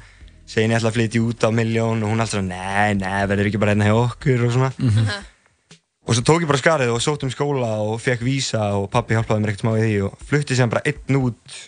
Segin 0.53 0.73
ég 0.73 0.81
ætla 0.81 0.89
að 0.93 0.97
flytja 0.97 1.21
út 1.27 1.45
á 1.45 1.51
miljón 1.53 2.01
og 2.05 2.11
hún 2.13 2.25
alltaf 2.25 2.43
nei, 2.45 2.95
nei, 2.97 3.21
verður 3.29 3.51
ekki 3.51 3.61
bara 3.61 3.75
hérna 3.75 3.91
hjá 3.91 3.99
okkur 4.01 4.47
og 4.49 4.55
svona 4.57 4.73
Mhm. 4.81 5.13
Og 6.03 6.17
svo 6.17 6.23
tók 6.27 6.43
ég 6.43 6.49
bara 6.51 6.59
skarið 6.59 6.91
og 6.97 6.99
sótt 7.05 7.23
um 7.23 7.31
skóla 7.31 7.69
og 7.85 8.01
fekk 8.03 8.25
vísa 8.27 8.73
og 8.75 8.89
pappi 8.91 9.15
hjálpaði 9.15 9.45
mér 9.45 9.53
ekkert 9.53 9.63
smá 9.63 9.77
í 9.79 9.85
því 9.85 9.93
og 10.09 10.17
flutti 10.27 10.57
síðan 10.59 10.73
bara 10.73 10.83
einn 10.91 11.19
út 11.21 11.59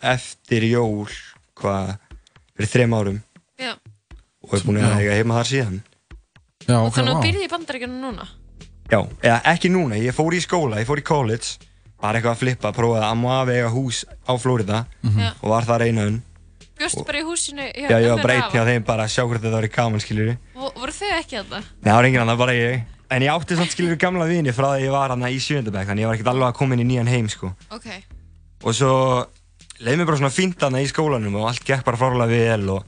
eftir 0.00 0.64
jól, 0.64 1.10
hvað, 1.60 1.90
fyrir 2.56 2.70
þrem 2.72 2.96
árum 2.96 3.18
Já. 3.62 3.72
og 4.42 4.54
er 4.58 4.64
búinn 4.66 4.82
að 4.82 4.96
eiga 5.00 5.16
heima 5.20 5.38
þar 5.40 5.50
síðan. 5.52 5.76
Já, 6.66 6.76
Og 6.78 6.92
þannig 6.94 7.10
að 7.12 7.16
þú 7.18 7.22
byrði 7.26 7.44
í 7.46 7.50
bandaríkjunum 7.52 8.00
núna? 8.06 8.26
Já, 8.92 8.98
eða 9.22 9.38
ekki 9.54 9.70
núna, 9.72 9.96
ég 10.02 10.14
fór 10.14 10.34
í 10.36 10.40
skóla, 10.44 10.80
ég 10.82 10.86
fór 10.88 11.00
í 11.00 11.04
college, 11.06 11.56
bara 12.02 12.18
eitthvað 12.18 12.34
að 12.36 12.40
flippa, 12.42 12.72
prófaði 12.76 13.06
að 13.08 13.16
maður 13.22 13.54
eiga 13.56 13.70
hús 13.72 14.02
á 14.26 14.32
Flórida 14.38 14.84
Mhm. 15.02 15.18
Já. 15.20 15.30
og 15.42 15.48
var 15.50 15.64
þar 15.64 15.86
einu 15.86 16.00
önn. 16.06 16.20
Bjóstu 16.78 17.04
bara 17.06 17.18
í 17.18 17.22
húsinu 17.22 17.62
hjá 17.72 17.88
Já, 17.90 17.98
ég 18.02 18.10
var 18.10 18.22
bara 18.22 18.34
Rafa? 18.40 18.50
hjá 18.58 18.64
þeim 18.66 18.84
bara 18.84 19.04
að 19.04 19.12
sjá 19.14 19.22
hvort 19.26 19.40
þetta 19.42 19.52
var 19.52 19.62
í 19.64 19.70
gaman, 19.70 20.00
skiljur 20.00 20.36
Vo- 20.56 20.72
Voru 20.74 20.92
þau 20.92 21.10
ekki 21.18 21.36
að 21.38 21.46
það? 21.52 21.62
Nei, 21.82 21.90
það 21.92 21.94
var 21.96 22.04
enginn 22.04 22.20
annar, 22.22 22.36
bara 22.38 22.52
ég. 22.52 22.84
En 23.10 23.22
ég 23.22 23.28
átti 23.30 23.56
samt 23.56 23.70
skiljur 23.70 23.96
gamla 23.98 24.26
vini 24.26 24.50
frá 24.52 24.66
því 24.72 24.78
að 24.80 24.84
ég 24.86 24.90
var 24.90 25.08
hann 25.10 25.22
í 25.22 25.38
sjöndabæk, 25.38 25.86
þannig 25.86 26.00
ég 26.02 26.06
var 26.08 26.16
ekkert 26.16 26.32
alveg 26.32 26.48
að 26.48 26.54
koma 26.58 26.74
inn 26.74 26.80
í 26.80 26.88
nýjan 26.90 27.08
heim, 27.08 27.28
sko. 27.28 27.54
Ok. 27.70 27.86
Og 28.64 28.72
svo 28.74 29.26
leiði 29.80 29.98
mér 30.00 30.06
bara 30.06 30.16
svona 30.16 30.32
fínt 30.32 30.56
þarna 30.58 30.82
í 30.82 30.88
skólanum 30.90 31.36
og 31.36 31.48
allt 31.50 31.64
gekk 31.64 31.84
bara 31.84 31.96
fárlega 31.96 32.28
vel 32.28 32.70
og 32.70 32.84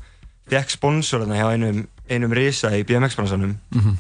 fekk 0.50 0.70
sponsor 0.70 1.20
þarna 1.24 1.38
hjá 1.40 1.46
einum, 1.54 1.86
einum 2.10 2.32
risa 2.36 2.70
í 2.76 2.84
BMX-bransanum 2.84 3.56
Mhm. 3.74 3.96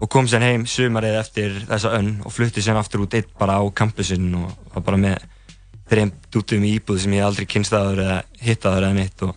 og 0.00 0.08
kom 0.08 0.26
sér 0.26 0.40
heim 0.46 0.64
sumarið 0.64 1.18
eftir 1.20 1.58
þessa 1.68 1.90
önn 1.98 2.14
og 2.24 2.32
flutti 2.32 2.62
sér 2.64 2.78
aftur 2.80 3.02
út 3.04 3.14
eitt 3.18 3.28
bara 3.38 3.58
á 3.60 3.64
campusinn 3.74 4.30
og 4.34 4.54
var 4.74 4.82
bara 4.86 4.96
með 4.96 5.18
þreim 5.90 6.12
dútum 6.32 6.64
í 6.64 6.78
íbúð 6.78 7.00
sem 7.04 7.12
ég 7.12 7.24
aldrei 7.26 7.46
kynst 7.46 7.72
aður 7.76 8.00
eða 8.06 8.22
hitt 8.40 8.64
aður 8.64 8.86
eða 8.88 8.94
neitt 8.96 9.22
og 9.26 9.36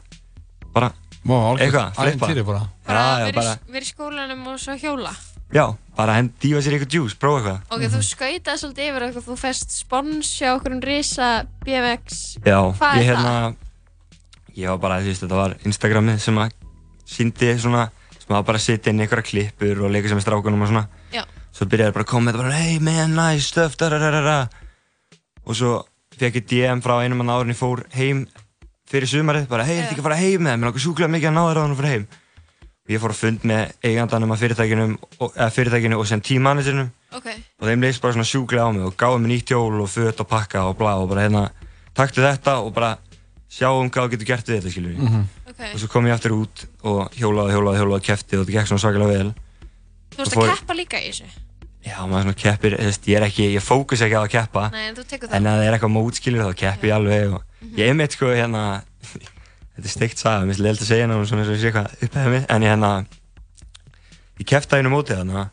bara 0.74 0.94
algjört 1.28 1.62
eitthvað, 1.62 1.94
flippa. 1.96 2.44
bara. 2.46 2.68
Bara 2.86 3.00
Já, 3.00 3.20
já, 3.20 3.26
verið 3.26 3.36
bara, 3.36 3.54
í- 3.56 3.72
verið 3.74 3.88
í 3.88 3.94
skólanum 3.94 4.48
og 4.48 4.60
svo 4.60 4.74
hjóla? 4.80 5.14
já, 5.54 5.66
bara 5.96 6.14
henn 6.16 6.32
dífa 6.42 6.62
sér 6.62 6.74
eitthvað 6.78 6.90
djús, 6.96 7.16
prófa 7.16 7.40
eitthvað. 7.40 7.60
Ok, 7.72 7.82
þú 7.94 8.02
skautaði 8.04 8.60
svolítið 8.64 8.88
yfir 8.90 9.06
eitthvað, 9.08 9.28
þú 9.28 9.38
fest 9.38 9.72
spons 9.72 10.32
hjá 10.40 10.50
okkur 10.58 10.72
um 10.74 10.82
risa 10.82 11.46
BMX. 11.66 12.38
Já, 12.46 12.60
Hvað 12.74 12.96
ég 12.98 13.08
er 13.10 13.16
hérna, 13.16 13.56
ég 14.58 14.70
var 14.70 14.80
bara, 14.84 15.00
þú 15.02 15.12
veist, 15.12 15.24
þetta 15.26 15.40
var 15.40 15.56
Instagramið 15.68 16.20
sem 16.24 16.38
að 16.44 16.54
síndi 17.14 17.52
svona, 17.60 17.88
sem 18.20 18.36
að 18.38 18.46
bara 18.50 18.62
setja 18.62 18.94
inn 18.94 19.02
einhverja 19.04 19.28
klippur 19.30 19.84
og 19.86 19.92
leika 19.94 20.12
sem 20.12 20.20
með 20.20 20.26
strákunum 20.28 20.62
og 20.66 20.72
svona. 20.72 20.86
Já. 21.14 21.24
Svo 21.54 21.68
byrjaði 21.70 21.94
bara 21.98 22.06
að 22.08 22.12
koma 22.14 22.32
þetta 22.32 22.44
bara, 22.44 22.60
hey 22.62 22.80
man, 22.82 23.14
nice 23.18 23.48
stuff, 23.50 23.76
da 23.78 23.90
da 23.94 24.00
da 24.02 24.12
da 24.16 24.22
da. 24.26 24.38
Og 25.46 25.58
svo 25.60 25.74
fekk 26.18 26.40
ég 26.42 26.48
DM 26.50 26.82
frá 26.86 27.00
einum 27.04 27.20
mann 27.22 27.32
áður 27.34 27.50
en 27.50 27.54
ég 27.56 27.60
fór 27.60 27.84
heim 27.98 28.26
fyrir 28.90 29.10
sumarið, 29.10 29.48
bara, 29.50 29.66
hey, 29.66 29.80
er 29.80 29.88
þetta 29.88 29.96
ekki 29.96 30.04
að 30.04 30.10
fara 30.10 30.20
heim 30.22 30.44
með 30.46 30.52
það? 30.54 30.60
Mér 30.62 30.70
langar 30.70 30.84
sjúklega 30.86 31.14
mikið 31.14 31.30
að 31.32 31.36
ná 31.38 31.44
þér 31.50 31.60
á 31.60 31.64
hann 31.64 31.74
að 31.74 31.82
fara 31.82 31.94
heim. 31.94 32.06
Og 32.84 32.92
ég 32.92 33.00
fór 33.00 33.14
að 33.14 33.20
fund 33.24 33.46
með 33.48 33.62
eigandanum 33.88 34.32
af 34.36 34.42
fyrirtækinu 34.44 34.86
og, 35.24 35.30
eða 35.38 35.50
fyrirtækinu 35.56 36.00
og 36.02 36.08
sem 36.10 36.20
teammanagerinu 36.22 36.84
Ok. 37.16 37.28
og 37.62 37.68
þeim 37.70 37.86
leist 37.86 38.02
bara 38.04 38.16
svona 38.18 38.28
sjúklega 38.28 38.66
á 38.68 38.70
mig 38.76 38.84
og 38.84 38.98
gáði 39.00 39.22
mér 39.24 39.32
nýtt 39.32 39.54
hjól 39.54 39.80
og 39.86 39.88
föt 39.94 40.20
og 40.20 40.28
pakka 40.28 40.66
og 40.68 40.76
blá 40.82 40.92
og 41.00 41.08
bara 41.14 41.24
hérna 41.24 41.44
taktu 41.96 42.20
þetta 42.26 42.58
og 42.60 42.74
bara 42.76 42.98
sjáum 43.54 43.90
hvað 43.94 44.08
þú 44.08 44.12
getur 44.16 44.30
gert 44.32 44.48
við 44.50 44.60
þetta 44.60 44.72
skilur 44.74 44.96
Mhm. 44.98 45.24
Ok. 45.50 45.60
og 45.74 45.80
svo 45.80 45.88
kom 45.94 46.06
ég 46.10 46.14
aftur 46.16 46.34
út 46.40 46.66
og 46.84 47.12
hjólaði, 47.14 47.54
hjólaði, 47.54 47.78
hjólaði 47.80 48.00
og 48.02 48.08
kefti 48.10 48.38
og 48.38 48.46
þetta 48.46 48.56
gekk 48.58 48.68
svona 48.72 48.84
svakalega 48.86 49.18
vel 49.18 49.34
Þú 50.14 50.18
varst 50.18 50.32
að 50.34 50.38
fór- 50.42 50.56
keppa 50.58 50.74
líka 50.78 50.98
í 51.02 51.10
þessu? 51.12 51.28
Já, 51.84 51.98
maður 52.08 52.24
svona 52.24 52.40
keppir, 52.40 52.72
þú 52.80 52.86
veist, 52.88 53.08
ég 53.12 53.18
er 53.18 53.24
ekki, 53.28 53.46
ég 53.58 53.62
fókus 53.64 54.02
ekki 54.02 54.16
á 54.16 54.22
að 54.24 54.30
keppa 54.32 54.70
Nei, 54.72 54.88
en 54.90 54.96
þú 54.96 55.04
tekur 55.06 55.28
það. 55.30 55.36
en 55.36 55.44
að 55.52 55.58
það 55.60 55.68
er 55.68 55.74
eitthvað 55.78 55.96
mótskilur 55.98 56.46
þá 56.48 56.54
keppi 56.64 56.88
ég 56.88 56.96
alveg 56.96 57.34
og 57.34 57.42
Mhm. 57.62 57.76
ég 57.78 57.90
er 57.90 57.94
mitt 57.94 58.12
sko 58.14 58.26
hérna 58.34 58.84
þetta 59.74 59.86
er 59.86 59.94
steikt 59.98 60.18
saga, 60.18 60.46
mér 60.46 60.54
finnst 60.54 60.64
leilt 60.64 60.80
að 60.82 60.88
segja 60.90 61.04
hérna 61.08 61.26
svona 61.28 61.42
eins 61.44 61.50
og 61.52 61.58
ég 61.58 61.64
sé 61.64 61.72
hvað 61.74 61.90
upphefði 62.08 62.30
mig 62.32 62.46
en 62.50 62.62
ég 62.62 62.70
hérna 62.74 63.06
ég 64.40 64.46
keppti 64.50 64.76
að 64.76 64.80
einu 64.84 64.92
mótið 64.94 65.18
þarna 65.22 65.50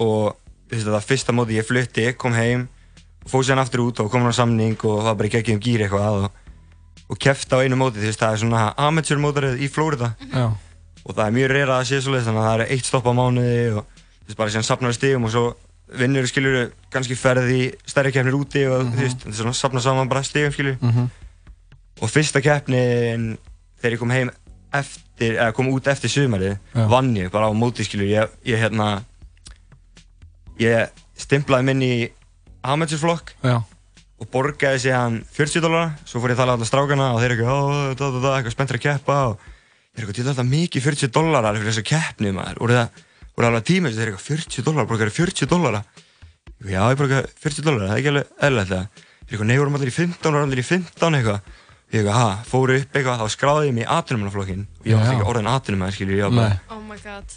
og 0.00 0.36
þú 0.68 0.74
veist, 0.74 0.86
það 0.86 0.96
var 0.96 1.06
fyrsta 1.08 1.32
mótið 1.36 1.58
ég 1.58 1.66
flutti, 1.68 2.06
kom 2.18 2.32
heim 2.34 2.68
og 3.24 3.30
fóð 3.32 3.44
sér 3.48 3.60
aftur 3.62 3.82
út 3.84 4.00
og 4.00 4.10
kom 4.10 4.26
á 4.26 4.32
samning 4.32 4.76
og 4.84 5.00
það 5.02 5.08
var 5.10 5.14
bara 5.20 5.28
ekki 5.28 5.52
um 5.54 5.60
gýr 5.60 5.84
eitthvað 5.86 6.24
og, 6.24 6.30
og 7.08 7.18
keppti 7.18 7.54
á 7.56 7.62
einu 7.64 7.76
mótið, 7.80 8.02
þú 8.02 8.08
veist, 8.10 8.20
það 8.20 8.32
er 8.34 8.40
svona 8.42 8.64
amateur 8.76 9.18
mótarið 9.22 9.62
í 9.64 9.68
Flórida. 9.72 10.10
Og 11.08 11.14
það 11.16 11.24
er 11.26 11.36
mjög 11.38 11.50
reyra 11.54 11.78
að 11.80 11.86
sé 11.88 12.00
svoleiðis 12.04 12.26
þannig 12.28 12.42
að 12.42 12.48
það 12.48 12.60
er 12.60 12.72
eitt 12.74 12.84
stopp 12.90 13.06
á 13.08 13.12
mánuði 13.16 13.62
og 13.78 13.84
þú 13.88 14.26
veist 14.28 14.38
bara 14.42 14.50
síðan 14.52 14.66
safnar 14.68 14.90
við 14.92 14.98
stigum 14.98 15.24
og 15.24 15.30
svo 15.32 15.44
vinnur 15.98 16.26
skilur 16.28 16.58
kannski 16.92 17.16
ferð 17.16 17.48
í 17.48 17.62
stærri 17.88 18.12
keppnir 18.12 18.36
úti 18.36 18.66
og 18.68 18.90
þú 18.92 18.98
veist, 19.00 19.22
þetta 19.24 19.32
er 19.32 19.38
svona 19.40 19.56
safna 19.56 19.80
saman 19.80 20.08
bara 20.10 20.22
stigum 20.22 20.52
skilur. 20.52 20.76
Mhm. 20.82 21.08
og 22.00 22.10
fyrsta 22.12 22.38
keppnin 22.44 23.38
þegar 23.80 23.94
ég 23.96 23.98
kom 23.98 24.10
heim 24.10 24.30
eftir, 24.72 25.32
eða 25.40 25.54
kom 25.56 25.66
út 25.72 25.86
eftir 25.88 26.10
sumarið 26.12 26.58
vann 26.92 27.14
ég 27.16 27.30
bara 27.32 27.48
á 27.48 27.52
móti 27.56 27.82
skilur. 27.88 28.06
Ég, 28.06 28.28
ég 28.44 28.60
hérna 28.60 29.02
ég 30.60 30.90
stimplaði 31.18 31.64
minn 31.64 31.82
í 31.82 32.10
amateurflokk. 32.62 33.32
Já. 33.42 33.62
Og 34.18 34.26
borgaði 34.32 34.80
síðan 34.82 35.20
40 35.34 35.62
dólar 35.62 35.92
svo 36.08 36.20
fór 36.22 36.32
ég 36.32 36.38
að 36.38 36.42
tala 36.42 36.56
allar 36.58 36.68
strákana 36.68 37.06
og 37.14 37.20
þeir 37.22 37.30
eru 37.30 37.44
eitthvað, 37.44 37.58
"Ó, 37.58 37.94
da, 37.94 38.10
da, 38.10 38.18
da, 38.24 38.32
eitthvað 38.38 38.54
spenntur 38.56 38.78
að 38.78 38.86
keppa 38.88 39.16
og 39.28 39.38
þeir 39.38 40.02
eru 40.02 40.08
eitthvað, 40.08 40.24
er 40.24 40.30
alltaf 40.32 40.48
mikið 40.54 40.82
40 40.88 41.12
dólarar 41.14 41.54
fyrir 41.58 41.70
þessa 41.72 41.86
keppni 41.92 42.32
maður 42.34 42.58
og 42.62 42.68
það 42.74 42.88
voru 43.38 43.46
alveg 43.48 43.64
tíma 43.70 43.92
þeir 43.94 44.02
eru 44.02 44.12
eitthvað 44.12 44.28
40 44.28 44.62
dólarar, 44.66 44.88
borgaði 44.90 45.14
40 45.14 45.46
dólarar 45.46 45.84
já, 46.66 46.82
ég 46.90 46.98
borgaði 46.98 47.26
40 47.38 47.62
dólarar, 47.62 47.88
það 47.88 47.94
er 47.94 48.00
ekki 48.02 48.12
alveg 48.12 48.26
eðlilegt 48.42 48.72
það 48.74 48.84
þeir 48.88 49.28
eru 49.28 49.38
eitthvað, 49.38 49.46
nei, 49.46 49.58
vorum 49.58 49.74
allir 49.78 49.88
í 49.92 49.96
15, 49.98 50.32
vorum 50.34 50.48
allir 50.48 50.58
í 50.58 50.66
15 50.66 51.14
eitthvað 51.18 51.40
ég 51.88 52.02
eitthvað, 52.02 52.16
ha, 52.18 52.42
fóru 52.44 52.74
upp 52.82 52.92
eitthvað, 52.98 53.20
þá 53.22 53.26
skráði 53.32 53.68
ég 53.70 53.74
mig 53.78 53.84
í 53.86 53.90
atvinnumannaflokkin 53.96 54.66
og 54.80 54.86
ég 54.90 54.98
var 54.98 55.12
ekki 55.14 55.28
orðin 55.30 55.52
atvinnumæður, 55.54 55.94
skilur, 55.94 56.18
ég 56.18 56.26
var 56.26 56.34
bara. 56.36 56.60
Oh 56.74 56.82
my 56.84 56.98
god. 57.00 57.28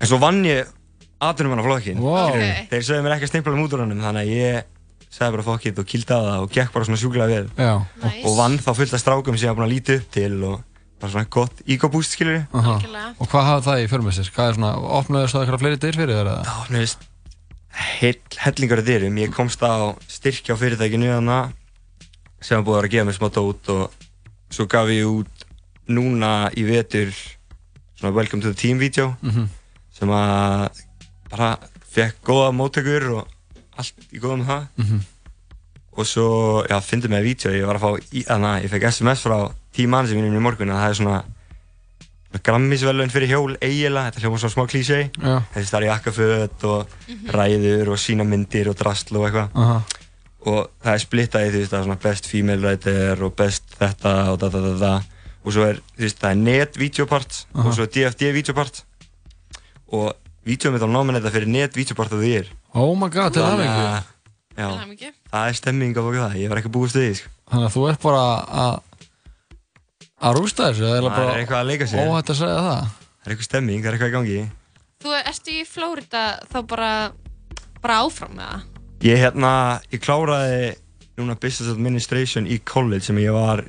En 0.00 0.06
svo 0.08 0.18
vann 0.22 0.40
ég 0.46 0.66
atvinnumannaflokkin 1.20 1.98
Wow. 2.00 2.30
Skilurðu? 2.30 2.68
þeir 2.70 2.86
sögðu 2.88 3.02
mér 3.04 3.14
ekki 3.16 3.26
að 3.28 3.32
stimpla 3.32 3.52
um 3.52 3.64
út 3.66 3.74
úr 3.76 3.82
honum 3.84 4.00
þannig 4.00 4.22
að 4.22 4.32
ég 4.32 4.64
sagði 5.12 5.34
bara 5.36 5.44
fokkið 5.50 5.80
og 5.82 5.88
kýldi 5.92 6.16
á 6.16 6.20
það 6.24 6.42
og 6.46 6.52
gekk 6.56 6.72
bara 6.72 6.88
svona 6.88 7.00
sjúklega 7.02 7.28
vel 7.28 7.48
Já. 7.60 7.72
og, 7.84 8.12
og 8.30 8.36
vann 8.38 8.58
þá 8.64 8.70
fullt 8.78 8.94
af 8.96 9.02
strákum 9.02 9.36
sem 9.36 9.46
ég 9.48 9.52
var 9.52 9.58
búin 9.60 9.68
að 9.68 9.74
líti 9.76 9.96
upp 10.00 10.10
til 10.14 10.36
og 10.48 10.60
bara 11.02 11.12
svona 11.12 11.28
gott 11.36 11.60
ego-boost 11.66 12.14
skilur 12.16 12.38
við 12.38 12.58
Aha. 12.62 12.76
Og 13.20 13.28
hvað 13.28 13.48
hafa 13.50 13.64
það 13.66 13.82
í 13.84 13.88
förmessir? 13.92 14.30
Hvað 14.32 14.48
er 14.52 14.56
svona, 14.58 14.70
opnaðist 15.00 15.34
það 15.36 15.42
eitthvað 15.44 15.64
fleiri 15.64 15.80
dyr 15.82 15.98
fyrir 16.00 16.14
þér 16.20 16.30
eða? 16.32 16.44
Já, 16.46 16.54
opnaðist 16.64 17.08
hell, 17.82 18.20
hellingar 18.44 18.82
af 18.82 18.86
dyrum 18.88 19.18
ég 19.20 19.34
komst 19.36 19.62
á 19.66 19.74
styrkja 20.12 20.56
á 20.56 20.60
fyrirtækinu 20.60 21.10
þannig 21.12 21.58
sem 22.42 22.58
var 22.58 22.64
búið 22.66 22.76
að 22.76 22.80
vera 22.80 22.88
að 22.88 22.94
gefa 22.96 23.08
mér 23.10 23.18
smá 23.18 23.28
dót 23.36 23.72
og 23.76 24.00
svo 24.52 24.66
gaf 24.70 24.90
ég 24.92 25.06
út 25.10 25.46
núna 25.92 26.32
í 26.56 26.64
vetur 26.68 27.12
svona 27.98 28.14
Welcome 28.16 28.42
to 28.42 28.52
the 28.52 28.58
Team 28.58 28.78
vídeo 28.80 29.12
Mhm. 29.22 29.48
sem 29.92 30.08
að 30.08 30.68
bara 31.30 31.56
fekk 31.92 32.22
góða 32.24 32.50
móttökur 32.56 33.10
og 33.18 33.28
allt 33.78 33.94
í 34.12 34.18
góðum 34.20 34.44
það 34.46 34.66
Mhm. 34.78 35.00
og 35.92 36.06
svo, 36.08 36.64
já, 36.68 36.78
fyndi 36.80 37.08
með 37.12 37.22
vídeo 37.28 37.50
ég 37.52 37.66
var 37.66 37.76
að 37.76 37.84
fá, 37.84 37.90
í, 38.16 38.22
þannig 38.24 38.48
að 38.48 38.62
ég 38.64 38.70
fekk 38.72 38.86
SMS 38.90 39.22
frá 39.26 39.52
tímann 39.76 40.06
sem 40.08 40.16
mínum 40.16 40.38
í 40.38 40.42
morgun 40.42 40.70
að 40.72 40.80
það 40.82 40.90
er 40.90 40.98
svona 41.00 41.24
grammisvelun 42.42 43.10
fyrir 43.12 43.28
hjól 43.28 43.56
eiginlega, 43.60 44.08
þetta 44.10 44.22
hljóma 44.24 44.38
svona 44.40 44.54
smá 44.54 44.64
klísei 44.70 45.02
Já. 45.20 45.34
þessi 45.52 45.68
það 45.68 45.78
er 45.82 45.88
jakkaföt 45.90 46.64
og 46.64 46.94
ræður 47.36 47.90
og 47.92 48.00
sína 48.00 48.24
myndir 48.24 48.70
og 48.72 48.78
drastl 48.80 49.18
og 49.20 49.26
eitthvað 49.28 49.50
Aha. 49.54 49.82
og 50.48 50.70
það 50.82 50.94
er 50.96 51.02
splittað 51.04 51.44
í 51.44 51.50
þú 51.52 51.60
veist 51.60 51.72
það 51.74 51.78
er 51.82 51.86
svona 51.90 52.00
best 52.06 52.30
female 52.30 52.64
writer 52.64 53.22
og 53.28 53.36
best 53.36 53.76
þetta 53.78 54.14
og 54.32 54.40
da 54.40 54.48
da 54.48 54.60
da 54.64 54.72
da 54.80 54.94
og 55.44 55.52
svo 55.52 55.66
er 55.68 55.82
þú 55.92 56.06
veist 56.06 56.22
það 56.24 56.30
er 56.30 56.40
net 56.40 56.80
videopart 56.80 57.38
Aha. 57.54 57.68
og 57.68 57.76
svo 57.76 57.84
er 57.84 57.92
DFD 57.98 58.32
videopart 58.32 58.82
og 59.92 60.08
er 60.48 60.80
þá 60.80 60.88
nominata 60.88 61.30
fyrir 61.30 61.46
net 61.52 61.76
videopart 61.76 62.12
of 62.16 62.20
the 62.24 62.28
year 62.32 62.46
Oh 62.74 62.94
my 62.96 63.08
god, 63.12 63.32
til 63.34 63.42
Þannig 63.42 63.68
hamingju. 63.68 63.90
að- 63.92 64.08
Já, 64.52 64.68
það 65.32 65.48
er 65.48 65.54
stemming 65.56 65.94
á 65.96 66.00
bókið 66.04 66.20
það, 66.22 66.34
ég 66.42 66.48
var 66.52 66.58
ekki 66.60 66.70
búist 66.72 66.96
við 66.96 67.06
því 67.08 67.14
sko. 67.18 67.28
Þannig 67.52 67.66
að 67.68 67.74
þú 67.76 67.84
ert 67.90 68.02
bara 68.02 68.24
að 68.62 68.74
að 70.22 70.36
rústa 70.38 70.66
þessu 70.70 70.88
eða 70.88 71.12
Það 71.12 71.30
er 71.32 71.38
eitthvað 71.42 71.60
að 71.62 71.70
leika 71.70 71.86
sér 71.90 72.08
Óhætt 72.10 72.30
að 72.32 72.38
segja 72.42 72.58
það 72.62 72.82
Það 72.92 73.26
er 73.26 73.32
eitthvað 73.32 73.48
stemming, 73.48 73.82
það 73.82 73.88
er 73.90 73.96
eitthvað 73.96 74.12
í 74.12 74.16
gangi 74.16 74.40
Þú 75.02 75.14
ertu 75.18 75.50
í 75.56 75.62
Flórida 75.66 76.22
þá 76.52 76.58
bara, 76.70 76.90
bara 77.82 77.96
áfram 78.04 78.36
með 78.38 78.50
það? 78.52 78.68
Ég 79.02 79.18
hérna, 79.18 79.52
ég 79.90 80.02
kláraði 80.04 80.76
núna 81.18 81.34
Business 81.42 81.72
Administration 81.74 82.46
í 82.46 82.60
college 82.64 83.02
sem 83.08 83.18
ég 83.18 83.32
var 83.34 83.64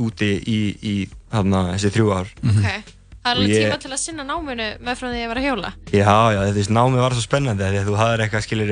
úti 0.00 0.30
í, 0.48 0.58
í 0.80 0.94
hérna, 1.34 1.66
þessi 1.74 1.90
þrjú 1.98 2.08
ár 2.14 2.30
Ok. 2.46 2.94
Það 3.28 3.34
er 3.34 3.42
alveg 3.42 3.52
ég- 3.52 3.64
tíma 3.68 3.78
til 3.84 3.90
að 3.92 4.00
sinna 4.00 4.24
náminu 4.24 4.66
með 4.80 4.94
frá 4.98 5.06
því 5.12 5.20
að 5.24 5.28
vera 5.28 5.40
að 5.40 5.46
hjóla. 5.48 5.70
Já, 5.92 6.14
já, 6.32 6.40
þú 6.48 6.54
veist, 6.58 6.72
námið 6.78 7.00
var 7.04 7.12
svo 7.18 7.24
spennandi 7.28 7.64
því 7.68 7.78
að 7.82 7.88
þú 7.88 7.96
hafðir 8.00 8.22
eitthvað, 8.24 8.44
skiljur, 8.48 8.70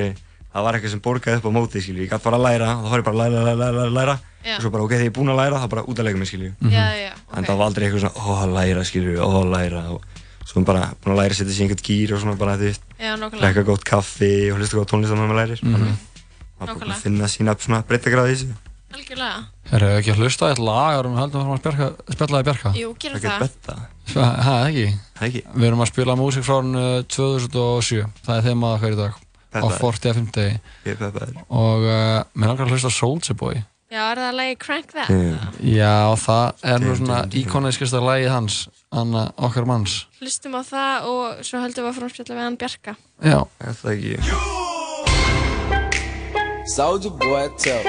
það 0.57 0.63
var 0.67 0.73
eitthvað 0.77 0.93
sem 0.95 1.01
borgaði 1.05 1.37
upp 1.37 1.45
á 1.47 1.51
móti, 1.57 1.81
skiljur, 1.85 2.03
ég 2.03 2.09
gæti 2.09 2.23
bara 2.25 2.37
að 2.37 2.45
læra, 2.47 2.67
þá 2.81 2.87
fór 2.89 2.97
ég 2.97 3.05
bara 3.07 3.15
að 3.17 3.21
læra, 3.21 3.43
læra, 3.45 3.71
læra, 3.77 3.91
læra, 3.97 4.15
Já. 4.47 4.55
og 4.57 4.61
svo 4.63 4.69
bara, 4.73 4.83
ok, 4.83 4.91
þegar 4.97 5.05
ég 5.05 5.11
er 5.11 5.17
búinn 5.17 5.29
að 5.33 5.37
læra, 5.41 5.61
þá 5.61 5.67
bara 5.69 5.83
út 5.85 5.97
að 6.01 6.05
leika 6.07 6.17
mig, 6.17 6.27
skiljur. 6.31 6.53
Já, 6.73 6.85
já, 6.97 7.11
En 7.37 7.43
það 7.43 7.57
var 7.57 7.65
aldrei 7.67 7.83
eitthvað 7.87 8.03
svona, 8.07 8.17
ó, 8.17 8.29
að 8.41 8.53
læra, 8.57 8.81
skiljur, 8.87 9.17
ó, 9.21 9.29
að 9.37 9.51
læra, 9.53 9.81
og 9.91 10.01
svo 10.47 10.63
bara 10.65 10.81
búinn 11.03 11.13
að 11.13 11.19
læra 11.21 11.33
að 11.35 11.39
setja 11.41 11.53
sér 11.53 11.63
einhvern 11.67 11.83
gýr 11.87 12.13
og 12.15 12.19
svona 12.23 12.37
bara, 12.39 12.57
þú 12.57 12.65
veist, 12.71 12.81
Já, 12.97 13.11
nákvæmlega. 13.17 13.41
drekka 13.43 13.63
gott 13.67 13.83
kaffi 13.83 14.31
og 14.51 14.57
hlusta 14.57 14.77
gott 14.79 14.89
tónlist 14.89 15.11
að 15.13 15.19
maður 15.21 15.37
lærir, 15.41 15.59
Mhm. 15.61 15.97
að 16.61 16.67
að 18.23 18.31
í. 18.33 18.47
Algjörlega. 18.95 19.43
Erum 19.75 19.89
við 19.91 19.97
ekki 19.99 20.11
að 20.13 20.19
hlusta 20.23 20.47
eitt 20.49 20.59
lag 20.63 20.95
árum 20.95 21.13
við 21.13 21.19
höldum 21.19 21.41
að 21.41 21.47
fara 21.47 21.57
að 21.57 21.61
spjarka, 21.61 21.87
spjallaði 22.15 22.45
Bjarka? 22.47 22.69
Jú, 22.79 22.95
gerum 22.97 23.17
Ekkert 23.17 23.33
það. 23.33 23.39
betta. 23.43 23.75
Það 24.17 24.57
er 24.57 24.67
ekki? 24.67 24.87
Ekki. 25.27 25.41
Við 25.53 25.69
erum 25.69 25.85
að 25.85 25.91
spila 25.91 26.17
músík 26.17 26.45
frá 26.47 26.57
árinu 26.59 26.83
2007. 27.13 28.03
Það 28.25 28.35
er 28.37 28.45
þeim 28.49 28.67
að 28.67 28.77
hver 28.83 28.93
í 28.93 28.99
dag. 28.99 29.13
Á 29.17 29.57
Peppaður. 29.57 29.79
40 29.81 30.11
að 30.11 30.19
50. 30.21 30.59
Ég 30.85 30.91
er 30.93 30.99
peppaður. 31.01 31.41
Og 31.47 31.87
uh, 31.87 32.19
mér 32.35 32.51
langar 32.51 32.67
að 32.67 32.75
hlusta 32.75 32.91
á 32.91 32.97
Soulja 32.97 33.37
Boy. 33.39 33.57
Já, 33.87 34.01
er 34.03 34.19
það 34.19 34.25
að 34.27 34.35
lagi 34.35 34.55
Crank 34.59 34.89
That? 34.91 35.07
Já, 35.63 35.93
það 36.19 36.65
er 36.67 36.81
nú 36.83 36.95
svona 36.99 37.19
íkoniskasta 37.39 38.01
lagið 38.03 38.33
hans, 38.33 38.57
Anna 38.91 39.21
okkar 39.47 39.63
manns. 39.69 39.93
Hlustum 40.19 40.57
á 40.59 40.61
það 40.67 41.07
og 41.07 41.39
svo 41.47 41.61
höldum 41.63 41.87
við 41.87 41.91
að 41.93 41.99
framspjalla 42.01 42.35
við 42.35 42.43
hann 42.43 42.59
Bjarka. 42.59 42.97
Já. 43.23 43.39
Er 43.63 43.79
það 43.79 43.95
ekki? 43.95 44.15
Soldier 46.75 47.15
boy, 47.15 47.47
tell. 47.63 47.87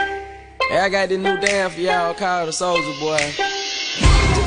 Hey, 0.71 0.79
I 0.79 0.89
got 0.89 1.09
this 1.09 1.19
new 1.19 1.35
dance 1.41 1.75
for 1.75 1.81
y'all 1.81 2.15
called 2.15 2.47
the 2.47 2.53
Soldier 2.53 2.95
boy. 3.03 3.58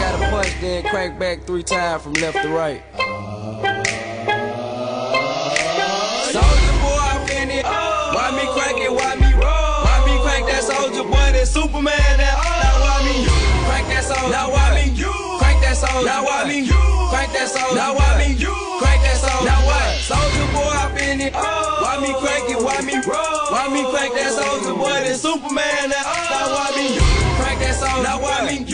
Just 0.01 0.17
gotta 0.17 0.31
punch, 0.33 0.61
then 0.61 0.83
crank 0.89 1.19
back 1.19 1.45
three 1.45 1.61
times 1.61 2.01
from 2.01 2.13
left 2.13 2.41
to 2.41 2.49
right. 2.49 2.81
Soldier 6.25 6.75
boy, 6.81 7.05
I'm 7.05 7.21
in 7.29 7.53
it. 7.53 7.65
Why 7.69 8.33
me 8.33 8.49
crank 8.49 8.81
it? 8.81 8.89
Why 8.89 9.13
me 9.21 9.29
roll? 9.37 9.85
Why 9.85 10.01
me 10.09 10.17
crank 10.25 10.49
that 10.49 10.65
soldier 10.65 11.05
boy? 11.05 11.29
That 11.37 11.45
Superman? 11.45 12.17
That 12.17 12.33
now 12.33 12.81
why 12.81 12.97
me 13.05 13.29
crank 13.69 13.93
that 13.93 14.01
soldier? 14.01 14.33
Now 14.33 14.49
why 14.49 14.73
me 14.73 14.89
crank 15.37 15.61
that 15.61 15.77
soldier? 15.77 16.01
Now 16.01 16.25
why 16.25 16.49
me 16.49 16.65
crank 16.65 17.29
that 17.37 17.45
soldier? 17.53 17.77
Now 17.77 17.93
why 17.93 18.17
me 18.17 18.33
crank 18.81 19.05
that 19.05 19.21
soldier? 19.21 19.53
Now 19.53 19.61
what? 19.69 20.01
Soldier 20.01 20.47
boy, 20.49 20.81
I'm 20.81 20.97
in 20.97 21.29
it. 21.29 21.33
Why 21.37 22.01
me 22.01 22.09
crank 22.17 22.49
it? 22.49 22.57
Why 22.57 22.81
me 22.81 22.97
roll? 23.05 23.53
Why 23.53 23.69
me 23.69 23.85
crank 23.93 24.17
that 24.17 24.33
soldier 24.33 24.73
boy? 24.73 24.97
That 25.05 25.13
Superman? 25.13 25.93
That 25.93 26.09
now 26.09 26.57
why 26.57 26.73
me 26.73 26.97
crank 27.37 27.61
that 27.61 27.77
soldier? 27.77 28.01
Now 28.01 28.17
why 28.17 28.49
me 28.49 28.65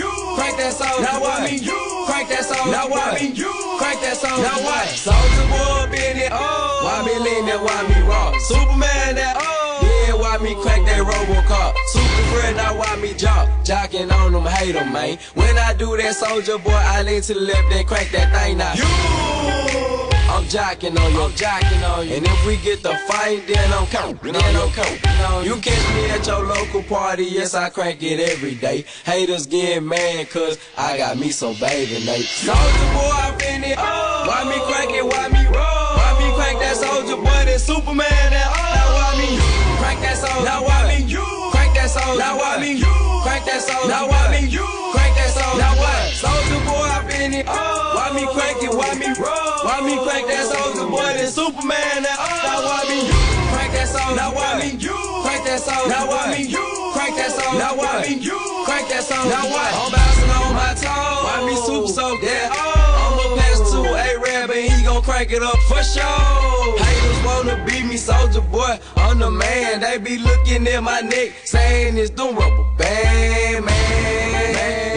crank 0.77 0.99
that 0.99 1.03
soldier? 1.03 1.03
Now 1.03 1.19
why 1.21 1.41
me 1.45 1.59
crank 2.07 2.29
that 2.29 2.45
soldier? 2.45 2.71
Now 2.71 2.87
why 2.89 3.13
me 3.15 3.33
crank 3.77 4.01
that 4.01 4.17
soldier? 4.17 4.43
Now 4.43 4.63
what? 4.63 4.87
Soldier 4.89 5.45
boy, 5.49 5.97
in 5.97 6.17
it. 6.17 6.31
Oh. 6.31 6.81
Why 6.83 7.05
me 7.05 7.15
lean 7.19 7.45
that? 7.47 7.61
Why 7.61 7.81
me 7.87 8.01
rock? 8.07 8.35
Superman? 8.41 9.15
That 9.15 9.35
oh. 9.39 10.05
yeah, 10.07 10.13
why 10.13 10.37
me 10.37 10.53
crank 10.61 10.85
that 10.85 11.01
Robocop? 11.01 11.73
Super 11.93 12.23
friend, 12.33 12.57
now 12.57 12.77
why 12.77 12.95
me 12.97 13.13
jock? 13.13 13.49
Jocking 13.63 14.11
on 14.11 14.33
them, 14.33 14.45
hate 14.45 14.73
them, 14.73 14.93
man. 14.93 15.17
When 15.33 15.57
I 15.57 15.73
do 15.73 15.97
that 15.97 16.15
soldier 16.15 16.57
boy, 16.57 16.71
I 16.71 17.03
lean 17.03 17.21
to 17.21 17.33
the 17.33 17.39
left, 17.41 17.69
then 17.69 17.85
crank 17.85 18.11
that 18.11 18.33
thing 18.33 18.57
now. 18.57 18.73
You! 18.73 20.06
I'm 20.37 20.47
jacking 20.47 20.95
on 20.95 21.11
you, 21.13 21.21
I'm 21.23 21.31
jocking 21.31 21.81
on 21.89 22.07
you. 22.07 22.13
And 22.13 22.25
if 22.27 22.45
we 22.45 22.57
get 22.57 22.83
the 22.83 22.93
fight, 23.09 23.41
then 23.47 23.73
I'm 23.73 23.87
counting, 23.87 24.33
then 24.33 24.55
I'm 24.55 24.69
counting 24.69 25.25
on 25.33 25.43
you. 25.43 25.55
You 25.55 25.61
catch 25.61 25.95
me 25.95 26.11
at 26.11 26.27
your 26.27 26.45
local 26.45 26.83
party, 26.83 27.25
yes, 27.25 27.55
I 27.55 27.69
crank 27.69 28.03
it 28.03 28.19
every 28.19 28.53
day. 28.53 28.85
Haters 29.03 29.47
get 29.47 29.81
mad, 29.81 30.29
cause 30.29 30.59
I 30.77 30.99
got 30.99 31.17
me 31.17 31.31
some 31.31 31.55
baby 31.55 32.05
Nate. 32.05 32.29
Soldier 32.29 32.89
boy, 32.93 33.17
I'm 33.17 33.33
in 33.49 33.63
it. 33.65 33.77
Why 33.81 34.45
me 34.45 34.61
crank 34.69 34.93
it, 34.93 35.01
why 35.01 35.25
me 35.33 35.41
roll? 35.49 35.89
Why 35.97 36.13
me 36.21 36.29
crank 36.37 36.59
that 36.61 36.77
soldier 36.77 37.17
boy, 37.17 37.41
that 37.49 37.57
Superman, 37.59 38.29
that 38.29 38.45
Now 38.77 38.93
why 38.93 39.17
me 39.17 39.41
crank 39.81 40.01
that 40.05 40.21
soldier? 40.21 40.45
Now 40.45 40.61
why 40.61 40.85
me 40.85 41.01
crank 41.49 41.73
that 41.73 41.89
soldier? 41.89 42.19
Now 42.19 42.37
why 42.37 42.61
me 42.61 42.77
crank 43.25 43.41
that 43.49 43.61
soldier? 43.65 43.89
Now 43.89 44.05
why 44.05 44.29
me 44.29 44.45
crank 44.53 45.17
that 45.17 45.33
soldier? 45.33 45.65
Now 45.65 45.73
what? 45.81 46.13
Soldier 46.13 46.61
boy, 46.61 46.93
I'm 46.93 47.09
in 47.25 47.33
it. 47.41 47.47
Why 47.49 48.13
me 48.13 48.29
crank 48.37 48.61
it, 48.61 48.69
why 48.69 48.93
me 49.01 49.09
roll? 49.17 49.36
Why 49.77 49.85
me 49.85 49.93
crank 49.93 50.25
that 50.25 50.41
soldier 50.49 50.89
boy, 50.89 51.05
that 51.05 51.29
Superman, 51.29 52.01
that 52.01 52.17
uh. 52.17 52.25
Now 52.49 52.65
why 52.65 52.81
me 52.89 53.05
crank 53.53 53.77
that 53.77 53.85
soldier? 53.85 54.17
Now 54.17 54.33
why 54.33 54.57
me 54.57 54.73
crank 54.73 55.45
that 55.45 55.61
soldier? 55.61 55.93
Now 55.93 56.09
why 56.09 56.33
me 56.33 56.49
crank 56.97 57.13
that 57.13 57.29
soldier? 57.29 57.61
Now 57.61 57.77
why 57.77 58.01
me 58.01 58.17
crank 58.65 58.89
that 58.89 59.05
soldier? 59.05 59.29
Now 59.29 59.45
what? 59.45 59.69
I'm 59.77 59.93
bouncing 59.93 60.33
on 60.33 60.49
my 60.57 60.73
toes. 60.73 61.21
Why 61.29 61.45
me 61.45 61.53
super 61.61 61.93
soaked 61.93 62.25
that? 62.25 62.49
Oh. 62.57 63.05
I'ma 63.05 63.37
pass 63.37 63.61
to 63.69 63.85
A-Rab 63.85 64.49
and 64.49 64.65
he 64.65 64.81
gon' 64.81 65.05
crank 65.05 65.29
it 65.29 65.45
up 65.45 65.61
for 65.69 65.85
sure. 65.85 66.81
Haters 66.81 67.21
wanna 67.21 67.61
beat 67.69 67.85
me, 67.85 68.01
soldier 68.01 68.41
boy. 68.49 68.81
I'm 68.97 69.21
the 69.21 69.29
man. 69.29 69.81
They 69.81 70.01
be 70.01 70.17
looking 70.17 70.65
at 70.65 70.81
my 70.81 71.01
neck, 71.01 71.37
saying 71.45 72.01
it's 72.01 72.09
doing 72.09 72.33
rubber 72.33 72.65
band, 72.81 73.61
man. 73.61 74.96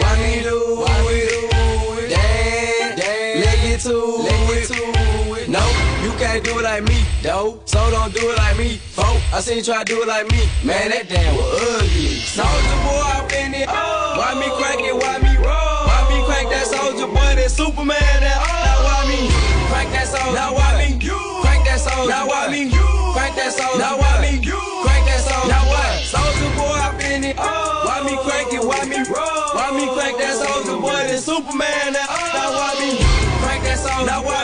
can't 6.31 6.45
do 6.45 6.59
it 6.59 6.63
like 6.63 6.83
me, 6.83 7.03
though. 7.21 7.59
So 7.65 7.79
don't 7.91 8.13
do 8.13 8.23
it 8.23 8.37
like 8.37 8.57
me, 8.57 8.79
folk. 8.95 9.19
I 9.35 9.41
seen 9.41 9.57
you 9.57 9.63
try 9.63 9.83
to 9.83 9.85
do 9.85 10.01
it 10.01 10.07
like 10.07 10.31
me. 10.31 10.47
Man, 10.63 10.87
that 10.95 11.11
damn 11.11 11.35
was 11.35 11.59
ugly. 11.75 12.23
Soldier 12.23 12.79
boy, 12.87 13.03
I'm 13.03 13.27
in 13.35 13.51
it. 13.51 13.67
Why 13.67 14.31
me 14.39 14.47
crank 14.55 14.79
it? 14.79 14.95
Why 14.95 15.19
me 15.19 15.35
roll? 15.43 15.75
Why 15.91 15.99
me 16.07 16.23
crank 16.23 16.47
that 16.55 16.71
soldier 16.71 17.11
boy? 17.11 17.35
That 17.35 17.51
Superman? 17.51 17.99
That 18.23 18.39
now 18.47 18.79
why 18.79 19.11
me 19.11 19.27
crank 19.67 19.91
that 19.91 20.07
soldier? 20.07 20.31
Now 20.31 20.55
why 20.55 20.71
me 20.79 20.95
crank 21.43 21.67
that 21.67 21.79
soldier? 21.83 22.07
Now 22.07 22.23
why 22.31 22.47
me 22.47 22.71
crank 23.11 23.35
that 23.35 23.51
soldier? 23.51 23.79
Now 23.83 23.99
why 23.99 24.15
me 24.23 24.31
crank 24.39 25.03
that 25.11 25.19
soldier? 25.27 25.51
Now 25.51 25.67
what? 25.67 25.91
Soldier 25.99 26.51
boy, 26.55 26.79
I'm 26.79 26.95
in 27.11 27.27
it. 27.27 27.35
Why 27.35 28.07
me 28.07 28.15
crank 28.23 28.55
it? 28.55 28.63
Why 28.63 28.87
me 28.87 29.03
roll? 29.03 29.51
Why 29.51 29.67
me 29.75 29.83
crank 29.91 30.15
that 30.15 30.39
soldier 30.39 30.79
boy? 30.79 30.95
That 30.95 31.19
Superman? 31.19 31.91
That 31.91 32.07
now 32.07 32.55
why 32.55 32.71
me 32.79 33.03
crank 33.43 33.67
that 33.67 33.83
soldier? 33.83 34.07
Now 34.07 34.23
why 34.23 34.40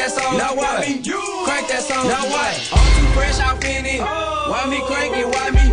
that 0.00 0.10
soldier? 0.16 0.38
Now 0.40 0.56
why 0.56 0.80
me 0.80 1.04
crank 1.44 1.68
that 1.68 1.84
song. 1.84 2.08
Now 2.08 2.24
what? 2.32 2.56
I'm 2.72 2.88
too 2.96 3.08
fresh, 3.12 3.38
I'm 3.38 3.60
in 3.60 3.84
it. 3.84 4.00
Oh. 4.00 4.48
Why 4.48 4.64
me 4.72 4.80
crank 4.88 5.12
it? 5.16 5.28
Why 5.28 5.52
me? 5.52 5.64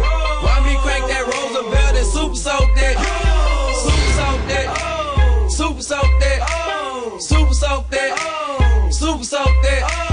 Why 0.43 0.57
me 0.67 0.75
crank 0.83 1.07
that 1.07 1.23
Roosevelt 1.23 1.95
and 1.95 2.07
super 2.07 2.35
soak 2.35 2.67
that? 2.75 2.95
Oh. 2.99 3.87
Super 3.87 4.11
soak 4.19 4.41
that. 4.51 4.67
Oh. 4.75 5.47
Super 5.49 5.81
soak 5.81 6.11
that. 6.19 6.39
Super 7.19 7.53
soak 7.53 7.89
that. 7.89 8.11
Super 8.91 9.23
super 9.23 9.23
soaked 9.23 9.63
that. 9.63 10.06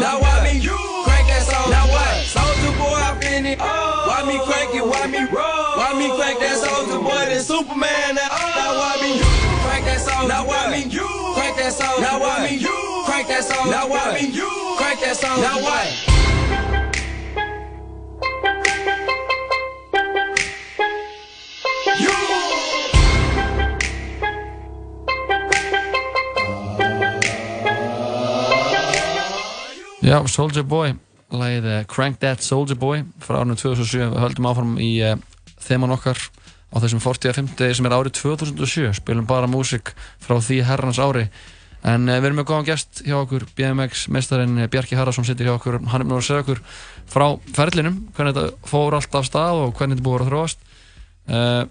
Now 0.00 0.20
why 0.20 0.44
me 0.44 0.60
crack 0.60 1.26
that 1.26 1.42
soldier? 1.42 1.70
Now 1.70 1.86
what? 1.88 2.24
Soldier 2.26 2.72
boy, 2.76 3.00
I 3.00 3.16
fin 3.20 3.46
it. 3.46 3.58
Oh. 3.60 4.08
Why 4.08 4.24
me 4.28 4.36
crack 4.44 4.74
it? 4.74 4.84
Why 4.84 5.06
me 5.06 5.24
roll? 5.32 5.76
Why 5.76 5.94
me 5.96 6.08
crack 6.16 6.38
that 6.38 6.58
song. 6.58 6.86
soldier 6.86 7.00
boy? 7.00 7.24
That 7.32 7.42
Superman. 7.42 8.14
That 8.16 8.28
oh. 8.30 8.52
now 8.56 8.72
why 8.76 8.94
me 9.00 9.20
crack 9.64 9.84
that 9.88 10.00
soldier? 10.00 10.28
Now 10.28 10.46
why 10.46 10.68
me 10.68 10.84
crack 10.90 11.56
that 11.56 11.72
soldier? 11.72 12.02
Now 12.02 12.20
why 12.20 12.44
me 12.44 12.60
crack 13.04 13.26
that 13.28 13.44
soldier? 13.44 13.70
Now 13.70 13.88
why 13.88 14.14
me 14.14 14.32
crack 14.76 15.00
that 15.00 15.16
soldier? 15.16 15.42
Now 15.42 15.62
what? 15.62 16.15
Já, 30.06 30.20
Soulja 30.30 30.62
Boy, 30.62 30.92
lagið 31.34 31.64
eh, 31.66 31.80
Crank 31.90 32.20
That 32.22 32.44
Soulja 32.46 32.76
Boy 32.78 33.00
frá 33.18 33.40
árinu 33.40 33.56
2007, 33.58 34.04
við 34.12 34.20
höldum 34.22 34.46
áfram 34.46 34.76
í 34.78 34.90
uh, 35.02 35.16
þeman 35.66 35.96
okkar 35.96 36.20
á 36.70 36.76
þessum 36.78 37.00
45. 37.02 37.56
degi 37.58 37.74
sem 37.74 37.88
er 37.88 37.94
árið 37.96 38.14
2007, 38.20 38.92
spilum 39.00 39.26
bara 39.26 39.48
músík 39.50 39.90
frá 40.22 40.36
því 40.38 40.60
herrans 40.68 41.00
ári. 41.02 41.24
En 41.82 42.06
uh, 42.06 42.20
við 42.20 42.28
erum 42.28 42.38
með 42.38 42.46
góðan 42.52 42.68
gest 42.68 43.02
hjá 43.02 43.16
okkur, 43.18 43.48
BMX 43.58 44.04
mestarinn 44.14 44.68
Bjarki 44.70 44.94
Haraldsson 44.94 45.26
sittir 45.26 45.50
hjá 45.50 45.56
okkur, 45.56 45.80
hann 45.90 46.04
er 46.04 46.06
með 46.06 46.20
að 46.20 46.28
segja 46.28 46.44
okkur 46.44 46.62
frá 47.16 47.26
ferlinum, 47.58 47.98
hvernig 48.14 48.38
þetta 48.38 48.70
fór 48.70 48.98
allt 49.00 49.18
af 49.18 49.26
stað 49.26 49.64
og 49.64 49.74
hvernig 49.74 49.98
þetta 49.98 50.06
búið 50.06 50.22
að 50.28 50.30
þróast. 50.30 50.64
Uh, 51.26 51.66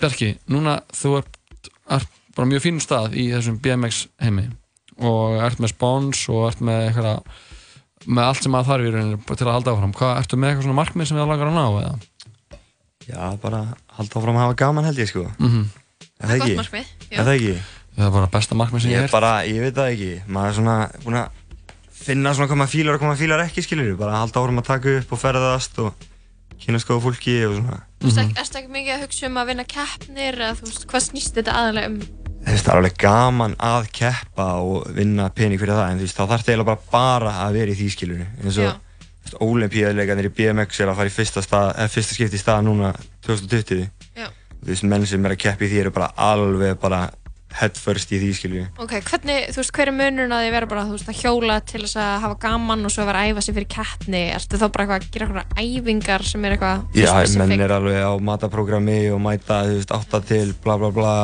Bjarki, 0.00 0.30
núna 0.48 0.78
þú 0.96 1.18
ert, 1.20 1.38
ert 1.98 2.18
bara 2.32 2.48
mjög 2.54 2.64
fínum 2.70 2.80
stað 2.80 3.20
í 3.20 3.28
þessum 3.34 3.60
BMX 3.60 4.06
heimi 4.24 4.48
og 5.04 5.38
ert 5.44 5.60
með 5.60 5.74
spons 5.74 6.24
og 6.32 6.48
ert 6.48 6.64
með 6.64 6.88
eitthvað 6.88 7.48
með 8.06 8.24
allt 8.30 8.42
sem 8.46 8.54
að 8.56 8.68
þarf 8.70 8.86
í 8.86 8.92
rauninni 8.94 9.18
bara 9.26 9.36
til 9.40 9.46
að 9.48 9.52
halda 9.58 9.72
áfram 9.74 9.92
hvað, 9.98 10.12
ertu 10.22 10.36
með 10.40 10.48
eitthvað 10.50 10.66
svona 10.68 10.78
markmið 10.80 11.06
sem 11.10 11.18
þið 11.20 11.28
langar 11.30 11.50
að 11.50 11.58
ná 11.58 11.66
eða? 11.80 11.92
Já, 13.10 13.20
bara 13.42 13.60
halda 13.98 14.20
áfram 14.20 14.38
að 14.38 14.44
hafa 14.46 14.56
gaman 14.62 14.84
held 14.88 14.98
ég 15.02 15.08
sko 15.10 15.26
Mhm. 15.38 15.68
Er 16.20 16.28
það 16.28 16.36
ekki? 16.36 16.54
Gott 16.54 16.64
markmið, 16.64 16.86
já. 17.10 17.18
Er 17.18 17.24
það 17.24 17.34
ekki? 17.36 17.54
Það 17.96 18.06
er 18.06 18.10
bara 18.16 18.26
besta 18.32 18.54
markmið 18.54 18.80
sem 18.82 18.90
ég 18.90 18.96
Ég 19.00 19.04
er 19.08 19.12
bara, 19.12 19.32
ég 19.44 19.60
veit 19.60 19.74
það 19.74 19.92
ekki 19.94 20.10
maður 20.28 20.48
er 20.48 20.56
svona 20.60 20.76
búin 21.04 21.18
að 21.20 21.28
finna 22.00 22.32
svona 22.34 22.48
hvað 22.48 22.60
maður 22.60 22.74
fílar 22.76 22.94
og 22.94 23.00
hvað 23.00 23.10
maður 23.10 23.22
fílar 23.24 23.44
ekki 23.44 23.62
skilur 23.66 23.96
bara 24.00 24.16
halda 24.20 24.40
áfram 24.40 24.58
að 24.62 24.68
taka 24.70 24.94
upp 25.00 25.12
og 25.12 25.18
ferðast 25.20 25.78
og 25.84 25.94
kynast 26.60 26.88
góða 26.88 27.02
fólki 27.04 27.34
og 27.48 27.56
svona 27.56 27.80
ekki- 28.24 28.36
ertu 28.40 28.56
ekki 28.60 28.72
mikið 28.76 28.94
að 28.96 29.02
hugsa 29.04 29.26
um 29.26 29.36
að 29.40 29.46
vinna 29.52 29.64
keppnir 29.64 30.34
eða 30.40 30.56
þú 30.60 30.64
veist, 30.70 30.86
hvað 30.86 31.04
snýst 31.08 31.34
þetta 31.36 31.52
aðalega 31.56 31.86
um? 31.86 32.00
Veist, 32.46 32.64
það 32.64 32.72
er 32.72 32.78
alveg 32.80 32.96
gaman 33.00 33.56
að 33.60 33.90
keppa 34.00 34.46
og 34.64 34.88
vinna 34.96 35.28
pening 35.36 35.60
fyrir 35.60 35.76
það 35.76 35.90
en 35.92 36.00
þú 36.00 36.06
veist, 36.06 36.16
þá 36.16 36.24
þarf 36.24 36.44
það 36.46 36.52
eiginlega 36.54 36.70
bara, 36.70 36.86
bara 36.94 37.34
að 37.44 37.58
vera 37.60 37.74
í 37.74 37.78
því 37.78 37.88
skilur 37.94 38.24
eins 38.24 38.58
og 38.58 38.68
Já. 38.70 38.72
Ólimpíuleikarnir 39.44 40.30
í 40.30 40.34
BMX 40.34 40.80
er 40.80 40.90
að 40.90 40.98
fara 40.98 41.10
í 41.10 41.14
fyrsta, 41.14 41.42
stað, 41.44 41.70
eða, 41.76 41.92
fyrsta 41.92 42.16
skipti 42.16 42.38
í 42.40 42.42
stað 42.42 42.64
núna 42.66 42.92
2020 43.26 43.84
Já. 44.16 44.28
Þú 44.60 44.72
veist, 44.72 44.86
menn 44.88 45.06
sem 45.08 45.26
er 45.28 45.36
að 45.36 45.42
keppa 45.44 45.66
í 45.66 45.70
því 45.70 45.82
eru 45.84 45.92
bara 45.94 46.08
alveg 46.30 46.80
bara 46.80 47.02
head 47.60 47.78
first 47.78 48.12
í 48.14 48.20
því 48.22 48.30
skilur 48.38 48.82
Ok, 48.82 48.96
hvernig, 49.06 49.50
þú 49.52 49.60
veist, 49.60 49.72
hver 49.76 49.90
er 49.90 49.96
munurinn 50.00 50.34
að 50.34 50.44
því 50.46 50.50
vera 50.56 50.70
bara, 50.70 50.84
þú 50.88 50.96
veist, 50.96 51.12
að 51.12 51.20
hjóla 51.20 51.60
til 51.66 51.82
þess 51.84 52.00
að 52.00 52.10
hafa 52.24 52.40
gaman 52.46 52.86
og 52.86 52.94
svo 52.94 53.06
vera 53.08 53.22
að 53.24 53.32
æfa 53.32 53.44
sig 53.46 53.56
fyrir 53.58 53.70
keppni? 53.76 54.24
Ertu 54.34 54.60
þá 54.60 54.66
bara 54.66 54.86
eitthvað 54.86 54.98
að 54.98 55.08
gera 55.14 55.28
eitthvað 55.28 55.64
æfingar 55.64 56.26
sem 56.30 56.44
er 56.46 56.56
eitthvað 56.56 57.00
Já, 57.00 57.14
menn 57.42 57.64
er 57.66 57.74
alveg 57.76 58.02
á 58.06 58.12
mataprógrami 58.30 59.00
og 59.14 59.22
mæta, 59.24 59.64
þú 59.66 59.80
veist, 59.80 59.96
átta 59.98 60.22
til 60.30 60.44
bla 60.64 60.78
bla 60.80 60.92
bla 60.94 61.14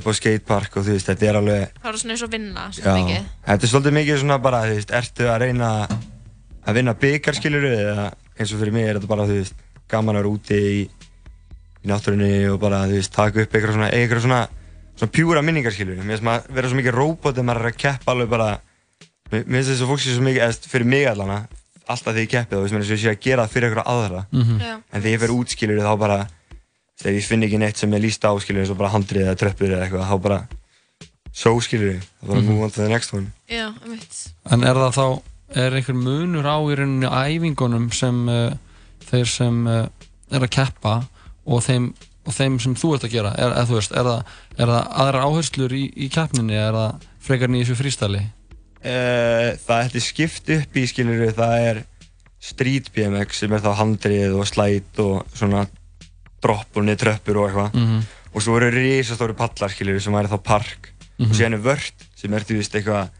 upp 0.00 0.08
á 0.10 0.12
skatepark 0.18 0.76
og 0.80 0.86
þú 0.86 0.94
veist, 0.96 1.08
þetta 1.10 1.28
er 1.30 1.38
alveg 1.40 1.66
Það 1.82 1.90
er 1.92 1.98
svona 2.02 2.14
eins 2.16 2.24
og 2.26 2.32
vinna, 2.34 2.64
Já, 2.70 2.76
svona 2.80 2.94
mikið. 3.00 3.26
þetta 3.46 3.66
er 3.68 3.72
svolítið 3.74 3.96
mikið 4.00 4.20
svona 4.24 4.38
bara, 4.42 4.62
þú 4.66 4.78
veist, 4.80 4.94
ertu 5.00 5.28
að 5.30 5.38
reyna 5.44 5.70
að 6.66 6.74
vinna 6.80 6.94
byggar, 7.04 7.34
skilur 7.38 7.66
eða 7.70 8.06
eins 8.40 8.52
og 8.54 8.60
fyrir 8.62 8.72
mig 8.76 8.88
er 8.88 8.98
þetta 8.98 9.10
bara, 9.14 9.26
þú 9.28 9.36
veist, 9.40 9.54
gaman 9.90 10.16
að 10.16 10.22
vera 10.22 10.32
úti 10.34 10.58
í, 10.60 10.80
í 11.84 11.88
náttúrunni 11.90 12.32
og 12.52 12.58
bara, 12.62 12.82
þú 12.88 12.98
veist, 12.98 13.12
taka 13.14 13.44
upp 13.44 13.54
eitthvað 13.56 13.76
svona, 13.76 13.90
eitthvað 13.96 14.24
svona, 14.26 14.40
svona 14.96 15.14
pjúra 15.16 15.42
minningar, 15.44 15.72
skilur 15.72 15.96
Mér 16.00 16.16
finnst 16.18 16.26
maður 16.26 16.50
vera 16.58 16.68
svo 16.72 16.80
mikið 16.80 16.96
róbot 16.98 17.34
þegar 17.34 17.48
maður 17.48 17.64
er 17.64 17.70
að 17.72 17.78
keppa 17.84 18.12
alveg 18.14 18.28
bara, 18.34 18.50
mér 19.30 19.44
finnst 19.46 19.70
þess 19.72 19.84
að 19.86 19.90
fólk 19.94 20.02
sé 20.04 20.14
svo 20.16 20.26
mikið, 20.26 20.42
eða 20.46 20.70
fyrir 20.74 20.90
mig 20.92 21.06
allan 21.10 21.32
alltaf 21.90 22.12
þegar 22.14 22.20
ég 22.22 22.30
keppi 22.34 22.54
þá, 22.54 22.58
þú 22.58 22.62
veist, 22.66 22.74
mér 22.76 22.82
finnst 22.84 22.90
þess 22.90 23.00
að 23.00 23.00
ég 23.00 23.06
sé 23.06 23.14
að 23.16 23.24
gera 23.26 23.46
það 23.46 23.54
fyrir 23.56 23.70
eitthvað 23.70 23.90
aðra 23.94 24.20
Mhm. 24.30 24.60
Já. 24.60 24.74
en 24.92 25.00
þegar 25.02 25.14
ég 25.16 25.20
fer 25.24 25.34
út, 25.34 25.48
skilur 25.56 25.80
þá 25.82 25.92
bara, 25.98 26.18
þegar 27.00 27.16
ég 27.16 27.28
finn 27.28 27.46
ekki 27.46 27.60
neitt 27.60 27.80
sem 27.80 27.94
ég 27.96 28.02
líst 28.04 28.24
á, 28.26 28.32
skilur 28.42 28.64
eins 28.64 28.72
og 28.72 28.78
bara 28.80 28.92
handrið 28.92 29.26
eða 29.26 29.38
tröppur 29.40 29.72
eða 29.72 29.86
eitthvað, 29.86 30.08
þá 30.10 30.16
bara, 30.26 30.40
so, 31.32 31.54
skilur 31.64 32.00
þá 32.02 32.26
bara 32.28 32.42
move 32.46 32.66
on 32.66 32.74
to 32.74 32.82
the 32.82 32.90
next 32.90 33.14
one. 33.16 33.32
Já, 33.50 33.70
um 33.72 33.94
eitt. 33.96 34.20
En 34.52 34.66
er 34.68 34.80
það 34.80 34.98
þá, 34.98 35.06
er 35.64 35.78
einhver 35.78 35.98
munur 35.98 36.50
á 36.50 36.58
í 36.60 36.76
rauninni 36.78 37.10
æfingunum 37.10 37.88
sem 37.96 38.20
uh, 38.30 38.52
þeir 39.08 39.32
sem 39.32 39.62
uh, 39.70 39.86
er 40.30 40.46
að 40.46 40.54
keppa 40.58 40.96
og 41.50 41.64
þeim, 41.66 41.90
og 42.28 42.36
þeim 42.36 42.60
sem 42.62 42.76
þú 42.78 42.94
ert 42.96 43.08
að 43.08 43.16
gera, 43.16 43.32
er, 43.36 43.54
eða 43.54 43.68
þú 43.70 43.78
veist, 43.78 43.96
er 43.96 44.10
það, 44.10 44.34
er 44.58 44.74
það 44.74 44.92
aðrar 45.04 45.30
áherslur 45.30 45.76
í, 45.76 45.86
í 45.96 46.10
keppninni, 46.12 46.58
er 46.60 46.76
það 46.76 47.08
frekar 47.24 47.56
í 47.56 47.64
þessu 47.64 47.78
frístæli? 47.80 48.26
Uh, 48.80 49.56
það 49.60 49.86
ætti 49.86 50.04
skipt 50.04 50.52
upp 50.54 50.76
í 50.80 50.86
skilur 50.88 51.32
það 51.36 51.66
er 51.70 51.82
street 52.40 52.86
BMX 52.94 53.42
sem 53.42 53.52
er 53.52 53.60
þá 53.60 53.74
handrið 53.76 54.38
og 54.40 54.46
slæt 54.48 55.00
og 55.04 55.26
svona 55.36 55.66
dropp 56.42 56.76
og 56.76 56.84
niður 56.86 57.02
tröppur 57.04 57.36
og 57.42 57.48
eitthvað 57.50 57.74
Mhm. 57.74 58.02
og 58.34 58.42
svo 58.42 58.56
eru 58.56 58.70
risastóri 58.70 59.34
pallar 59.36 59.70
skilur 59.70 60.00
sem 60.00 60.12
væri 60.14 60.28
þá 60.30 60.42
park 60.42 60.92
Mhm. 61.18 61.30
og 61.30 61.36
síðan 61.36 61.54
er 61.54 61.58
vört 61.64 62.06
sem 62.16 62.32
er 62.34 62.40
veist 62.48 62.72
eitthvað 62.74 63.10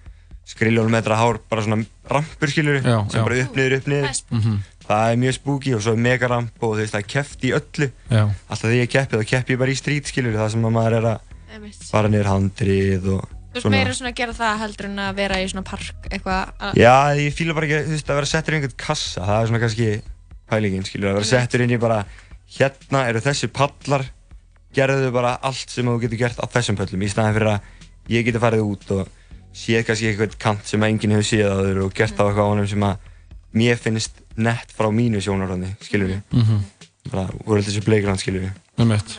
skriljónum 0.46 0.90
metra 0.90 1.16
hár 1.16 1.38
bara 1.50 1.62
svona 1.62 1.84
rampur 2.10 2.48
skilur 2.48 2.80
Já, 2.82 3.06
sem 3.10 3.20
já. 3.20 3.24
bara 3.24 3.40
upp 3.44 3.56
niður 3.56 3.76
upp 3.76 3.86
niður 3.86 4.22
Mhm. 4.30 4.58
það 4.88 5.12
er 5.12 5.16
mjög 5.16 5.34
spooky 5.34 5.74
og 5.74 5.80
svo 5.82 5.92
er 5.92 5.96
megaramp 5.96 6.50
og 6.62 6.74
þú 6.76 6.80
veist 6.80 6.94
það 6.94 6.98
er 6.98 7.10
keft 7.14 7.40
í 7.44 7.52
öllu 7.54 7.90
Já. 8.10 8.30
alltaf 8.50 8.68
þegar 8.70 8.82
ég 8.86 8.90
keppi 8.90 9.16
þá 9.16 9.24
keppi 9.26 9.52
ég 9.54 9.58
bara 9.58 9.70
í 9.70 9.76
street 9.76 10.04
skilur 10.06 10.34
það 10.34 10.50
sem 10.50 10.62
að 10.64 10.72
maður 10.72 10.96
er 10.96 11.04
að 11.04 11.20
fara 11.90 12.08
niður 12.08 12.26
handrið 12.26 13.06
og 13.18 13.28
Þú 13.50 13.54
veist, 13.54 13.70
meira 13.70 13.90
svona 13.90 14.10
að 14.12 14.14
gera 14.14 14.32
það 14.32 14.58
heldur 14.62 14.84
en 14.86 14.96
að 15.02 15.14
vera 15.16 15.34
í 15.42 15.46
svona 15.50 15.64
park, 15.66 16.06
eitthvað 16.08 16.52
að... 16.60 16.74
Já, 16.78 16.94
ég 17.18 17.34
fýla 17.34 17.54
bara 17.54 17.66
ekki, 17.66 17.78
þú 17.82 17.90
veist, 17.96 18.06
að 18.10 18.14
vera 18.20 18.26
settur 18.30 18.54
í 18.54 18.56
einhvern 18.60 18.76
kassa, 18.78 19.20
það 19.26 19.42
er 19.42 19.46
svona 19.50 19.60
kannski 19.64 19.88
pælingin, 20.50 20.84
skilur, 20.86 21.08
að 21.10 21.14
vera 21.18 21.24
settur 21.26 21.60
inn 21.64 21.70
í 21.74 21.78
bara, 21.82 22.04
hérna 22.58 23.04
eru 23.10 23.22
þessi 23.24 23.48
pallar, 23.54 24.04
gerðu 24.74 25.10
bara 25.14 25.36
allt 25.46 25.70
sem 25.72 25.86
þú 25.86 25.96
getur 26.04 26.20
gert 26.24 26.40
á 26.42 26.46
þessum 26.50 26.78
pöllum, 26.78 27.02
í 27.06 27.10
staðin 27.10 27.36
fyrir 27.36 27.52
að 27.54 28.12
ég 28.14 28.26
geti 28.26 28.42
farið 28.42 28.64
út 28.66 28.90
og 28.96 29.08
séð 29.56 29.84
kannski 29.88 30.10
eitthvað 30.10 30.36
kant 30.42 30.66
sem 30.70 30.82
enginn 30.86 31.14
hefur 31.16 31.26
séð 31.30 31.50
á 31.50 31.58
þér 31.66 31.80
og 31.84 31.94
gert 31.94 32.18
á 32.18 32.22
eitthvað 32.26 32.46
á 32.46 32.50
honum 32.52 32.68
sem 32.70 32.86
að 32.86 33.08
mér 33.60 33.80
finnst 33.82 34.20
nett 34.40 34.70
frá 34.76 34.88
mínu 34.94 35.20
sjónarhóndi, 35.22 35.72
skilur 35.82 36.12
við. 36.14 36.20
Mhm. 36.30 36.60
Bara, 37.10 37.26
voru 37.46 37.62
þessi 37.66 37.82
playground, 37.82 38.20
skilur 38.22 38.46
við. 38.46 39.16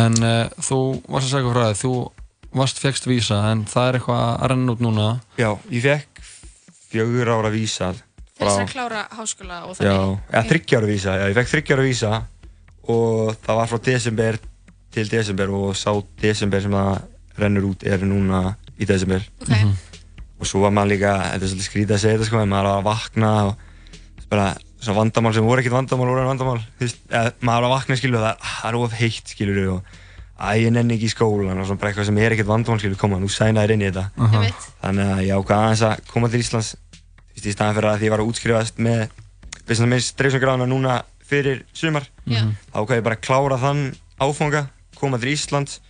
En 0.00 0.16
uh, 0.24 0.48
þú 0.64 0.78
varst 1.06 1.28
að 1.28 1.30
segja 1.30 1.42
eitthvað 1.42 1.54
frá 1.54 1.66
þig, 1.68 1.82
þú 1.82 2.58
varst 2.58 2.80
fegst 2.82 3.06
vísa 3.08 3.38
en 3.52 3.62
það 3.68 3.88
er 3.88 3.98
eitthvað 3.98 4.22
að 4.32 4.48
renna 4.52 4.72
út 4.74 4.82
núna. 4.84 5.06
Já, 5.38 5.50
ég 5.70 5.84
fekk 5.84 6.22
fjögur 6.92 7.30
ára 7.32 7.50
vísa 7.52 7.92
þess 8.42 8.58
að 8.58 8.72
klára 8.72 9.02
háskóla 9.14 9.58
og 9.68 9.76
Já, 9.78 9.92
þannig. 9.92 10.22
eða 10.32 10.42
þryggjára 10.50 10.88
vísa, 10.90 11.14
já, 11.20 11.24
ég 11.30 11.36
fekk 11.38 11.50
þryggjára 11.52 11.84
vísa 11.86 12.10
og 12.88 13.36
það 13.44 13.58
var 13.60 13.70
frá 13.70 13.78
desember 13.86 14.38
til 14.92 15.08
desember 15.08 15.50
og 15.56 15.76
sá 15.78 15.90
desember 16.20 16.60
sem 16.64 16.72
það 16.74 17.02
rennur 17.38 17.70
út 17.70 17.84
er 17.88 18.02
núna 18.04 18.56
í 18.78 18.84
desember 18.88 19.22
Ok. 19.42 19.48
Mhm. 19.52 19.72
og 20.42 20.46
svo 20.46 20.60
var 20.64 20.70
maður 20.74 20.90
líka, 20.96 21.12
þetta 21.32 21.44
er 21.46 21.50
svolítið 21.52 21.68
skrítið 21.70 21.94
að 21.96 22.02
segja 22.02 22.18
þetta 22.18 22.26
sko, 22.26 22.40
en 22.42 22.48
maður 22.50 22.68
var 22.68 22.78
að 22.80 22.86
vakna 22.90 23.32
og 23.46 23.56
bara 24.32 24.46
svona 24.82 24.98
vandamál 24.98 25.34
sem 25.34 25.44
voru 25.46 25.60
ekkert 25.62 25.76
vandamál 25.76 26.08
voru 26.10 26.24
vandamál, 26.26 26.58
þú 26.78 26.82
veist, 26.86 26.98
eða, 27.08 27.32
maður 27.40 27.62
var 27.62 27.68
að 27.70 27.74
vakna 27.76 27.96
skilur 28.00 28.18
og 28.18 28.24
það, 28.26 28.36
ah, 28.42 28.56
það 28.62 28.68
er 28.72 28.78
of 28.82 28.92
heitt 28.98 29.28
skilur 29.36 29.68
og 29.76 29.82
að 30.42 30.58
ég 30.64 30.72
nenni 30.74 30.96
ekki 30.96 31.06
í 31.06 31.12
skólan 31.14 31.60
og 31.62 31.66
svona 31.68 31.78
bara 31.78 31.92
eitthvað 31.92 32.08
sem 32.08 32.18
er 32.18 32.34
ekkert 32.34 32.48
vandamál 32.50 32.80
skilur, 32.82 32.98
koma, 32.98 33.20
nú 33.22 33.28
sæna 33.30 33.62
þér 33.62 33.74
inn 33.76 33.84
í 33.86 33.90
þetta 33.92 34.04
Aha. 34.18 34.42
þannig 34.82 35.12
að 35.14 35.20
ég 35.28 35.38
ákvað 35.38 35.62
aðeins 35.62 35.84
að 35.86 36.00
koma 36.10 36.28
til 36.32 36.40
Íslands 36.42 36.72
þú 36.74 37.36
veist, 37.36 37.46
í 37.46 37.54
staðan 37.54 37.76
fyrir 37.78 37.90
að 37.92 37.98
því 38.02 38.08
ég 38.08 38.14
var 38.16 38.22
að 38.24 38.30
útskrifast 38.32 38.78
með 38.82 39.04
business 39.68 39.86
administration 39.86 40.42
gráðuna 40.42 40.66
núna 40.66 40.96
fyrir 41.32 41.62
sumar 41.72 42.06
Mhm. 42.26 42.52
þá 42.72 42.76
ákvað 42.82 42.98
ég 43.00 43.04
bara 43.08 43.16
klára 43.16 43.58
þann 43.58 43.82
áfanga 44.20 44.66
koma 45.00 45.18
til 45.18 45.32
Íslands 45.34 45.80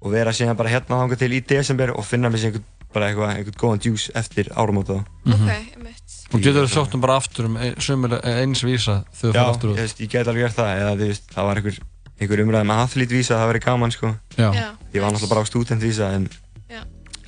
og 0.00 0.12
vera 0.14 0.32
síðan 0.32 0.56
bara 0.56 0.70
hérna 0.72 1.02
þangað 1.02 1.18
til 1.24 1.32
í 1.36 1.40
desember 1.44 1.90
og 1.92 2.06
finna 2.08 2.30
mér 2.30 2.40
sér 2.40 2.52
einhvern 2.54 2.64
bara 2.94 3.10
eitthvað, 3.10 3.34
einhvern 3.36 3.58
góðan 3.60 3.82
djús 3.84 4.08
eftir 4.18 4.48
áramóta 4.56 5.04
Ok, 5.26 5.50
einmitt. 5.76 6.16
Og 6.32 6.40
getur 6.40 6.64
þú 6.66 6.70
sótt 6.72 6.94
um 6.94 7.00
bara 7.02 7.16
aftur 7.20 7.46
um 7.50 7.56
eins 7.58 8.62
vísa 8.64 9.04
þegar 9.12 9.34
þú 9.34 9.34
Já, 9.34 9.42
fyrir 9.42 9.50
aftur 9.50 9.70
út? 9.70 9.76
veist, 9.82 10.00
ég 10.00 10.08
get 10.10 10.26
alveg 10.30 10.42
gert 10.46 10.56
það, 10.56 10.70
eða 10.80 10.92
þú 10.96 11.06
veist, 11.10 11.24
það 11.34 11.44
var 11.50 11.56
einhver, 11.60 11.78
einhver 12.20 12.42
umræði 12.44 12.66
með 12.70 12.82
athlítvísa, 12.86 13.34
það 13.38 13.48
væri 13.50 13.60
gaman, 13.64 13.90
sko. 13.94 14.10
Já. 14.38 14.48
Já. 14.54 14.68
Ég 14.94 15.02
var 15.02 15.10
náttúrulega 15.12 15.28
bara 15.34 15.42
á 15.42 15.50
stúdentvísa, 15.50 16.10
en 16.14 16.28
Já. 16.70 16.80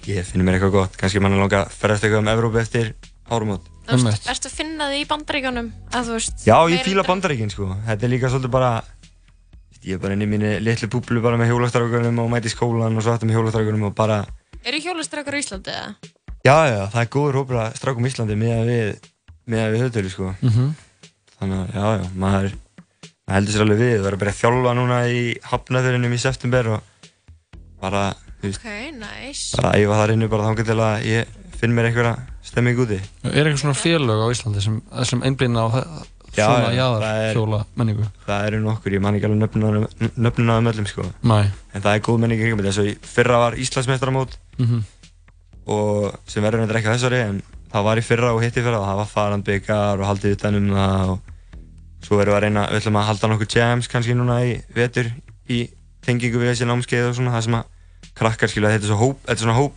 ég 0.07 0.25
finn 0.25 0.43
mér 0.47 0.59
eitthvað 0.59 0.73
gott. 0.73 0.97
Kannski 0.97 1.21
mann 1.21 1.33
er 1.35 1.39
langa 1.43 1.65
að 1.67 1.71
ferðast 1.79 2.05
eitthvað 2.07 2.23
um 2.23 2.31
Evrópu 2.35 2.59
eftir 2.63 2.95
veist, 4.13 4.29
ertu 4.31 4.49
að 4.51 4.57
finna 4.61 4.89
þig 4.93 5.03
í 5.03 5.09
bandaríkjónum? 5.11 5.71
Já, 6.47 6.57
ég 6.71 6.79
en- 6.79 6.85
bandaríkinn, 7.09 7.51
sko. 7.51 7.67
Þetta 7.89 8.07
er 8.07 8.13
líka 8.13 8.31
svolítið 8.31 8.51
bara, 8.55 8.71
ég 9.83 9.95
er 9.97 9.99
bara 10.05 10.15
inn 10.15 10.23
í 10.23 10.29
minni 10.31 10.53
litlu 10.63 10.89
búblu 10.89 11.23
bara 11.25 11.37
með 11.41 11.51
hjólastrákunum 11.51 12.21
og 12.23 12.31
mæti 12.31 12.47
í 12.51 12.55
skólan 12.55 12.97
og 12.97 13.03
svo 13.03 13.13
aftur 13.17 13.27
með 13.29 13.39
hjólastrákunum 13.41 13.89
og 13.91 13.95
bara, 13.99 14.21
Eru 14.65 14.79
hjólastrækar 14.79 15.35
í 15.35 15.43
Íslandi 15.43 15.73
eða? 15.75 15.95
já, 16.47 16.57
já, 16.71 16.81
það 16.93 17.01
er 17.03 17.11
góður 17.17 17.39
hópur 17.41 17.59
að 17.65 17.75
strákum 17.81 18.07
í 18.07 18.11
Íslandi 18.13 18.37
með 18.39 18.61
við, 18.71 19.09
með 19.51 19.73
við 19.75 19.83
höfðtölu, 19.83 20.11
sko. 20.15 20.35
Mhm. 20.43 20.69
Þannig 21.41 21.59
að, 21.59 21.75
já, 21.75 21.87
já, 21.99 22.09
maður, 22.15 22.53
maður 23.27 23.35
heldur 23.35 23.53
sér 23.57 23.65
alveg 23.67 23.79
við, 23.83 24.07
er 24.07 24.15
að 24.15 24.21
byrja 24.23 24.35
að 24.37 24.41
þjálfa 24.43 24.75
núna 24.79 24.99
í 25.11 25.23
hafnafjörðinum 25.51 26.15
í 26.15 26.21
september 26.23 26.69
og 26.77 26.83
bara, 27.83 28.05
þú 28.39 28.47
veist, 28.47 28.63
Ok, 28.63 28.93
nice. 29.03 29.57
bara 29.59 29.73
æfa 29.83 29.99
þar 29.99 30.13
innu 30.15 30.29
bara 30.31 30.47
þangar 30.47 30.69
til 30.71 30.79
að 30.79 31.07
ég 31.11 31.27
finn 31.63 31.75
mér 31.77 31.89
einhverja 31.93 32.17
stemming 32.43 32.81
úti. 32.83 32.99
Er 33.25 33.47
eitthvað 33.47 33.63
svona 33.63 33.79
félög 33.79 34.19
á 34.19 34.27
Íslandi 34.35 34.63
sem, 34.65 34.81
sem 35.07 35.23
einblýna 35.23 35.63
á 35.63 35.69
svona 36.33 36.71
já, 36.73 36.75
jaðar 36.81 37.03
það 37.05 37.19
er- 37.29 37.37
hjóla 37.37 37.59
menningu? 37.79 38.07
Það 38.27 38.47
eru 38.49 38.61
nokkur, 38.65 38.93
ég 38.97 39.01
man 39.05 39.15
ekki 39.19 39.29
alveg 39.29 39.43
nöfnuna 40.17 40.57
af 40.59 40.71
öllum, 40.75 40.87
sko. 40.91 41.05
Nei. 41.23 41.45
En 41.75 41.83
það 41.85 41.95
er 41.95 42.01
góð 42.09 42.19
menning 42.25 42.41
þetta, 42.43 42.67
eins 42.73 42.79
og 42.83 42.89
í 42.91 42.95
fyrra 43.15 43.39
var 43.47 43.53
Íslandsmeistaramót 43.63 44.37
Mhm. 44.59 44.81
og 45.67 46.17
sem 46.27 46.43
verður 46.43 46.67
þetta 46.67 46.79
ekki 46.81 46.91
á 46.91 46.95
þessari, 46.97 47.21
en 47.29 47.43
það 47.73 47.85
var 47.87 47.97
í 48.01 48.05
fyrra 48.07 48.33
og 48.35 48.43
hitt 48.43 48.57
í 48.59 48.63
fyrra 48.65 48.81
og 48.81 48.89
það 48.89 48.97
var 49.03 49.11
farandbyggar 49.13 50.01
og 50.01 50.07
haldið 50.11 50.35
utan 50.39 50.55
um 50.59 50.71
það 50.77 51.13
og 51.13 51.21
svo 52.03 52.19
verðum 52.19 52.33
við 52.35 52.39
að 52.41 52.43
reyna, 52.49 52.65
við 52.73 52.81
ætlum 52.81 52.99
að 52.99 53.07
halda 53.13 53.29
nokkur 53.31 53.53
jams 53.55 53.89
kannski 53.93 54.17
núna 54.19 54.41
í 54.43 54.57
vetur 54.75 55.13
í 55.49 55.61
tengingu 56.03 56.41
við 56.43 56.51
þessi 56.53 56.67
námskeið 56.67 57.09
og 57.13 57.15
svona, 57.21 57.37
það 57.37 57.45
sem 57.47 57.55
að 57.61 57.65
krakkar 58.19 58.51
skilja, 58.51 58.73
þetta 58.75 58.89
er 58.89 58.91
svo 58.91 58.99
hóp, 59.05 59.21
þetta 59.23 59.39
er 59.39 59.45
svona 59.47 59.59
hóp 59.61 59.73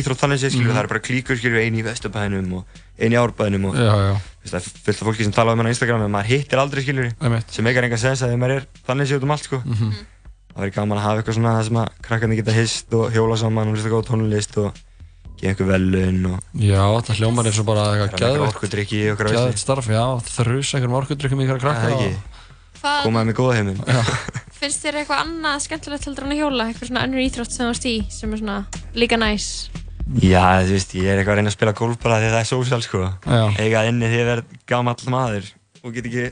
íþrótt 0.00 0.20
þannig 0.24 0.40
séð 0.42 0.50
skilja, 0.54 0.68
Mhm. 0.70 0.76
það 0.76 0.82
er 0.84 0.90
bara 0.92 1.00
klíkur 1.06 1.36
skilja, 1.38 1.60
einu 1.64 1.78
í 1.78 1.84
Vesturbænum 1.86 2.52
og 2.58 2.64
einu 2.98 3.14
í 3.14 3.20
Árbænum 3.22 3.64
og 3.70 3.74
Já, 3.74 3.94
já. 3.94 4.14
Veist, 4.44 4.54
það 4.54 4.60
er 4.60 4.70
fullt 4.84 5.02
af 5.02 5.06
fólki 5.08 5.24
sem 5.24 5.32
tala 5.32 5.52
um 5.52 5.58
hennar 5.58 5.70
á 5.70 5.74
Instagram 5.74 6.02
en 6.04 6.10
maður 6.12 6.30
hittir 6.32 6.58
aldrei 6.58 6.82
skilur 6.84 7.12
sem 7.50 7.64
meikar 7.64 7.84
enga 7.84 7.96
sens 7.98 8.22
að 8.22 8.32
því 8.34 8.38
maður 8.42 8.56
er 8.58 8.66
þannig 8.88 9.06
séð 9.08 9.18
út 9.20 9.22
um 9.22 9.30
allt 9.30 9.44
sko. 9.48 9.62
Mhm. 9.64 9.92
það 10.54 10.60
verður 10.62 10.74
gaman 10.74 10.98
að 10.98 11.02
hafa 11.02 11.22
eitthvað 11.22 11.34
svona 11.38 11.54
það 11.58 11.64
sem 11.64 11.76
að 11.76 11.88
krakkarnir 12.02 12.36
geta 12.42 12.52
hist 12.54 12.92
og 12.94 13.12
hjóla 13.12 13.36
saman 13.38 13.68
og 13.68 13.74
hlusta 13.74 13.90
góð 13.90 14.04
tónlist 14.06 14.56
og 14.58 14.72
gefa 15.40 15.50
einhver 15.50 15.66
velun 15.66 16.26
og 16.30 16.38
Já, 16.54 16.84
það 17.02 17.16
hljómar 17.18 17.44
eins 17.50 17.58
og 17.58 17.66
bara 17.66 17.82
eitthvað 18.06 18.20
geðveikt 18.22 18.60
veislu. 19.34 19.58
starf, 19.58 19.86
já, 19.90 20.04
þrjus 20.22 20.74
einhverjum 20.74 20.98
orkudrykkjum 21.00 21.40
í 21.42 21.46
hverja 21.48 21.60
krakka 21.64 22.14
komaði 23.04 23.26
með 23.30 23.34
góða 23.38 23.54
heiminn 23.58 23.80
Finnst 24.60 24.84
þér 24.84 25.00
eitthvað 25.02 25.22
annað 25.24 25.60
skemmtilegt 25.64 26.04
heldur 26.06 26.24
en 26.24 26.32
að 26.32 26.38
hjóla? 26.40 26.66
Eitthvað 26.70 26.88
svona 26.88 27.02
önnur 27.04 27.24
íþrótt 27.24 27.50
sem 27.52 27.64
þú 27.64 27.68
varst 27.72 27.86
í 27.90 27.94
sem 28.14 28.32
er 28.32 28.38
svona 28.38 28.58
líka 28.94 29.18
næs? 29.20 29.68
Já, 30.20 30.42
þú 30.68 30.74
veist, 30.76 30.90
ég 30.98 31.06
er 31.08 31.18
eitthvað 31.22 31.32
að 31.32 31.38
reyna 31.40 31.50
að 31.50 31.56
spila 31.56 31.72
golf 31.78 31.96
bara 32.02 32.18
því 32.20 32.26
að 32.28 32.34
það 32.34 32.42
er 32.44 32.48
sósal 32.50 32.82
sko 32.84 33.04
eiga 33.56 33.84
inni 33.88 34.10
því 34.12 34.18
að 34.20 34.28
verð 34.28 34.58
gamall 34.68 35.06
maður 35.14 35.46
og 35.84 35.94
get 35.96 36.04
ekki, 36.10 36.24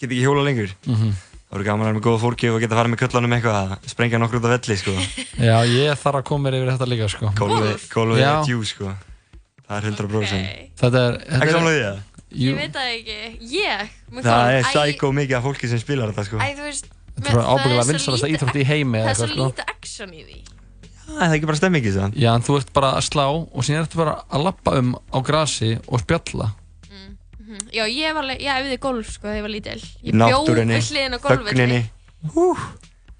get 0.00 0.08
ekki 0.08 0.22
hjóla 0.24 0.44
lengur 0.46 0.72
Mhm. 0.88 1.10
það 1.12 1.52
verður 1.52 1.66
gaman 1.68 1.82
að 1.82 1.88
vera 1.90 1.98
með 1.98 2.06
góða 2.06 2.20
fólki 2.24 2.48
og 2.48 2.60
geta 2.62 2.72
að 2.72 2.80
fara 2.80 2.88
með 2.94 3.00
köllanum 3.02 3.34
eitthvað 3.36 3.58
að 3.60 3.90
sprengja 3.92 4.18
nokkur 4.22 4.40
út 4.40 4.48
af 4.48 4.54
velli 4.56 4.76
sko 4.80 4.94
Já, 5.36 5.56
ég 5.68 6.00
þarf 6.00 6.18
að 6.22 6.24
koma 6.30 6.48
mér 6.48 6.56
yfir 6.62 6.72
þetta 6.72 6.88
líka, 6.88 7.08
sko. 7.12 7.32
Golfið 7.36 8.22
er 8.24 8.46
djú 8.48 8.64
sko 8.64 8.94
Það 9.68 9.76
er 9.76 9.90
100% 9.92 10.48
Þetta 10.80 11.04
er... 11.04 11.20
þetta 11.20 11.36
Ekki 11.36 11.48
er- 11.48 11.56
samlega 11.58 11.76
því 11.76 11.84
það? 11.84 12.00
Ég 12.32 12.56
veit 12.56 12.72
það 12.72 12.88
ekki. 12.96 13.16
Ég? 13.52 13.88
Það 14.24 14.50
er 14.56 14.64
sækó 14.72 15.12
mikið 15.12 15.36
af 15.36 15.44
fólki 15.44 15.68
sem 15.68 15.78
spilar 15.84 16.08
þetta 16.14 16.24
sko 16.30 16.40
Æ, 16.40 16.48
veist, 16.64 16.88
er 17.20 17.28
það 17.28 17.44
ábyggilega 17.52 17.84
svo 17.84 17.92
vinsælasta 17.92 18.26
lítið- 18.26 18.40
íþrótt 18.40 18.56
í 18.56 18.64
heimi 18.72 18.98
eða 18.98 19.04
Það 19.04 19.12
er 19.12 19.16
svo 19.20 19.26
eitthvað, 19.26 19.36
sko. 19.36 19.52
lítið 19.52 19.72
action 19.76 20.10
í 20.16 20.22
því. 20.24 20.38
Það 21.12 21.24
er 21.28 21.36
ekki 21.36 21.48
bara 21.50 21.60
stemmingið 21.60 21.96
það 22.00 22.18
Já, 22.22 22.28
en 22.34 22.44
þú 22.46 22.58
ert 22.60 22.72
bara 22.76 22.92
að 22.98 23.06
slá 23.08 23.24
og 23.30 23.66
síðan 23.66 23.84
ertu 23.86 24.00
bara 24.00 24.14
að 24.32 24.44
lappa 24.48 24.76
um 24.80 24.94
á 25.12 25.18
grasi 25.24 25.72
og 25.88 26.00
spjalla. 26.04 26.52
Mhm. 26.88 27.66
Já, 27.74 27.84
ég 27.88 28.14
var 28.14 28.24
alveg, 28.24 28.40
ég 28.40 28.62
æfði 28.62 28.78
golf 28.80 29.10
sko 29.12 29.28
þegar 29.28 29.36
ég 29.40 29.46
var 29.48 29.54
lítil. 29.56 29.80
Í 29.82 30.08
Ég 30.08 30.16
bjó 30.16 30.40
náttúrunni, 30.40 30.78
við 30.78 30.90
hliðin 30.92 31.16
á 31.16 31.20
golfvelli. 31.20 31.52
þögninni 31.52 31.82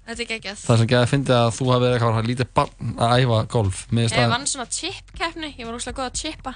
Þetta 0.03 0.19
er 0.19 0.27
geggjað. 0.27 0.57
Það 0.67 0.79
sem 0.81 0.87
geði 0.91 0.99
að 0.99 1.11
fyndi 1.13 1.31
að 1.31 1.49
þú 1.55 1.65
hafi 1.71 1.83
verið 1.83 1.93
eitthvað 1.95 2.17
að 2.19 2.25
lítið 2.27 2.47
barn 2.59 2.89
að 3.05 3.11
æfa 3.23 3.37
golf. 3.53 3.77
Ég 3.95 4.31
vann 4.33 4.47
svona 4.51 4.65
chip-keppni, 4.67 5.51
ég 5.55 5.63
var 5.69 5.77
úrslega 5.77 5.95
góð 5.95 6.09
að 6.09 6.17
chippa. 6.19 6.51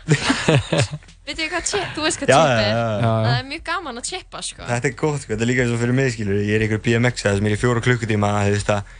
Veitu 1.27 1.37
þið 1.45 1.51
hvað 1.53 1.69
chip, 1.69 1.85
þú 1.95 2.03
veist 2.03 2.19
hvað 2.19 2.33
Já, 2.33 2.39
chip 2.41 2.51
já, 2.51 2.59
er? 2.59 2.67
já, 2.67 2.75
já. 2.75 2.99
Já, 2.99 3.07
já. 3.07 3.13
Það 3.23 3.37
er 3.37 3.47
mjög 3.47 3.63
gaman 3.69 4.01
að 4.01 4.09
chippa 4.09 4.41
sko. 4.43 4.67
Þetta 4.67 4.89
er 4.91 4.95
gott 4.99 5.21
sko, 5.23 5.31
þetta 5.31 5.45
er 5.47 5.51
líka 5.53 5.63
eins 5.63 5.71
og 5.77 5.79
fyrir 5.79 5.95
mig 5.95 6.11
skilur 6.17 6.41
Ég 6.43 6.51
er 6.57 6.65
í 6.65 6.67
einhver 6.67 6.83
BMX 6.89 7.23
eða 7.23 7.39
sem 7.39 7.47
er 7.47 7.55
í 7.55 7.59
fjóra 7.63 7.83
klukkutíma 7.87 8.33
þú 8.49 8.51
veist 8.57 8.73
að 8.75 8.91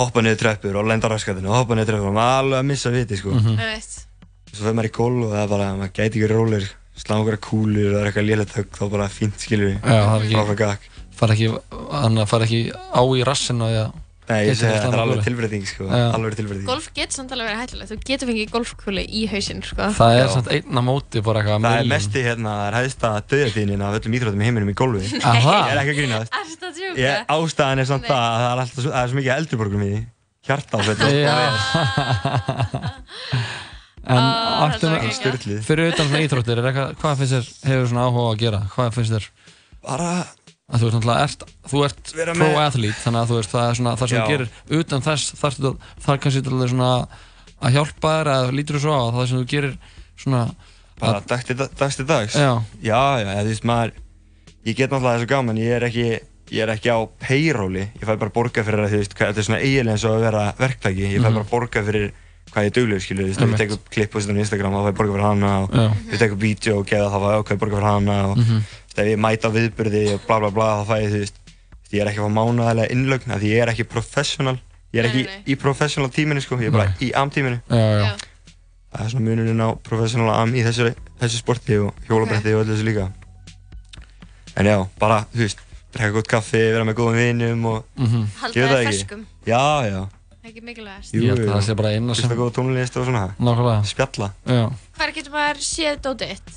hoppa 0.00 0.24
niður 0.24 0.40
tröppur 0.42 0.80
og 0.80 0.88
lenda 0.90 1.08
á 1.08 1.12
raskatinu 1.14 1.50
og 1.52 1.60
hoppa 1.60 1.76
niður 1.78 1.92
tröppur 1.92 2.10
og 2.10 2.16
maður 2.16 2.40
alveg 2.42 2.58
að 2.62 2.68
missa 2.72 2.92
viti 2.94 3.20
sko. 3.20 3.36
Ég 3.36 3.60
veit. 3.60 3.94
Svo 4.52 4.64
fyrir 4.64 4.76
maður 4.78 4.90
í 4.90 4.96
golf 4.96 5.22
og 5.26 5.32
það 5.32 5.42
er 5.42 5.54
bara, 5.54 5.70
maður 5.80 5.94
gæti 5.96 6.20
ekki 6.20 6.32
rólir 6.32 6.68
slá 6.96 7.18
okkur 7.20 7.38
kúlur 7.44 7.90
og 7.90 7.96
það 7.96 8.00
er 8.00 8.10
eitthvað 8.10 8.28
lélætt 8.30 8.54
högg 8.56 8.76
þá 8.78 8.84
bara 8.94 9.08
fínt 9.12 9.42
skilur 9.42 9.74
Já, 9.74 9.80
það 9.84 10.14
er 10.14 10.26
ekki... 10.26 10.36
Fráfram 10.36 10.60
gakk 10.62 10.92
Fara 11.16 11.36
ekki, 11.36 11.48
fara 12.28 12.46
ekki 12.46 12.60
á 12.72 13.02
í 13.16 13.22
rassin 13.24 13.62
og 13.64 13.72
ég... 13.72 14.02
Nei, 14.26 14.40
ég 14.48 14.56
segi 14.58 14.66
að 14.72 14.80
þetta 14.82 14.96
er 14.96 15.02
alveg 15.04 15.20
tilbreyting 15.22 15.66
sko, 15.70 15.84
Já. 15.86 16.04
alveg 16.16 16.34
tilbreyting. 16.40 16.66
Golf 16.66 16.86
getur 16.96 17.14
samt 17.14 17.30
alveg 17.36 17.46
verið 17.46 17.60
hættulegt, 17.62 17.90
þú 17.92 17.98
getur 18.10 18.26
fengið 18.32 18.48
golfkúli 18.56 19.04
í 19.06 19.20
hausinn 19.30 19.62
sko. 19.62 19.86
Það 20.00 20.16
er 20.18 20.32
samt 20.34 20.48
einn 20.56 20.80
á 20.80 20.82
móti 20.82 21.22
bara 21.22 21.42
eitthvað 21.44 21.60
Það 21.62 21.76
er 21.76 21.84
milljón. 21.84 21.92
mesti 21.94 22.24
hérna, 22.26 22.54
það 22.56 22.66
er 22.66 22.76
hæðsta 22.80 23.12
döðatíðnin 23.30 23.84
af 23.86 23.98
öllum 24.00 24.16
íþróttum 24.18 24.42
í 24.42 24.48
heiminum 24.48 24.72
í 24.72 24.76
golfi. 24.82 25.20
Aha. 25.22 25.54
Ég 25.62 25.70
er 25.76 25.80
ekki 25.84 25.94
að 25.94 26.00
grínast. 26.00 26.34
Ertu 26.42 26.66
að 26.66 26.74
djúka? 26.80 26.98
Ég, 27.04 27.12
ástæðan 27.36 27.78
er 27.84 27.88
samt 27.92 28.06
það 28.10 28.24
að 28.26 28.36
það 28.42 28.50
er 28.50 28.62
alltaf 28.64 28.82
svo, 28.82 28.90
það 28.90 29.02
er 29.04 29.08
svo 29.12 29.18
mikið 29.20 29.34
eldurborgum 29.36 29.86
í 29.86 29.90
því. 29.94 30.00
Hjarta 30.46 30.72
á 30.74 30.80
þetta 30.90 31.06
Já. 31.14 31.34
En 34.06 34.22
Ah, 34.22 34.68
aftur 34.68 34.92
fyrir 35.66 35.88
utan 35.90 36.12
íþróttir, 36.22 36.60
er 36.62 36.76
hvað 37.00 37.16
finnst 37.18 37.32
þér, 37.34 37.46
hefur 37.66 37.88
að 40.66 40.74
að 40.74 40.82
þú 40.82 40.86
ert 40.88 40.94
náttúrulega, 40.96 41.24
ert, 41.26 41.42
þú 41.70 41.80
ert 41.86 42.08
Vera 42.16 42.32
pro 42.34 42.46
með- 42.46 42.56
athlete, 42.66 42.98
þannig 43.04 43.20
að 43.22 43.28
þú 43.30 43.36
veist, 43.38 43.50
það 43.52 43.66
er 43.70 43.74
svona 43.78 43.92
það 43.96 44.08
sem 44.10 44.18
þú 44.18 44.30
gerir, 44.32 44.48
utan 44.80 45.02
þess 45.06 45.34
þarftu 45.38 45.66
að- 45.70 45.78
það 46.02 46.14
er 46.14 46.18
kannski 46.24 46.42
til 46.42 46.68
svona 46.72 46.88
að 47.62 47.72
hjálpa 47.76 48.08
þér 48.16 48.30
eða 48.34 48.54
lítur 48.56 48.74
þú 48.76 48.80
svo 48.82 48.92
á 48.96 49.02
að 49.06 49.14
það 49.14 49.28
sem 49.28 49.38
þú 49.38 49.46
gerir 49.46 49.78
svona 50.18 50.40
bara 50.98 51.20
dags 51.26 51.44
til, 51.44 51.54
dags 51.56 51.96
dags 51.96 52.34
Já. 52.34 52.62
já, 52.82 53.02
já, 53.22 53.42
þú 53.42 53.46
veist 53.46 53.64
maður 53.64 53.92
ég 54.66 54.74
get 54.76 54.90
náttúrulega 54.90 55.18
þessu 55.20 55.28
gaman, 55.28 55.56
ég 55.56 55.70
er 55.76 55.82
ekki 55.86 56.20
ég 56.50 56.62
er 56.62 56.68
ekki 56.74 56.90
á 56.90 56.98
payróli, 57.20 57.88
ég 57.94 58.02
fæ 58.06 58.18
bara 58.18 58.30
borga 58.30 58.62
fyrir 58.64 58.82
að 58.86 58.90
þú 58.90 58.98
veist, 58.98 59.14
þetta 59.14 59.38
er 59.38 59.42
svona 59.46 59.62
eiginlega 59.62 59.94
eins 59.94 60.04
og 60.04 60.18
að 60.18 60.26
vera 60.26 60.52
verktaki, 60.58 61.06
ég 61.14 61.20
fæ 61.22 61.30
Mhm. 61.30 61.34
bara 61.34 61.44
borga 61.50 61.82
fyrir 61.86 62.12
hvað 62.50 62.64
ég 62.66 62.72
duglegur, 62.72 63.02
skilur, 63.02 63.22
þú 63.22 63.26
veist, 63.26 63.38
ef 63.38 63.42
Einmitt. 63.42 63.58
ég 63.60 63.68
tek 63.68 63.70
upp 63.72 63.90
klipp 63.90 64.14
og 64.14 64.22
setja 64.22 64.34
á 64.34 64.38
Instagram, 64.42 64.72
þá 64.72 64.82
fæ 64.82 64.90
ég 64.90 64.96
borga 64.98 65.12
fyrir 65.14 65.26
hana 65.26 65.62
og 65.62 65.70
Já. 65.70 65.90
ef 65.90 66.12
ég 66.12 66.18
tek 66.18 66.32
upp 66.32 66.38
vídeo 66.40 66.78
og 66.78 66.86
geða, 66.86 67.10
þá 67.10 67.18
fæ 67.22 67.28
ég 67.34 67.38
ef 68.98 69.06
ég 69.12 69.18
mæta 69.20 69.48
á 69.48 69.56
viðburði 69.56 70.04
og 70.14 70.20
bla 70.26 70.38
bla 70.40 70.50
bla, 70.50 70.68
þá 70.80 70.86
fæ 70.90 70.96
ég, 71.02 71.10
þú 71.12 71.20
veist 71.24 71.36
ég 71.92 72.00
er 72.02 72.10
ekki 72.10 72.20
að 72.22 72.26
fá 72.28 72.36
mánaðarlega 72.38 72.92
innlögn, 72.96 73.30
af 73.36 73.40
því 73.42 73.50
ég 73.52 73.62
er 73.62 73.72
ekki 73.72 73.84
professional, 73.88 74.56
ég 74.92 75.02
er 75.02 75.08
ekki 75.10 75.26
í 75.52 75.56
professional 75.60 76.10
tíminu, 76.10 76.40
sko, 76.42 76.58
ég 76.60 76.70
er 76.72 76.76
bara 76.76 76.88
í 77.00 77.12
am 77.14 77.30
tíminu 77.30 77.60
Já, 77.70 77.76
já. 78.00 78.16
það 78.96 79.04
er 79.04 79.12
svona 79.12 79.26
munurinn 79.28 79.60
á 79.62 79.68
professional 79.86 80.32
am 80.40 80.54
í 80.56 80.64
þessu, 80.66 80.90
þessu 81.20 81.38
sporti 81.42 81.78
og 81.84 81.94
hjólabretti 82.08 82.54
og 82.56 82.64
öllu 82.64 82.74
þessu 82.74 82.88
líka 82.90 83.06
en 84.56 84.66
já, 84.70 84.76
bara, 84.98 85.22
þú 85.34 85.44
veist 85.44 85.62
drekka 85.96 86.12
gott 86.18 86.28
kaffi, 86.28 86.60
vera 86.74 86.84
með 86.88 86.98
góðum 86.98 87.18
vinum 87.20 87.64
og 87.70 87.84
Mhm. 87.96 88.26
Halda 88.40 88.60
ég 88.60 88.62
veit 88.62 88.70
þér 88.70 88.76
það 88.76 88.92
ferskum. 88.92 89.26
já, 89.46 89.64
já 89.90 90.06
Ekki 90.46 90.60
mikilvægast. 90.62 91.10
Ég 91.12 91.26
held 91.26 91.40
að 91.42 91.48
það 91.56 91.62
sé 91.66 91.74
bara 91.74 91.88
eina 91.90 92.14
sem-. 92.14 92.28
Spjalla 93.82 94.28
Já. 94.46 94.70
Hvar 94.94 95.10
getur 95.16 95.32
maður 95.34 95.58
séð 95.58 95.96
dótið 96.04 96.28
þitt? 96.36 96.52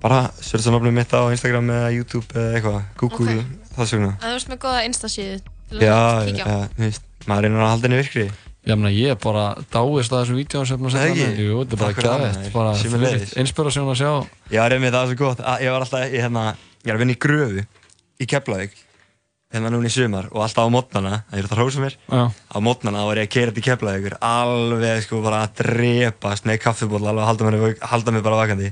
Bara 0.00 0.20
searcha 0.40 0.72
nafnum 0.72 0.94
mitt 0.96 1.12
á 1.12 1.20
Instagram 1.32 1.70
eða 1.74 1.88
YouTube 1.92 2.28
eða 2.32 2.52
eitthvað 2.56 2.82
Google, 3.02 3.34
Ok. 3.40 3.72
þess 3.76 3.92
vegna 3.96 4.12
Að 4.16 4.28
þú 4.30 4.36
veist 4.38 4.48
með 4.52 4.60
góða 4.64 4.84
instasíðu 4.88 5.40
til 5.40 5.76
að 5.76 5.82
Já, 5.84 5.98
kíkja 6.30 6.44
á. 6.44 6.48
já, 6.48 6.60
þú 6.76 6.86
veist 6.86 7.02
Maður 7.28 7.42
reynir 7.44 7.60
að 7.64 7.70
halda 7.74 7.86
henni 7.88 8.00
virkri 8.00 8.24
Ég 8.70 8.76
meina, 8.76 8.90
ég 8.92 9.10
er 9.14 9.16
bara 9.20 9.44
dáist 9.72 10.12
að 10.12 10.20
þessum 10.20 10.36
vídeóum 10.40 10.66
sem 10.68 10.82
Nei, 10.84 10.90
setja 10.92 11.26
ekki? 11.30 11.44
Jú, 11.48 11.60
þetta 11.64 11.74
er 11.74 11.80
bara 11.80 11.92
það, 11.92 12.04
gæðið, 12.04 12.34
maður. 12.36 12.52
bara 12.52 12.72
fyrir 12.80 13.38
inspirasjón 13.40 13.88
að 13.92 13.98
sjá 14.00 14.10
Já, 14.52 14.62
reymi 14.68 14.90
það 14.92 15.00
er 15.00 15.08
svo 15.12 15.18
gott 15.20 15.40
að 15.40 15.64
Ég 15.64 15.72
var 15.74 15.84
alltaf, 15.86 16.04
ég, 16.04 16.20
hérna, 16.24 16.42
ég 16.84 16.90
er 16.92 16.96
að 16.96 17.02
vinna 17.04 17.14
í 17.16 17.20
gröfu 17.24 17.64
í 18.20 18.26
Keflavík 18.28 18.74
hérna 19.50 19.70
núna 19.72 19.88
í 19.88 19.90
sumar 19.90 20.28
og 20.30 20.44
alltaf 20.44 20.68
á 20.68 20.70
mótnana 20.70 21.14
það 21.30 21.38
er 21.40 21.46
þetta 21.48 21.56
hrósa 21.58 21.80
mér 21.82 21.96
Já. 22.06 22.20
á 22.30 22.56
mótnana 22.62 23.06
var 23.08 23.18
ég 23.18 23.26
að 23.26 23.32
keira 23.34 23.54
til 23.56 23.64
Keflavíkur 23.66 24.14
alveg 24.22 25.02
sko 25.08 25.22
bara 25.24 25.40
að 25.48 25.56
drepast 25.64 26.44
með 26.46 26.60
kaffibóll 26.62 27.02
alveg 27.02 27.24
að 27.24 27.30
halda 27.32 27.48
mér, 27.48 27.74
halda 27.90 28.14
mér 28.14 28.22
bara 28.28 28.38
vakandi 28.44 28.70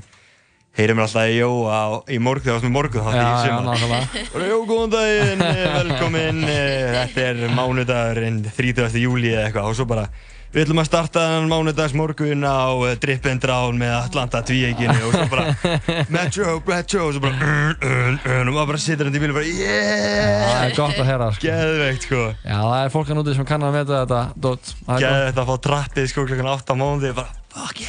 heyri 0.79 0.95
mér 0.95 1.05
alltaf 1.05 1.27
í 1.27 1.37
Jóa 1.39 1.79
í 2.07 2.17
þegar 2.17 2.41
það 2.45 2.55
var 2.55 2.65
með 2.65 2.75
morgun 2.77 3.05
þátt 3.05 3.17
Já, 3.17 3.21
í 3.21 3.27
já, 3.27 3.43
sumar. 3.43 3.67
nákvæmlega. 3.67 4.25
bara 4.33 4.49
Jó, 4.49 4.57
góðan 4.69 4.93
daginn, 4.95 5.45
eh, 5.49 5.61
velkomin 5.75 6.41
eh, 6.47 6.97
þetta 6.97 7.27
er 7.27 7.55
mánudagurinn 7.57 8.41
30. 8.55 8.99
júli 9.03 9.33
eða 9.33 9.47
eitthvað. 9.49 9.71
Og 9.71 9.79
svo 9.79 9.87
bara 9.89 10.09
Við 10.49 10.63
ætlum 10.63 10.79
að 10.81 10.87
starta 10.87 11.23
þennan 11.29 11.51
mánudags 11.51 11.91
morgun 11.93 12.41
á 12.41 12.73
uh, 12.73 12.95
Drip 12.97 13.27
and 13.29 13.43
Drown 13.43 13.75
með 13.77 13.91
Atlanta 13.99 14.39
tvíeginu 14.41 14.95
og 15.05 15.11
svo 15.13 15.25
bara 15.29 15.43
Metro, 16.09 16.55
Metro. 16.65 17.03
Og 17.05 17.13
svo 17.13 17.21
bara 17.21 17.51
og 17.77 18.49
maður 18.55 18.71
bara 18.71 18.81
situr 18.81 19.05
hann 19.05 19.19
í 19.19 19.21
bílu 19.21 19.35
og 19.35 19.37
bara 19.37 19.45
yeah! 19.45 20.47
Það 20.47 20.63
er 20.63 20.73
gott 20.79 21.03
að 21.03 21.11
heyra 21.11 21.27
sko. 21.35 21.43
Geðveikt 21.45 22.07
sko. 22.07 22.23
Já, 22.41 22.55
það 22.57 22.79
er 22.79 22.93
fólk 22.95 23.11
hann 23.13 23.21
úti 23.21 23.37
sem 23.37 23.49
kann 23.51 23.67
að 23.67 23.77
veta 23.77 24.01
þetta 24.01 24.23
Geðveikt 25.05 25.43
að 25.43 25.51
fá 25.51 25.55
trappið 25.69 26.09
sko 26.15 26.25
klokkan 26.25 26.51
8 26.55 26.73
á 26.73 26.75
mánuði 26.81 27.13
bara 27.21 27.37
gott. 27.59 27.79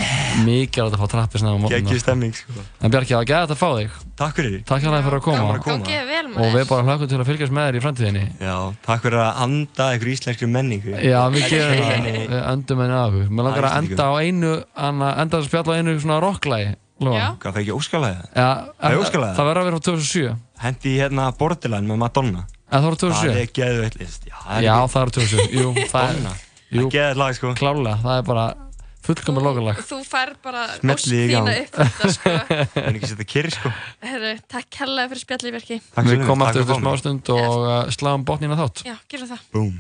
Mikið 0.47 0.83
að 0.85 0.97
fá 1.01 1.07
trappið 1.15 1.41
svona 1.43 1.53
á 1.55 1.59
mótna 1.61 1.73
Geggjuð 1.77 2.01
stemming 2.03 2.35
sko. 2.37 2.65
En 2.81 2.91
Bjarki, 2.95 3.13
það 3.15 3.21
var 3.21 3.29
gæðið 3.31 3.55
að 3.55 3.61
fá 3.61 3.69
þig. 3.79 3.91
Takk 4.21 4.35
fyrir. 4.41 4.59
Takk 4.69 4.83
hérna 4.85 5.01
fyrir 5.07 5.19
að 5.21 5.25
koma. 5.27 5.39
Gaman 5.41 5.57
að 5.57 5.63
koma. 5.65 5.77
Gangi 5.81 5.95
þér 5.97 6.07
vel, 6.11 6.27
Og 6.27 6.33
maður. 6.37 6.53
við 6.57 6.69
bara 6.71 6.83
hlökkum 6.89 7.09
til 7.11 7.19
að 7.21 7.29
fylgjast 7.31 7.55
með 7.57 7.65
þér 7.71 7.77
í 7.79 7.83
framtíðinni. 7.87 8.25
Já, 8.41 8.57
takk 8.87 9.01
fyrir 9.07 9.21
að 9.25 9.33
anda 9.47 9.85
ykkur 9.97 10.13
íslenskri 10.15 10.49
menningu. 10.51 10.93
Já, 11.01 11.21
við 11.33 11.43
gerum 11.51 11.81
það, 11.81 12.07
við 12.11 12.37
öndum 12.53 12.79
henni 12.85 12.97
af. 13.01 13.13
Mér 13.31 13.43
langar 13.49 13.65
að 13.71 13.77
enda 13.81 14.05
á 14.07 14.13
einu, 14.21 14.53
anna, 14.77 15.09
enda 15.25 15.35
að 15.41 15.49
spjalla 15.49 15.71
á 15.73 15.79
einu 15.81 15.97
svona 16.01 16.21
rocklægi 16.21 16.71
Já. 17.01 17.33
Hvað? 17.41 17.57
Já, 18.37 18.49
Það 18.77 18.93
er 18.93 18.99
óskalæði? 19.01 19.33
það? 19.33 19.47
verður 19.49 19.61
að 19.61 19.65
vera 19.65 19.77
frá 19.77 19.85
2007 19.89 20.37
Hendi 20.61 20.91
í 20.91 20.99
hérna 21.01 21.31
Borderline 21.33 21.89
með 21.89 21.97
Madonna. 21.97 22.43
En 22.71 22.77
það 22.83 22.89
var 22.91 22.97
2007? 23.01 23.31
Það 23.31 23.41
er 23.41 23.49
geðveikt 23.57 23.97
list 29.01 29.21
Já, 29.21 29.31
Já, 29.31 29.37
það 29.37 29.39
2007 29.41 29.41
Jú, 29.41 29.41
það 29.41 29.41
Madonna. 29.41 29.61
Jú, 29.61 29.61
Það 29.61 29.61
geðveikt 29.61 29.61
lag 29.61 29.61
sko 29.61 29.61
Klálega, 29.61 29.61
það 29.61 29.61
bara 29.61 29.71
fullkomur 29.71 29.71
lokalag 29.71 29.81
Þú 29.81 29.99
fær 30.11 30.33
bara 30.45 30.65
Smelli 30.77 30.95
ósk 30.95 31.11
í 31.11 31.29
gang. 31.31 31.47
þína 31.47 31.59
upp 31.61 31.75
þetta, 31.81 32.11
sko. 32.15 32.35
Það 32.75 32.87
er 32.87 32.99
ekki 33.01 33.11
setja 33.11 33.29
kyrri 33.35 33.55
sko 33.57 33.73
Herru, 34.05 34.33
takk 34.51 34.81
hella 34.81 35.07
fyrir. 35.11 35.81
Takk 35.95 36.05
Við 36.05 36.15
fyrir, 36.15 36.27
komum 36.29 36.47
aftur 36.47 36.65
eftir 36.67 36.81
smá 36.81 36.93
stund 37.01 37.31
og 37.35 37.61
uh, 37.65 37.91
sláum 37.95 38.25
botnina 38.29 38.59
þátt 38.61 38.85
Já, 38.87 38.97
gerum 39.09 39.31
það. 39.31 39.47
Búm 39.55 39.79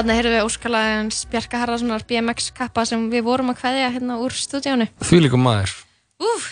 þannig 0.00 0.18
heyrðum 0.18 0.34
við 0.34 0.46
óskalæðins 0.48 1.18
Bjarka 1.32 1.60
Harðarssonar 1.62 2.04
BMX 2.08 2.50
kappa 2.56 2.84
sem 2.88 3.06
við 3.12 3.24
vorum 3.26 3.52
að 3.52 3.60
kveðja 3.62 3.92
hérna 3.94 4.18
úr 4.22 4.34
stúdíónu. 4.36 4.88
Því 5.04 5.20
líka 5.26 5.40
maður 5.40 5.74
Úf, 6.24 6.48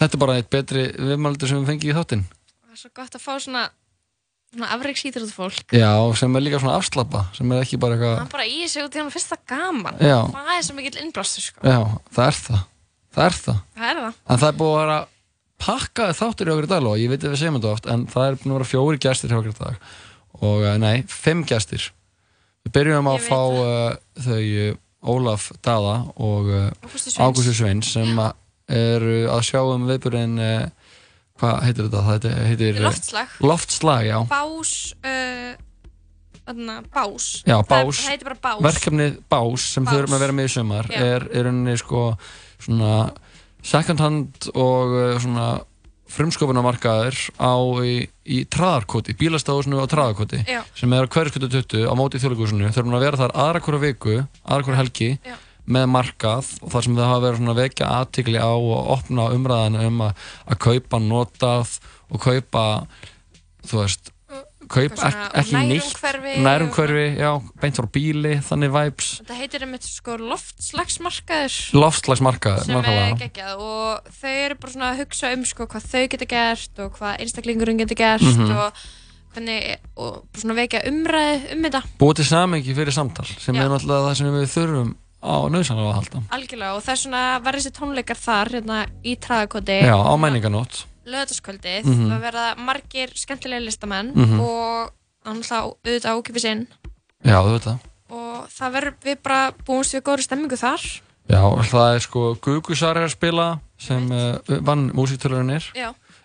Þetta 0.00 0.16
er 0.16 0.22
bara 0.22 0.38
eitt 0.40 0.48
betri 0.52 0.86
viðmældur 0.96 1.50
sem 1.50 1.60
við 1.60 1.70
fengið 1.74 1.92
í 1.92 1.98
þáttinn 1.98 2.24
það 2.30 2.72
er 2.76 2.80
svo 2.82 2.90
gott 2.96 3.16
að 3.18 3.24
fá 3.24 3.32
svona 3.42 3.66
svona 4.50 4.70
afreiks 4.74 5.04
íþrótt 5.06 5.34
fólk 5.36 5.74
Já, 5.76 5.90
sem 6.18 6.36
er 6.36 6.42
líka 6.46 6.58
svona 6.62 6.78
afslappa, 6.80 7.24
sem 7.36 7.52
er 7.54 7.62
ekki 7.62 7.78
bara 7.82 7.94
eitthvað, 7.98 8.16
hann 8.22 8.32
bara 8.32 8.46
í 8.50 8.66
sig 8.70 8.82
út 8.86 8.96
í 8.96 9.02
hann 9.02 9.12
fyrst 9.14 9.30
það 9.30 9.44
gaman 9.52 10.00
Já. 10.02 10.18
það 10.32 10.52
er 10.56 10.66
svo 10.66 10.76
mikill 10.78 11.00
innblástur 11.04 11.44
sko. 11.44 11.62
já, 11.62 11.78
það 12.16 12.26
er 12.26 12.38
það, 12.40 12.64
það 13.14 13.28
er 13.28 13.38
það. 13.44 13.60
það 13.76 13.90
er 13.92 14.00
það 14.00 14.20
En 14.34 14.42
það 14.42 14.48
er 14.50 14.58
búið 14.62 14.74
að 14.74 14.80
vera 14.84 14.98
pakkaði 15.60 16.16
þáttur 16.16 16.48
í 16.48 16.52
okkur 16.54 16.66
í 16.66 16.70
dag 16.72 16.88
og 16.88 16.98
ég 17.00 17.12
veit 17.12 17.24
að 17.24 17.34
við 17.34 17.40
segjum 17.42 17.58
þetta 17.60 17.72
oft, 17.74 17.88
en 17.92 18.04
það 18.10 18.26
er 18.26 18.38
búin 18.40 18.52
að 18.54 18.58
vera 18.58 18.70
fjóri 18.70 19.00
gestir 19.04 19.32
hjá 19.32 19.38
okkur 19.40 19.52
í 19.52 19.58
dag. 19.60 19.88
Og 20.40 20.62
eh, 20.64 20.76
nei, 20.80 20.94
fimm 21.10 21.42
gestir. 21.48 21.90
Við 22.66 22.74
byrjum 22.76 23.08
á 23.08 23.12
að 23.14 23.26
fá 23.26 23.40
uh, 23.40 23.96
þau 24.20 24.42
uh, 24.42 24.76
Ólaf 25.10 25.48
Dada 25.64 25.96
og 26.20 26.50
uh, 26.52 26.68
Ágústu 27.24 27.54
Sveins. 27.56 27.94
Sem 27.96 28.18
að 28.20 28.36
eru 28.70 29.16
að 29.32 29.46
sjá 29.48 29.62
um 29.64 29.88
viðburinn, 29.88 30.36
uh, 30.38 30.92
hvað 31.40 31.56
heitir 31.66 31.88
þetta? 31.88 32.04
Það 32.06 32.46
heitir, 32.50 32.84
Loftslag. 32.84 33.40
Loftslag, 33.42 34.06
já. 34.06 34.18
bás 34.30 34.74
uh, 35.00 35.56
þarna, 36.50 36.76
bás 36.92 37.26
Já, 37.46 37.56
bás, 37.66 38.02
það 38.02 38.12
heitir 38.12 38.28
bara 38.30 38.38
bás 38.44 38.62
verkefnið 38.66 39.18
bás 39.32 39.66
sem 39.74 39.88
þau 39.88 39.96
erum 39.98 40.16
að 40.16 40.24
vera 40.24 40.36
með 40.36 40.48
í 40.48 40.52
sumar 40.54 40.90
Já. 40.90 41.00
er, 41.06 41.26
er 41.36 41.50
unni 41.50 41.76
sko 41.80 42.04
svona 42.60 42.94
second 43.62 44.02
hand 44.02 44.50
og 44.54 44.96
svona 45.22 45.48
frumsköpunarmarkaður 46.10 47.18
á 47.38 47.54
í, 47.86 47.94
í 48.26 48.40
traðarkoti, 48.50 49.14
bílastafusinu 49.18 49.80
á 49.82 49.86
traðarkoti 49.90 50.42
Já. 50.48 50.60
sem 50.76 50.92
er 50.96 51.06
á 51.06 51.12
hverjaskötu 51.12 51.50
20 51.52 51.86
á 51.86 51.94
móti 51.98 52.20
þjóðleikúsinu 52.22 52.72
þau 52.72 52.82
erum 52.82 52.98
að 52.98 53.06
vera 53.06 53.20
þar 53.20 53.36
aðra 53.44 53.62
hverju 53.66 53.82
viku 53.84 54.16
aðra 54.18 54.66
hverju 54.66 54.80
helgi 54.80 55.10
Já. 55.22 55.36
með 55.70 55.88
markað 55.94 56.52
og 56.60 56.74
þar 56.74 56.86
sem 56.86 56.98
þau 56.98 57.04
hafa 57.06 57.24
verið 57.26 57.40
svona 57.40 57.54
að 57.54 57.62
vekja 57.62 57.92
aðtikli 58.00 58.42
á 58.42 58.52
og 58.52 58.92
opna 58.96 59.28
umræðan 59.36 59.80
um 59.86 60.04
að, 60.08 60.24
að 60.50 60.62
kaupa 60.66 61.02
notað 61.04 61.76
og 62.10 62.24
kaupa 62.26 62.64
þú 63.66 63.84
veist 63.84 64.14
kaup 64.70 64.94
ekki 65.40 65.60
nýtt. 65.66 65.98
nærumhverfi 66.44 67.16
beint 67.60 67.76
frá 67.80 67.86
bíli 67.90 68.36
þannig 68.46 68.70
vibes, 68.74 69.10
þetta 69.20 69.38
heitir 69.40 69.64
einmitt 69.66 69.82
sko 69.88 70.16
loftslagsmarkaður. 70.20 71.58
Loftslagsmarkaður 71.74 72.64
sem 72.68 72.76
er 72.84 73.18
geggjað 73.20 73.60
og 73.66 74.10
þau 74.20 74.32
eru 74.46 74.54
bara 74.62 74.72
svona 74.72 74.90
að 74.94 75.02
hugsa 75.04 75.32
um 75.34 75.44
sko 75.44 75.66
hvað 75.70 75.86
þau 75.92 76.04
geta 76.14 76.30
gert 76.30 76.82
og 76.84 76.96
hvað 76.98 77.20
einstaklingurinn 77.24 77.78
geta 77.82 77.94
gert 77.98 78.22
Mhm. 78.22 78.50
og 78.56 78.72
hvernig 79.34 79.76
og 79.96 80.24
bara 80.32 80.40
svona 80.42 80.54
vekja 80.58 80.82
umræðu 80.90 81.52
um 81.52 81.62
þetta. 81.62 81.82
Búið 81.98 82.14
til 82.16 82.24
samengi 82.24 82.74
fyrir 82.74 82.92
samtal 82.92 83.26
sem 83.38 83.54
Já. 83.54 83.62
er 83.62 83.68
náttúrulega 83.68 84.10
það 84.10 84.16
sem 84.16 84.26
við 84.26 84.50
þurfum 84.56 84.94
á 85.20 85.36
nöðsanlega 85.52 85.90
að 85.90 85.98
halda. 86.00 86.22
Algjörlega 86.32 86.74
og 86.76 86.82
það 86.82 86.92
er 86.92 86.96
svona 86.96 87.40
þessi 87.44 87.72
tónleikar 87.76 88.16
þar 88.16 88.48
hérna 88.48 88.86
í 89.04 89.16
Traðakoti 89.20 89.82
á 89.84 89.98
menninganót 91.10 91.14
lögataskvöldið 91.14 91.84
Mhm. 91.84 92.08
það 92.10 92.24
verða 92.24 92.46
margir 92.58 93.12
skemmtilega 93.14 93.64
listamenn 93.64 94.12
Mhm. 94.14 94.40
og 94.40 94.92
náttúrulega 95.26 95.74
auðvitað 95.84 96.16
ákipið 96.16 96.40
sinn 96.40 96.66
já, 97.24 97.36
það 97.42 97.78
og 98.10 98.48
það 98.48 98.72
verður 98.74 98.94
við 99.04 99.16
bara 99.22 99.52
búumst 99.66 99.94
við 99.94 100.02
góðri 100.02 100.22
stemmingu 100.26 100.56
þar 100.56 100.80
já, 101.28 101.42
það 101.70 101.94
er 101.94 102.00
sko 102.00 102.34
Gugusar 102.40 102.96
er 102.96 103.04
að 103.06 103.12
spila 103.14 103.60
sem 103.78 104.10
uh, 104.12 104.38
vann 104.60 104.90
músíktölurinnir 104.92 105.62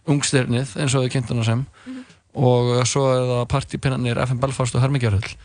ungstyrnið 0.08 0.76
eins 0.80 0.96
og 0.96 1.04
við 1.06 1.12
kynntum 1.14 1.40
það 1.42 1.46
sem 1.46 1.66
Mhm. 1.86 2.06
og 2.36 2.80
uh, 2.80 2.84
svo 2.84 3.04
er 3.14 3.22
það 3.30 3.48
partypinnarnir 3.48 4.18
FM 4.26 4.40
Belfast 4.40 4.76
og 4.76 4.82
Hermingjarhull 4.82 5.36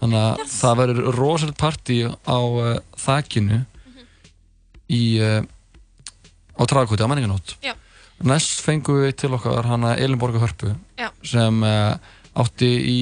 þannig 0.00 0.16
að 0.16 0.46
það 0.48 0.76
verður 0.80 1.14
rosalit 1.14 1.56
party 1.58 2.04
á 2.08 2.38
uh, 2.40 2.78
þakinu 2.96 3.58
Mhm. 3.86 4.04
í 4.88 5.20
uh, 5.20 5.42
á 6.58 6.62
Tragakoti 6.66 7.02
á 7.04 7.08
menninganót 7.08 7.56
Já. 7.62 7.74
Næst 8.26 8.60
fengum 8.64 9.00
við 9.02 9.14
til 9.22 9.32
okkar 9.36 9.68
hana 9.68 9.94
Elinborga 9.96 10.42
Hörpu 10.42 10.74
Já. 11.00 11.08
sem 11.24 11.62
uh, 11.64 11.96
átti 12.40 12.68
í 12.68 12.98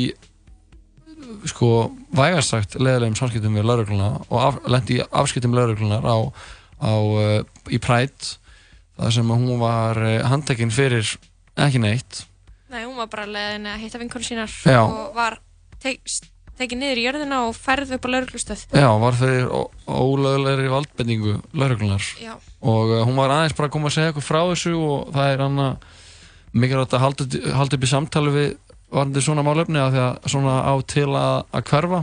sko 1.48 1.90
vægarsagt 2.16 2.78
leðilegum 2.80 3.16
samskiptum 3.18 3.56
við 3.58 3.66
laurugluna 3.68 4.10
og 4.28 4.38
af, 4.42 4.60
lendi 4.70 4.98
í 4.98 5.04
afskiptum 5.06 5.56
lauruglunar 5.56 6.06
á, 6.06 6.16
á 6.82 6.92
uh, 6.94 7.42
í 7.70 7.80
Pride 7.82 8.36
þar 8.98 9.14
sem 9.18 9.34
hún 9.34 9.58
var 9.60 10.00
uh, 10.00 10.22
handtekinn 10.30 10.72
fyrir 10.74 11.06
ekki 11.58 11.82
neitt 11.82 12.24
Nei, 12.68 12.82
hún 12.84 12.98
var 12.98 13.08
bara 13.08 13.28
leiðin 13.28 13.70
að 13.70 13.84
hitta 13.84 14.00
vinkonu 14.00 14.26
sínar 14.26 14.52
Já. 14.68 14.82
og 14.84 15.14
var 15.16 15.38
tek, 15.82 16.02
tekið 16.58 16.80
niður 16.82 17.00
í 17.00 17.04
jörðina 17.06 17.38
og 17.48 17.56
færð 17.56 17.94
upp 17.96 18.06
á 18.06 18.12
lauruglustöð 18.14 18.64
Já, 18.74 18.88
var 19.02 19.16
fyrir 19.18 19.46
ó- 19.48 19.70
ólöglegri 19.88 20.68
valdbendingu 20.72 21.36
lauruglunar 21.54 22.04
og 22.60 22.92
uh, 22.92 23.02
hún 23.06 23.16
var 23.18 23.30
aðeins 23.34 23.56
bara 23.58 23.68
að 23.70 23.74
koma 23.76 23.90
að 23.90 23.96
segja 23.96 24.10
eitthvað 24.12 24.28
frá 24.28 24.40
þessu 24.50 24.74
og 24.78 25.12
það 25.14 25.32
er 25.34 25.44
hann 25.46 25.62
að 25.64 25.88
mikilvægt 26.58 26.94
að 26.96 27.02
halda, 27.04 27.76
upp 27.78 27.84
í 27.84 27.90
samtali 27.90 28.34
við 28.34 28.48
varandi 28.90 29.20
svona 29.22 29.44
málefni 29.44 29.78
að 29.82 29.94
því 29.94 30.02
að 30.06 30.30
svona 30.32 30.54
á 30.64 30.74
til 30.88 31.08
að, 31.12 31.34
að 31.52 31.64
hverfa. 31.68 31.98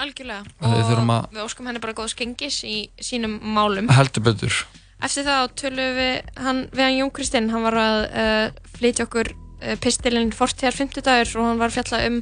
Algjörlega. 0.00 0.44
Og 0.64 0.72
að- 0.72 1.26
við 1.36 1.42
óskum 1.44 1.66
henni 1.68 1.82
bara 1.84 1.92
góðs 1.98 2.14
gengis 2.16 2.62
í 2.64 2.76
sínum 3.04 3.34
málum. 3.44 3.90
Heldur 3.92 4.24
betur. 4.24 4.56
Eftir 5.04 5.26
það 5.28 5.50
tölum 5.60 5.92
við 6.00 6.14
hann, 6.40 6.62
við 6.72 6.82
hann 6.86 6.96
Jón 6.96 7.12
Kristinn, 7.16 7.50
hann 7.52 7.62
var 7.68 7.76
að 7.80 7.98
uh, 8.08 8.64
flytja 8.78 9.04
okkur 9.06 9.30
uh, 9.36 9.76
pistilinn 9.84 10.32
fortíðar 10.36 10.76
50 10.80 11.04
dagur 11.06 11.36
og 11.42 11.50
hann 11.50 11.60
var 11.60 11.68
að 11.72 11.76
fjalla 11.78 12.00
um 12.08 12.18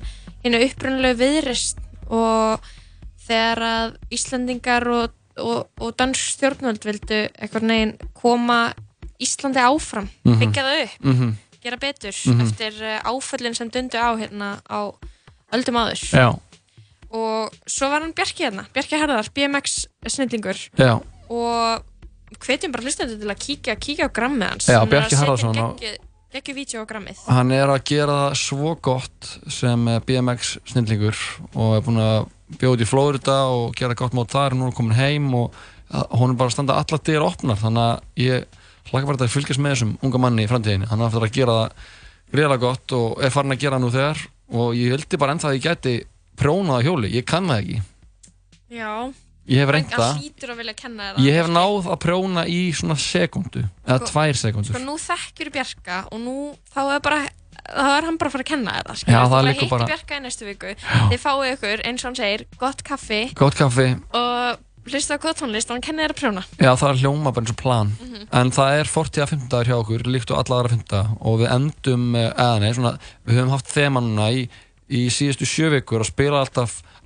hérna 0.48 0.64
upprunalegu 0.66 1.18
viðrist 1.22 1.78
og 2.08 2.60
þegar 3.28 3.58
að 3.68 3.96
Íslandingar 4.10 4.86
og, 4.88 5.12
og, 5.36 5.68
og 5.80 5.96
dansk 6.00 6.32
stjórnvöld 6.38 6.84
vildu 6.88 7.18
eitthvað 7.38 7.66
neginn 7.68 7.96
koma 8.16 8.72
Íslandi 9.20 9.58
áfram, 9.58 10.08
Mhm. 10.24 10.38
byggja 10.40 10.62
það 10.62 10.82
upp, 10.84 11.04
Mhm. 11.04 11.32
gera 11.62 11.76
betur 11.76 12.14
Mhm. 12.14 12.40
eftir 12.46 12.72
uh, 12.82 13.00
áföllin 13.10 13.54
sem 13.54 13.68
dundu 13.68 13.98
á 13.98 14.14
hérna 14.16 14.60
á 14.70 14.94
öldum 15.52 15.74
áður 15.74 16.00
Já, 16.14 16.38
og 17.10 17.50
svo 17.66 17.88
var 17.90 18.00
hann 18.02 18.12
Bjarki 18.12 18.44
hérna, 18.44 18.66
Bjarki 18.72 18.94
Herðar, 18.96 19.28
BMX 19.34 19.86
snillingur 20.06 20.56
og 21.28 21.82
hvetjum 22.38 22.70
bara 22.72 22.82
hlustandi 22.84 23.18
til 23.18 23.28
að 23.28 23.40
kíkja, 23.42 23.74
kíkja 23.76 24.06
á 24.06 24.10
grammið 24.12 24.48
hans 24.50 24.66
Já, 24.68 24.84
Bjarki 24.86 25.16
Harðarson 25.16 25.56
á- 25.56 25.74
geggjuð- 25.80 25.98
geggjuð 26.34 26.58
vídeo 26.60 26.84
á 26.84 26.90
grammið. 26.90 27.22
Hann 27.28 27.54
er 27.56 27.72
að 27.72 27.84
gera 27.88 28.18
það 28.24 28.38
svo 28.42 28.74
gott 28.84 29.30
sem 29.52 29.88
eh, 29.88 30.00
BMX 30.04 30.54
snillingur 30.68 31.18
og 31.54 31.76
er 31.78 31.84
búinn 31.86 32.02
að 32.04 32.28
bjóða 32.60 32.84
í 32.84 32.88
Florida 32.88 33.38
og 33.52 33.76
gera 33.78 33.96
gott 33.98 34.16
mót 34.16 34.32
þar 34.32 34.56
og 34.56 34.60
nú 34.60 34.68
er 34.70 34.76
komin 34.76 34.98
heim 34.98 35.28
og 35.36 35.56
hún 35.88 36.32
er 36.32 36.38
bara 36.38 36.50
að 36.52 36.56
standa 36.56 36.76
allar 36.80 37.04
dyr 37.04 37.24
opnar. 37.24 37.60
Þannig 37.60 37.84
að 37.84 38.24
ég 38.24 38.58
hlaka 38.90 39.12
þetta 39.12 39.28
að 39.28 39.34
fylgjast 39.36 39.62
með 39.62 39.74
þessum 39.74 39.94
unga 40.04 40.20
manni 40.24 40.44
í 40.44 40.50
framtíðinni. 40.50 40.88
Hann 40.90 41.00
er 41.00 41.08
aftur 41.08 41.26
að 41.28 41.36
gera 41.36 41.56
það 41.58 41.94
greiðlega 42.32 42.64
gott 42.64 42.96
og 42.98 43.22
er 43.24 43.32
farin 43.32 43.56
að 43.56 43.62
gera 43.64 43.78
það 43.78 43.84
nú 43.84 43.92
þegar 43.94 44.26
og 44.48 44.76
ég 44.76 44.94
vildi 44.94 45.20
bara 45.20 45.34
ennþá 45.36 45.50
að 45.50 45.56
ég 45.58 45.64
gæti 45.66 45.94
prjónað 46.38 46.80
á 46.80 46.84
hjóli, 46.86 47.12
ég 47.12 47.26
kann 47.28 47.48
það 47.50 47.62
ekki. 47.62 47.80
Já, 48.68 48.92
Ég 49.48 49.62
hef 49.64 49.70
reynt 49.72 49.90
það. 49.90 50.18
hlýtur 50.20 50.50
að 50.52 50.58
vilja 50.60 50.74
kenna 50.76 51.02
þér 51.08 51.16
það 51.18 51.24
ég 51.28 51.36
hef 51.38 51.48
náð 51.48 51.86
að 51.94 51.98
prjóna 52.04 52.42
í 52.46 52.58
svona 52.76 52.96
sekundu 53.00 53.62
eða 53.86 53.98
Sko- 53.98 54.10
tvær 54.12 54.36
sekundur. 54.42 54.74
Sko 54.74 54.84
nú 54.84 54.96
þekkjur 55.00 55.50
Bjarka 55.56 55.98
og 56.12 56.20
nú 56.20 56.36
þá 56.74 56.80
er 56.94 57.00
bara 57.00 57.20
þá 57.68 57.88
er 57.98 58.04
hann 58.08 58.16
bara 58.20 58.28
að 58.28 58.32
fara 58.36 58.44
að 58.44 58.50
kenna 58.52 58.70
þér 58.78 58.86
það 58.92 59.02
Já, 59.08 59.20
það 59.28 59.38
er 59.38 59.44
liggur 59.48 59.60
hitti 59.62 59.70
bara- 59.72 59.86
Bjarka 59.86 60.14
í 60.16 60.22
næstu 60.24 60.44
viku. 60.48 60.74
Þið 61.10 61.20
fáið 61.24 61.52
ykkur, 61.56 61.82
eins 61.88 62.00
og 62.04 62.08
hann 62.08 62.14
segir, 62.16 62.44
gott 62.58 62.82
kaffi. 62.84 63.20
Gott 63.34 63.54
kaffi, 63.56 63.88
og 64.14 64.58
hlusta 64.88 65.16
á 65.16 65.20
gott 65.20 65.36
tónlist 65.40 65.68
og 65.68 65.76
hann 65.76 65.82
kenni 65.84 66.02
þér 66.04 66.12
að 66.14 66.20
prjóna. 66.20 66.44
Já, 66.60 66.72
það 66.76 66.88
er 66.94 67.00
hljóma 67.02 67.32
bara 67.34 67.44
eins 67.44 67.50
og 67.50 67.56
plan. 67.60 67.92
Mhm. 68.00 68.28
En 68.32 68.50
það 68.50 68.80
er 68.80 68.84
40 68.84 69.22
að 69.22 69.28
50 69.32 69.48
dagar 69.48 69.66
hjá 69.68 69.76
okkur 69.84 70.02
líkt 70.08 70.30
og 70.32 70.38
alla 70.44 70.62
aðra 70.62 70.70
50 70.76 71.16
og 71.20 71.40
við 71.40 71.50
endum 71.52 72.16
eh, 72.16 72.32
eða 72.32 72.60
nei, 72.60 72.72
svona, 72.72 72.98
við 73.26 73.36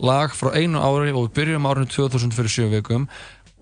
lag 0.02 0.34
frá 0.34 0.52
einu 0.58 0.82
ári 0.82 1.14
og 1.14 1.28
við 1.28 1.32
byrjum 1.38 1.68
árinu 1.70 1.88
2000 1.90 2.34
fyrir 2.36 2.52
sjö 2.52 2.68
vikum. 2.72 3.06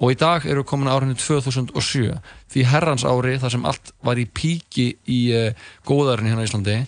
Og 0.01 0.15
í 0.15 0.17
dag 0.17 0.47
erum 0.49 0.65
við 0.65 0.71
komin 0.71 0.89
á 0.89 0.97
árinu 0.97 1.17
2007 1.19 2.17
því 2.51 2.67
herrans 2.73 3.05
ári 3.05 3.37
þar 3.41 3.53
sem 3.53 3.67
allt 3.69 3.93
var 4.01 4.21
í 4.21 4.25
píki 4.25 4.95
í 5.05 5.21
uh, 5.37 5.51
góðarinn 5.85 6.33
hérna 6.33 6.47
í 6.47 6.49
Íslandi. 6.49 6.79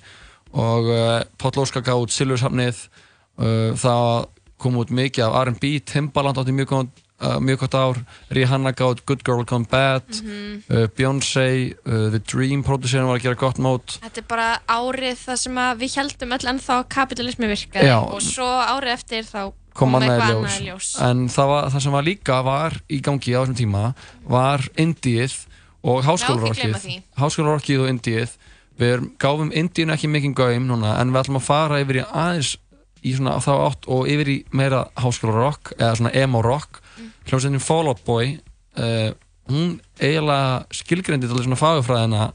Og 0.57 0.89
uh, 0.89 1.19
Páll 1.41 1.61
Óskar 1.61 1.85
gaf 1.85 2.01
út 2.07 2.15
Silvursafnið 2.15 2.81
uh, 2.81 3.77
það 3.77 4.31
kom 4.63 4.79
út 4.81 4.93
mikið 4.95 5.27
af 5.27 5.39
R&B 5.43 5.75
Timbaland 5.85 6.39
átti 6.41 6.55
mjög 6.57 6.73
gott, 6.73 7.05
uh, 7.23 7.39
mjög 7.41 7.59
gott 7.65 7.75
ár 7.79 8.01
Rihanna 8.31 8.73
út 8.83 9.05
Good 9.07 9.23
Girl 9.25 9.45
Gone 9.45 9.67
Bad 9.71 10.03
Mhm. 10.23 10.63
uh, 10.71 10.87
Beyoncé, 10.97 11.75
uh, 11.87 12.11
The 12.11 12.19
Dream 12.33 12.63
producerin 12.63 13.07
var 13.07 13.19
að 13.19 13.23
gera 13.23 13.35
gott 13.41 13.59
mót 13.59 13.99
Þetta 14.03 14.19
er 14.23 14.29
bara 14.29 14.49
árið 14.69 15.19
það 15.27 15.37
sem 15.47 15.55
við 15.79 15.97
heldum 15.97 16.33
öll 16.37 16.49
ennþá 16.53 16.77
kapitalismi 16.89 17.47
virkaði 17.53 17.87
Já. 17.89 17.99
og 18.03 18.21
svo 18.23 18.47
árið 18.47 18.93
eftir 18.99 19.23
þá 19.25 19.53
kom 19.73 19.95
eitthvað 19.97 20.21
annað 20.37 20.61
í 20.61 20.67
ljós. 20.69 20.89
en 21.01 21.29
það, 21.33 21.47
var, 21.49 21.71
það 21.73 21.81
sem 21.87 21.93
var 21.93 22.03
líka 22.05 22.43
var 22.45 22.73
í 22.93 22.99
gangi 23.01 23.33
á 23.33 23.41
þessum 23.41 23.57
tíma 23.57 23.95
var 24.29 24.61
Indíið 24.77 25.37
og 25.83 26.05
háskólarokkið 26.05 27.01
háskólarokkið 27.19 27.81
og 27.81 27.89
Indíið 27.89 28.35
við 28.79 29.07
gáfum 29.21 29.53
Indíinu 29.57 29.93
ekki 29.95 30.09
mikið 30.13 30.35
gaum 30.35 30.67
núna 30.69 30.99
en 31.01 31.13
við 31.13 31.23
ætlum 31.23 31.41
að 31.41 31.47
fara 31.49 31.81
yfir 31.81 32.03
í 32.03 32.05
aðeins 32.05 32.57
í 33.03 33.15
svona 33.17 33.39
þá 33.43 33.51
átt 33.67 33.89
og 33.91 34.07
yfir 34.13 34.29
í 34.31 34.37
meira 34.53 34.85
háskólarokk 34.97 35.73
eða 35.79 35.97
svona 35.97 36.13
emo 36.15 36.43
rock 36.45 36.79
Mm. 36.82 36.82
Hljómsveitin 37.27 37.63
Fall 37.63 37.91
Out 37.91 38.05
Boy 38.07 38.37
uh, 38.79 39.11
hún 39.51 39.77
eiginlega 40.01 40.65
skilgrindi 40.75 41.29
til 41.29 41.45
svona 41.45 41.59
fagufræðina 41.59 42.31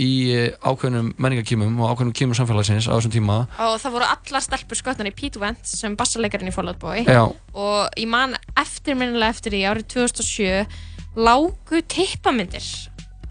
í 0.00 0.10
eh, 0.34 0.54
ákveðnum 0.58 1.12
menningakímum 1.22 1.76
og 1.78 1.92
ákveðnum 1.92 2.14
kímum 2.18 2.34
samfélagsins 2.34 2.88
á 2.90 2.96
þessum 2.96 3.12
tíma 3.14 3.36
og 3.62 3.76
það 3.78 3.94
voru 3.94 4.08
allar 4.08 4.42
stelpur 4.42 4.78
skotnar 4.80 5.10
í 5.10 5.14
Pete 5.14 5.38
Wentz 5.42 5.76
sem 5.78 5.94
bassalegarinn 5.98 6.50
í 6.50 6.54
Fall 6.54 6.72
Out 6.72 6.80
Boy 6.82 7.04
Já. 7.06 7.28
og 7.30 8.00
ég 8.00 8.10
man 8.10 8.34
eftirminnilega 8.58 9.36
eftir 9.36 9.54
því 9.54 9.62
árið 9.70 9.86
2007 9.94 10.66
lágu 11.14 11.82
tippamyndir 11.94 12.66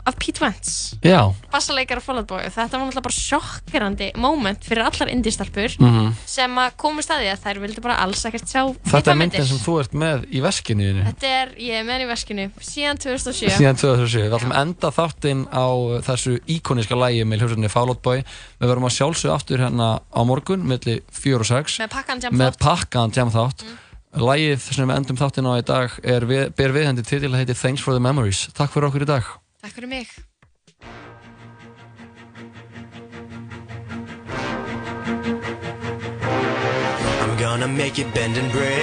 af 0.05 0.15
Pete 0.19 0.41
Wentz. 0.43 0.95
Já, 1.03 1.33
bassalegar 1.51 1.97
af 1.97 2.03
Fall 2.03 2.17
Out 2.19 2.27
Boy. 2.27 2.41
Þetta 2.51 2.77
var 2.79 2.85
náttúrulega 2.87 3.03
bara 3.05 3.15
sjokkerandi 3.17 4.07
moment 4.19 4.63
fyrir 4.67 4.83
allar 4.83 5.09
indie-stelpur 5.13 5.75
Mhm. 5.79 6.13
sem 6.25 6.55
að 6.59 6.71
komist 6.77 7.09
að 7.09 7.21
því 7.23 7.29
að 7.33 7.43
þær 7.45 7.59
vildi 7.63 7.81
bara 7.81 7.95
alls 8.03 8.23
ekkert 8.25 8.47
sjá 8.51 8.63
þetta 8.89 9.11
er 9.11 9.15
myndin 9.15 9.45
sem 9.47 9.57
þú 9.63 9.79
ert 9.79 9.93
með 9.93 10.25
í 10.33 10.41
veskinu 10.43 10.89
Þetta 11.05 11.27
er, 11.27 11.53
ég 11.57 11.79
er 11.79 11.83
með 11.87 12.03
í 12.03 12.07
veskinu 12.11 12.51
síðan 12.59 12.97
2007 12.99 13.49
síðan 13.57 13.79
2007, 13.79 14.27
við 14.27 14.35
ætlum 14.39 14.51
að 14.53 14.61
enda 14.61 14.91
þáttinn 14.91 15.45
á 15.53 15.65
þessu 16.03 16.39
íkoniska 16.47 16.95
lægi 16.99 17.23
með 17.25 17.39
hljóðsönni 17.43 17.69
Fall 17.71 17.89
Out 17.89 18.01
Boy. 18.01 18.23
Við 18.59 18.67
verum 18.67 18.83
að 18.89 18.95
sjálfsög 18.97 19.31
aftur 19.33 19.57
hérna 19.63 20.01
á 20.11 20.21
morgun 20.25 20.63
milli 20.67 20.99
4 21.11 21.39
og 21.39 21.45
6 21.47 21.79
með 21.79 21.89
pakkan 22.59 23.11
jam 23.13 23.31
þátt. 23.31 23.59
þátt. 23.63 23.63
Lægið 24.13 24.59
sem 24.75 24.87
við 24.87 24.95
endum 24.99 25.17
þáttinn 25.17 25.47
á 25.49 25.53
í 25.57 25.63
dag 25.65 25.89
er 26.03 26.21
við, 26.29 26.51
ber 26.55 26.69
viðhendi 26.75 27.01
titil 27.03 27.31
að 27.33 27.39
heiti 27.47 27.55
Thanks 27.57 27.81
for 27.81 27.93
the 27.93 27.99
Memories. 27.99 28.47
Takk 28.53 28.69
fyrir 28.71 28.89
okkur 28.91 29.01
í 29.01 29.09
dag 29.09 29.23
Takk 29.63 29.75
fyrir 29.77 29.87
mig 29.87 30.07
I'm 37.23 37.37
gonna 37.39 37.67
make 37.67 37.97
it 37.97 38.13
bend 38.13 38.35
and 38.37 38.51
break. 38.51 38.81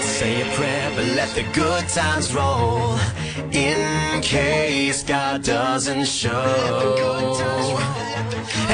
Say 0.00 0.40
a 0.40 0.46
prayer, 0.56 0.90
but 0.96 1.04
let 1.18 1.28
the 1.34 1.44
good 1.52 1.86
times 1.88 2.32
roll. 2.34 2.96
In 3.52 4.22
case 4.22 5.02
God 5.02 5.44
doesn't 5.44 6.06
show. 6.06 6.48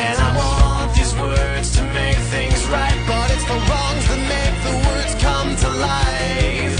And 0.04 0.16
I 0.26 0.30
want 0.38 0.94
these 0.94 1.14
words 1.18 1.74
to 1.76 1.82
make 2.00 2.20
things 2.34 2.60
right, 2.68 2.98
but 3.10 3.26
it's 3.34 3.46
the 3.50 3.58
wrongs 3.66 4.04
that 4.10 4.22
make 4.34 4.56
the 4.68 4.74
words 4.86 5.14
come 5.26 5.50
to 5.64 5.68
life. 5.90 6.78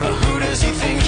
But 0.00 0.12
who 0.22 0.40
does 0.40 0.60
he 0.62 0.72
think 0.82 1.05